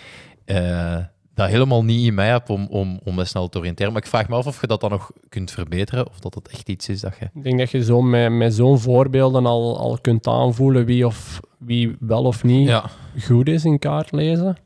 eh, 0.45 0.97
dat 1.35 1.49
helemaal 1.49 1.83
niet 1.83 2.05
in 2.07 2.13
mij 2.13 2.27
heb 2.27 2.49
om, 2.49 2.67
om, 2.69 2.99
om 3.03 3.15
me 3.15 3.25
snel 3.25 3.49
te 3.49 3.59
oriënteren. 3.59 3.93
Maar 3.93 4.01
ik 4.01 4.07
vraag 4.07 4.29
me 4.29 4.35
af 4.35 4.47
of 4.47 4.61
je 4.61 4.67
dat 4.67 4.81
dan 4.81 4.89
nog 4.89 5.11
kunt 5.29 5.51
verbeteren. 5.51 6.07
Of 6.07 6.19
dat 6.19 6.35
het 6.35 6.47
echt 6.47 6.69
iets 6.69 6.89
is 6.89 7.01
dat 7.01 7.17
je... 7.19 7.25
Ik 7.33 7.43
denk 7.43 7.59
dat 7.59 7.71
je 7.71 7.83
zo 7.83 8.01
met, 8.01 8.31
met 8.31 8.53
zo'n 8.53 8.79
voorbeelden 8.79 9.45
al, 9.45 9.79
al 9.79 9.97
kunt 10.01 10.27
aanvoelen 10.27 10.85
wie, 10.85 11.05
of, 11.05 11.39
wie 11.57 11.95
wel 11.99 12.23
of 12.23 12.43
niet 12.43 12.67
Ja, 12.67 12.89
goed 13.21 13.47
is 13.47 13.65
in 13.65 13.79
kaart 13.79 14.11
lezen. 14.11 14.57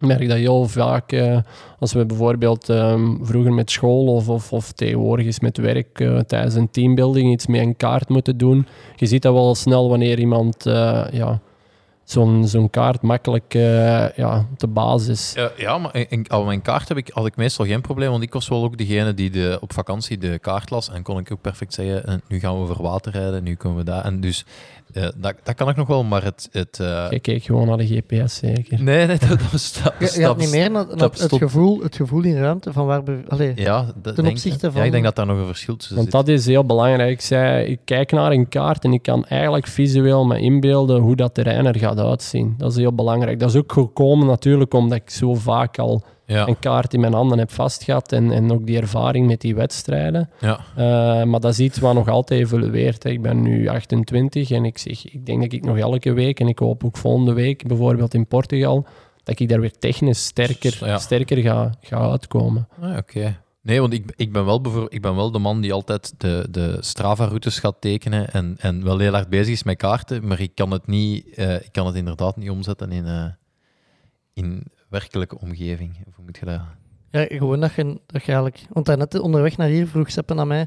Ik 0.00 0.06
merk 0.06 0.28
dat 0.28 0.36
heel 0.36 0.68
vaak, 0.68 1.12
eh, 1.12 1.38
als 1.78 1.92
we 1.92 2.06
bijvoorbeeld 2.06 2.68
ehm, 2.68 3.16
vroeger 3.22 3.52
met 3.52 3.70
school 3.70 4.06
of, 4.06 4.28
of, 4.28 4.52
of 4.52 4.72
tegenwoordig 4.72 5.26
eens 5.26 5.40
met 5.40 5.56
werk 5.56 6.00
eh, 6.00 6.18
tijdens 6.18 6.54
een 6.54 6.70
teambuilding 6.70 7.32
iets 7.32 7.46
met 7.46 7.60
een 7.60 7.76
kaart 7.76 8.08
moeten 8.08 8.38
doen, 8.38 8.66
je 8.96 9.06
ziet 9.06 9.22
dat 9.22 9.32
wel 9.32 9.54
snel 9.54 9.88
wanneer 9.88 10.18
iemand 10.18 10.66
eh, 10.66 11.04
ja, 11.12 11.40
zo'n 12.04 12.48
zo'n 12.48 12.70
kaart 12.70 13.02
makkelijk 13.02 13.52
ja, 14.16 14.46
te 14.56 14.66
basis 14.66 15.08
is. 15.08 15.32
Ja, 15.34 15.50
ja 15.56 15.78
maar 15.78 16.04
in, 16.08 16.28
al 16.28 16.44
mijn 16.44 16.62
kaart 16.62 16.88
heb 16.88 16.96
ik, 16.96 17.10
had 17.12 17.26
ik 17.26 17.36
meestal 17.36 17.66
geen 17.66 17.80
probleem, 17.80 18.10
want 18.10 18.22
ik 18.22 18.32
was 18.32 18.48
wel 18.48 18.64
ook 18.64 18.78
degene 18.78 19.14
die 19.14 19.30
de, 19.30 19.58
op 19.60 19.72
vakantie 19.72 20.18
de 20.18 20.38
kaart 20.38 20.70
las 20.70 20.90
en 20.90 21.02
kon 21.02 21.18
ik 21.18 21.32
ook 21.32 21.40
perfect 21.40 21.74
zeggen, 21.74 22.06
en 22.06 22.22
nu 22.28 22.38
gaan 22.38 22.54
we 22.54 22.60
over 22.60 22.82
water 22.82 23.12
rijden, 23.12 23.42
nu 23.42 23.54
komen 23.54 23.78
we 23.78 23.84
daar. 23.84 24.04
En 24.04 24.20
dus 24.20 24.44
eh, 24.92 25.08
dat, 25.16 25.34
dat 25.42 25.54
kan 25.54 25.68
ik 25.68 25.76
nog 25.76 25.86
wel, 25.88 26.04
maar 26.04 26.24
het... 26.24 26.48
het 26.52 26.80
eh, 26.80 27.06
Je 27.10 27.20
kijkt 27.20 27.44
gewoon 27.44 27.66
naar 27.66 27.76
de 27.76 27.86
GPS 27.86 28.36
zeker. 28.36 28.82
nee, 28.82 29.06
nee, 29.06 29.18
dat, 29.18 29.28
dat 29.28 29.50
was 29.50 29.64
stap, 29.64 29.94
Je, 30.00 30.12
je 30.18 30.24
had 30.24 30.36
niet 30.38 30.50
meer 30.50 30.70
stap- 30.96 31.18
het, 31.18 31.32
gevoel, 31.36 31.80
het 31.82 31.96
gevoel 31.96 32.22
in 32.22 32.36
ruimte 32.36 32.72
van 32.72 32.86
waar... 32.86 33.02
Allee, 33.28 33.52
Ja, 33.56 33.82
dat 34.02 34.14
Ten 34.14 34.24
denk, 34.24 34.36
opzichte 34.36 34.66
Ja, 34.66 34.72
van- 34.72 34.84
ik 34.84 34.92
denk 34.92 35.04
dat 35.04 35.16
daar 35.16 35.26
nog 35.26 35.38
een 35.38 35.46
verschil 35.46 35.76
tussen 35.76 35.96
Want 35.96 36.10
zit. 36.10 36.16
dat 36.26 36.28
is 36.28 36.46
heel 36.46 36.64
belangrijk. 36.64 37.10
Ik 37.10 37.20
zei, 37.20 37.64
ik 37.66 37.80
kijk 37.84 38.12
naar 38.12 38.30
een 38.32 38.48
kaart 38.48 38.84
en 38.84 38.92
ik 38.92 39.02
kan 39.02 39.24
eigenlijk 39.26 39.66
visueel 39.66 40.26
me 40.26 40.40
inbeelden 40.40 41.00
hoe 41.00 41.16
dat 41.16 41.34
terrein 41.34 41.66
er 41.66 41.78
gaat 41.78 41.98
uitzien. 41.98 42.54
Dat 42.58 42.70
is 42.70 42.76
heel 42.76 42.94
belangrijk. 42.94 43.38
Dat 43.40 43.48
is 43.50 43.56
ook 43.56 43.72
gekomen 43.72 44.26
natuurlijk 44.26 44.74
omdat 44.74 44.98
ik 44.98 45.10
zo 45.10 45.34
vaak 45.34 45.78
al 45.78 46.02
Ja, 46.30 46.48
een 46.48 46.58
kaart 46.58 46.94
in 46.94 47.00
mijn 47.00 47.12
handen 47.12 47.38
heb 47.38 47.50
vastgehad 47.50 48.12
en, 48.12 48.30
en 48.30 48.52
ook 48.52 48.66
die 48.66 48.80
ervaring 48.80 49.26
met 49.26 49.40
die 49.40 49.54
wedstrijden. 49.54 50.30
ja. 50.40 50.60
Eh, 50.76 51.24
maar 51.24 51.40
dat 51.40 51.52
is 51.52 51.58
iets 51.60 51.78
wat 51.78 51.94
nog 51.94 52.08
altijd 52.08 52.40
evolueert. 52.40 53.02
hè. 53.02 53.10
Ik 53.10 53.22
ben 53.22 53.42
nu 53.42 53.68
28 53.68 54.50
en 54.50 54.64
ik, 54.64 54.78
zeg, 54.78 55.06
ik 55.12 55.26
denk 55.26 55.42
dat 55.42 55.52
ik 55.52 55.64
nog 55.64 55.78
elke 55.78 56.12
week, 56.12 56.40
en 56.40 56.48
ik 56.48 56.58
hoop 56.58 56.84
ook 56.84 56.96
volgende 56.96 57.32
week, 57.32 57.66
bijvoorbeeld 57.68 58.14
in 58.14 58.26
Portugal, 58.26 58.86
dat 59.22 59.40
ik 59.40 59.48
daar 59.48 59.60
weer 59.60 59.78
technisch 59.78 60.24
sterker, 60.24 60.76
Ja. 60.86 60.98
sterker 60.98 61.36
ga, 61.38 61.74
ga 61.80 62.10
uitkomen. 62.10 62.68
Ah, 62.80 62.96
Oké. 62.96 63.36
Nee, 63.62 63.80
want 63.80 63.92
ik, 63.92 64.12
ik, 64.16 64.32
ben 64.32 64.44
wel 64.44 64.86
ik 64.88 65.02
ben 65.02 65.16
wel 65.16 65.30
de 65.30 65.38
man 65.38 65.60
die 65.60 65.72
altijd 65.72 66.14
de, 66.18 66.46
de 66.50 66.76
Strava-routes 66.80 67.58
gaat 67.58 67.76
tekenen 67.80 68.30
en, 68.32 68.56
en 68.58 68.84
wel 68.84 68.98
heel 68.98 69.12
hard 69.12 69.28
bezig 69.28 69.52
is 69.52 69.62
met 69.62 69.76
kaarten, 69.76 70.26
maar 70.26 70.40
ik 70.40 70.54
kan 70.54 70.70
het, 70.70 70.86
niet, 70.86 71.34
eh, 71.34 71.54
ik 71.54 71.68
kan 71.72 71.86
het 71.86 71.94
inderdaad 71.94 72.36
niet 72.36 72.50
omzetten 72.50 72.92
in, 72.92 73.06
eh, 73.06 73.24
in 74.34 74.62
werkelijke 74.90 75.38
omgeving. 75.38 75.96
Of 76.08 76.16
hoe 76.16 76.24
moet 76.24 76.38
je 76.38 76.44
dat... 76.44 76.60
Ja, 77.10 77.24
gewoon 77.28 77.60
dat 77.60 77.72
je, 77.72 77.84
dat 78.06 78.22
je 78.24 78.32
eigenlijk... 78.32 78.60
Want 78.72 78.86
daarnet 78.86 79.18
onderweg 79.20 79.56
naar 79.56 79.68
hier 79.68 79.86
vroeg 79.86 80.10
Seppen 80.10 80.38
aan 80.40 80.48
mij... 80.48 80.66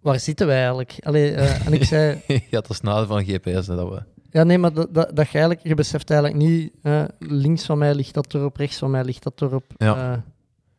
Waar 0.00 0.20
zitten 0.20 0.46
wij 0.46 0.56
eigenlijk? 0.58 0.96
Allee, 1.00 1.32
eh, 1.34 1.66
en 1.66 1.72
ik 1.72 1.84
zei... 1.84 2.20
ja, 2.26 2.40
dat 2.60 2.70
is 2.70 2.80
nadeel 2.80 3.06
van 3.06 3.24
GPS. 3.24 3.66
hè, 3.66 3.76
dat 3.76 3.88
we... 3.88 4.02
Ja, 4.30 4.44
nee, 4.44 4.58
maar 4.58 4.72
dat, 4.72 4.94
dat, 4.94 5.16
dat 5.16 5.26
je 5.28 5.38
eigenlijk... 5.38 5.66
Je 5.66 5.74
beseft 5.74 6.10
eigenlijk 6.10 6.40
niet... 6.42 6.72
eh, 6.82 7.04
links 7.18 7.64
van 7.66 7.78
mij 7.78 7.94
ligt 7.94 8.14
dat 8.14 8.34
erop, 8.34 8.56
rechts 8.56 8.78
van 8.78 8.90
mij 8.90 9.04
ligt 9.04 9.22
dat 9.22 9.42
erop. 9.42 9.64
Ja. 9.76 10.12
Eh, 10.12 10.18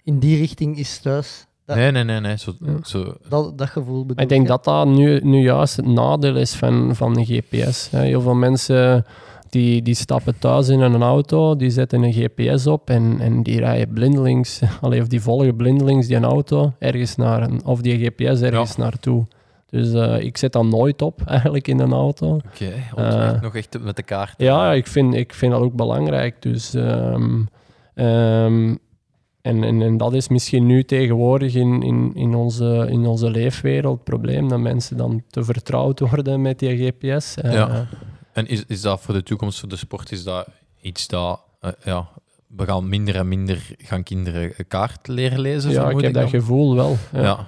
in 0.03 0.20
die 0.20 0.38
richting 0.38 0.78
is 0.78 0.99
thuis. 0.99 1.45
Dat, 1.66 1.76
Nee, 1.78 1.91
nee, 1.91 2.03
nee. 2.03 2.20
nee. 2.20 2.38
Zo, 2.38 2.53
Ja. 2.60 2.78
zo, 2.84 3.16
dat, 3.30 3.57
dat 3.57 3.70
gevoel 3.70 4.05
bedoel 4.05 4.24
ik 4.24 4.30
denk 4.30 4.47
dat 4.47 4.64
dat 4.64 4.88
nu, 4.88 5.20
nu 5.20 5.41
juist 5.41 5.76
het 5.76 5.86
nadeel 5.86 6.36
is 6.38 6.55
van, 6.55 6.95
van 6.95 7.14
de 7.14 7.26
GPS. 7.26 7.89
hè. 7.89 8.01
Heel 8.01 8.22
veel 8.22 8.36
mensen 8.36 9.05
die, 9.50 9.82
die 9.82 9.93
stappen 9.95 10.39
thuis 10.39 10.68
in 10.70 10.80
een 10.82 11.02
auto, 11.02 11.56
die 11.56 11.70
zetten 11.70 12.04
een 12.04 12.14
GPS 12.14 12.68
op 12.68 12.89
en, 12.89 13.20
en 13.20 13.43
die 13.43 13.60
rijden 13.60 13.93
blindelings, 13.93 14.62
allee, 14.82 15.02
of 15.02 15.08
die 15.08 15.22
volgen 15.22 15.56
blindelings 15.56 16.08
die 16.08 16.16
een 16.16 16.24
auto 16.24 16.74
ergens 16.80 17.16
naar 17.16 17.50
of 17.66 17.82
die 17.82 17.97
GPS 18.06 18.41
ergens 18.41 18.76
naartoe. 18.76 19.26
Dus 19.70 19.93
eh, 19.93 20.20
ik 20.20 20.38
zet 20.38 20.52
dat 20.52 20.66
nooit 20.66 21.02
op 21.02 21.22
eigenlijk 21.26 21.68
in 21.68 21.80
een 21.80 21.93
auto. 21.93 22.34
Oké, 22.34 22.72
okay, 22.91 23.34
Eh. 23.34 23.41
nog 23.41 23.56
echt 23.56 23.78
met 23.82 23.95
de 23.95 24.04
kaart. 24.04 24.34
Ja, 24.38 24.74
ik 24.74 24.88
vind, 24.88 25.14
ik 25.14 25.34
vind 25.34 25.52
dat 25.52 25.62
ook 25.62 25.74
belangrijk. 25.74 26.41
Dus, 26.41 26.74
ehm, 26.74 27.39
ehm, 27.93 28.76
en, 29.41 29.64
en, 29.64 29.82
en 29.82 29.97
dat 29.97 30.14
is 30.14 30.28
misschien 30.28 30.66
nu 30.66 30.84
tegenwoordig 30.84 31.56
in, 31.56 31.82
in, 31.84 32.12
in, 32.14 32.36
onze, 32.36 32.88
in 32.89 33.06
onze 33.06 33.30
leefwereld 33.32 33.93
het 33.95 34.04
probleem, 34.04 34.47
dat 34.50 34.60
mensen 34.60 34.97
dan 34.97 35.24
te 35.30 35.43
vertrouwd 35.43 36.00
worden 36.10 36.41
met 36.41 36.60
die 36.60 36.78
GPS. 36.86 37.36
Eh, 37.36 37.54
Ja. 37.54 37.88
En 38.34 38.48
is, 38.48 38.64
is 38.68 38.82
dat 38.82 39.02
voor 39.02 39.14
de 39.14 39.24
toekomst 39.24 39.60
voor 39.60 39.70
de 39.70 39.76
sport, 39.76 40.12
is 40.12 40.24
dat 40.24 40.48
iets 40.82 41.08
dat... 41.08 41.42
eh, 41.60 41.72
ja, 41.84 42.10
we 42.48 42.66
gaan 42.66 42.90
minder 42.90 43.16
en 43.16 43.28
minder 43.28 43.76
gaan 43.78 44.04
kinderen 44.04 44.68
kaart 44.68 45.08
leren 45.08 45.40
lezen, 45.40 45.72
ja, 45.72 45.90
ik 45.90 46.02
heb 46.02 46.14
dat 46.14 46.30
gevoel 46.30 46.76
wel. 46.76 46.98
Ja. 47.14 47.48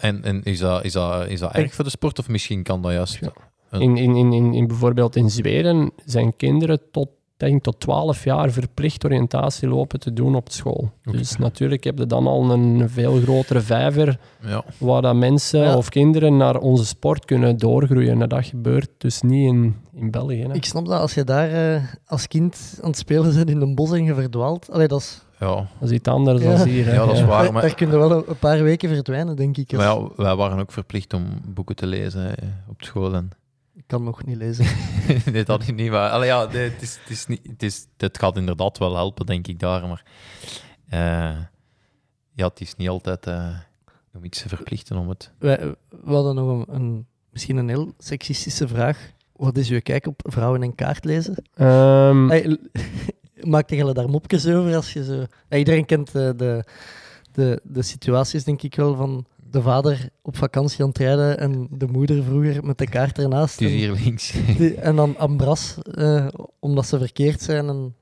En, 0.00 0.24
en 0.24 0.42
is, 0.42 0.58
dat, 0.58 0.84
is, 0.84 0.92
dat, 0.92 1.26
is 1.28 1.40
dat 1.40 1.52
erg 1.52 1.74
voor 1.74 1.84
de 1.84 1.90
sport 1.90 2.18
of 2.18 2.28
misschien 2.28 2.62
kan 2.62 2.82
dat 2.82 2.92
juist... 2.92 3.18
Ja. 3.20 3.32
In, 3.78 3.96
in, 3.96 4.16
in, 4.16 4.54
in 4.54 4.66
bijvoorbeeld 4.66 5.16
in 5.16 5.30
Zweden 5.30 5.90
zijn 6.04 6.36
kinderen 6.36 6.80
tot, 6.90 7.08
denk, 7.38 7.62
tot 7.62 7.80
12 7.80 8.24
jaar 8.24 8.50
verplicht 8.50 9.04
oriëntatielopen 9.04 10.00
te 10.00 10.12
doen 10.12 10.34
op 10.34 10.50
school. 10.50 10.90
Dus 11.10 11.36
natuurlijk 11.36 11.84
heb 11.84 11.98
je 11.98 12.06
dan 12.06 12.26
al 12.26 12.50
een 12.50 12.90
veel 12.90 13.20
grotere 13.20 13.60
vijver 13.60 14.18
Ja. 14.46 14.64
waar 14.78 15.02
dat 15.02 15.14
mensen 15.14 15.60
Ja. 15.60 15.76
of 15.76 15.88
kinderen 15.88 16.36
naar 16.36 16.56
onze 16.58 16.86
sport 16.86 17.24
kunnen 17.24 17.56
doorgroeien. 17.56 18.22
En 18.22 18.28
dat 18.28 18.44
gebeurt 18.46 18.88
dus 18.98 19.22
niet 19.22 19.46
in, 19.48 19.76
in 19.94 20.10
België. 20.10 20.42
Hè. 20.42 20.52
Ik 20.54 20.64
snap 20.64 20.86
dat 20.86 21.00
als 21.00 21.14
je 21.14 21.24
daar 21.24 21.74
eh, 21.74 21.82
als 22.06 22.28
kind 22.28 22.78
aan 22.82 22.88
het 22.88 22.98
spelen 22.98 23.34
bent 23.34 23.50
in 23.50 23.60
een 23.60 23.74
bos 23.74 23.92
en 23.92 24.04
je 24.04 24.14
verdwaalt. 24.14 24.70
Allee, 24.72 24.88
dat 24.88 25.00
is, 25.00 25.22
Ja. 25.40 25.54
Dat 25.54 25.66
is 25.80 25.90
iets 25.90 26.08
anders 26.08 26.42
Ja. 26.42 26.56
dan 26.56 26.66
hier. 26.68 26.84
hè. 26.86 26.92
ja, 26.94 27.06
dat 27.06 27.14
is 27.14 27.24
waar. 27.24 27.42
daar, 27.42 27.52
Maar, 27.52 27.62
daar 27.62 27.74
kun 27.74 27.90
je 27.90 27.96
wel 27.98 28.10
een, 28.28 28.38
paar 28.38 28.62
weken 28.62 28.88
verdwijnen, 28.88 29.36
denk 29.36 29.56
ik. 29.56 29.72
maar 29.72 29.86
ja, 29.86 30.08
wij 30.16 30.36
waren 30.36 30.58
ook 30.58 30.72
verplicht 30.72 31.14
om 31.14 31.24
boeken 31.48 31.76
te 31.76 31.86
lezen 31.86 32.22
hè, 32.22 32.32
op 32.68 32.82
school. 32.82 33.14
En... 33.14 33.30
Ik 33.78 33.84
kan 33.86 34.04
nog 34.04 34.24
niet 34.24 34.36
lezen. 34.36 34.66
nee, 35.32 35.44
dat 35.44 35.60
is 35.62 35.70
niet 35.72 35.90
waar. 35.90 36.10
Allee, 36.10 36.28
ja, 36.28 36.44
nee, 36.44 36.70
het, 36.70 36.82
is, 36.82 36.98
het, 37.00 37.10
is 37.10 37.26
niet, 37.26 37.40
het, 37.46 37.62
is, 37.62 37.86
het 37.96 38.18
gaat 38.18 38.36
inderdaad 38.36 38.78
wel 38.78 38.94
helpen, 38.94 39.26
denk 39.26 39.46
ik, 39.46 39.58
daar. 39.58 39.86
Maar 39.88 40.02
eh, 40.88 41.38
ja, 42.32 42.46
het 42.46 42.60
is 42.60 42.74
niet 42.76 42.88
altijd 42.88 43.26
eh, 43.26 43.56
om 44.14 44.24
iets 44.24 44.42
te 44.42 44.48
verplichten 44.48 44.96
om 44.96 45.08
het... 45.08 45.32
We 45.38 45.76
hadden 46.04 46.34
nog 46.34 46.48
een, 46.66 46.74
een, 46.74 47.06
misschien 47.30 47.56
een 47.56 47.68
heel 47.68 47.94
seksistische 47.98 48.68
vraag. 48.68 49.10
Wat 49.32 49.56
is 49.56 49.70
uw 49.70 49.80
kijk 49.80 50.06
op 50.06 50.20
vrouwen 50.24 50.62
en 50.62 50.74
kaart 50.74 51.04
lezen? 51.04 51.34
Ehm, 51.54 52.28
Hey, 52.28 52.46
l- 52.48 52.68
maakte 53.50 53.76
je 53.76 53.92
daar 53.92 54.08
mopjes 54.10 54.46
over 54.46 54.74
als 54.74 54.92
je 54.92 55.04
zo... 55.04 55.24
Iedereen 55.58 55.84
kent 55.86 56.08
eh, 56.14 56.30
de, 56.36 56.64
de, 57.32 57.60
de 57.64 57.82
situaties, 57.82 58.44
denk 58.44 58.62
ik 58.62 58.74
wel, 58.74 58.94
van 58.96 59.26
de 59.50 59.62
vader 59.62 60.08
op 60.22 60.36
vakantie 60.36 60.82
aan 60.82 60.88
het 60.88 60.98
rijden 60.98 61.38
en 61.38 61.68
de 61.70 61.86
moeder 61.86 62.22
vroeger 62.22 62.64
met 62.64 62.78
de 62.78 62.88
kaart 62.88 63.18
ernaast. 63.18 63.52
Het 63.60 63.68
is 63.68 63.70
En, 63.72 63.76
hier 63.78 63.92
links. 64.04 64.32
die- 64.56 64.74
en 64.74 64.96
dan 64.96 65.16
ambras, 65.18 65.76
eh, 65.92 66.26
omdat 66.60 66.86
ze 66.86 66.98
verkeerd 66.98 67.40
zijn 67.40 67.68
en 67.68 67.94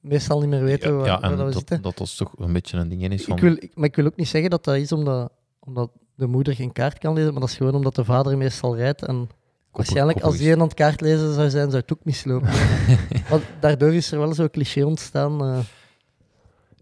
meestal 0.00 0.40
niet 0.40 0.48
meer 0.48 0.62
weten 0.64 0.96
waar, 0.96 1.06
ja, 1.06 1.20
waar 1.20 1.30
en 1.30 1.36
dat 1.36 1.38
we 1.38 1.44
dat, 1.44 1.54
zitten. 1.54 1.82
dat 1.82 1.98
dat 1.98 2.16
toch 2.16 2.32
een 2.38 2.52
beetje 2.52 2.76
een 2.76 2.88
ding 2.88 3.12
is 3.12 3.24
van... 3.24 3.36
Ik 3.36 3.42
wil, 3.42 3.52
ik- 3.52 3.72
maar 3.74 3.84
ik 3.88 3.96
wil 3.96 4.06
ook 4.06 4.16
niet 4.16 4.28
zeggen 4.28 4.50
dat 4.50 4.64
dat 4.64 4.76
is 4.76 4.92
omdat, 4.92 5.30
omdat 5.58 5.90
de 6.14 6.26
moeder 6.26 6.54
geen 6.54 6.72
kaart 6.72 6.98
kan 6.98 7.14
lezen, 7.14 7.30
maar 7.32 7.40
dat 7.40 7.50
is 7.50 7.56
gewoon 7.56 7.74
omdat 7.74 7.94
de 7.94 8.04
vader 8.04 8.36
meestal 8.36 8.76
rijdt 8.76 9.02
en 9.04 9.28
Waarschijnlijk, 9.72 10.20
als 10.20 10.36
die 10.36 10.50
een 10.52 10.58
aan 10.60 10.64
het 10.66 10.74
kaart 10.74 11.00
lezen 11.00 11.34
zou 11.34 11.50
zijn, 11.50 11.70
zou 11.70 11.82
het 11.82 11.92
ook 11.92 12.04
mislopen. 12.04 12.48
Want 13.30 13.42
daardoor 13.60 13.94
is 13.94 14.12
er 14.12 14.18
wel 14.18 14.34
zo'n 14.34 14.50
cliché 14.50 14.82
ontstaan. 14.84 15.40
eh. 15.44 15.58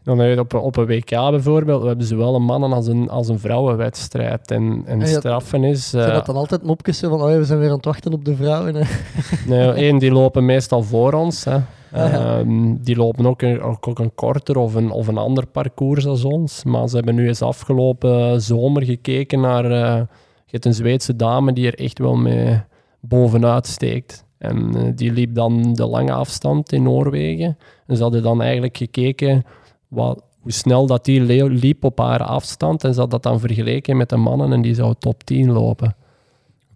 Dan 0.06 0.38
op, 0.38 0.54
op 0.54 0.76
een 0.76 0.86
WK 0.86 1.10
bijvoorbeeld, 1.10 1.80
we 1.82 1.86
hebben 1.88 2.06
zowel 2.06 2.34
een 2.34 2.42
mannen- 2.42 2.72
als 2.72 2.86
een, 2.86 3.10
als 3.10 3.28
een 3.28 3.38
vrouwenwedstrijd. 3.38 4.50
En, 4.50 4.82
en 4.84 5.06
straffen 5.06 5.64
is... 5.64 5.90
zijn 5.90 6.08
eh, 6.08 6.14
dat 6.14 6.26
dan 6.26 6.36
altijd 6.36 6.62
mopjes 6.62 7.00
van, 7.00 7.12
oh 7.12 7.26
we 7.36 7.44
zijn 7.44 7.58
weer 7.58 7.68
aan 7.68 7.76
het 7.76 7.84
wachten 7.84 8.12
op 8.12 8.24
de 8.24 8.36
vrouwen. 8.36 8.74
hè? 8.74 8.82
Nee, 9.46 9.70
één, 9.70 9.98
die 9.98 10.12
lopen 10.12 10.44
meestal 10.44 10.82
voor 10.82 11.12
ons. 11.12 11.44
Hè. 11.44 11.54
Ah, 11.54 11.62
ja. 11.92 12.38
Ehm, 12.38 12.74
die 12.80 12.96
lopen 12.96 13.26
ook 13.26 13.42
een, 13.42 13.60
ook 13.62 13.88
ook 13.88 13.98
een 13.98 14.14
korter 14.14 14.56
of 14.58 14.74
een, 14.74 14.90
of 14.90 15.06
een 15.08 15.18
ander 15.18 15.46
parcours 15.46 16.06
als 16.06 16.24
ons. 16.24 16.64
Maar 16.64 16.88
ze 16.88 16.96
hebben 16.96 17.14
nu 17.14 17.26
eens 17.26 17.42
afgelopen 17.42 18.42
zomer 18.42 18.84
gekeken 18.84 19.40
naar... 19.40 19.64
eh, 19.64 19.96
je 20.44 20.52
hebt 20.52 20.64
een 20.64 20.74
Zweedse 20.74 21.16
dame 21.16 21.52
die 21.52 21.66
er 21.66 21.78
echt 21.78 21.98
wel 21.98 22.16
mee 22.16 22.62
bovenuit 23.00 23.66
steekt. 23.66 24.24
En 24.38 24.74
eh, 24.76 24.82
die 24.94 25.12
liep 25.12 25.34
dan 25.34 25.72
de 25.74 25.86
lange 25.86 26.12
afstand 26.12 26.72
in 26.72 26.82
Noorwegen. 26.82 27.58
En 27.86 27.96
ze 27.96 28.02
hadden 28.02 28.22
dan 28.22 28.42
eigenlijk 28.42 28.76
gekeken 28.76 29.44
wat, 29.88 30.22
hoe 30.40 30.52
snel 30.52 30.86
dat 30.86 31.04
die 31.04 31.44
liep 31.48 31.84
op 31.84 31.98
haar 31.98 32.22
afstand. 32.22 32.84
En 32.84 32.94
ze 32.94 33.00
hadden 33.00 33.20
dat 33.20 33.32
dan 33.32 33.40
vergeleken 33.40 33.96
met 33.96 34.08
de 34.08 34.16
mannen 34.16 34.52
en 34.52 34.62
die 34.62 34.74
zou 34.74 34.94
top 34.98 35.24
10 35.24 35.52
lopen. 35.52 35.96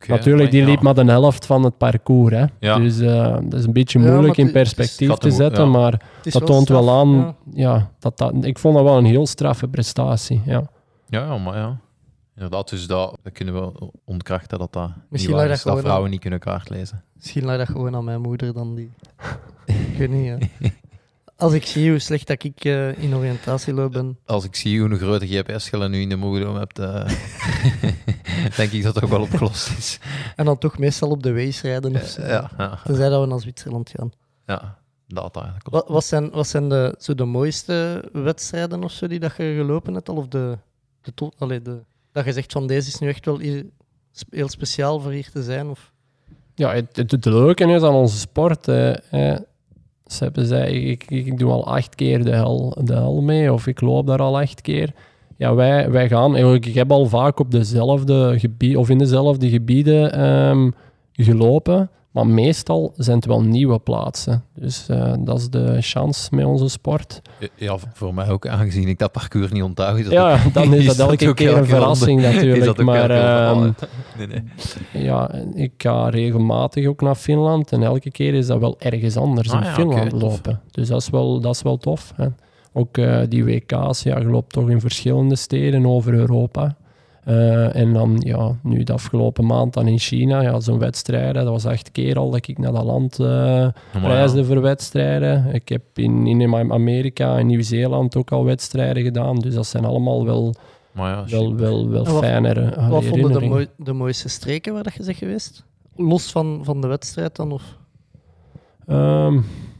Natuurlijk, 0.06 0.50
die 0.50 0.60
ja. 0.60 0.66
liep 0.66 0.80
maar 0.80 0.94
de 0.94 1.04
helft 1.04 1.46
van 1.46 1.64
het 1.64 1.78
parcours. 1.78 2.34
Hè. 2.34 2.44
Ja. 2.60 2.78
Dus 2.78 2.98
eh, 3.00 3.36
dat 3.42 3.54
is 3.54 3.64
een 3.64 3.72
beetje 3.72 3.98
moeilijk 3.98 4.36
in 4.36 4.52
perspectief 4.52 5.14
te 5.14 5.30
zetten, 5.30 5.64
ja. 5.64 5.70
maar 5.70 6.02
dat 6.22 6.46
toont 6.46 6.68
wel 6.68 6.82
straf, 6.82 6.98
aan... 6.98 7.36
ja. 7.52 7.74
Ja. 7.74 7.90
dat 7.98 8.18
dat, 8.18 8.44
ik 8.44 8.58
vond 8.58 8.74
dat 8.74 8.84
wel 8.84 8.98
een 8.98 9.04
heel 9.04 9.26
straffe 9.26 9.68
prestatie. 9.68 10.42
Ja. 10.44 10.62
Ja, 11.06 11.24
ja, 11.24 11.38
maar 11.38 11.56
ja. 11.56 11.78
Inderdaad, 12.34 12.70
dus 12.70 12.86
dat, 12.86 13.18
dat 13.22 13.32
kunnen 13.32 13.54
we 13.54 13.90
ontkrachten 14.04 14.58
dat 14.58 14.72
dat 14.72 14.90
Misschien 15.08 15.10
niet 15.10 15.28
lag 15.28 15.36
waar 15.38 15.48
dat 15.48 15.56
is, 15.56 15.62
dat 15.62 15.72
gewoon 15.72 15.84
vrouwen 15.84 16.10
niet 16.10 16.20
kunnen 16.20 16.38
kaart 16.38 16.68
lezen. 16.68 17.02
Misschien 17.14 17.44
lag 17.44 17.56
dat 17.56 17.68
gewoon 17.68 17.94
aan 17.94 18.04
mijn 18.04 18.20
moeder 18.20 18.52
dan 18.52 18.74
die. 18.74 18.90
ik 19.92 19.96
weet 19.98 20.10
niet. 20.10 20.48
Als 21.40 21.52
ik 21.52 21.66
zie 21.66 21.90
hoe 21.90 21.98
slecht 21.98 22.26
dat 22.26 22.44
ik 22.44 22.64
eh, 22.64 22.98
in 23.02 23.14
oriëntatieloop 23.14 23.92
ben. 23.92 24.18
Als 24.26 24.44
ik 24.44 24.56
zie 24.56 24.80
hoe 24.80 24.90
een 24.90 24.98
grote 24.98 25.26
GPS-schillen 25.26 25.90
nu 25.90 26.00
in 26.00 26.08
de 26.08 26.16
moederdom 26.16 26.56
hebt, 26.56 26.78
eh, 26.78 27.08
denk 28.56 28.72
ik 28.72 28.82
dat 28.82 28.94
het 28.94 29.04
ook 29.04 29.10
wel 29.10 29.20
opgelost 29.20 29.78
is. 29.78 29.98
En 30.36 30.44
dan 30.44 30.58
toch 30.58 30.78
meestal 30.78 31.10
op 31.10 31.22
de 31.22 31.30
wees 31.32 31.60
rijden 31.62 31.94
of 31.94 32.02
zo. 32.06 32.22
Ja, 32.22 32.50
ja, 32.58 32.78
Tenzij 32.84 33.08
dat 33.08 33.20
we 33.20 33.26
naar 33.26 33.40
Zwitserland 33.40 33.90
gaan. 33.96 34.10
ja 34.46 34.78
dat 35.06 35.32
klopt. 35.32 35.62
Wat, 35.70 35.88
wat 35.88 36.04
zijn, 36.04 36.30
wat 36.30 36.46
zijn 36.46 36.68
de, 36.68 36.94
zo 36.98 37.14
de 37.14 37.24
mooiste 37.24 38.04
wedstrijden 38.12 38.84
of 38.84 38.92
zo 38.92 39.06
die 39.06 39.18
dat 39.18 39.36
je 39.36 39.54
gelopen 39.56 39.94
hebt? 39.94 40.08
Al 40.08 40.16
of 40.16 40.28
de, 40.28 40.58
de, 41.02 41.14
to- 41.14 41.30
allee, 41.38 41.62
de, 41.62 41.78
dat 42.12 42.24
je 42.24 42.32
zegt 42.32 42.52
van 42.52 42.66
deze 42.66 42.88
is 42.88 42.98
nu 42.98 43.08
echt 43.08 43.24
wel 43.24 43.38
hier 43.38 43.66
heel 44.30 44.48
speciaal 44.48 45.00
voor 45.00 45.10
hier 45.12 45.30
te 45.30 45.42
zijn? 45.42 45.66
Of... 45.68 45.92
Ja, 46.54 46.72
het, 46.74 46.96
het, 46.96 47.10
het 47.10 47.24
leuke 47.24 47.64
is 47.64 47.82
aan 47.82 47.94
onze 47.94 48.18
sport. 48.18 48.68
eh, 48.68 49.32
eh, 49.32 49.40
ze 50.12 50.24
hebben 50.24 50.46
zei, 50.46 50.90
ik, 50.90 51.04
ik, 51.10 51.38
doe 51.38 51.50
al 51.50 51.66
acht 51.66 51.94
keer 51.94 52.24
de 52.24 52.30
hel, 52.30 52.76
de 52.84 52.94
hel 52.94 53.22
mee, 53.22 53.52
of 53.52 53.66
ik 53.66 53.80
loop 53.80 54.06
daar 54.06 54.18
al 54.18 54.40
acht 54.40 54.60
keer. 54.60 54.92
Ja, 55.36 55.54
wij, 55.54 55.90
wij 55.90 56.08
gaan, 56.08 56.36
ik 56.36 56.64
heb 56.64 56.90
al 56.92 57.06
vaak 57.06 57.38
op 57.38 57.50
dezelfde 57.50 58.38
gebied, 58.38 58.76
of 58.76 58.88
in 58.88 58.98
dezelfde 58.98 59.48
gebieden 59.48 60.12
ehm, 60.12 60.70
gelopen, 61.12 61.90
maar 62.10 62.26
meestal 62.26 62.92
zijn 62.96 63.16
het 63.16 63.26
wel 63.26 63.42
nieuwe 63.42 63.78
plaatsen. 63.78 64.44
Dus 64.54 64.88
eh, 64.88 65.12
dat 65.18 65.38
is 65.38 65.48
de 65.48 65.76
chance 65.80 66.34
met 66.34 66.44
onze 66.44 66.68
sport. 66.68 67.22
Ja, 67.54 67.76
voor 67.92 68.14
mij 68.14 68.28
ook, 68.28 68.46
aangezien 68.46 68.88
ik 68.88 68.98
dat 68.98 69.12
parcours 69.12 69.50
niet 69.50 69.62
onthoud. 69.62 69.98
Is 69.98 70.04
dat 70.04 70.12
Ja, 70.12 70.32
ook- 70.46 70.52
dan 70.54 70.74
is 70.74 70.86
dat 70.96 70.98
elke 70.98 71.34
keer 71.34 71.56
een 71.56 71.66
verrassing 71.66 72.20
natuurlijk, 72.22 72.82
maar, 72.82 73.10
ehm, 73.10 73.70
nee, 74.18 74.26
nee. 74.26 74.42
Ja, 75.04 75.30
ik 75.54 75.72
ga 75.76 76.08
regelmatig 76.08 76.86
ook 76.86 77.00
naar 77.00 77.14
Finland 77.14 77.72
en 77.72 77.82
elke 77.82 78.10
keer 78.10 78.34
is 78.34 78.46
dat 78.46 78.60
wel 78.60 78.76
ergens 78.78 79.16
anders 79.16 79.50
Ah 79.50 79.60
in 79.60 79.66
ja, 79.66 79.74
Finland 79.74 80.12
lopen. 80.12 80.60
Dus 80.70 80.88
dat 80.88 81.00
is 81.00 81.10
wel, 81.10 81.40
dat 81.40 81.54
is 81.54 81.62
wel 81.62 81.76
tof. 81.76 82.12
Hè. 82.16 82.26
Ook 82.72 82.98
eh, 82.98 83.20
die 83.28 83.44
WK's, 83.44 84.02
ja, 84.02 84.18
je 84.18 84.24
loopt 84.24 84.52
toch 84.52 84.70
in 84.70 84.80
verschillende 84.80 85.36
steden 85.36 85.86
over 85.86 86.14
Europa. 86.14 86.76
Eh, 87.24 87.76
en 87.76 87.92
dan, 87.92 88.16
ja, 88.18 88.56
nu 88.62 88.82
de 88.82 88.92
afgelopen 88.92 89.46
maand 89.46 89.72
dan 89.74 89.86
in 89.86 89.98
China, 89.98 90.40
ja, 90.40 90.60
zo'n 90.60 90.78
wedstrijden, 90.78 91.34
dat 91.44 91.52
was 91.52 91.66
acht 91.66 91.92
keer 91.92 92.18
al 92.18 92.30
dat 92.30 92.48
ik 92.48 92.58
naar 92.58 92.72
dat 92.72 92.84
land 92.84 93.18
eh, 93.18 93.26
ja. 93.26 93.72
reisde 93.92 94.44
voor 94.44 94.60
wedstrijden. 94.60 95.54
Ik 95.54 95.68
heb 95.68 95.82
in, 95.94 96.26
in 96.26 96.54
Amerika 96.72 97.38
en 97.38 97.46
Nieuw-Zeeland 97.46 98.16
ook 98.16 98.30
al 98.32 98.44
wedstrijden 98.44 99.02
gedaan, 99.02 99.38
dus 99.38 99.54
dat 99.54 99.66
zijn 99.66 99.84
allemaal 99.84 100.24
wel, 100.24 100.54
Maar 100.92 101.10
ja, 101.10 101.24
wel, 101.36 101.56
wel, 101.56 101.88
wel 101.88 102.04
wat- 102.04 102.24
fijnere 102.24 102.88
Wat 102.88 103.04
vonden 103.04 103.32
de, 103.32 103.46
mooi- 103.46 103.68
de 103.76 103.92
mooiste 103.92 104.28
streken 104.28 104.72
waar 104.72 104.82
dat 104.82 104.94
je 104.94 105.04
bent 105.04 105.16
geweest? 105.16 105.64
Los 105.96 106.30
van, 106.30 106.60
van 106.62 106.80
de 106.80 106.86
wedstrijd 106.86 107.36
dan? 107.36 107.52
Of... 107.52 107.62
Ehm, 108.86 109.34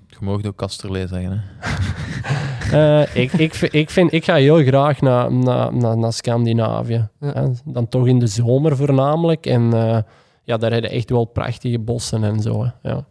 Je 0.06 0.16
mag 0.20 0.44
ook 0.44 0.56
Kasterlee 0.56 1.06
zeggen. 1.06 1.30
Hè. 1.32 1.38
Eh, 2.72 3.16
ik, 3.16 3.32
ik, 3.32 3.54
vind- 3.54 3.74
ik, 3.74 3.90
vind, 3.90 4.12
ik 4.12 4.24
ga 4.24 4.34
heel 4.34 4.62
graag 4.62 5.00
naar, 5.00 5.32
naar, 5.32 5.74
naar, 5.74 5.98
naar 5.98 6.12
Scandinavië. 6.12 7.08
Ja. 7.20 7.50
Dan 7.64 7.88
toch 7.88 8.06
in 8.06 8.18
de 8.18 8.26
zomer 8.26 8.76
voornamelijk. 8.76 9.46
En 9.46 9.72
eh, 9.72 9.98
ja, 10.44 10.56
daar 10.56 10.72
hebben 10.72 10.90
echt 10.90 11.10
wel 11.10 11.24
prachtige 11.24 11.78
bossen 11.78 12.24
en 12.24 12.40
zo. 12.40 12.64
hè. 12.64 12.70
Ja. 12.90 13.04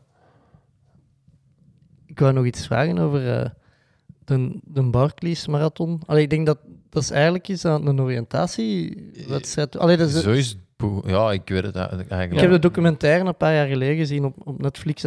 Ik 2.05 2.19
wou 2.19 2.33
nog 2.33 2.45
iets 2.45 2.65
vragen 2.65 2.97
over 2.97 3.37
eh, 3.39 3.49
de, 4.25 4.59
de 4.63 4.83
Barclays 4.83 5.47
Marathon. 5.47 6.01
Allee, 6.05 6.23
ik 6.23 6.29
denk 6.29 6.45
dat 6.45 6.57
dat 6.89 7.03
is 7.03 7.11
eigenlijk 7.11 7.47
is 7.47 7.65
aan 7.65 7.87
een 7.87 8.01
oriëntatiewedstrijd. 8.01 9.77
Allee, 9.77 9.97
dat 9.97 10.09
is, 10.09 10.21
Zo 10.23 10.31
is 10.31 10.57
Ja, 11.05 11.31
ik 11.31 11.49
weet 11.49 11.63
het 11.63 11.75
eigenlijk. 11.75 12.31
Ik 12.31 12.39
heb 12.39 12.51
de 12.51 12.59
documentaire 12.59 13.25
een 13.27 13.37
paar 13.37 13.53
jaar 13.53 13.67
geleden 13.67 13.95
gezien 13.97 14.25
op, 14.25 14.35
op 14.43 14.61
Netflix. 14.61 15.03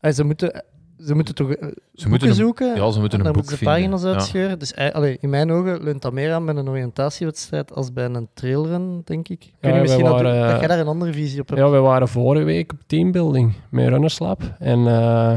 En 0.00 0.14
ze, 0.14 0.24
moeten, 0.24 0.64
ze 1.06 1.14
moeten 1.14 1.34
toch 1.34 1.50
eh, 1.52 1.68
Ze 1.94 2.08
moeten 2.08 2.28
boeken 2.28 2.34
zoeken. 2.34 2.74
ja, 2.74 2.90
ze 2.90 3.00
moeten 3.00 3.18
en 3.18 3.26
een 3.26 3.32
boek 3.32 3.42
moeten 3.42 3.58
ze 3.58 3.64
vinden, 3.64 3.74
pagina's 3.76 4.02
ja. 4.02 4.12
uitscheuren. 4.12 4.58
Dus 4.58 4.74
allee, 4.74 5.18
in 5.20 5.30
mijn 5.30 5.50
ogen 5.50 5.82
leunt 5.82 6.02
dat 6.02 6.12
meer 6.12 6.32
aan 6.32 6.44
bij 6.44 6.54
een 6.54 6.68
oriëntatiewedstrijd 6.68 7.74
als 7.74 7.92
bij 7.92 8.04
een 8.04 8.28
trailrun, 8.34 9.02
denk 9.04 9.28
ik. 9.28 9.40
Niet, 9.40 9.52
wij 9.60 9.80
misschien 9.80 10.04
dat, 10.04 10.12
waren, 10.12 10.40
dat 10.40 10.52
eh, 10.52 10.58
jij 10.58 10.68
daar 10.68 10.78
een 10.78 10.86
andere 10.86 11.12
visie 11.12 11.40
op 11.40 11.48
hebt. 11.48 11.60
ja, 11.60 11.70
we 11.70 11.78
waren 11.78 12.08
vorige 12.08 12.44
week 12.44 12.72
op 12.72 12.78
teambuilding 12.86 13.52
met 13.70 13.88
Runners 13.88 14.18
Lab. 14.18 14.42
En 14.58 14.86
eh, 14.86 15.36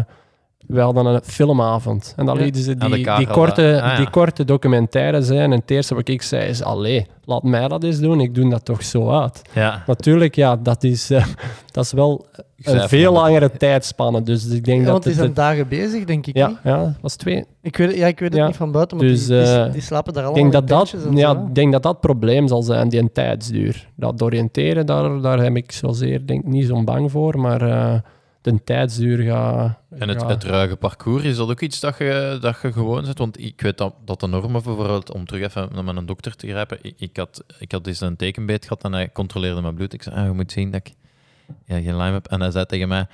we 0.68 0.80
hadden 0.82 1.06
een 1.06 1.22
filmavond. 1.24 2.14
En 2.18 2.26
dan 2.26 2.38
lieten 2.38 2.62
ze 2.64 2.76
die, 2.76 2.90
die, 3.16 3.28
korte? 3.28 3.82
Ah, 3.84 3.90
ja. 3.92 3.96
die 3.98 4.10
korte 4.10 4.46
documentaire 4.46 5.22
zijn. 5.22 5.52
En 5.52 5.60
het 5.60 5.72
eerste 5.72 5.96
wat 5.96 6.08
ik 6.08 6.22
zei 6.22 6.48
is, 6.50 6.64
allee, 6.64 7.06
laat 7.26 7.44
mij 7.44 7.68
dat 7.68 7.84
eens 7.84 8.00
doen. 8.00 8.20
Ik 8.20 8.36
doe 8.36 8.50
dat 8.50 8.66
toch 8.66 8.84
zo 8.84 9.10
uit. 9.10 9.42
Ja. 9.54 9.84
Natuurlijk, 9.88 10.36
ja, 10.36 10.56
dat 10.56 10.84
is, 10.84 11.10
eh, 11.10 11.26
dat 11.72 11.84
is 11.86 11.92
wel 11.92 12.26
een 12.62 12.90
veel 12.90 13.14
van- 13.14 13.22
langere 13.24 13.52
tijdspanne. 13.58 14.22
Dus 14.22 14.46
ik 14.50 14.64
denk 14.64 14.78
Ja, 14.80 14.84
dat 14.84 14.92
want 14.92 15.04
die 15.04 15.12
het... 15.14 15.22
zijn 15.22 15.34
dagen 15.34 15.68
bezig, 15.68 16.04
denk 16.06 16.28
ik. 16.28 16.38
ja, 16.38 16.48
niet? 16.48 16.58
ja, 16.64 16.78
dat 16.84 16.94
was 17.02 17.16
twee. 17.16 17.46
Ik 17.62 17.78
weet, 17.78 17.88
het- 17.88 17.98
ja, 17.98 18.08
ik 18.08 18.20
weet 18.20 18.30
het 18.30 18.38
Ja. 18.40 18.48
niet 18.48 18.56
van 18.56 18.72
buiten, 18.72 18.98
maar 18.98 19.06
Dus, 19.08 19.26
die, 19.26 19.38
die, 19.38 19.46
eh, 19.54 19.72
die 19.72 19.82
slapen 19.82 20.14
daar 20.14 20.24
Ik 20.24 20.30
allemaal 20.30 20.52
denk 20.52 20.68
dat 20.68 20.94
dat, 20.94 20.96
ja, 21.16 21.32
ik 21.32 21.56
denk 21.56 21.72
dat 21.72 21.84
dat 21.84 21.92
het 21.92 22.02
probleem 22.02 22.48
zal 22.48 22.62
zijn, 22.64 22.90
die 22.90 23.12
tijdsduur. 23.12 23.88
Dat 23.96 24.22
oriënteren, 24.22 24.86
daar, 24.86 25.22
daar 25.22 25.40
heb 25.44 25.56
ik 25.56 25.72
zozeer 25.72 26.28
denk, 26.28 26.44
niet 26.46 26.66
zo'n 26.68 26.86
bang 26.86 27.12
voor, 27.12 27.40
maar 27.40 27.62
eh, 27.62 27.94
de 28.54 28.64
tijdsduur 28.64 29.18
gaat... 29.18 29.80
En 29.90 30.10
het, 30.10 30.44
ruige 30.44 30.76
parcours, 30.76 31.24
is 31.24 31.36
dat 31.36 31.50
ook 31.50 31.62
iets 31.62 31.80
dat 31.80 31.98
je, 31.98 32.38
dat 32.42 32.58
je 32.62 32.72
gewoon 32.72 33.06
zet? 33.06 33.18
Want 33.18 33.40
ik 33.40 33.62
weet 33.62 33.78
dat, 33.78 33.94
dat 34.06 34.20
de 34.20 34.28
normen 34.28 34.52
bijvoorbeeld, 34.52 35.12
om 35.12 35.26
terug 35.26 35.42
even 35.42 35.70
naar 35.74 35.84
mijn 35.84 36.06
dokter 36.06 36.36
te 36.36 36.48
grijpen, 36.48 36.78
ik, 36.82 36.94
ik 36.98 37.18
had, 37.18 37.44
ik 37.60 37.72
had 37.72 37.88
eens 37.88 38.02
een 38.02 38.16
tekenbeet 38.16 38.64
gehad 38.64 38.84
en 38.84 38.94
hij 38.94 39.12
controleerde 39.12 39.62
mijn 39.62 39.76
bloed. 39.76 39.94
Ik 39.94 40.04
zei, 40.04 40.16
ah, 40.16 40.26
je 40.26 40.32
moet 40.32 40.52
zien 40.52 40.72
dat 40.72 40.82
ik 40.88 40.94
ja, 41.66 41.82
geen 41.82 41.96
lijm 41.96 42.14
heb. 42.14 42.28
En 42.28 42.42
hij 42.42 42.52
zei 42.52 42.66
tegen 42.66 42.88
mij, 42.88 43.08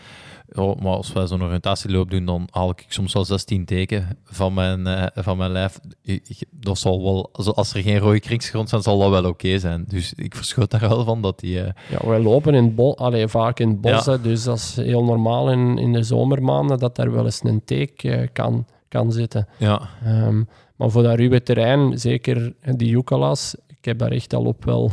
oh, 0.56 0.82
maar 0.82 0.92
als 0.94 1.14
wij 1.14 1.28
zo'n 1.28 1.44
oriëntatieloop 1.44 2.10
doen, 2.12 2.26
dan 2.26 2.48
haal 2.52 2.70
ik 2.70 2.86
soms 2.88 3.14
wel 3.14 3.26
16 3.26 3.66
teken 3.66 4.18
van 4.24 4.54
mijn, 4.54 4.88
eh, 4.88 5.24
van 5.24 5.38
mijn 5.38 5.52
lijf. 5.52 5.80
Ik- 6.02 6.44
dat 6.52 6.78
zal 6.78 7.04
wel, 7.04 7.30
als- 7.56 7.74
er 7.74 7.82
geen 7.82 7.98
rode 7.98 8.20
kringsgrond 8.20 8.70
zijn, 8.70 8.82
zal 8.82 9.00
dat 9.00 9.10
wel 9.10 9.26
oké 9.26 9.60
zijn. 9.60 9.86
Dus 9.88 10.14
ik 10.14 10.36
verschoot 10.36 10.72
daar 10.72 10.80
wel 10.90 11.04
van 11.04 11.22
dat 11.22 11.40
die... 11.40 11.62
eh, 11.62 11.72
Ja, 11.90 12.08
wij 12.08 12.20
lopen 12.20 12.54
in 12.54 12.76
bos, 12.76 12.96
allee, 12.96 13.28
vaak 13.28 13.60
in 13.60 13.68
het 13.70 13.82
bos, 13.82 14.06
Ja. 14.06 14.12
hè, 14.12 14.22
dus 14.22 14.44
dat 14.44 14.58
is 14.58 14.76
heel 14.76 15.04
normaal 15.04 15.52
in, 15.52 15.78
in 15.78 15.94
de 15.94 16.04
zomermaanden 16.04 16.80
dat 16.80 16.96
daar 16.96 17.12
wel 17.12 17.26
eens 17.26 17.44
een 17.44 17.62
teek 17.66 18.04
eh, 18.04 18.28
kan, 18.34 18.66
kan 18.88 19.12
zitten. 19.12 19.48
ja, 19.58 19.82
Ehm, 20.04 20.44
maar 20.76 20.90
voor 20.90 21.04
dat 21.04 21.16
ruwe 21.16 21.44
terrein, 21.44 22.00
zeker 22.00 22.54
die 22.76 22.90
Yucalas, 22.90 23.56
ik 23.68 23.86
heb 23.86 23.98
daar 24.00 24.12
echt 24.12 24.34
al 24.34 24.46
op 24.46 24.66
wel 24.66 24.92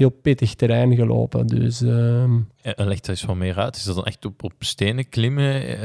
heel 0.00 0.18
pittig 0.22 0.54
terrein 0.54 0.94
gelopen. 0.94 1.46
Dus 1.46 1.82
ehm, 1.82 2.30
en 2.62 2.86
legt 2.88 3.00
dat 3.06 3.08
eens 3.08 3.24
wat 3.24 3.36
meer 3.36 3.56
uit. 3.58 3.76
Is 3.76 3.84
dat 3.84 3.94
dan 3.94 4.04
echt 4.04 4.24
op, 4.24 4.42
op 4.44 4.52
stenen 4.58 5.08
klimmen? 5.08 5.62
Eh, 5.62 5.82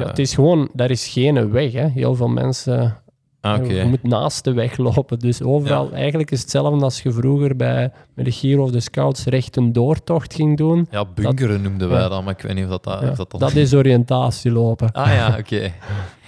ja, 0.00 0.06
het 0.06 0.18
is 0.18 0.34
gewoon, 0.34 0.68
daar 0.72 0.90
is 0.90 1.08
geen 1.08 1.50
weg. 1.50 1.72
Hè. 1.72 1.88
Heel 1.88 2.14
veel 2.14 2.28
mensen 2.28 2.96
ah. 3.40 3.66
Je 3.66 3.84
moet 3.84 4.02
naast 4.02 4.44
de 4.44 4.52
weg 4.52 4.76
lopen. 4.76 5.18
Dus 5.18 5.42
overal, 5.42 5.92
eigenlijk 5.92 6.30
is 6.30 6.40
hetzelfde 6.40 6.84
als 6.84 7.02
je 7.02 7.12
vroeger 7.12 7.56
bij, 7.56 7.92
met 8.14 8.24
de 8.24 8.30
Giro 8.32 8.62
of 8.62 8.70
de 8.70 8.80
Scouts 8.80 9.24
recht 9.24 9.56
een 9.56 9.72
doortocht 9.72 10.34
ging 10.34 10.56
doen. 10.56 10.86
Ja, 10.90 11.04
bunkeren 11.14 11.62
noemden 11.62 11.88
wij 11.88 12.00
Ja. 12.00 12.08
dat, 12.08 12.24
maar 12.24 12.34
ik 12.34 12.40
weet 12.42 12.54
niet 12.54 12.64
of 12.68 12.70
dat... 12.78 12.86
of 13.10 13.16
dat, 13.16 13.30
dan- 13.30 13.40
dat 13.40 13.54
is 13.64 13.74
oriëntatie 13.74 14.50
lopen. 14.50 14.92
Ah 14.92 15.06
ja, 15.12 15.36
oké. 15.38 15.72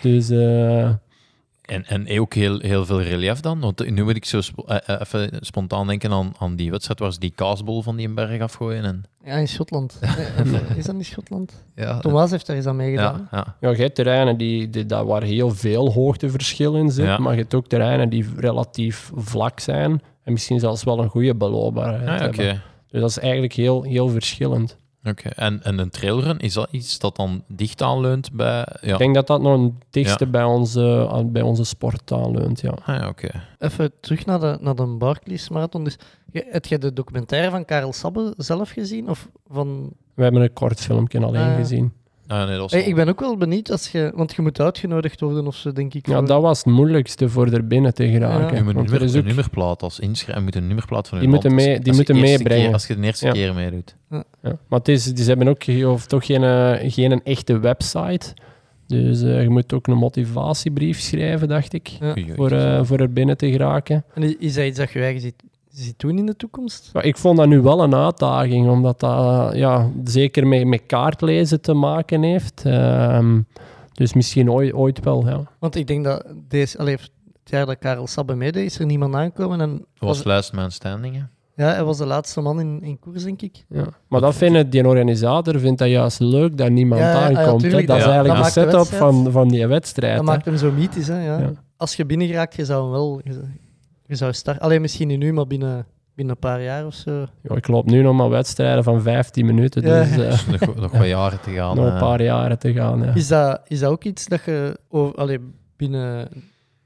Dus, 0.03 0.31
eh, 0.31 0.91
En, 1.71 1.85
en 1.87 2.21
ook 2.21 2.35
heel, 2.35 2.59
heel 2.59 2.85
veel 2.87 3.03
relief 3.03 3.41
dan? 3.41 3.61
Want 3.61 3.91
nu 3.91 4.05
moet 4.05 4.17
ik 4.17 4.25
zo 4.25 4.41
spo- 4.41 4.65
eh, 4.67 4.77
eh, 4.87 5.01
even 5.01 5.31
spontaan 5.41 5.87
denken 5.87 6.13
aan, 6.13 6.33
aan 6.39 6.57
die 6.57 6.71
wedstrijd 6.71 6.99
waar 7.01 7.13
ze 7.13 7.19
die 7.19 7.33
kaasbol 7.35 7.83
van 7.83 7.97
die 7.97 8.09
een 8.09 8.15
berg 8.15 8.41
afgooien. 8.41 8.85
En, 8.85 9.03
Ja, 9.25 9.35
in 9.37 9.49
Schotland. 9.49 9.99
Of- 10.41 10.77
is 10.77 10.85
dat 10.85 10.95
niet 10.95 11.07
Schotland? 11.07 11.65
ja, 11.75 11.99
Thomas 11.99 12.31
heeft 12.31 12.47
daar 12.47 12.57
eens 12.57 12.67
aan 12.67 12.77
ja, 12.77 12.83
meegedaan. 12.83 13.29
ja. 13.31 13.57
Ja, 13.61 13.71
je 13.71 13.77
hebt 13.77 13.95
terreinen 13.95 14.37
die, 14.37 14.71
die, 14.71 14.87
daar 14.87 15.07
waar 15.07 15.23
heel 15.23 15.51
veel 15.51 15.93
hoogteverschil 15.93 16.77
in 16.77 16.91
zit, 16.91 17.05
Ja. 17.07 17.19
maar 17.19 17.33
je 17.33 17.41
hebt 17.41 17.55
ook 17.55 17.67
terreinen 17.67 18.09
die 18.09 18.27
relatief 18.37 19.11
vlak 19.15 19.61
zijn 19.61 20.03
en 20.25 20.33
misschien 20.33 20.61
zelfs 20.61 20.85
wel 20.85 20.99
een 20.99 21.09
goede 21.09 21.35
beloopbaarheid 21.35 22.09
Ah, 22.09 22.17
ja, 22.17 22.23
hebben. 22.45 22.63
Dus 22.91 23.01
dat 23.01 23.11
is 23.11 23.19
eigenlijk 23.19 23.53
heel, 23.53 23.83
heel 23.83 24.09
verschillend. 24.09 24.77
Oké. 25.05 25.29
En, 25.29 25.63
en 25.63 25.79
een 25.79 25.91
trailrun, 25.91 26.39
is 26.39 26.53
dat 26.55 26.69
iets 26.71 26.99
dat 26.99 27.17
dan 27.17 27.45
dicht 27.49 27.83
aanleunt 27.83 28.33
bij... 28.33 28.67
Ja. 28.81 28.93
Ik 28.93 28.99
denk 28.99 29.15
dat 29.15 29.27
dat 29.27 29.41
nog 29.41 29.63
het 29.63 29.73
dichtste 29.91 30.25
Ja. 30.25 30.31
bij, 30.31 30.45
onze, 30.45 31.09
bij 31.27 31.43
onze 31.43 31.65
sport 31.65 32.13
aanleunt, 32.13 32.61
ja. 32.61 32.71
Ah, 32.85 32.97
ja, 33.01 33.09
oké. 33.09 33.29
Even 33.59 33.93
terug 34.01 34.27
naar 34.27 34.41
de, 34.41 34.59
naar 34.61 34.75
de 34.75 34.87
Barclays 34.87 35.49
Marathon. 35.49 35.85
Dus, 35.85 35.97
je- 36.33 36.47
heb 36.51 36.67
jij 36.67 36.79
de 36.79 36.93
documentaire 36.93 37.51
van 37.51 37.65
Karel 37.65 37.93
Sabbe 37.93 38.35
zelf 38.37 38.71
gezien? 38.71 39.09
Of 39.09 39.29
van... 39.49 39.93
We 40.15 40.23
hebben 40.23 40.43
een 40.43 40.53
kort 40.53 40.81
filmpje 40.81 41.21
alleen 41.21 41.51
Ah, 41.51 41.55
gezien. 41.57 41.93
Ah, 42.31 42.39
nee, 42.39 42.47
dat 42.51 42.59
was 42.61 42.71
Hey, 42.71 42.81
wel- 42.81 42.89
ik 42.89 42.95
ben 42.95 43.09
ook 43.09 43.21
wel 43.21 43.37
benieuwd, 43.37 43.71
als 43.71 43.89
je, 43.93 44.13
want 44.15 44.35
je 44.35 44.43
moet 44.43 44.61
uitgenodigd 44.61 45.21
worden 45.21 45.47
of 45.47 45.57
zo, 45.57 45.73
denk 45.73 45.95
ik. 45.95 46.07
Ja, 46.07 46.23
dat 46.23 46.43
was 46.43 46.59
het 46.59 46.67
moeilijkste 46.67 47.29
voor 47.29 47.47
er 47.53 47.67
binnen 47.67 47.95
te 47.95 48.09
geraken. 48.11 48.57
Je 48.57 48.63
moet 48.63 48.75
een, 48.75 48.85
er 48.85 48.91
nummer, 49.01 49.19
ook- 49.19 49.25
nummerplaat 49.25 49.83
als 49.83 49.99
inschrijven. 50.01 50.39
Je 50.45 50.45
moet 50.45 50.57
een 50.57 50.67
nummerplaat 50.67 51.09
van 51.09 51.19
je 51.19 51.25
Die 51.25 51.33
moeten 51.33 51.55
mee- 51.55 51.75
als- 51.75 51.85
die 51.85 51.93
moeten 51.95 52.21
meebrengen. 52.21 52.65
keer- 52.65 52.73
als 52.73 52.87
je 52.87 52.97
de 52.97 53.03
eerste 53.07 53.27
Ja. 53.27 53.33
keer 53.33 53.55
meedoet. 53.55 53.97
Ja. 54.11 54.25
Maar 54.43 54.79
het 54.79 54.89
is, 54.89 55.05
die 55.05 55.25
hebben 55.25 55.49
ook 55.49 55.63
of 55.87 56.07
toch 56.07 56.27
geen, 56.27 56.43
eh, 56.45 56.91
geen 56.93 57.23
echte 57.25 57.59
website. 57.59 58.35
Dus 58.87 59.23
eh, 59.23 59.43
je 59.43 59.49
moet 59.49 59.73
ook 59.73 59.87
een 59.87 59.97
motivatiebrief 59.97 61.01
schrijven, 61.01 61.49
dacht 61.49 61.73
ik, 61.73 61.89
Ja. 61.89 62.15
Voor, 62.37 62.51
eh, 62.51 62.81
voor 62.85 62.99
er 62.99 63.13
binnen 63.13 63.37
te 63.37 63.51
geraken. 63.51 64.05
En 64.15 64.23
is- 64.23 64.37
is 64.39 64.55
dat 64.55 64.65
iets 64.65 64.79
dat 64.79 64.91
je 64.91 65.01
eigen 65.03 65.33
ziet, 65.71 65.85
ziet 65.85 65.99
doen 65.99 66.19
in 66.19 66.27
de 66.27 66.37
toekomst? 66.37 66.91
Ik 67.01 67.17
vond 67.17 67.37
dat 67.37 67.49
nu 67.49 67.61
wel 67.61 67.83
een 67.83 67.95
uitdaging, 67.95 68.69
omdat 68.69 69.01
dat 69.01 69.55
ja, 69.55 69.91
zeker 70.05 70.47
met, 70.47 70.67
met 70.67 70.87
kaartlezen 70.87 71.61
te 71.61 71.75
maken 71.75 72.23
heeft. 72.23 72.63
Ehm, 72.65 73.41
dus 73.93 74.15
misschien 74.15 74.51
ooit, 74.51 74.73
ooit 74.73 75.01
wel, 75.01 75.29
ja. 75.29 75.43
Want 75.59 75.75
ik 75.75 75.87
denk 75.87 76.05
dat 76.05 76.25
deze, 76.49 76.79
allee, 76.79 76.97
het 76.97 77.11
jaar 77.45 77.67
dat 77.67 77.79
Karel 77.79 78.07
Sabbe 78.07 78.35
meedeed, 78.35 78.65
is 78.65 78.79
er 78.79 78.87
niemand 78.87 79.15
aangekomen. 79.15 79.61
En 79.61 79.87
was 79.99 80.17
was, 80.17 80.25
last 80.25 80.53
man 80.53 80.71
standing, 80.71 81.15
hè? 81.15 81.23
ja, 81.65 81.73
hij 81.73 81.85
was 81.85 81.99
de 81.99 82.07
laatste 82.07 82.41
man 82.41 82.61
in, 82.61 82.83
in 82.83 82.99
koers, 82.99 83.25
denk 83.25 83.43
ik. 83.43 83.65
ja. 83.69 83.85
Maar 84.09 84.21
dat 84.21 84.35
vindt 84.35 84.73
die 84.73 84.87
organisator 84.87 85.59
vindt 85.59 85.79
dat 85.79 85.89
juist 85.89 86.21
leuk 86.21 86.57
dat 86.57 86.71
niemand 86.71 87.01
Ja, 87.01 87.13
ja, 87.13 87.29
ja, 87.29 87.39
aankomt. 87.39 87.63
dat 87.63 87.73
is 87.73 88.05
eigenlijk 88.05 88.35
dat 88.35 88.45
de 88.45 88.51
setup 88.51 88.87
van, 88.87 89.33
van 89.33 89.49
die 89.49 89.67
wedstrijd. 89.67 90.17
Dat 90.17 90.27
hè. 90.27 90.33
maakt 90.33 90.45
hem 90.45 90.57
zo 90.57 90.71
mythisch, 90.71 91.07
hè? 91.07 91.25
Ja. 91.25 91.39
Ja. 91.39 91.53
Als 91.77 91.97
je 91.97 92.07
binnen 92.07 92.27
geraakt, 92.27 92.57
je 92.57 92.65
zou 92.65 92.83
hem 92.83 92.91
wel... 92.91 93.21
Je 93.25 93.33
zou, 93.33 93.45
je 94.11 94.17
zou 94.17 94.33
starten. 94.33 94.63
Alleen 94.63 94.81
misschien 94.81 95.09
niet 95.09 95.19
nu, 95.19 95.33
maar 95.33 95.47
binnen, 95.47 95.87
binnen 96.15 96.35
een 96.35 96.41
paar 96.41 96.63
jaar 96.63 96.87
of 96.87 96.95
zo. 96.95 97.27
Ja, 97.43 97.55
ik 97.57 97.69
loop 97.69 97.87
nu 97.87 98.03
nog 98.03 98.15
maar 98.17 98.29
wedstrijden 98.29 98.85
van 98.85 99.03
15 99.03 99.47
minuten, 99.47 99.83
Ja. 99.83 100.03
dus 100.03 100.11
eh, 100.11 100.17
Dus 100.17 100.47
nog, 100.61 100.75
nog 100.77 100.93
wat 100.99 101.07
jaren 101.07 101.41
te 101.41 101.51
gaan. 101.51 101.77
nog 101.77 101.85
een 101.87 101.93
eh. 101.93 101.99
paar 102.01 102.23
jaren 102.23 102.59
te 102.59 102.73
gaan. 102.73 103.03
Ja. 103.03 103.15
Is 103.15 103.29
dat, 103.29 103.61
is 103.67 103.79
dat 103.81 103.91
ook 103.91 104.05
iets 104.05 104.27
dat 104.29 104.45
je 104.45 104.79
over, 104.89 105.15
allee, 105.19 105.39
binnen 105.77 106.29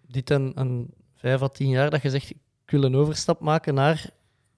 dit 0.08 0.30
en, 0.30 0.52
en 0.54 0.88
vijf 1.14 1.42
à 1.42 1.48
tien 1.48 1.68
jaar, 1.68 1.90
dat 1.90 2.02
je 2.02 2.10
zegt, 2.10 2.30
ik 2.30 2.70
wil 2.70 2.82
een 2.82 2.96
overstap 2.96 3.40
maken 3.40 3.74
naar 3.74 4.10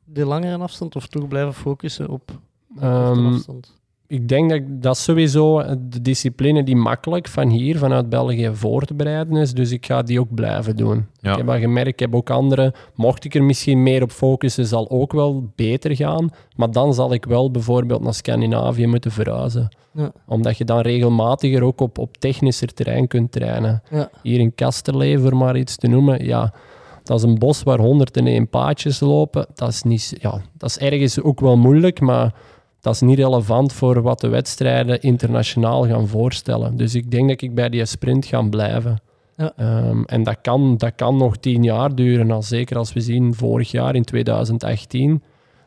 de 0.04 0.24
langere 0.24 0.58
afstand 0.58 0.96
of 0.96 1.06
toch 1.06 1.28
blijven 1.28 1.54
focussen 1.54 2.08
op 2.08 2.26
de 2.68 2.80
Ehm, 2.80 3.26
afstand? 3.26 3.74
Ik 4.08 4.28
denk 4.28 4.50
dat 4.50 4.60
dat 4.66 4.98
sowieso 4.98 5.62
de 5.88 6.02
discipline 6.02 6.62
die 6.62 6.76
makkelijk 6.76 7.28
van 7.28 7.48
hier, 7.48 7.78
vanuit 7.78 8.08
België, 8.08 8.50
voor 8.52 8.82
te 8.82 8.94
bereiden 8.94 9.36
is. 9.36 9.52
Dus 9.52 9.70
ik 9.70 9.86
ga 9.86 10.02
die 10.02 10.20
ook 10.20 10.34
blijven 10.34 10.76
doen. 10.76 11.06
Ja. 11.20 11.30
Ik 11.30 11.36
heb 11.36 11.48
al 11.48 11.58
gemerkt, 11.58 11.88
ik 11.88 11.98
heb 11.98 12.14
ook 12.14 12.30
andere. 12.30 12.74
Mocht 12.94 13.24
ik 13.24 13.34
er 13.34 13.42
misschien 13.42 13.82
meer 13.82 14.02
op 14.02 14.10
focussen, 14.10 14.66
zal 14.66 14.90
ook 14.90 15.12
wel 15.12 15.50
beter 15.54 15.96
gaan. 15.96 16.30
Maar 16.56 16.70
dan 16.70 16.94
zal 16.94 17.12
ik 17.12 17.24
wel 17.24 17.50
bijvoorbeeld 17.50 18.02
naar 18.02 18.14
Scandinavië 18.14 18.86
moeten 18.86 19.10
verhuizen. 19.10 19.68
Ja. 19.92 20.12
Omdat 20.26 20.58
je 20.58 20.64
dan 20.64 20.80
regelmatiger 20.80 21.62
ook 21.62 21.80
op, 21.80 21.98
op 21.98 22.16
technischer 22.16 22.74
terrein 22.74 23.06
kunt 23.06 23.32
trainen. 23.32 23.82
Ja. 23.90 24.10
Hier 24.22 24.40
in 24.40 24.54
Kasterlee, 24.54 25.18
voor 25.18 25.36
maar 25.36 25.56
iets 25.56 25.76
te 25.76 25.88
noemen, 25.88 26.24
ja, 26.24 26.52
dat 27.02 27.18
is 27.18 27.22
een 27.22 27.38
bos 27.38 27.62
waar 27.62 27.78
101 27.78 28.48
paadjes 28.48 29.00
lopen. 29.00 29.46
Dat 29.54 29.68
is, 29.68 29.82
niet, 29.82 30.16
ja, 30.20 30.40
dat 30.58 30.70
is 30.70 30.78
ergens 30.78 31.20
ook 31.20 31.40
wel 31.40 31.56
moeilijk, 31.56 32.00
maar 32.00 32.34
dat 32.86 32.94
is 32.94 33.00
niet 33.00 33.18
relevant 33.18 33.72
voor 33.72 34.02
wat 34.02 34.20
de 34.20 34.28
wedstrijden 34.28 35.00
internationaal 35.02 35.86
gaan 35.86 36.08
voorstellen. 36.08 36.76
Dus 36.76 36.94
ik 36.94 37.10
denk 37.10 37.28
dat 37.28 37.42
ik 37.42 37.54
bij 37.54 37.68
die 37.68 37.84
sprint 37.84 38.26
ga 38.26 38.42
blijven. 38.42 39.00
Ja. 39.36 39.52
Ehm, 39.56 40.02
en 40.02 40.22
dat 40.22 40.38
kan, 40.42 40.76
dat 40.76 40.92
kan 40.96 41.16
nog 41.16 41.36
tien 41.36 41.62
jaar 41.62 41.94
duren, 41.94 42.30
als, 42.30 42.48
zeker 42.48 42.76
als 42.76 42.92
we 42.92 43.00
zien 43.00 43.34
vorig 43.34 43.70
jaar 43.70 43.94
in 43.94 44.04
2018. 44.04 45.22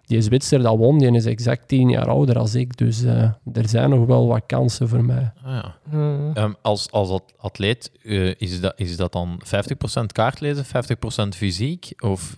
Die 0.05 0.21
Zwitser 0.21 0.61
dat 0.61 0.77
won, 0.77 0.97
die 0.97 1.11
is 1.11 1.25
exact 1.25 1.67
tien 1.67 1.89
jaar 1.89 2.07
ouder 2.07 2.37
als 2.37 2.55
ik. 2.55 2.77
Dus 2.77 3.03
eh, 3.03 3.21
er 3.53 3.67
zijn 3.69 3.89
nog 3.89 4.05
wel 4.05 4.27
wat 4.27 4.43
kansen 4.45 4.89
voor 4.89 5.03
mij. 5.03 5.31
Ah, 5.43 5.51
ja. 5.51 5.75
Eh, 5.91 6.43
Ehm, 6.43 6.53
als, 6.61 6.91
als 6.91 7.09
at- 7.09 7.33
atleet, 7.37 7.91
eh, 8.03 8.35
is, 8.37 8.61
dat, 8.61 8.73
is 8.75 8.97
dat 8.97 9.11
dan 9.11 9.41
50% 9.43 10.11
kaartlezen, 10.11 10.65
50% 10.65 11.35
fysiek? 11.35 11.93
Of 12.03 12.35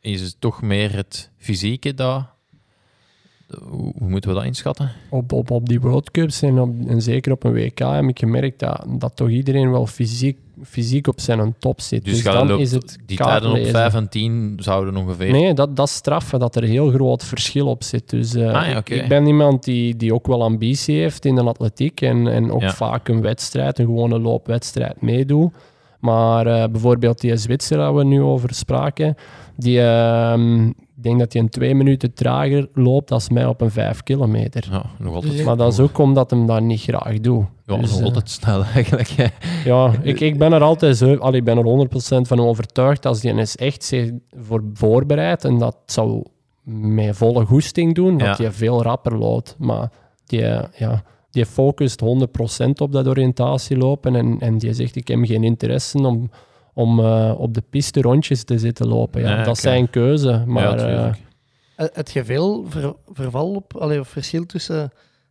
is 0.00 0.20
het 0.20 0.36
toch 0.38 0.62
meer 0.62 0.94
het 0.96 1.30
fysieke 1.36 1.94
dat... 1.94 2.36
Hoe, 3.68 3.92
hoe 3.98 4.08
moeten 4.08 4.30
we 4.30 4.36
dat 4.36 4.44
inschatten? 4.44 4.90
op, 5.10 5.32
op, 5.32 5.50
op 5.50 5.68
die 5.68 5.80
World 5.80 6.10
Cups 6.10 6.42
en, 6.42 6.58
op, 6.60 6.70
en 6.86 7.02
zeker 7.02 7.32
op 7.32 7.44
een 7.44 7.52
WK 7.52 7.78
heb 7.78 8.04
ik 8.04 8.18
gemerkt 8.18 8.58
dat, 8.58 8.84
dat 8.88 9.16
toch 9.16 9.28
iedereen 9.28 9.70
wel 9.70 9.86
fysiek, 9.86 10.38
fysiek 10.64 11.06
op 11.06 11.20
zijn 11.20 11.54
top 11.58 11.80
zit. 11.80 12.04
Dus, 12.04 12.14
Dus, 12.14 12.22
dan 12.32 12.46
loopt- 12.48 12.60
is 12.60 12.72
het 12.72 12.98
die 13.06 13.16
tijden 13.16 13.36
op 13.36 13.42
kaartlezen. 13.42 13.72
5 13.74 13.94
en 13.94 14.08
10 14.08 14.54
zouden 14.56 14.96
ongeveer... 14.96 15.30
Nee, 15.32 15.54
dat, 15.54 15.76
dat 15.76 15.86
is 15.86 15.94
straffen, 15.94 16.38
dat 16.38 16.56
er 16.56 16.62
heel 16.62 16.90
groot 16.90 17.24
verschil 17.24 17.66
op 17.66 17.82
zit. 17.82 18.10
Dus 18.10 18.34
eh, 18.34 18.52
Ah, 18.54 18.68
ja, 18.68 18.82
ik- 18.84 19.08
ben 19.08 19.26
iemand 19.26 19.64
die, 19.64 19.96
die 19.96 20.14
ook 20.14 20.26
wel 20.26 20.42
ambitie 20.42 21.00
heeft 21.00 21.24
in 21.24 21.34
de 21.34 21.42
atletiek 21.42 22.00
en, 22.00 22.26
en 22.26 22.50
ook 22.52 22.60
Ja. 22.60 22.72
vaak 22.72 23.08
een 23.08 23.20
wedstrijd, 23.20 23.78
een 23.78 23.86
gewone 23.86 24.18
loopwedstrijd 24.20 25.00
meedoe. 25.02 25.50
Maar 26.00 26.46
eh, 26.46 26.68
bijvoorbeeld 26.70 27.20
die 27.20 27.36
Zwitser 27.36 27.78
waar 27.78 27.94
we 27.94 28.04
nu 28.04 28.20
over 28.22 28.54
spraken, 28.54 29.14
die, 29.56 29.80
ehm, 29.80 30.70
ik 30.98 31.04
denk 31.04 31.18
dat 31.18 31.32
hij 31.32 31.42
een 31.42 31.48
twee 31.48 31.74
minuten 31.74 32.14
trager 32.14 32.68
loopt 32.74 33.08
dan 33.08 33.20
mij 33.32 33.46
op 33.46 33.60
een 33.60 33.70
vijf 33.70 34.02
kilometer. 34.02 34.68
Ja, 34.70 34.84
nog 34.98 35.14
altijd. 35.14 35.32
Dus- 35.32 35.42
Maar 35.44 35.56
dat 35.56 35.72
is 35.72 35.80
ook 35.80 35.98
omdat 35.98 36.30
hem 36.30 36.46
dat 36.46 36.60
niet 36.60 36.80
graag 36.80 37.20
doet. 37.20 37.44
Ja, 37.66 37.76
Dus, 37.76 37.90
nog 37.90 37.98
eh, 37.98 38.04
altijd 38.04 38.30
snel 38.30 38.64
eigenlijk. 38.74 39.08
hè. 39.08 39.26
ja, 39.64 39.92
ik, 40.02 40.20
ik 40.20 40.38
ben 40.38 40.52
er 40.52 40.62
altijd 40.62 40.96
zo, 40.96 41.14
allee, 41.16 41.38
ik 41.38 41.44
ben 41.44 41.58
er 41.58 41.64
100% 41.64 42.26
van 42.28 42.40
overtuigd 42.40 43.06
als 43.06 43.20
die 43.20 43.34
is 43.34 43.56
echt 43.56 43.84
zich 43.84 44.10
voor 44.36 44.64
voorbereid 44.74 45.44
en 45.44 45.58
dat 45.58 45.76
zou 45.86 46.22
met 46.62 47.16
volle 47.16 47.44
goesting 47.44 47.94
doen, 47.94 48.18
dat 48.18 48.38
je 48.38 48.50
veel 48.52 48.82
rapper 48.82 49.18
loopt. 49.18 49.56
Maar 49.58 49.90
die, 50.26 50.40
ja, 50.76 51.02
die 51.30 51.46
focust 51.46 52.00
100% 52.00 52.68
op 52.80 52.92
dat 52.92 53.06
oriëntatielopen 53.06 54.16
en, 54.16 54.36
en 54.40 54.58
die 54.58 54.72
zegt 54.72 54.96
ik 54.96 55.08
heb 55.08 55.18
geen 55.24 55.44
interesse 55.44 55.98
om, 55.98 56.30
om 56.78 57.00
eh, 57.00 57.34
op 57.38 57.54
de 57.54 57.62
piste 57.70 58.00
rondjes 58.00 58.44
te 58.44 58.58
zitten 58.58 58.86
lopen. 58.88 59.20
Ja, 59.20 59.36
Ja, 59.36 59.42
dat 59.42 59.58
zijn 59.58 59.90
keuze, 59.90 60.42
maar 60.46 60.78
ja, 60.78 60.86
eh. 60.86 61.06
Eh, 61.76 61.86
Het 61.92 62.10
je 62.10 62.24
veel 62.24 62.64
ver- 62.68 62.94
verval 63.12 63.54
op, 63.54 63.76
allee, 63.76 64.00
of 64.00 64.08
verschil 64.08 64.46
tussen, 64.46 64.90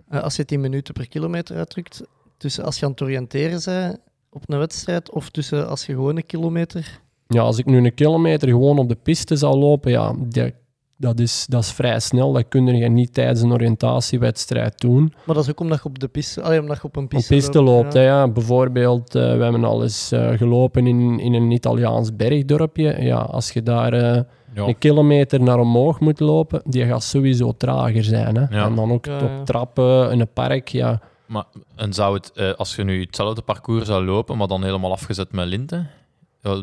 eh, 0.09 0.21
als 0.23 0.35
je 0.35 0.45
10 0.45 0.61
minuten 0.61 0.93
per 0.93 1.07
kilometer 1.07 1.55
uitdrukt, 1.57 2.03
tussen 2.37 2.63
als 2.63 2.79
je 2.79 2.85
aan 2.85 2.91
het 2.91 3.01
oriënteren 3.01 3.61
bent 3.65 3.99
op 4.29 4.43
een 4.45 4.57
wedstrijd 4.59 5.09
of 5.11 5.29
tussen 5.29 5.67
als 5.69 5.85
je 5.85 5.93
gewoon 5.93 6.15
een 6.17 6.25
kilometer. 6.25 6.99
ja, 7.27 7.41
als 7.41 7.57
ik 7.57 7.65
nu 7.65 7.77
een 7.77 7.93
kilometer 7.93 8.47
gewoon 8.47 8.77
op 8.79 8.89
de 8.89 8.95
piste 9.03 9.35
zou 9.35 9.57
lopen, 9.57 9.91
ja, 9.91 10.13
die- 10.17 10.53
dat, 10.97 11.19
is, 11.19 11.45
dat 11.49 11.63
is 11.63 11.71
vrij 11.71 11.99
snel. 11.99 12.31
Dat 12.33 12.45
kun 12.49 12.65
je 12.67 12.89
niet 12.89 13.13
tijdens 13.13 13.41
een 13.41 13.51
oriëntatiewedstrijd 13.51 14.79
doen. 14.79 15.13
Maar 15.25 15.35
dat 15.35 15.43
is 15.43 15.49
ook 15.49 15.59
omdat 15.59 15.77
je 15.77 15.85
op 15.89 15.99
de 15.99 16.07
piste, 16.07 16.41
allee, 16.41 16.59
omdat 16.61 16.77
je 16.77 16.83
op 16.83 16.95
een 16.95 17.03
Op 17.03 17.09
piste, 17.09 17.33
piste 17.33 17.61
loopt, 17.61 17.93
ja. 17.93 18.27
Bijvoorbeeld, 18.27 19.15
eh, 19.15 19.21
we 19.37 19.43
hebben 19.43 19.63
al 19.63 19.83
eens 19.83 20.11
eh, 20.11 20.29
gelopen 20.37 20.87
in, 20.87 21.19
in 21.19 21.33
een 21.33 21.51
Italiaans 21.51 22.15
bergdorpje. 22.15 22.95
Ja, 23.01 23.17
als 23.17 23.51
je 23.51 23.63
daar 23.63 23.93
eh, 23.93 24.21
Ja. 24.53 24.63
een 24.67 24.77
kilometer 24.77 25.41
naar 25.41 25.59
omhoog 25.59 25.99
moet 25.99 26.19
lopen, 26.19 26.61
die 26.65 26.85
gaat 26.85 27.03
sowieso 27.03 27.51
trager 27.57 28.03
zijn. 28.03 28.35
Hè. 28.37 28.57
Ja. 28.57 28.65
En 28.65 28.75
dan 28.75 28.91
ook 28.91 29.05
Ja, 29.05 29.15
op 29.15 29.21
ja. 29.21 29.43
trappen 29.43 30.11
in 30.11 30.19
een 30.19 30.33
park, 30.33 30.67
ja. 30.67 30.99
Maar, 31.25 31.43
en 31.75 31.93
zou 31.93 32.13
het, 32.15 32.31
eh, 32.35 32.53
als 32.53 32.75
je 32.75 32.83
nu 32.83 33.01
hetzelfde 33.01 33.41
parcours 33.41 33.85
zou 33.85 34.05
lopen, 34.05 34.37
maar 34.37 34.47
dan 34.47 34.63
helemaal 34.63 34.91
afgezet 34.91 35.31
met 35.31 35.47
linten, 35.47 35.89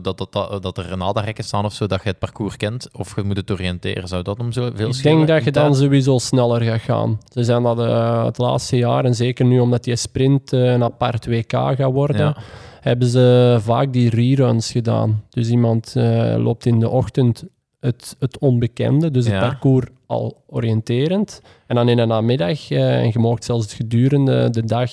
dat, 0.02 0.18
dat, 0.18 0.32
dat, 0.32 0.62
dat 0.62 0.78
er 0.78 0.88
radarrekken 0.98 1.44
staan 1.44 1.64
of 1.64 1.72
zo, 1.72 1.86
dat 1.86 2.02
je 2.02 2.08
het 2.08 2.18
parcours 2.18 2.56
kent, 2.56 2.88
of 2.92 3.16
je 3.16 3.22
moet 3.22 3.36
het 3.36 3.50
oriënteren, 3.50 4.08
zou 4.08 4.22
dat 4.22 4.38
om 4.38 4.52
zo 4.52 4.70
veel 4.74 4.88
Ik 4.88 5.02
denk 5.02 5.26
dat 5.26 5.44
je 5.44 5.50
dan 5.50 5.64
tijd? 5.70 5.76
sowieso 5.82 6.18
sneller 6.18 6.60
gaat 6.62 6.80
gaan. 6.80 7.18
Ze 7.32 7.44
zijn 7.44 7.62
dat 7.62 7.78
eh, 7.78 8.24
het 8.24 8.38
laatste 8.38 8.76
jaar, 8.76 9.04
en 9.04 9.14
zeker 9.14 9.44
nu 9.44 9.60
omdat 9.60 9.84
die 9.84 9.96
sprint 9.96 10.52
eh, 10.52 10.72
een 10.72 10.82
apart 10.82 11.26
WK 11.26 11.52
gaat 11.52 11.92
worden, 11.92 12.16
Ja. 12.16 12.36
hebben 12.80 13.08
ze 13.08 13.56
vaak 13.60 13.92
die 13.92 14.10
reruns 14.10 14.72
gedaan. 14.72 15.22
Dus 15.30 15.48
iemand 15.48 15.92
eh, 15.96 16.34
loopt 16.38 16.66
in 16.66 16.78
de 16.80 16.88
ochtend 16.88 17.44
het, 17.80 18.16
het 18.18 18.38
onbekende, 18.38 19.10
dus 19.10 19.26
het 19.26 19.38
parcours 19.38 19.86
al 20.06 20.42
oriënterend. 20.46 21.40
En 21.66 21.74
dan 21.76 21.88
in 21.88 21.96
de 21.96 22.04
namiddag, 22.04 22.70
eh, 22.70 22.98
en 23.02 23.10
je 23.12 23.18
mag 23.18 23.44
zelfs 23.44 23.74
gedurende 23.74 24.50
de 24.50 24.64
dag 24.64 24.90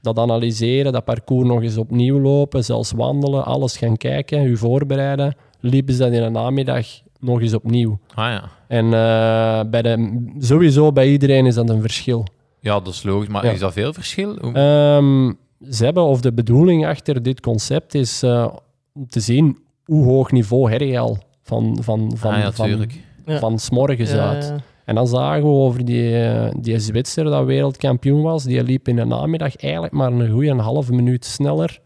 dat 0.00 0.18
analyseren, 0.18 0.92
dat 0.92 1.04
parcours 1.04 1.48
nog 1.48 1.62
eens 1.62 1.76
opnieuw 1.76 2.20
lopen, 2.20 2.64
zelfs 2.64 2.92
wandelen, 2.92 3.44
alles 3.44 3.76
gaan 3.76 3.96
kijken, 3.96 4.44
u 4.44 4.56
voorbereiden, 4.56 5.34
liepen 5.60 5.94
ze 5.94 6.00
dat 6.00 6.12
in 6.12 6.22
de 6.22 6.28
namiddag 6.28 6.86
nog 7.20 7.40
eens 7.40 7.54
opnieuw. 7.54 7.98
Ah 8.14 8.24
ja. 8.30 8.50
En 8.68 8.84
eh, 8.84 9.70
bij 9.70 9.82
de, 9.82 10.24
sowieso 10.38 10.92
bij 10.92 11.08
iedereen 11.10 11.46
is 11.46 11.54
dat 11.54 11.68
een 11.70 11.80
verschil. 11.80 12.24
Ja, 12.60 12.80
dat 12.80 12.92
is 12.92 13.02
logisch. 13.02 13.28
Maar 13.28 13.44
Ja. 13.44 13.50
is 13.50 13.58
dat 13.58 13.72
veel 13.72 13.92
verschil? 13.92 14.36
Ehm, 14.36 15.32
ze 15.70 15.84
hebben, 15.84 16.02
of 16.02 16.20
de 16.20 16.32
bedoeling 16.32 16.86
achter 16.86 17.22
dit 17.22 17.40
concept 17.40 17.94
is 17.94 18.22
eh, 18.22 18.48
om 18.94 19.06
te 19.08 19.20
zien 19.20 19.58
hoe 19.84 20.04
hoog 20.04 20.30
niveau 20.32 20.70
heb 20.70 20.80
je 20.80 20.98
al 20.98 21.18
van, 21.42 21.78
van, 21.82 22.12
van, 22.16 22.32
ah 22.32 22.38
ja, 22.38 22.52
van, 22.52 22.86
van 23.26 23.58
's 23.58 23.70
morgens 23.70 24.10
Ja, 24.10 24.28
uit. 24.28 24.54
En 24.90 24.96
dan 24.96 25.06
zagen 25.06 25.42
we 25.42 25.48
over 25.48 25.84
die, 25.84 26.24
die 26.60 26.78
Zwitser 26.78 27.24
dat 27.24 27.44
wereldkampioen 27.44 28.22
was, 28.22 28.44
die 28.44 28.62
liep 28.62 28.88
in 28.88 28.96
de 28.96 29.04
namiddag 29.04 29.56
eigenlijk 29.56 29.92
maar 29.92 30.12
een 30.12 30.30
goede 30.30 30.54
halve 30.54 30.92
minuut 30.92 31.24
sneller 31.24 31.80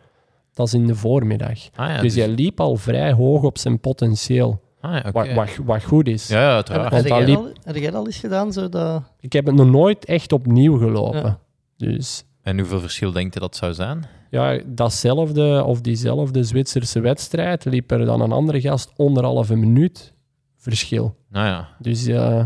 dan 0.55 0.69
in 0.73 0.87
de 0.87 0.95
voormiddag. 0.95 1.59
Ah 1.75 1.89
ja, 1.89 2.01
dus 2.01 2.15
dus- 2.15 2.25
hij 2.25 2.35
liep 2.35 2.61
al 2.61 2.77
vrij 2.77 3.13
hoog 3.13 3.43
op 3.43 3.59
zijn 3.59 3.81
potentieel, 3.81 4.61
ah, 4.81 4.93
ja, 4.93 4.99
oké. 4.99 5.13
wat, 5.13 5.33
wat, 5.33 5.49
wat 5.65 5.85
goed 5.85 6.09
is. 6.09 6.29
Ja, 6.29 6.41
ja, 6.41 6.55
uiteraard. 6.55 6.93
heb, 6.93 7.07
jij 7.07 7.19
dat 7.19 7.29
liep- 7.29 7.37
al, 7.37 7.53
heb 7.65 7.75
jij 7.77 7.85
dat 7.91 7.95
al 7.95 8.07
eens 8.07 8.19
gedaan? 8.19 8.53
Zo 8.53 8.69
dat... 8.69 9.03
Ik 9.21 9.33
heb 9.33 9.47
het 9.47 9.55
nog 9.55 9.71
nooit 9.71 10.05
echt 10.05 10.33
opnieuw 10.33 10.79
gelopen. 10.79 11.23
Ja. 11.23 11.39
Dus 11.77 12.25
En 12.43 12.59
hoeveel 12.59 12.81
verschil 12.81 13.13
denkt 13.13 13.35
je 13.35 13.41
dat 13.41 13.57
zou 13.57 13.75
zijn? 13.75 14.05
ja, 14.31 14.61
datzelfde 14.67 15.65
of 15.65 15.81
diezelfde 15.81 16.45
Zwitserse 16.45 17.01
wedstrijd 17.01 17.65
liep 17.65 17.91
er 17.91 18.05
dan 18.05 18.21
een 18.21 18.33
andere 18.33 18.61
gast 18.61 18.93
anderhalve 18.97 19.57
minuut 19.57 20.13
verschil. 20.57 21.17
Nou 21.31 21.47
ja, 21.47 21.69
Dus 21.79 22.07
eh, 22.07 22.45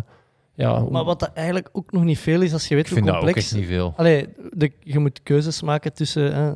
ja, 0.59 0.81
Maar 0.91 1.05
wat 1.05 1.21
dat 1.21 1.33
eigenlijk 1.33 1.69
ook 1.73 1.93
nog 1.93 2.05
niet 2.05 2.19
veel 2.19 2.41
is, 2.41 2.53
als 2.53 2.69
je 2.69 2.75
weet 2.75 2.85
ik 2.87 2.91
hoe 2.91 2.97
vind 2.99 3.07
dat 3.11 3.17
ook 3.17 3.23
complex... 3.23 3.47
echt 3.53 3.61
niet 3.61 3.69
veel. 3.71 3.93
Allee, 3.97 4.27
de, 4.53 4.73
je 4.81 4.99
moet 4.99 5.23
keuzes 5.23 5.63
maken 5.63 5.93
tussen... 5.93 6.35
hè, 6.35 6.53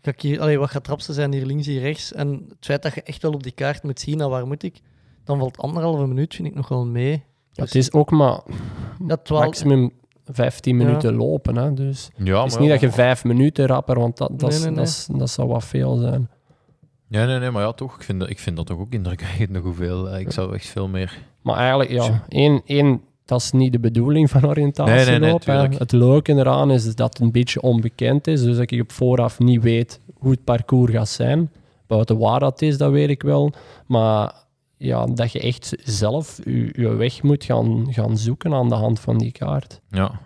ga 0.00 0.10
ik 0.10 0.20
hier, 0.20 0.40
allee, 0.40 0.58
wat 0.58 0.66
gaat 0.68 0.76
het 0.82 0.86
rapste 0.88 1.12
zijn, 1.12 1.32
hier 1.32 1.46
links, 1.46 1.66
hier 1.66 1.80
rechts? 1.80 2.12
En 2.12 2.28
het 2.48 2.64
feit 2.64 2.82
dat 2.82 2.94
je 2.94 3.02
echt 3.02 3.22
wel 3.22 3.32
op 3.32 3.42
die 3.42 3.52
kaart 3.52 3.82
moet 3.82 4.00
zien, 4.00 4.16
naar 4.16 4.28
waar 4.28 4.46
moet 4.46 4.62
ik? 4.62 4.80
Dan 5.24 5.38
valt 5.38 5.58
anderhalve 5.58 6.06
minuut, 6.06 6.34
vind 6.34 6.48
ik 6.48 6.54
nog 6.54 6.68
wel 6.68 6.86
mee. 6.86 7.24
ja, 7.52 7.62
het 7.64 7.74
is 7.74 7.92
ook 7.92 8.10
maar 8.10 8.40
Ja, 9.06 9.16
twaalf- 9.16 9.44
maximum 9.44 9.92
15 10.24 10.78
Ja. 10.78 10.84
minuten 10.84 11.14
lopen. 11.14 11.56
Hè, 11.56 11.74
dus 11.74 12.10
Ja, 12.16 12.42
het 12.42 12.52
is 12.52 12.58
niet 12.58 12.68
dat 12.68 12.80
je 12.80 12.90
vijf 12.90 13.24
minuten 13.24 13.66
rapper, 13.66 13.98
want 13.98 14.16
dat, 14.16 14.38
dat, 14.38 14.50
Nee, 14.50 14.58
nee, 14.58 14.68
nee. 14.70 14.74
Dat, 14.84 15.08
dat 15.12 15.30
zou 15.30 15.48
wat 15.48 15.64
veel 15.64 15.96
zijn. 15.96 16.30
Ja, 17.08 17.24
nee, 17.24 17.38
nee, 17.38 17.50
maar 17.50 17.62
ja, 17.62 17.72
toch. 17.72 17.94
Ik 17.96 18.02
vind 18.02 18.20
dat, 18.20 18.30
ik 18.30 18.38
vind 18.38 18.56
dat 18.56 18.66
toch 18.66 18.78
ook 18.78 18.92
indrukwekkend 18.92 19.56
hoeveel. 19.56 20.08
eh, 20.10 20.20
Ik 20.20 20.32
zou 20.32 20.54
echt 20.54 20.66
veel 20.66 20.88
meer... 20.88 21.18
Maar 21.42 21.56
eigenlijk, 21.56 21.90
ja, 21.90 22.24
één, 22.28 22.62
één, 22.64 23.00
dat 23.28 23.40
is 23.40 23.52
niet 23.52 23.72
de 23.72 23.78
bedoeling 23.78 24.30
van 24.30 24.46
oriëntatieloop. 24.46 25.06
Nee, 25.06 25.10
nee, 25.10 25.18
nee, 25.18 25.32
hè. 25.32 25.38
tuurlijk. 25.38 25.78
Het 25.78 25.92
leuke 25.92 26.32
eraan 26.32 26.70
is 26.70 26.94
dat 26.94 27.12
het 27.12 27.22
een 27.22 27.32
beetje 27.32 27.60
onbekend 27.60 28.26
is, 28.26 28.42
dus 28.42 28.56
dat 28.56 28.70
ik 28.70 28.80
op 28.80 28.92
vooraf 28.92 29.38
niet 29.38 29.62
weet 29.62 30.00
hoe 30.14 30.30
het 30.30 30.44
parcours 30.44 30.92
gaat 30.92 31.08
zijn. 31.08 31.50
Buiten 31.86 32.18
waar 32.18 32.40
dat 32.40 32.62
is, 32.62 32.78
dat 32.78 32.90
weet 32.92 33.08
ik 33.08 33.22
wel. 33.22 33.52
Maar 33.86 34.32
ja, 34.76 35.06
dat 35.06 35.32
je 35.32 35.40
echt 35.40 35.76
zelf 35.84 36.40
je, 36.44 36.68
je 36.72 36.88
weg 36.94 37.22
moet 37.22 37.44
gaan, 37.44 37.86
gaan 37.90 38.16
zoeken 38.16 38.54
aan 38.54 38.68
de 38.68 38.74
hand 38.74 39.00
van 39.00 39.18
die 39.18 39.32
kaart. 39.32 39.80
Ja. 39.90 40.20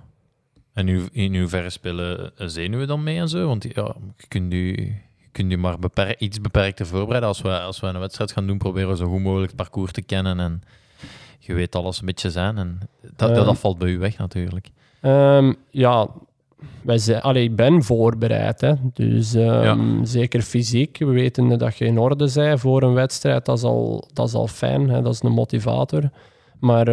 En 0.73 0.85
nu, 0.85 1.03
in 1.13 1.39
hoeverre 1.39 1.71
spelen 1.71 2.33
eh, 2.37 2.47
zenuwen 2.47 2.87
dan 2.87 3.03
mee 3.03 3.19
en 3.19 3.29
zo? 3.29 3.47
Want 3.47 3.63
ja, 3.75 3.95
je 4.17 4.27
kunt 4.29 4.53
je, 4.53 4.67
je, 4.67 5.29
kunt 5.33 5.51
je 5.51 5.57
maar 5.57 5.79
beper- 5.79 6.21
iets 6.21 6.41
beperkter 6.41 6.87
voorbereiden. 6.87 7.29
Als 7.29 7.43
we, 7.43 7.61
als 7.61 7.81
we 7.81 7.87
een 7.87 7.99
wedstrijd 7.99 8.33
gaan 8.33 8.47
doen, 8.47 8.59
proberen 8.59 8.89
we 8.89 8.97
zo 8.97 9.09
goed 9.09 9.23
mogelijk 9.23 9.53
het 9.53 9.57
parcours 9.57 9.93
te 9.93 10.03
kennen. 10.03 10.41
En 10.41 10.63
je 11.45 11.55
weet 11.55 11.75
alles 11.75 12.01
een 12.01 12.07
beetje 12.07 12.31
zijn. 12.31 12.57
En 12.59 12.79
dat, 13.03 13.11
dat, 13.17 13.31
Ehm. 13.37 13.45
dat 13.47 13.59
valt 13.59 13.79
bij 13.79 13.89
u 13.91 13.99
weg 13.99 14.19
natuurlijk. 14.19 14.69
Ehm, 15.01 15.53
ja, 15.71 16.09
wij 16.83 16.99
zijn, 16.99 17.21
allee, 17.23 17.45
ik 17.45 17.57
ben 17.57 17.83
voorbereid. 17.83 18.61
Hè. 18.61 18.73
Dus 18.93 19.35
ehm, 19.35 20.05
zeker 20.05 20.43
fysiek. 20.43 20.99
We 20.99 21.05
weten 21.07 21.59
dat 21.59 21.77
je 21.79 21.85
in 21.85 21.99
orde 21.99 22.31
bent 22.35 22.61
voor 22.61 22.83
een 22.83 22.93
wedstrijd. 22.95 23.45
Dat 23.45 23.57
is 23.59 23.65
al, 23.65 24.09
dat 24.13 24.29
is 24.29 24.35
al 24.35 24.47
fijn. 24.47 24.89
Hè. 24.89 25.03
Dat 25.03 25.13
is 25.13 25.23
een 25.23 25.33
motivator. 25.33 26.11
Maar 26.61 26.87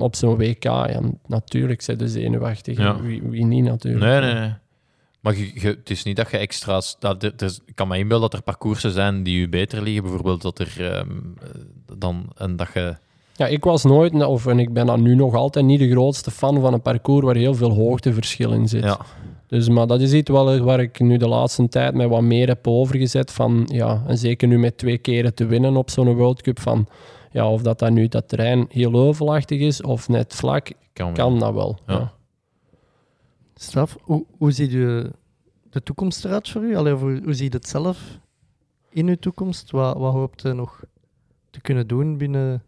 op 0.00 0.16
zo'n 0.16 0.36
WK, 0.36 0.62
ja, 0.64 1.00
natuurlijk 1.26 1.82
zijn 1.82 1.98
de 1.98 2.08
zenuwachtig. 2.08 2.78
Ja. 2.78 3.00
Wie, 3.00 3.22
wie 3.22 3.44
niet 3.44 3.64
natuurlijk. 3.64 4.04
Nee, 4.04 4.20
nee, 4.20 4.40
nee. 4.40 4.52
Maar 5.20 5.36
je, 5.36 5.60
je- 5.60 5.66
het 5.68 5.90
is 5.90 6.02
niet 6.02 6.16
dat 6.16 6.30
je 6.30 6.36
extra's... 6.36 6.96
Dat, 6.98 7.22
er- 7.22 7.32
er 7.36 7.44
is- 7.44 7.60
ik 7.66 7.74
kan 7.74 7.88
me 7.88 7.98
inbeelden 7.98 8.30
dat 8.30 8.38
er 8.38 8.44
parcoursen 8.44 8.90
zijn 8.90 9.22
die 9.22 9.40
u 9.40 9.48
beter 9.48 9.82
liggen. 9.82 10.02
Bijvoorbeeld 10.02 10.42
dat 10.42 10.58
er 10.58 11.04
dan... 11.98 12.32
En 12.36 12.56
dat 12.56 12.68
je... 12.74 12.96
Ja, 13.36 13.46
ik 13.46 13.64
was 13.64 13.84
nooit, 13.84 14.24
of 14.24 14.46
en 14.46 14.58
ik 14.58 14.72
ben 14.72 14.86
dan 14.86 15.02
nu 15.02 15.14
nog 15.14 15.34
altijd 15.34 15.64
niet 15.64 15.78
de 15.78 15.90
grootste 15.90 16.30
fan 16.30 16.60
van 16.60 16.72
een 16.72 16.82
parcours 16.82 17.24
waar 17.24 17.34
heel 17.34 17.54
veel 17.54 17.70
hoogteverschil 17.70 18.52
in 18.52 18.68
zit. 18.68 18.82
Ja, 18.84 18.98
Dus, 19.46 19.68
maar 19.68 19.86
dat 19.86 20.00
is 20.00 20.12
iets 20.12 20.30
wel 20.30 20.58
waar 20.58 20.80
ik 20.80 21.00
nu 21.00 21.16
de 21.16 21.28
laatste 21.28 21.68
tijd 21.68 21.94
mij 21.94 22.08
wat 22.08 22.22
meer 22.22 22.48
heb 22.48 22.66
overgezet. 22.66 23.32
Van, 23.32 23.68
ja, 23.72 24.02
en 24.06 24.18
zeker 24.18 24.48
nu 24.48 24.58
met 24.58 24.78
twee 24.78 24.98
keren 24.98 25.34
te 25.34 25.46
winnen 25.46 25.76
op 25.76 25.90
zo'n 25.90 26.14
World 26.14 26.42
Cup. 26.42 26.60
Van, 26.60 26.86
ja, 27.30 27.50
of 27.50 27.62
dat, 27.62 27.78
dan 27.78 27.92
nu 27.92 28.08
dat 28.08 28.28
terrein 28.28 28.66
heel 28.68 28.92
heuvelachtig 28.92 29.60
is 29.60 29.82
of 29.82 30.08
net 30.08 30.34
vlak, 30.34 30.72
kan, 30.92 31.38
dat 31.38 31.54
wel. 31.54 31.78
Ja. 31.86 31.94
Ja. 31.94 32.12
Staf, 33.54 33.96
hoe, 34.00 34.24
hoe 34.38 34.52
ziet 34.52 34.72
u 34.72 35.10
de 35.70 35.82
toekomst 35.82 36.24
eruit 36.24 36.48
voor 36.48 36.62
u? 36.62 36.76
Allee, 36.76 36.92
hoe, 36.92 37.20
hoe 37.24 37.34
ziet 37.34 37.52
het 37.52 37.68
zelf 37.68 38.18
in 38.90 39.08
uw 39.08 39.16
toekomst? 39.16 39.70
Wat, 39.70 39.96
wat 39.96 40.12
hoopt 40.12 40.44
u 40.44 40.52
nog 40.54 40.84
te 41.50 41.60
kunnen 41.60 41.86
doen 41.86 42.16
binnen, 42.16 42.62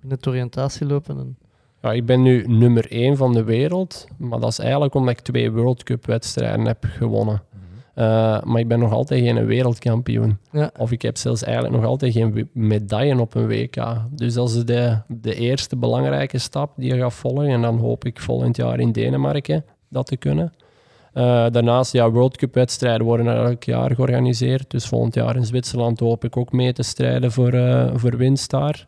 binnen 0.00 0.18
het 0.18 0.26
oriëntatielopen? 0.26 1.18
En... 1.18 1.36
Ja, 1.82 1.92
ik 1.92 2.06
ben 2.06 2.22
nu 2.22 2.44
nummer 2.46 2.90
één 2.90 3.16
van 3.16 3.32
de 3.32 3.44
wereld. 3.44 4.06
Maar 4.18 4.40
dat 4.40 4.50
is 4.50 4.58
eigenlijk 4.58 4.94
omdat 4.94 5.18
ik 5.18 5.20
twee 5.20 5.50
World 5.50 5.82
Cup 5.82 6.06
wedstrijden 6.06 6.66
heb 6.66 6.84
gewonnen. 6.88 7.42
Eh, 7.94 8.42
maar 8.42 8.60
ik 8.60 8.68
ben 8.68 8.78
nog 8.78 8.92
altijd 8.92 9.22
geen 9.22 9.46
wereldkampioen. 9.46 10.38
Ja. 10.52 10.70
Of 10.78 10.92
ik 10.92 11.02
heb 11.02 11.16
zelfs 11.16 11.42
eigenlijk 11.42 11.74
nog 11.74 11.84
altijd 11.84 12.12
geen 12.12 12.48
medaille 12.52 13.20
op 13.20 13.34
een 13.34 13.46
WK. 13.46 13.76
Dus 14.10 14.34
dat 14.34 14.48
is 14.48 14.64
de, 14.64 14.98
de 15.08 15.34
eerste 15.34 15.76
belangrijke 15.76 16.38
stap 16.38 16.72
die 16.76 16.94
je 16.94 17.00
gaat 17.00 17.14
volgen. 17.14 17.48
En 17.48 17.62
dan 17.62 17.78
hoop 17.78 18.04
ik 18.04 18.20
volgend 18.20 18.56
jaar 18.56 18.80
in 18.80 18.92
Denemarken 18.92 19.64
dat 19.88 20.06
te 20.06 20.16
kunnen. 20.16 20.52
Eh, 21.12 21.46
daarnaast, 21.50 21.92
ja, 21.92 22.10
World 22.10 22.36
Cup 22.36 22.54
wedstrijden 22.54 23.06
worden 23.06 23.26
elk 23.26 23.64
jaar 23.64 23.94
georganiseerd. 23.94 24.70
Dus 24.70 24.86
volgend 24.86 25.14
jaar 25.14 25.36
in 25.36 25.44
Zwitserland 25.44 26.00
hoop 26.00 26.24
ik 26.24 26.36
ook 26.36 26.52
mee 26.52 26.72
te 26.72 26.82
strijden 26.82 27.32
voor, 27.32 27.52
eh, 27.52 27.90
voor 27.94 28.16
winst 28.16 28.50
daar. 28.50 28.86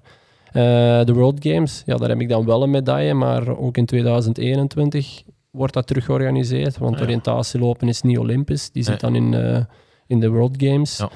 Eh, 0.52 1.04
de 1.04 1.12
World 1.14 1.36
Games, 1.46 1.82
ja, 1.86 1.96
daar 1.96 2.08
heb 2.08 2.20
ik 2.20 2.28
dan 2.28 2.44
wel 2.46 2.62
een 2.62 2.70
medaille, 2.70 3.14
maar 3.14 3.58
ook 3.58 3.76
in 3.76 3.86
2021 3.86 5.22
wordt 5.50 5.74
dat 5.74 5.86
terug 5.86 6.04
georganiseerd. 6.04 6.78
Want 6.78 6.92
Ah, 6.94 6.98
ja. 6.98 7.04
oriëntatielopen 7.04 7.88
is 7.88 8.02
niet 8.02 8.18
Olympisch, 8.18 8.70
die 8.70 8.82
zit 8.82 9.00
dan 9.00 9.14
in, 9.14 9.34
eh, 9.34 9.58
in 10.06 10.20
de 10.20 10.28
World 10.28 10.54
Games. 10.62 10.96
Ja. 10.98 11.08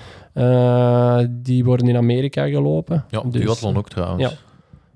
Eh, 1.21 1.27
die 1.31 1.65
worden 1.65 1.89
in 1.89 1.97
Amerika 1.97 2.47
gelopen. 2.49 3.05
Ja, 3.11 3.23
Dus, 3.27 3.43
duathlon 3.45 3.77
ook 3.77 3.89
trouwens. 3.89 4.23
ja. 4.23 4.31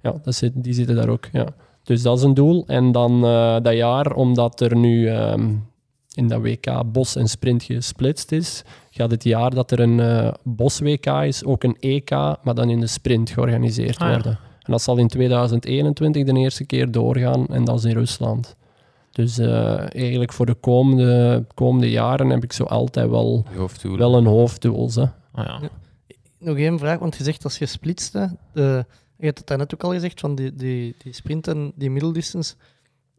Ja, 0.02 0.14
dat 0.22 0.34
zit, 0.34 0.52
die 0.54 0.72
zitten 0.72 0.96
daar 0.96 1.08
ook. 1.08 1.28
Ja. 1.32 1.46
Dus 1.82 2.02
dat 2.02 2.18
is 2.18 2.24
een 2.24 2.34
doel. 2.34 2.64
En 2.66 2.92
dan 2.92 3.20
dat 3.62 3.72
jaar, 3.74 4.12
omdat 4.14 4.60
er 4.60 4.76
nu 4.76 5.08
ehm, 5.08 5.50
in 6.14 6.28
dat 6.28 6.40
WK 6.40 6.82
bos 6.92 7.16
en 7.16 7.28
sprint 7.28 7.62
gesplitst 7.62 8.32
is, 8.32 8.62
gaat 8.90 9.10
het 9.10 9.24
jaar 9.24 9.50
dat 9.50 9.70
er 9.70 9.80
een 9.80 10.00
eh, 10.00 10.32
bos-WK 10.44 11.06
is, 11.06 11.44
ook 11.44 11.62
een 11.62 11.76
EK, 11.80 12.10
maar 12.10 12.54
dan 12.54 12.70
in 12.70 12.80
de 12.80 12.86
sprint 12.86 13.30
georganiseerd 13.30 13.98
Ah, 13.98 14.08
ja. 14.08 14.14
worden. 14.14 14.38
En 14.62 14.72
dat 14.72 14.82
zal 14.82 14.96
in 14.96 15.08
2021 15.08 16.24
de 16.24 16.32
eerste 16.38 16.64
keer 16.64 16.90
doorgaan 16.90 17.46
en 17.46 17.64
dat 17.64 17.78
is 17.78 17.84
in 17.84 17.92
Rusland. 17.94 18.56
Dus 19.12 19.38
eh, 19.38 19.78
eigenlijk 19.94 20.32
voor 20.32 20.46
de 20.46 20.54
komende, 20.54 21.44
komende 21.54 21.90
jaren 21.90 22.30
heb 22.30 22.42
ik 22.42 22.52
zo 22.52 22.64
altijd 22.64 23.08
wel, 23.08 23.44
wel 23.82 24.14
een 24.16 24.26
hoofddoel. 24.26 24.90
Hè. 24.94 25.02
Ah, 25.32 25.44
ja. 25.60 25.60
Nog 26.38 26.56
één 26.56 26.78
vraag, 26.78 26.98
want 26.98 27.16
je 27.16 27.24
zegt 27.24 27.44
als 27.44 27.58
je 27.58 27.66
splitst, 27.66 28.12
hè, 28.12 28.26
de, 28.52 28.84
je 29.16 29.24
hebt 29.26 29.38
het 29.38 29.46
daarnet 29.46 29.74
ook 29.74 29.82
al 29.82 29.90
gezegd, 29.92 30.20
van 30.20 30.34
die, 30.34 30.54
die, 30.54 30.94
die 31.02 31.12
sprint 31.12 31.48
en 31.48 31.72
die 31.74 31.90
middeldistance, 31.90 32.54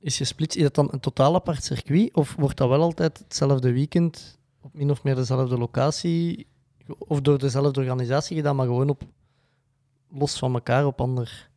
is 0.01 0.17
je 0.17 0.23
splits, 0.23 0.55
is 0.55 0.63
dat 0.63 0.75
dan 0.75 0.87
een 0.91 0.99
totaal 0.99 1.35
apart 1.35 1.63
circuit, 1.63 2.15
of 2.15 2.35
wordt 2.37 2.57
dat 2.57 2.69
wel 2.69 2.81
altijd 2.81 3.17
hetzelfde 3.17 3.71
weekend, 3.71 4.39
op 4.61 4.73
min 4.73 4.91
of 4.91 5.03
meer 5.03 5.15
dezelfde 5.15 5.57
locatie, 5.57 6.47
of 6.97 7.21
door 7.21 7.37
dezelfde 7.37 7.79
organisatie 7.79 8.35
gedaan, 8.35 8.55
maar 8.55 8.65
gewoon 8.65 8.89
op, 8.89 9.01
los 10.13 10.37
van 10.37 10.53
elkaar 10.53 10.85
op 10.85 11.01
ander... 11.01 11.49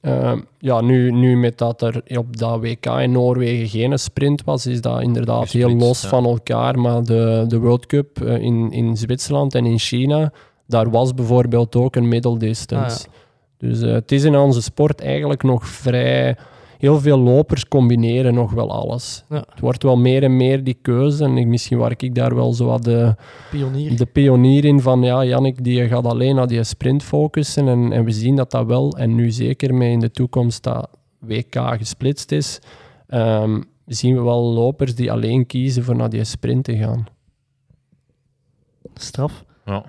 Ehm, 0.00 0.40
ja, 0.58 0.80
nu, 0.80 1.10
nu 1.10 1.36
met 1.36 1.58
dat 1.58 1.82
er 1.82 2.02
op 2.18 2.36
dat 2.36 2.60
WK 2.60 2.86
in 2.86 3.12
Noorwegen 3.12 3.68
geen 3.68 3.98
sprint 3.98 4.44
was, 4.44 4.66
is 4.66 4.80
dat 4.80 5.02
inderdaad 5.02 5.50
heel 5.50 5.68
Gesplitst, 5.68 5.86
los 5.86 6.02
ja. 6.02 6.08
van 6.08 6.24
elkaar. 6.24 6.78
Maar 6.78 7.02
de, 7.02 7.44
de 7.48 7.58
World 7.58 7.86
Cup 7.86 8.22
eh, 8.22 8.38
in, 8.38 8.72
in 8.72 8.96
Zwitserland 8.96 9.54
en 9.54 9.66
in 9.66 9.78
China, 9.78 10.32
daar 10.66 10.90
was 10.90 11.14
bijvoorbeeld 11.14 11.76
ook 11.76 11.96
een 11.96 12.08
middle 12.08 12.38
distance. 12.38 13.06
Ah, 13.06 13.12
Dus 13.58 13.80
eh, 13.82 13.92
het 13.92 14.12
is 14.12 14.24
in 14.24 14.36
onze 14.36 14.62
sport 14.62 15.00
eigenlijk 15.00 15.42
nog 15.42 15.66
vrij... 15.66 16.36
Heel 16.78 17.00
veel 17.00 17.18
lopers 17.18 17.68
combineren 17.68 18.34
nog 18.34 18.52
wel 18.52 18.70
alles. 18.70 19.24
Ja. 19.28 19.44
Het 19.50 19.60
wordt 19.60 19.82
wel 19.82 19.96
meer 19.96 20.22
en 20.22 20.36
meer 20.36 20.64
die 20.64 20.78
keuze. 20.82 21.24
En 21.24 21.36
ik, 21.36 21.46
misschien 21.46 21.78
waar 21.78 21.94
ik 21.96 22.14
daar 22.14 22.34
wel 22.34 22.52
zo 22.52 22.66
wat 22.66 22.84
de, 22.84 23.14
Pionier. 23.50 23.96
de 23.96 24.06
pionier 24.06 24.64
in 24.64 24.80
van 24.80 25.02
ja, 25.02 25.24
Jannik 25.24 25.64
die 25.64 25.88
gaat 25.88 26.06
alleen 26.06 26.34
naar 26.34 26.46
die 26.46 26.64
sprint 26.64 27.02
focussen 27.02 27.68
en, 27.68 27.92
en 27.92 28.04
we 28.04 28.10
zien 28.10 28.36
dat 28.36 28.50
dat 28.50 28.66
wel, 28.66 28.96
en 28.96 29.14
nu 29.14 29.30
zeker 29.30 29.74
mee 29.74 29.92
in 29.92 30.00
de 30.00 30.10
toekomst 30.10 30.62
dat 30.62 30.88
WK 31.18 31.54
gesplitst 31.54 32.32
is, 32.32 32.58
ehm, 33.06 33.60
zien 33.86 34.14
we 34.14 34.22
wel 34.22 34.42
lopers 34.42 34.94
die 34.94 35.12
alleen 35.12 35.46
kiezen 35.46 35.84
voor 35.84 35.96
naar 35.96 36.10
die 36.10 36.24
sprint 36.24 36.64
te 36.64 36.76
gaan. 36.76 37.06
straf. 38.94 39.44
Ja. 39.64 39.84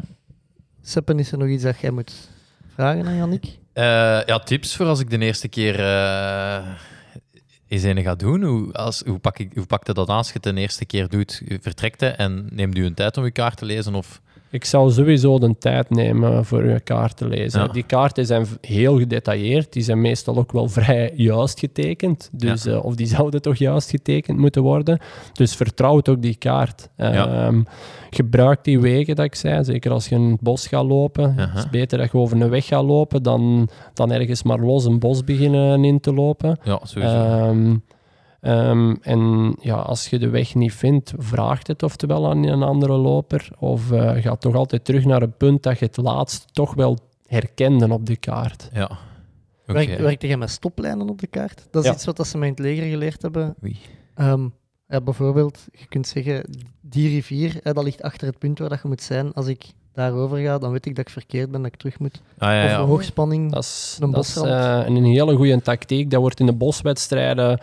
Seppen, 0.82 1.20
is 1.20 1.32
er 1.32 1.38
nog 1.38 1.48
iets 1.48 1.64
dat 1.64 1.80
jij 1.80 1.92
moet 1.92 2.30
vragen 2.68 3.06
aan 3.06 3.16
Jannik? 3.16 3.60
Eh, 3.76 4.26
ja, 4.26 4.40
tips 4.40 4.76
voor 4.76 4.86
als 4.86 5.00
ik 5.00 5.10
de 5.10 5.18
eerste 5.18 5.48
keer 5.48 5.80
eh 5.80 6.68
eens 7.68 7.84
een 7.84 8.04
ga 8.04 8.16
doen. 8.16 8.44
Hoe, 8.44 8.74
als, 8.74 9.02
hoe, 9.06 9.20
pak 9.20 9.40
ik, 9.40 9.52
hoe 9.54 9.66
pakt 9.66 9.88
je 9.88 9.94
dat 9.94 10.10
aan 10.10 10.18
als 10.18 10.28
je 10.28 10.34
het 10.34 10.44
de 10.44 10.62
eerste 10.62 10.86
keer 10.86 11.08
doet? 11.08 11.42
Vertrekt 11.62 12.02
en 12.02 12.48
neemt 12.52 12.78
u 12.78 12.86
een 12.86 12.94
tijd 12.94 13.18
om 13.18 13.24
je 13.24 13.32
kaart 13.32 13.58
te 13.58 13.66
lezen? 13.66 13.96
Of... 13.96 14.22
Ik 14.56 14.66
zou 14.66 14.92
sowieso 14.92 15.40
de 15.40 15.56
tijd 15.58 15.90
nemen 15.90 16.46
voor 16.46 16.66
je 16.66 16.80
kaart 16.80 17.18
te 17.18 17.28
lezen. 17.28 17.62
Ja. 17.62 17.68
Die 17.68 17.84
kaarten 17.84 18.26
zijn 18.26 18.46
heel 18.62 18.98
gedetailleerd. 18.98 19.74
Die 19.74 19.84
zijn 19.84 20.02
meestal 20.02 20.38
ook 20.38 20.52
wel 20.52 20.68
vrij 20.70 21.12
juist 21.16 21.60
getekend. 21.60 22.30
Dus, 22.32 22.64
Ja. 22.64 22.72
eh, 22.72 22.86
of 22.86 22.96
die 22.96 23.06
zouden 23.18 23.42
toch 23.42 23.56
juist 23.58 23.90
getekend 23.90 24.38
moeten 24.38 24.62
worden. 24.62 25.00
Dus 25.34 25.56
vertrouw 25.56 26.02
ook 26.04 26.22
die 26.22 26.36
kaart. 26.36 26.90
Ja. 26.98 27.46
Ehm, 27.46 27.62
gebruik 28.10 28.64
die 28.64 28.80
wegen 28.80 29.16
dat 29.16 29.26
ik 29.26 29.36
zei. 29.36 29.64
Zeker 29.64 29.92
als 29.92 30.08
je 30.08 30.16
in 30.16 30.22
het 30.32 30.42
bos 30.42 30.68
gaat 30.68 30.86
lopen. 30.86 31.36
Het 31.38 31.58
is 31.58 31.70
beter 31.70 31.98
dat 31.98 32.12
je 32.12 32.18
over 32.18 32.42
een 32.42 32.50
weg 32.50 32.66
gaat 32.66 32.84
lopen 32.84 33.24
dan, 33.24 33.70
dan 33.94 34.12
ergens 34.12 34.44
maar 34.44 34.60
los 34.60 34.86
een 34.86 35.00
bos 35.00 35.24
beginnen 35.24 35.84
in 35.86 36.00
te 36.00 36.14
lopen. 36.14 36.60
Ja, 36.64 36.80
sowieso. 36.84 37.16
Ehm, 37.16 37.76
ehm, 38.46 38.96
en 39.02 39.56
ja, 39.62 39.76
als 39.76 40.08
je 40.10 40.20
de 40.20 40.30
weg 40.30 40.56
niet 40.56 40.74
vindt, 40.74 41.14
vraagt 41.18 41.68
het 41.68 41.84
oftewel 41.84 42.30
aan 42.30 42.44
een 42.44 42.64
andere 42.64 42.94
loper. 42.94 43.50
Of 43.60 43.92
eh 43.92 44.22
gaat 44.22 44.42
toch 44.42 44.56
altijd 44.56 44.86
terug 44.86 45.06
naar 45.06 45.22
een 45.22 45.38
punt 45.38 45.64
dat 45.64 45.80
je 45.80 45.86
het 45.86 45.98
laatst 45.98 46.46
toch 46.54 46.74
wel 46.74 46.98
herkende 47.26 47.90
op 47.94 48.06
de 48.06 48.16
kaart. 48.16 48.70
ja. 48.74 48.90
Oké. 49.68 49.74
Werk, 49.86 50.00
werkte 50.00 50.28
jij 50.28 50.38
met 50.38 50.50
stoplijnen 50.50 51.10
op 51.10 51.20
de 51.20 51.28
kaart? 51.28 51.68
Dat 51.72 51.84
is 51.84 51.90
Ja. 51.90 51.96
iets 51.96 52.06
wat 52.06 52.18
dat 52.18 52.28
ze 52.28 52.38
mij 52.38 52.48
in 52.48 52.54
het 52.54 52.64
leger 52.64 52.90
geleerd 52.90 53.22
hebben. 53.22 53.56
Oei. 53.64 53.78
Ehm, 54.16 54.48
ja, 54.88 55.02
bijvoorbeeld, 55.02 55.66
je 55.72 55.86
kunt 55.86 56.08
zeggen, 56.08 56.50
die 56.82 57.10
rivier, 57.10 57.60
hè, 57.64 57.74
dat 57.74 57.84
ligt 57.84 58.02
achter 58.02 58.28
het 58.28 58.38
punt 58.40 58.60
waar 58.60 58.70
dat 58.70 58.80
je 58.82 58.88
moet 58.88 59.02
zijn. 59.02 59.34
Als 59.34 59.48
ik 59.48 59.66
daarover 59.94 60.38
ga, 60.38 60.58
dan 60.58 60.72
weet 60.72 60.86
ik 60.86 60.96
dat 60.96 61.06
ik 61.08 61.12
verkeerd 61.14 61.52
ben, 61.52 61.62
dat 61.62 61.72
ik 61.72 61.78
terug 61.78 62.00
moet. 62.00 62.22
Ah, 62.38 62.50
ja, 62.50 62.64
Of 62.64 62.70
ja. 62.70 62.80
een 62.80 62.86
hoogspanning. 62.88 63.52
Dat 63.52 63.64
is, 63.64 63.98
Een 64.02 64.12
dat 64.12 64.24
is 64.24 64.34
bosrand. 64.34 64.86
eh, 64.88 64.96
een 64.96 65.04
hele 65.04 65.36
goede 65.36 65.62
tactiek. 65.62 66.10
Dat 66.10 66.20
wordt 66.22 66.40
in 66.40 66.46
de 66.46 66.54
boswedstrijden 66.54 67.60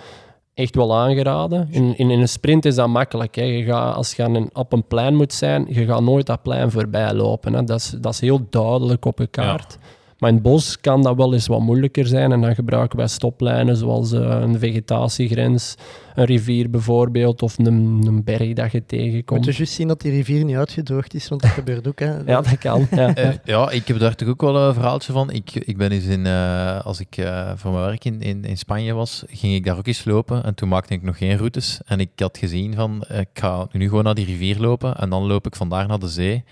echt 0.55 0.74
wel 0.74 0.97
aangeraden. 0.97 1.69
In, 1.70 1.99
in, 1.99 2.11
in 2.11 2.20
een 2.20 2.29
sprint 2.29 2.65
is 2.65 2.74
dat 2.74 2.89
makkelijk. 2.89 3.35
Hè. 3.35 3.43
Je 3.43 3.65
gaat, 3.65 3.95
als 3.95 4.15
je 4.15 4.23
aan 4.23 4.35
een, 4.35 4.51
op 4.53 4.73
een 4.73 4.87
plein 4.87 5.15
moet 5.15 5.33
zijn, 5.33 5.66
je 5.69 5.85
gaat 5.85 6.01
nooit 6.01 6.27
dat 6.27 6.43
plein 6.43 6.70
voorbij 6.70 7.12
lopen. 7.12 7.53
Hè. 7.53 7.65
Dat, 7.65 7.79
is, 7.79 7.95
dat 8.01 8.12
is 8.12 8.20
heel 8.20 8.47
duidelijk 8.51 9.05
op 9.05 9.19
een 9.19 9.31
kaart. 9.31 9.79
Maar 10.23 10.31
in 10.31 10.36
het 10.36 10.47
bos 10.47 10.81
kan 10.81 11.03
dat 11.03 11.16
wel 11.16 11.32
eens 11.32 11.47
wat 11.47 11.61
moeilijker 11.61 12.07
zijn. 12.07 12.32
En 12.32 12.40
dan 12.40 12.55
gebruiken 12.55 12.99
wij 12.99 13.07
stoplijnen 13.07 13.77
zoals 13.77 14.12
eh, 14.12 14.20
een 14.20 14.59
vegetatiegrens, 14.59 15.74
een 16.15 16.24
rivier 16.24 16.70
bijvoorbeeld, 16.70 17.43
of 17.43 17.59
een, 17.59 17.66
een 18.07 18.24
berg 18.24 18.53
dat 18.53 18.73
je 18.73 18.78
Je 18.78 18.86
tegenkomt. 18.86 19.39
moet 19.39 19.49
dus 19.49 19.57
juist 19.57 19.73
zien 19.73 19.89
dat 19.89 20.01
die 20.01 20.12
rivier 20.12 20.44
niet 20.44 20.57
uitgedroogd 20.57 21.15
is, 21.15 21.28
want 21.28 21.43
dat 21.43 21.51
gebeurt 21.51 21.89
ook. 21.89 21.99
Hè. 21.99 22.24
Ja, 22.32 22.40
dat 22.40 22.59
kan. 22.59 22.86
Ja. 22.90 23.15
Eh, 23.15 23.31
ja, 23.44 23.70
ik 23.70 23.89
heb 23.89 23.99
daar 23.99 24.15
toch 24.15 24.28
ook 24.28 24.40
wel 24.40 24.57
een 24.57 24.74
verhaaltje 24.74 25.12
van. 25.12 25.31
Ik, 25.31 25.55
ik 25.55 25.77
ben 25.77 25.90
eens 25.90 26.05
in, 26.05 26.27
eh, 26.27 26.85
als 26.85 27.01
ik 27.01 27.16
eh, 27.16 27.53
voor 27.57 27.73
mijn 27.73 27.85
werk 27.85 28.05
in, 28.05 28.20
in, 28.20 28.44
in 28.44 28.59
Spanje 28.59 28.93
was, 28.93 29.23
ging 29.27 29.55
ik 29.55 29.65
daar 29.65 29.77
ook 29.77 29.86
eens 29.86 30.05
lopen. 30.05 30.44
En 30.44 30.55
toen 30.55 30.69
maakte 30.69 30.94
ik 30.94 31.03
nog 31.03 31.19
geen 31.19 31.36
routes. 31.36 31.81
En 31.85 32.01
ik 32.01 32.11
had 32.16 32.39
gezien 32.39 32.74
van, 32.74 33.05
ik 33.09 33.28
ga 33.32 33.66
nu 33.73 33.89
gewoon 33.89 34.05
naar 34.05 34.15
die 34.15 34.27
rivier 34.27 34.59
lopen. 34.59 34.97
En 34.97 35.11
dan 35.11 35.27
loop 35.27 35.47
ik 35.47 35.57
vandaar 35.57 35.86
naar 35.86 35.99
de 35.99 36.09
zee. 36.09 36.44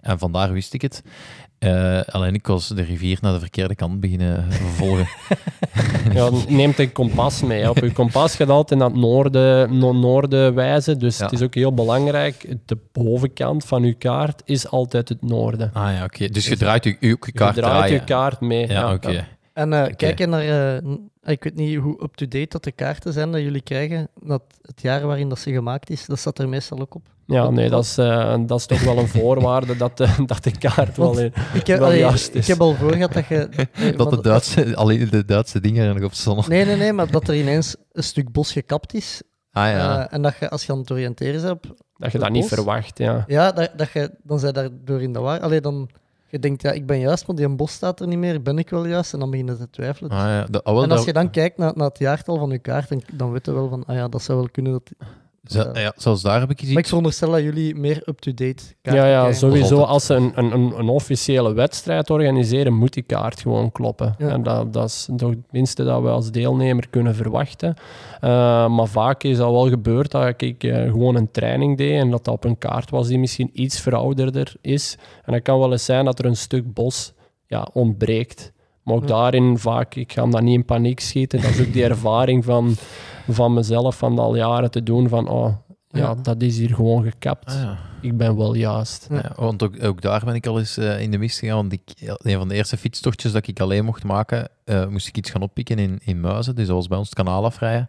En 0.00 0.18
vandaar 0.18 0.52
wist 0.52 0.74
ik 0.74 0.82
het. 0.82 1.02
Eh, 1.62 2.00
alleen 2.14 2.34
ik 2.34 2.46
was 2.46 2.68
de 2.68 2.82
rivier 2.82 3.18
naar 3.20 3.32
de 3.32 3.38
verkeerde 3.38 3.74
kant 3.74 4.00
beginnen 4.00 4.44
volgen. 4.52 5.08
Ja, 6.12 6.30
neemt 6.48 6.78
een 6.78 6.92
kompas 6.92 7.42
mee. 7.42 7.60
hè. 7.62 7.68
Op 7.68 7.78
je 7.78 7.92
kompas 7.92 8.36
gaat 8.36 8.48
altijd 8.48 8.80
naar 8.80 8.88
het 8.88 8.98
noorden, 8.98 9.78
no- 9.78 9.92
noorden 9.92 10.54
wijzen. 10.54 10.98
Dus 10.98 11.18
Ja. 11.18 11.24
het 11.24 11.32
is 11.32 11.42
ook 11.42 11.54
heel 11.54 11.74
belangrijk. 11.74 12.56
De 12.66 12.78
bovenkant 12.92 13.64
van 13.64 13.82
je 13.84 13.92
kaart 13.94 14.42
is 14.44 14.68
altijd 14.70 15.08
het 15.08 15.22
noorden. 15.22 15.70
Ah 15.72 15.92
ja, 15.96 16.04
oké. 16.04 16.28
Dus 16.28 16.46
je 16.48 16.56
draait 16.56 16.84
je, 16.84 16.96
je 17.00 17.16
kaart 17.32 17.54
je 17.54 17.60
draait 17.60 17.90
je 17.92 18.04
kaart 18.04 18.40
mee. 18.40 18.68
Ja, 18.68 18.92
oké. 18.92 19.26
En 19.52 19.72
eh, 19.72 19.82
Oké. 19.82 19.94
kijken 19.94 20.30
naar, 20.30 20.42
eh, 20.42 20.92
ik 21.22 21.44
weet 21.44 21.54
niet 21.54 21.78
hoe 21.78 22.02
up-to-date 22.02 22.46
dat 22.48 22.64
de 22.64 22.72
kaarten 22.72 23.12
zijn 23.12 23.32
dat 23.32 23.40
jullie 23.40 23.62
krijgen, 23.62 24.08
dat 24.22 24.42
het 24.62 24.82
jaar 24.82 25.06
waarin 25.06 25.28
dat 25.28 25.38
ze 25.38 25.52
gemaakt 25.52 25.90
is, 25.90 26.06
dat 26.06 26.18
staat 26.18 26.38
er 26.38 26.48
meestal 26.48 26.80
ook 26.80 26.94
op. 26.94 27.06
Ja, 27.26 27.50
nee, 27.50 27.68
dat 27.70 27.84
is, 27.84 27.98
eh, 27.98 28.38
dat 28.46 28.58
is 28.58 28.66
toch 28.66 28.82
wel 28.82 28.98
een 28.98 29.08
voorwaarde 29.18 29.76
dat 29.76 29.96
de, 29.96 30.08
dat 30.26 30.44
de 30.44 30.58
kaart 30.58 30.96
wel... 30.96 31.14
Want 31.14 31.18
Ik 31.54 31.66
heb, 31.66 31.78
Wel 31.78 31.86
allee, 31.86 31.98
juist 31.98 32.28
ik 32.28 32.34
is. 32.34 32.48
heb 32.48 32.60
al 32.60 32.74
voor 32.74 32.92
gehad 32.92 33.12
dat 33.12 33.26
je... 33.26 33.48
nee, 33.78 33.92
Dat 33.96 34.10
de 34.10 34.20
Duitse, 34.20 34.76
alleen 34.76 35.08
de 35.10 35.24
Duitse 35.24 35.60
dingen 35.60 35.86
er 35.86 35.94
nog 35.94 36.04
op 36.04 36.12
stonden. 36.14 36.44
Nee, 36.48 36.64
nee, 36.64 36.76
nee, 36.76 36.92
maar 36.92 37.10
dat 37.10 37.28
er 37.28 37.34
ineens 37.36 37.76
een 37.92 38.02
stuk 38.02 38.32
bos 38.32 38.52
gekapt 38.52 38.94
is. 38.94 39.22
Ah 39.52 39.66
ja. 39.68 40.06
eh, 40.06 40.14
en 40.14 40.22
dat 40.22 40.34
je, 40.40 40.50
als 40.50 40.64
je 40.66 40.72
aan 40.72 40.78
het 40.78 40.90
oriënteren 40.90 41.42
bent, 41.42 41.66
dat 41.96 42.12
je 42.12 42.18
dat 42.18 42.30
niet 42.30 42.46
verwacht, 42.46 42.98
ja. 42.98 43.24
ja, 43.26 43.52
dat, 43.52 43.70
dat 43.76 43.90
je, 43.92 44.10
dan 44.22 44.38
zij 44.38 44.52
daardoor 44.52 45.02
in 45.02 45.12
de 45.12 45.18
war. 45.18 45.40
Allee, 45.40 45.60
dan... 45.60 45.88
Je 46.32 46.38
denkt, 46.38 46.62
ja, 46.62 46.70
ik 46.70 46.86
ben 46.86 46.98
juist, 46.98 47.26
maar 47.26 47.36
die 47.36 47.48
bos 47.48 47.72
staat 47.72 48.00
er 48.00 48.06
niet 48.06 48.18
meer. 48.18 48.42
Ben 48.42 48.58
ik 48.58 48.70
wel 48.70 48.86
juist? 48.86 49.12
En 49.12 49.18
dan 49.18 49.30
begin 49.30 49.46
je 49.46 49.56
te 49.56 49.70
twijfelen. 49.70 50.10
Ah, 50.10 50.18
ja. 50.18 50.44
De, 50.44 50.62
ah, 50.62 50.74
wel, 50.74 50.82
en 50.82 50.90
als 50.90 51.04
je 51.04 51.12
dan 51.12 51.30
kijkt 51.30 51.58
naar, 51.58 51.72
naar 51.74 51.88
het 51.88 51.98
jaartal 51.98 52.38
van 52.38 52.50
je 52.50 52.58
kaart, 52.58 52.88
dan, 52.88 53.02
dan 53.12 53.32
weet 53.32 53.46
je 53.46 53.52
wel 53.52 53.68
van, 53.68 53.84
ah 53.86 53.96
ja, 53.96 54.08
dat 54.08 54.22
zou 54.22 54.38
wel 54.38 54.48
kunnen. 54.50 54.72
Dat... 54.72 54.92
Zo- 55.42 55.70
ja, 55.72 55.92
zelfs 55.96 56.22
daar 56.22 56.40
heb 56.40 56.50
ik 56.50 56.58
gezien. 56.58 56.72
Maar 56.72 56.82
ik 56.82 56.88
veronderstel 56.88 57.30
dat 57.30 57.42
jullie 57.42 57.74
meer 57.74 58.02
up-to-date 58.06 58.62
kaarten 58.82 59.04
Ja, 59.04 59.26
ja, 59.26 59.32
sowieso. 59.32 59.80
Als 59.80 60.06
ze 60.06 60.14
een, 60.14 60.32
een, 60.34 60.52
een, 60.52 60.78
een 60.78 60.88
officiële 60.88 61.52
wedstrijd 61.52 62.10
organiseren, 62.10 62.74
moet 62.74 62.92
die 62.92 63.02
kaart 63.02 63.40
gewoon 63.40 63.72
kloppen. 63.72 64.14
Ja. 64.18 64.28
En 64.28 64.42
dat, 64.42 64.72
dat 64.72 64.88
is 64.88 65.08
toch 65.16 65.30
het 65.30 65.52
minste 65.52 65.84
dat 65.84 66.02
we 66.02 66.08
als 66.08 66.30
deelnemer 66.30 66.88
kunnen 66.88 67.14
verwachten. 67.14 67.74
Eh, 68.20 68.30
maar 68.68 68.86
vaak 68.86 69.22
is 69.22 69.36
dat 69.36 69.50
wel 69.50 69.68
gebeurd 69.68 70.10
dat 70.10 70.42
ik 70.42 70.64
eh, 70.64 70.82
gewoon 70.90 71.16
een 71.16 71.30
training 71.30 71.76
deed 71.76 72.00
en 72.00 72.10
dat 72.10 72.24
dat 72.24 72.34
op 72.34 72.44
een 72.44 72.58
kaart 72.58 72.90
was 72.90 73.08
die 73.08 73.18
misschien 73.18 73.50
iets 73.52 73.80
verouderder 73.80 74.54
is. 74.60 74.98
En 75.24 75.32
het 75.32 75.42
kan 75.42 75.58
wel 75.58 75.72
eens 75.72 75.84
zijn 75.84 76.04
dat 76.04 76.18
er 76.18 76.24
een 76.24 76.36
stuk 76.36 76.72
bos 76.72 77.12
ja, 77.46 77.68
ontbreekt. 77.72 78.52
Maar 78.82 78.94
ook 78.94 79.00
Ja. 79.02 79.06
daarin 79.08 79.58
vaak, 79.58 79.94
ik 79.94 80.12
ga 80.12 80.26
dat 80.26 80.42
niet 80.42 80.54
in 80.54 80.64
paniek 80.64 81.00
schieten. 81.00 81.40
Dat 81.40 81.50
is 81.50 81.60
ook 81.60 81.72
die 81.72 81.84
ervaring 81.84 82.44
van, 82.44 82.74
van 83.28 83.52
mezelf, 83.54 83.96
van 83.96 84.18
al 84.18 84.36
jaren 84.36 84.70
te 84.70 84.82
doen, 84.82 85.08
van 85.08 85.28
oh, 85.28 85.54
ja, 85.88 85.98
Ja. 86.00 86.14
dat 86.14 86.42
is 86.42 86.58
hier 86.58 86.74
gewoon 86.74 87.02
gekapt. 87.02 87.46
Ah, 87.48 87.54
ja. 87.54 87.78
Ik 88.00 88.16
ben 88.16 88.36
wel 88.36 88.54
juist. 88.54 89.06
Ja. 89.10 89.16
Ja, 89.16 89.32
want 89.36 89.62
ook, 89.62 89.84
ook 89.84 90.00
daar 90.00 90.22
ben 90.24 90.34
ik 90.34 90.46
al 90.46 90.58
eens 90.58 90.76
eh, 90.76 91.00
in 91.00 91.10
de 91.10 91.18
mist 91.18 91.38
gegaan. 91.38 91.56
Want 91.56 91.72
ik, 91.72 91.82
een 91.96 92.38
van 92.38 92.48
de 92.48 92.54
eerste 92.54 92.76
fietstochtjes 92.76 93.32
dat 93.32 93.46
ik 93.46 93.60
alleen 93.60 93.84
mocht 93.84 94.04
maken, 94.04 94.48
eh, 94.64 94.86
moest 94.86 95.06
ik 95.08 95.16
iets 95.16 95.30
gaan 95.30 95.42
oppikken 95.42 95.78
in, 95.78 95.98
in 96.04 96.20
Muizen. 96.20 96.54
Dus 96.54 96.66
dat 96.66 96.76
was 96.76 96.88
bij 96.88 96.98
ons 96.98 97.06
het 97.08 97.16
kanaal 97.18 97.44
afrijden. 97.44 97.88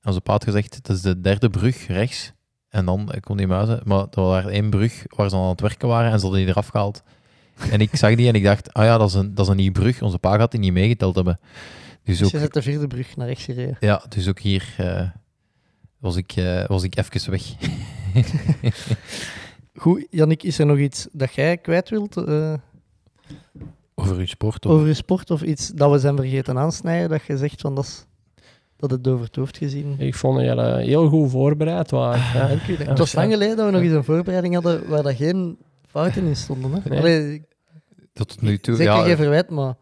En 0.00 0.08
onze 0.08 0.20
pa 0.20 0.32
had 0.32 0.44
gezegd, 0.44 0.78
dat 0.86 0.96
is 0.96 1.02
de 1.02 1.20
derde 1.20 1.50
brug 1.50 1.86
rechts. 1.86 2.32
En 2.68 2.84
dan 2.84 3.12
eh, 3.12 3.20
kon 3.20 3.36
die 3.36 3.46
Muizen. 3.46 3.80
Maar 3.84 4.06
er 4.10 4.20
was 4.22 4.44
één 4.44 4.70
brug 4.70 5.04
waar 5.16 5.28
ze 5.30 5.36
aan 5.36 5.48
het 5.48 5.60
werken 5.60 5.88
waren 5.88 6.10
en 6.12 6.18
ze 6.18 6.24
hadden 6.24 6.40
die 6.44 6.50
eraf 6.50 6.68
gehaald. 6.68 7.02
En 7.70 7.80
ik 7.80 7.96
zag 7.96 8.14
die 8.14 8.28
en 8.28 8.34
ik 8.34 8.42
dacht, 8.42 8.72
ah 8.72 8.84
ja, 8.84 8.98
dat 8.98 9.08
is 9.08 9.14
een, 9.14 9.34
dat 9.34 9.44
is 9.44 9.50
een 9.50 9.56
nieuwe 9.56 9.80
brug. 9.80 10.02
Onze 10.02 10.18
pa 10.18 10.36
gaat 10.36 10.50
die 10.50 10.60
niet 10.60 10.72
meegeteld 10.72 11.14
hebben. 11.14 11.40
Dus 12.04 12.18
Dus 12.18 12.26
ook, 12.26 12.32
je 12.32 12.38
zet 12.38 12.52
de 12.52 12.62
vierde 12.62 12.86
brug 12.86 13.16
naar 13.16 13.26
rechts 13.26 13.44
gereden. 13.44 13.76
ja, 13.80 14.02
dus 14.08 14.28
ook 14.28 14.38
hier 14.38 14.74
eh, 14.78 15.08
was, 15.98 16.16
ik, 16.16 16.32
eh, 16.32 16.66
was 16.66 16.82
ik 16.82 16.96
even 16.96 17.30
weg. 17.30 17.42
Goed, 19.82 20.06
Jannik, 20.10 20.42
is 20.42 20.58
er 20.58 20.66
nog 20.66 20.78
iets 20.78 21.08
dat 21.12 21.34
jij 21.34 21.56
kwijt 21.56 21.88
wilt 21.88 22.16
eh, 22.16 22.54
Over 23.94 24.16
uw 24.16 24.26
sport. 24.26 24.66
Of... 24.66 24.72
over 24.72 24.86
je 24.86 24.94
sport? 24.94 25.30
Of 25.30 25.42
iets 25.42 25.68
dat 25.68 25.90
we 25.90 25.98
zijn 25.98 26.16
vergeten 26.16 26.58
aansnijden, 26.58 27.08
dat 27.08 27.22
je 27.22 27.36
zegt 27.36 27.60
van 27.60 27.74
dat, 27.74 27.84
is, 27.84 28.06
dat 28.76 28.90
het 28.90 29.08
over 29.08 29.24
het 29.24 29.36
hoofd 29.36 29.56
gezien 29.56 29.94
Ik 29.98 30.14
vond 30.14 30.36
dat 30.36 30.44
jullie 30.44 30.84
heel 30.84 31.08
goed 31.08 31.30
voorbereid 31.30 31.90
waren. 31.90 32.40
Ja. 32.40 32.48
Dank 32.48 32.66
u. 32.66 32.76
Het 32.76 32.98
was 32.98 33.12
lang 33.12 33.32
geleden 33.32 33.56
dat 33.56 33.66
we 33.66 33.72
nog 33.72 33.82
eens 33.82 33.92
een 33.92 34.04
voorbereiding 34.04 34.54
hadden 34.54 34.88
waar 34.88 35.02
dat 35.02 35.16
geen 35.16 35.58
fouten 35.92 36.24
in 36.24 36.36
stonden. 36.36 36.72
Hè? 36.72 36.88
Nee. 36.88 36.98
Allee, 36.98 37.44
Tot 38.12 38.40
nu 38.40 38.58
toe. 38.58 38.76
zeker 38.76 38.92
ja, 38.92 39.02
geen 39.02 39.16
verwijt, 39.16 39.50
maar 39.50 39.74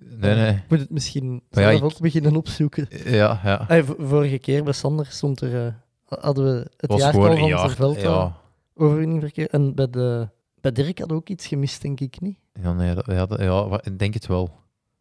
nee, 0.00 0.34
nee. 0.34 0.50
ik 0.52 0.64
moet 0.68 0.78
het 0.78 0.90
misschien 0.90 1.42
ja, 1.50 1.60
zelf 1.60 1.72
ik- 1.72 1.84
ook 1.84 1.98
beginnen 2.00 2.36
opzoeken. 2.36 2.88
Ja, 3.04 3.40
ja. 3.44 3.64
Allee, 3.68 3.84
vorige 3.98 4.38
keer 4.38 4.64
bij 4.64 4.72
Sander 4.72 5.06
stond 5.06 5.40
er, 5.40 5.66
eh, 5.66 5.72
hadden 6.20 6.44
we 6.44 6.70
het 6.76 6.90
was 6.90 7.00
jaartal 7.00 7.22
van 7.22 7.46
jaar. 7.46 7.58
Verveld 7.68 8.00
Ja, 8.00 8.36
overwinningsverkeer. 8.74 9.48
En 9.50 9.74
bij, 9.74 9.90
de, 9.90 10.28
bij 10.60 10.72
Dirk 10.72 10.98
hadden 10.98 11.16
we 11.16 11.22
ook 11.22 11.28
iets 11.28 11.46
gemist, 11.46 11.82
denk 11.82 12.00
ik 12.00 12.20
niet. 12.20 12.38
ja, 12.62 12.72
nee, 12.72 12.94
dat, 12.94 13.06
ja, 13.06 13.26
dat- 13.26 13.40
ja, 13.40 13.80
ik 13.82 13.98
denk 13.98 14.14
het 14.14 14.26
wel. 14.26 14.50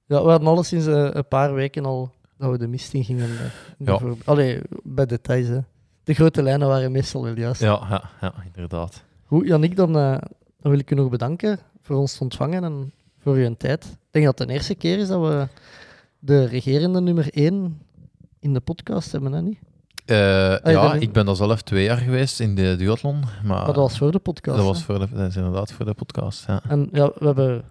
Ja, 0.07 0.23
we 0.23 0.29
hadden 0.29 0.47
alleszins 0.49 0.85
eh, 0.85 1.09
een 1.11 1.27
paar 1.27 1.53
weken 1.53 1.85
al 1.85 2.11
dat 2.37 2.51
we 2.51 2.57
de 2.57 2.67
mist 2.67 2.93
in 2.93 3.03
gingen. 3.03 3.29
eh, 3.29 3.85
Ja. 3.87 3.97
voor- 3.97 4.17
Allee, 4.25 4.59
bij 4.83 5.05
details. 5.05 5.47
Hè. 5.47 5.59
De 6.03 6.13
grote 6.13 6.43
lijnen 6.43 6.67
waren 6.67 6.91
meestal 6.91 7.23
wel 7.23 7.37
juist. 7.37 7.61
Ja, 7.61 7.85
ja, 7.89 8.03
ja 8.21 8.33
inderdaad. 8.45 9.03
Goed, 9.25 9.47
Jannik, 9.47 9.75
dan, 9.75 9.97
eh, 9.97 10.17
dan 10.65 10.73
wil 10.73 10.83
ik 10.83 10.91
u 10.91 10.95
nog 10.95 11.09
bedanken 11.09 11.59
voor 11.81 11.95
ons 11.95 12.17
te 12.17 12.23
ontvangen 12.23 12.63
en 12.63 12.93
voor 13.17 13.35
uw 13.35 13.55
tijd. 13.57 13.85
Ik 13.85 13.97
denk 14.11 14.25
dat 14.25 14.39
het 14.39 14.47
de 14.47 14.53
eerste 14.53 14.75
keer 14.75 14.97
is 14.97 15.07
dat 15.07 15.21
we 15.21 15.47
de 16.19 16.45
regerende 16.45 17.01
nummer 17.01 17.33
1 17.33 17.81
in 18.39 18.53
de 18.53 18.59
podcast 18.59 19.11
hebben, 19.11 19.31
hè, 19.31 19.41
niet? 19.41 19.59
Eh, 20.05 20.17
ja, 20.17 20.69
ja, 20.69 20.93
ik 20.93 21.11
ben 21.11 21.27
al 21.27 21.35
zelf 21.35 21.61
twee 21.61 21.83
jaar 21.83 21.97
geweest 21.97 22.39
in 22.39 22.55
de 22.55 22.75
duathlon. 22.77 23.19
Maar, 23.19 23.43
Maar 23.43 23.65
dat 23.65 23.75
was 23.75 23.97
voor 23.97 24.11
de 24.11 24.19
podcast. 24.19 24.57
dat 24.57 24.65
hè. 24.65 24.71
was 24.71 24.83
voor 24.83 24.99
de, 24.99 25.07
dat 25.09 25.29
is 25.29 25.35
inderdaad 25.35 25.71
voor 25.71 25.85
de 25.85 25.93
podcast. 25.93 26.45
Ja. 26.47 26.61
En 26.67 26.89
ja, 26.91 27.11
we 27.19 27.25
hebben 27.25 27.63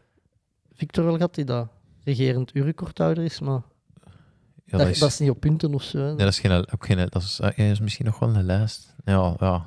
Victor 0.72 1.04
wel 1.04 1.14
gehad, 1.14 1.34
die 1.34 1.44
dat 1.44 1.68
regerend 2.04 2.54
uurrecordhouder 2.54 3.24
is, 3.24 3.40
maar 3.40 3.62
Ja, 4.64 4.78
dat, 4.78 4.96
dat, 4.98 5.08
is... 5.10 5.18
niet 5.18 5.30
op 5.30 5.40
punten 5.40 5.74
of 5.74 5.82
zo. 5.82 5.98
hè. 5.98 6.06
nee, 6.06 6.16
dat 6.16 6.28
is, 6.28 6.40
geen, 6.40 6.52
ook 6.52 6.86
geen, 6.86 6.96
dat 6.96 7.22
is, 7.22 7.40
eh, 7.40 7.70
is 7.70 7.80
misschien 7.80 8.06
nog 8.06 8.18
wel 8.18 8.34
een 8.34 8.44
lijst. 8.44 8.94
Ja, 9.04 9.34
ja. 9.38 9.66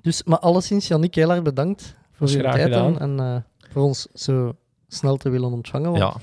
Dus, 0.00 0.22
maar 0.22 0.38
alleszins, 0.38 0.88
Jannik, 0.88 1.14
heel 1.14 1.32
erg 1.32 1.42
bedankt 1.42 2.00
voor 2.28 2.36
uw 2.36 2.42
graag 2.42 2.54
tijd 2.54 2.66
gedaan. 2.74 2.98
en 2.98 3.20
eh, 3.20 3.70
voor 3.72 3.82
ons 3.82 4.06
zo 4.14 4.56
snel 4.88 5.16
te 5.16 5.28
willen 5.30 5.52
ontvangen. 5.52 5.90
Want 5.90 6.02
Ja, 6.02 6.16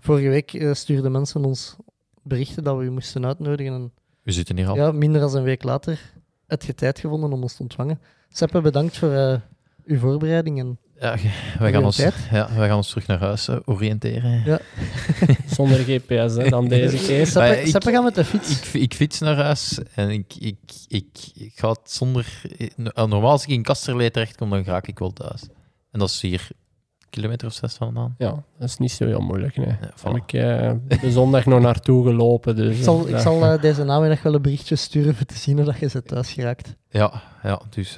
Vorige 0.00 0.28
week 0.28 0.52
eh, 0.54 0.72
stuurden 0.72 1.12
mensen 1.12 1.44
ons 1.44 1.76
berichten 2.22 2.64
dat 2.64 2.76
we 2.76 2.84
u 2.84 2.90
moesten 2.90 3.26
uitnodigen. 3.26 3.72
En 3.72 3.92
we 4.22 4.32
zitten 4.32 4.56
hier 4.56 4.68
al. 4.68 4.76
ja, 4.76 4.92
minder 4.92 5.20
dan 5.20 5.36
een 5.36 5.42
week 5.42 5.62
later 5.62 6.12
heb 6.46 6.62
je 6.62 6.74
tijd 6.74 6.98
gevonden 6.98 7.32
om 7.32 7.42
ons 7.42 7.54
te 7.56 7.62
ontvangen. 7.62 8.00
Seppe, 8.28 8.60
bedankt 8.60 8.98
voor 8.98 9.12
eh, 9.12 9.40
uw 9.84 9.98
voorbereiding. 9.98 10.58
En 10.58 10.78
Ja, 11.00 11.14
wij, 11.58 11.72
gaan 11.72 11.84
ons, 11.84 11.96
ja, 12.30 12.48
wij 12.56 12.68
gaan 12.68 12.76
ons 12.76 12.88
terug 12.88 13.06
naar 13.06 13.18
huis 13.18 13.48
oriënteren. 13.64 14.42
Ja. 14.44 14.58
Zonder 15.56 15.78
GPS 15.78 16.34
hè, 16.34 16.48
dan 16.48 16.68
deze 16.68 16.96
keer. 17.06 17.26
Seppe, 17.26 17.62
Seppe 17.68 17.90
gaat 17.90 18.04
met 18.04 18.14
de 18.14 18.24
fiets. 18.24 18.50
Ik, 18.60 18.82
ik 18.82 18.94
fiets 18.94 19.18
naar 19.18 19.36
huis 19.36 19.78
en 19.94 20.10
ik, 20.10 20.34
ik, 20.38 20.56
ik, 20.88 21.06
ik 21.34 21.52
ga 21.54 21.68
het 21.68 21.80
zonder... 21.84 22.42
eh, 22.58 23.06
Normaal 23.06 23.30
als 23.30 23.42
ik 23.42 23.48
in 23.48 23.62
Kasterlee 23.62 24.10
terechtkom, 24.10 24.50
dan 24.50 24.64
ga 24.64 24.80
ik 24.82 24.98
wel 24.98 25.12
thuis. 25.12 25.42
En 25.90 25.98
dat 25.98 26.08
is 26.08 26.20
hier 26.20 26.46
een 26.50 27.06
kilometer 27.10 27.46
of 27.48 27.52
zes 27.54 27.74
vandaan. 27.74 28.14
Ja, 28.18 28.30
dat 28.58 28.68
is 28.68 28.76
niet 28.78 28.92
zo 28.92 29.06
heel 29.06 29.20
moeilijk. 29.20 29.56
Nee. 29.56 29.66
Ja, 29.66 29.90
voilà. 29.98 30.14
ik 30.24 30.32
eh, 30.32 30.72
de 31.00 31.10
zondag 31.10 31.46
nog 31.46 31.60
naartoe 31.60 32.04
gelopen. 32.04 32.56
Dus, 32.56 32.76
Ik 32.78 32.84
zal, 32.84 33.08
ik 33.08 33.18
zal 33.18 33.44
eh, 33.44 33.60
deze 33.60 33.84
namiddag 33.84 34.22
wel 34.22 34.34
een 34.34 34.42
berichtje 34.42 34.76
sturen 34.76 35.14
om 35.18 35.26
te 35.26 35.34
zien 35.38 35.56
hoe 35.56 35.64
dat 35.64 35.78
je 35.78 35.88
ze 35.88 36.02
thuis 36.02 36.32
geraakt. 36.32 36.74
Ja, 36.88 37.22
ja 37.42 37.60
dus... 37.70 37.96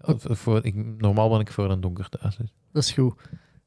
voor, 0.00 0.64
ik, 0.64 0.74
normaal 0.98 1.28
ben 1.30 1.40
ik 1.40 1.52
voor 1.52 1.70
een 1.70 1.80
donker 1.80 2.08
thuis. 2.08 2.36
dus. 2.36 2.52
Dat 2.72 2.82
is 2.82 2.92
goed. 2.92 3.14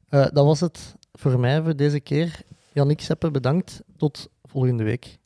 Eh, 0.08 0.26
dat 0.32 0.44
was 0.44 0.60
het 0.60 0.96
voor 1.12 1.40
mij 1.40 1.62
voor 1.62 1.76
deze 1.76 2.00
keer. 2.00 2.40
Jannik 2.72 3.00
Seppe, 3.00 3.30
bedankt. 3.30 3.82
Tot 3.96 4.28
volgende 4.42 4.84
week. 4.84 5.18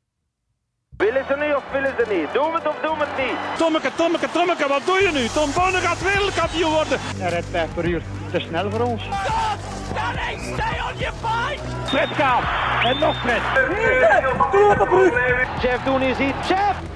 Willen 0.96 1.24
ze 1.28 1.36
nu 1.36 1.54
of 1.54 1.70
willen 1.72 1.94
ze 1.98 2.04
niet? 2.14 2.32
Doen 2.32 2.50
we 2.52 2.58
het 2.58 2.68
of 2.68 2.80
doen 2.80 2.98
we 2.98 3.04
het 3.06 3.26
niet? 3.26 3.58
Tommeke, 3.58 3.90
Tommeke, 3.96 4.28
Tommeke, 4.32 4.68
wat 4.68 4.86
doe 4.86 4.98
je 4.98 5.10
nu? 5.12 5.26
Tom 5.26 5.50
Bonne 5.54 5.78
gaat 5.78 6.02
wereldkampioen 6.02 6.72
worden. 6.72 6.98
Hij 7.00 7.30
rijdt 7.30 7.46
5 7.46 7.74
per 7.74 7.84
uur. 7.88 8.02
Te 8.32 8.40
snel 8.40 8.70
voor 8.70 8.80
ons. 8.80 9.02
Fred 11.84 12.08
gaat. 12.08 12.44
En 12.84 12.98
nog 12.98 13.16
Fred. 13.20 13.42
Doe. 14.52 15.46
Jeff 15.62 15.84
doen 15.84 16.02
is 16.02 16.18
iets. 16.18 16.48
Jeff! 16.48 16.95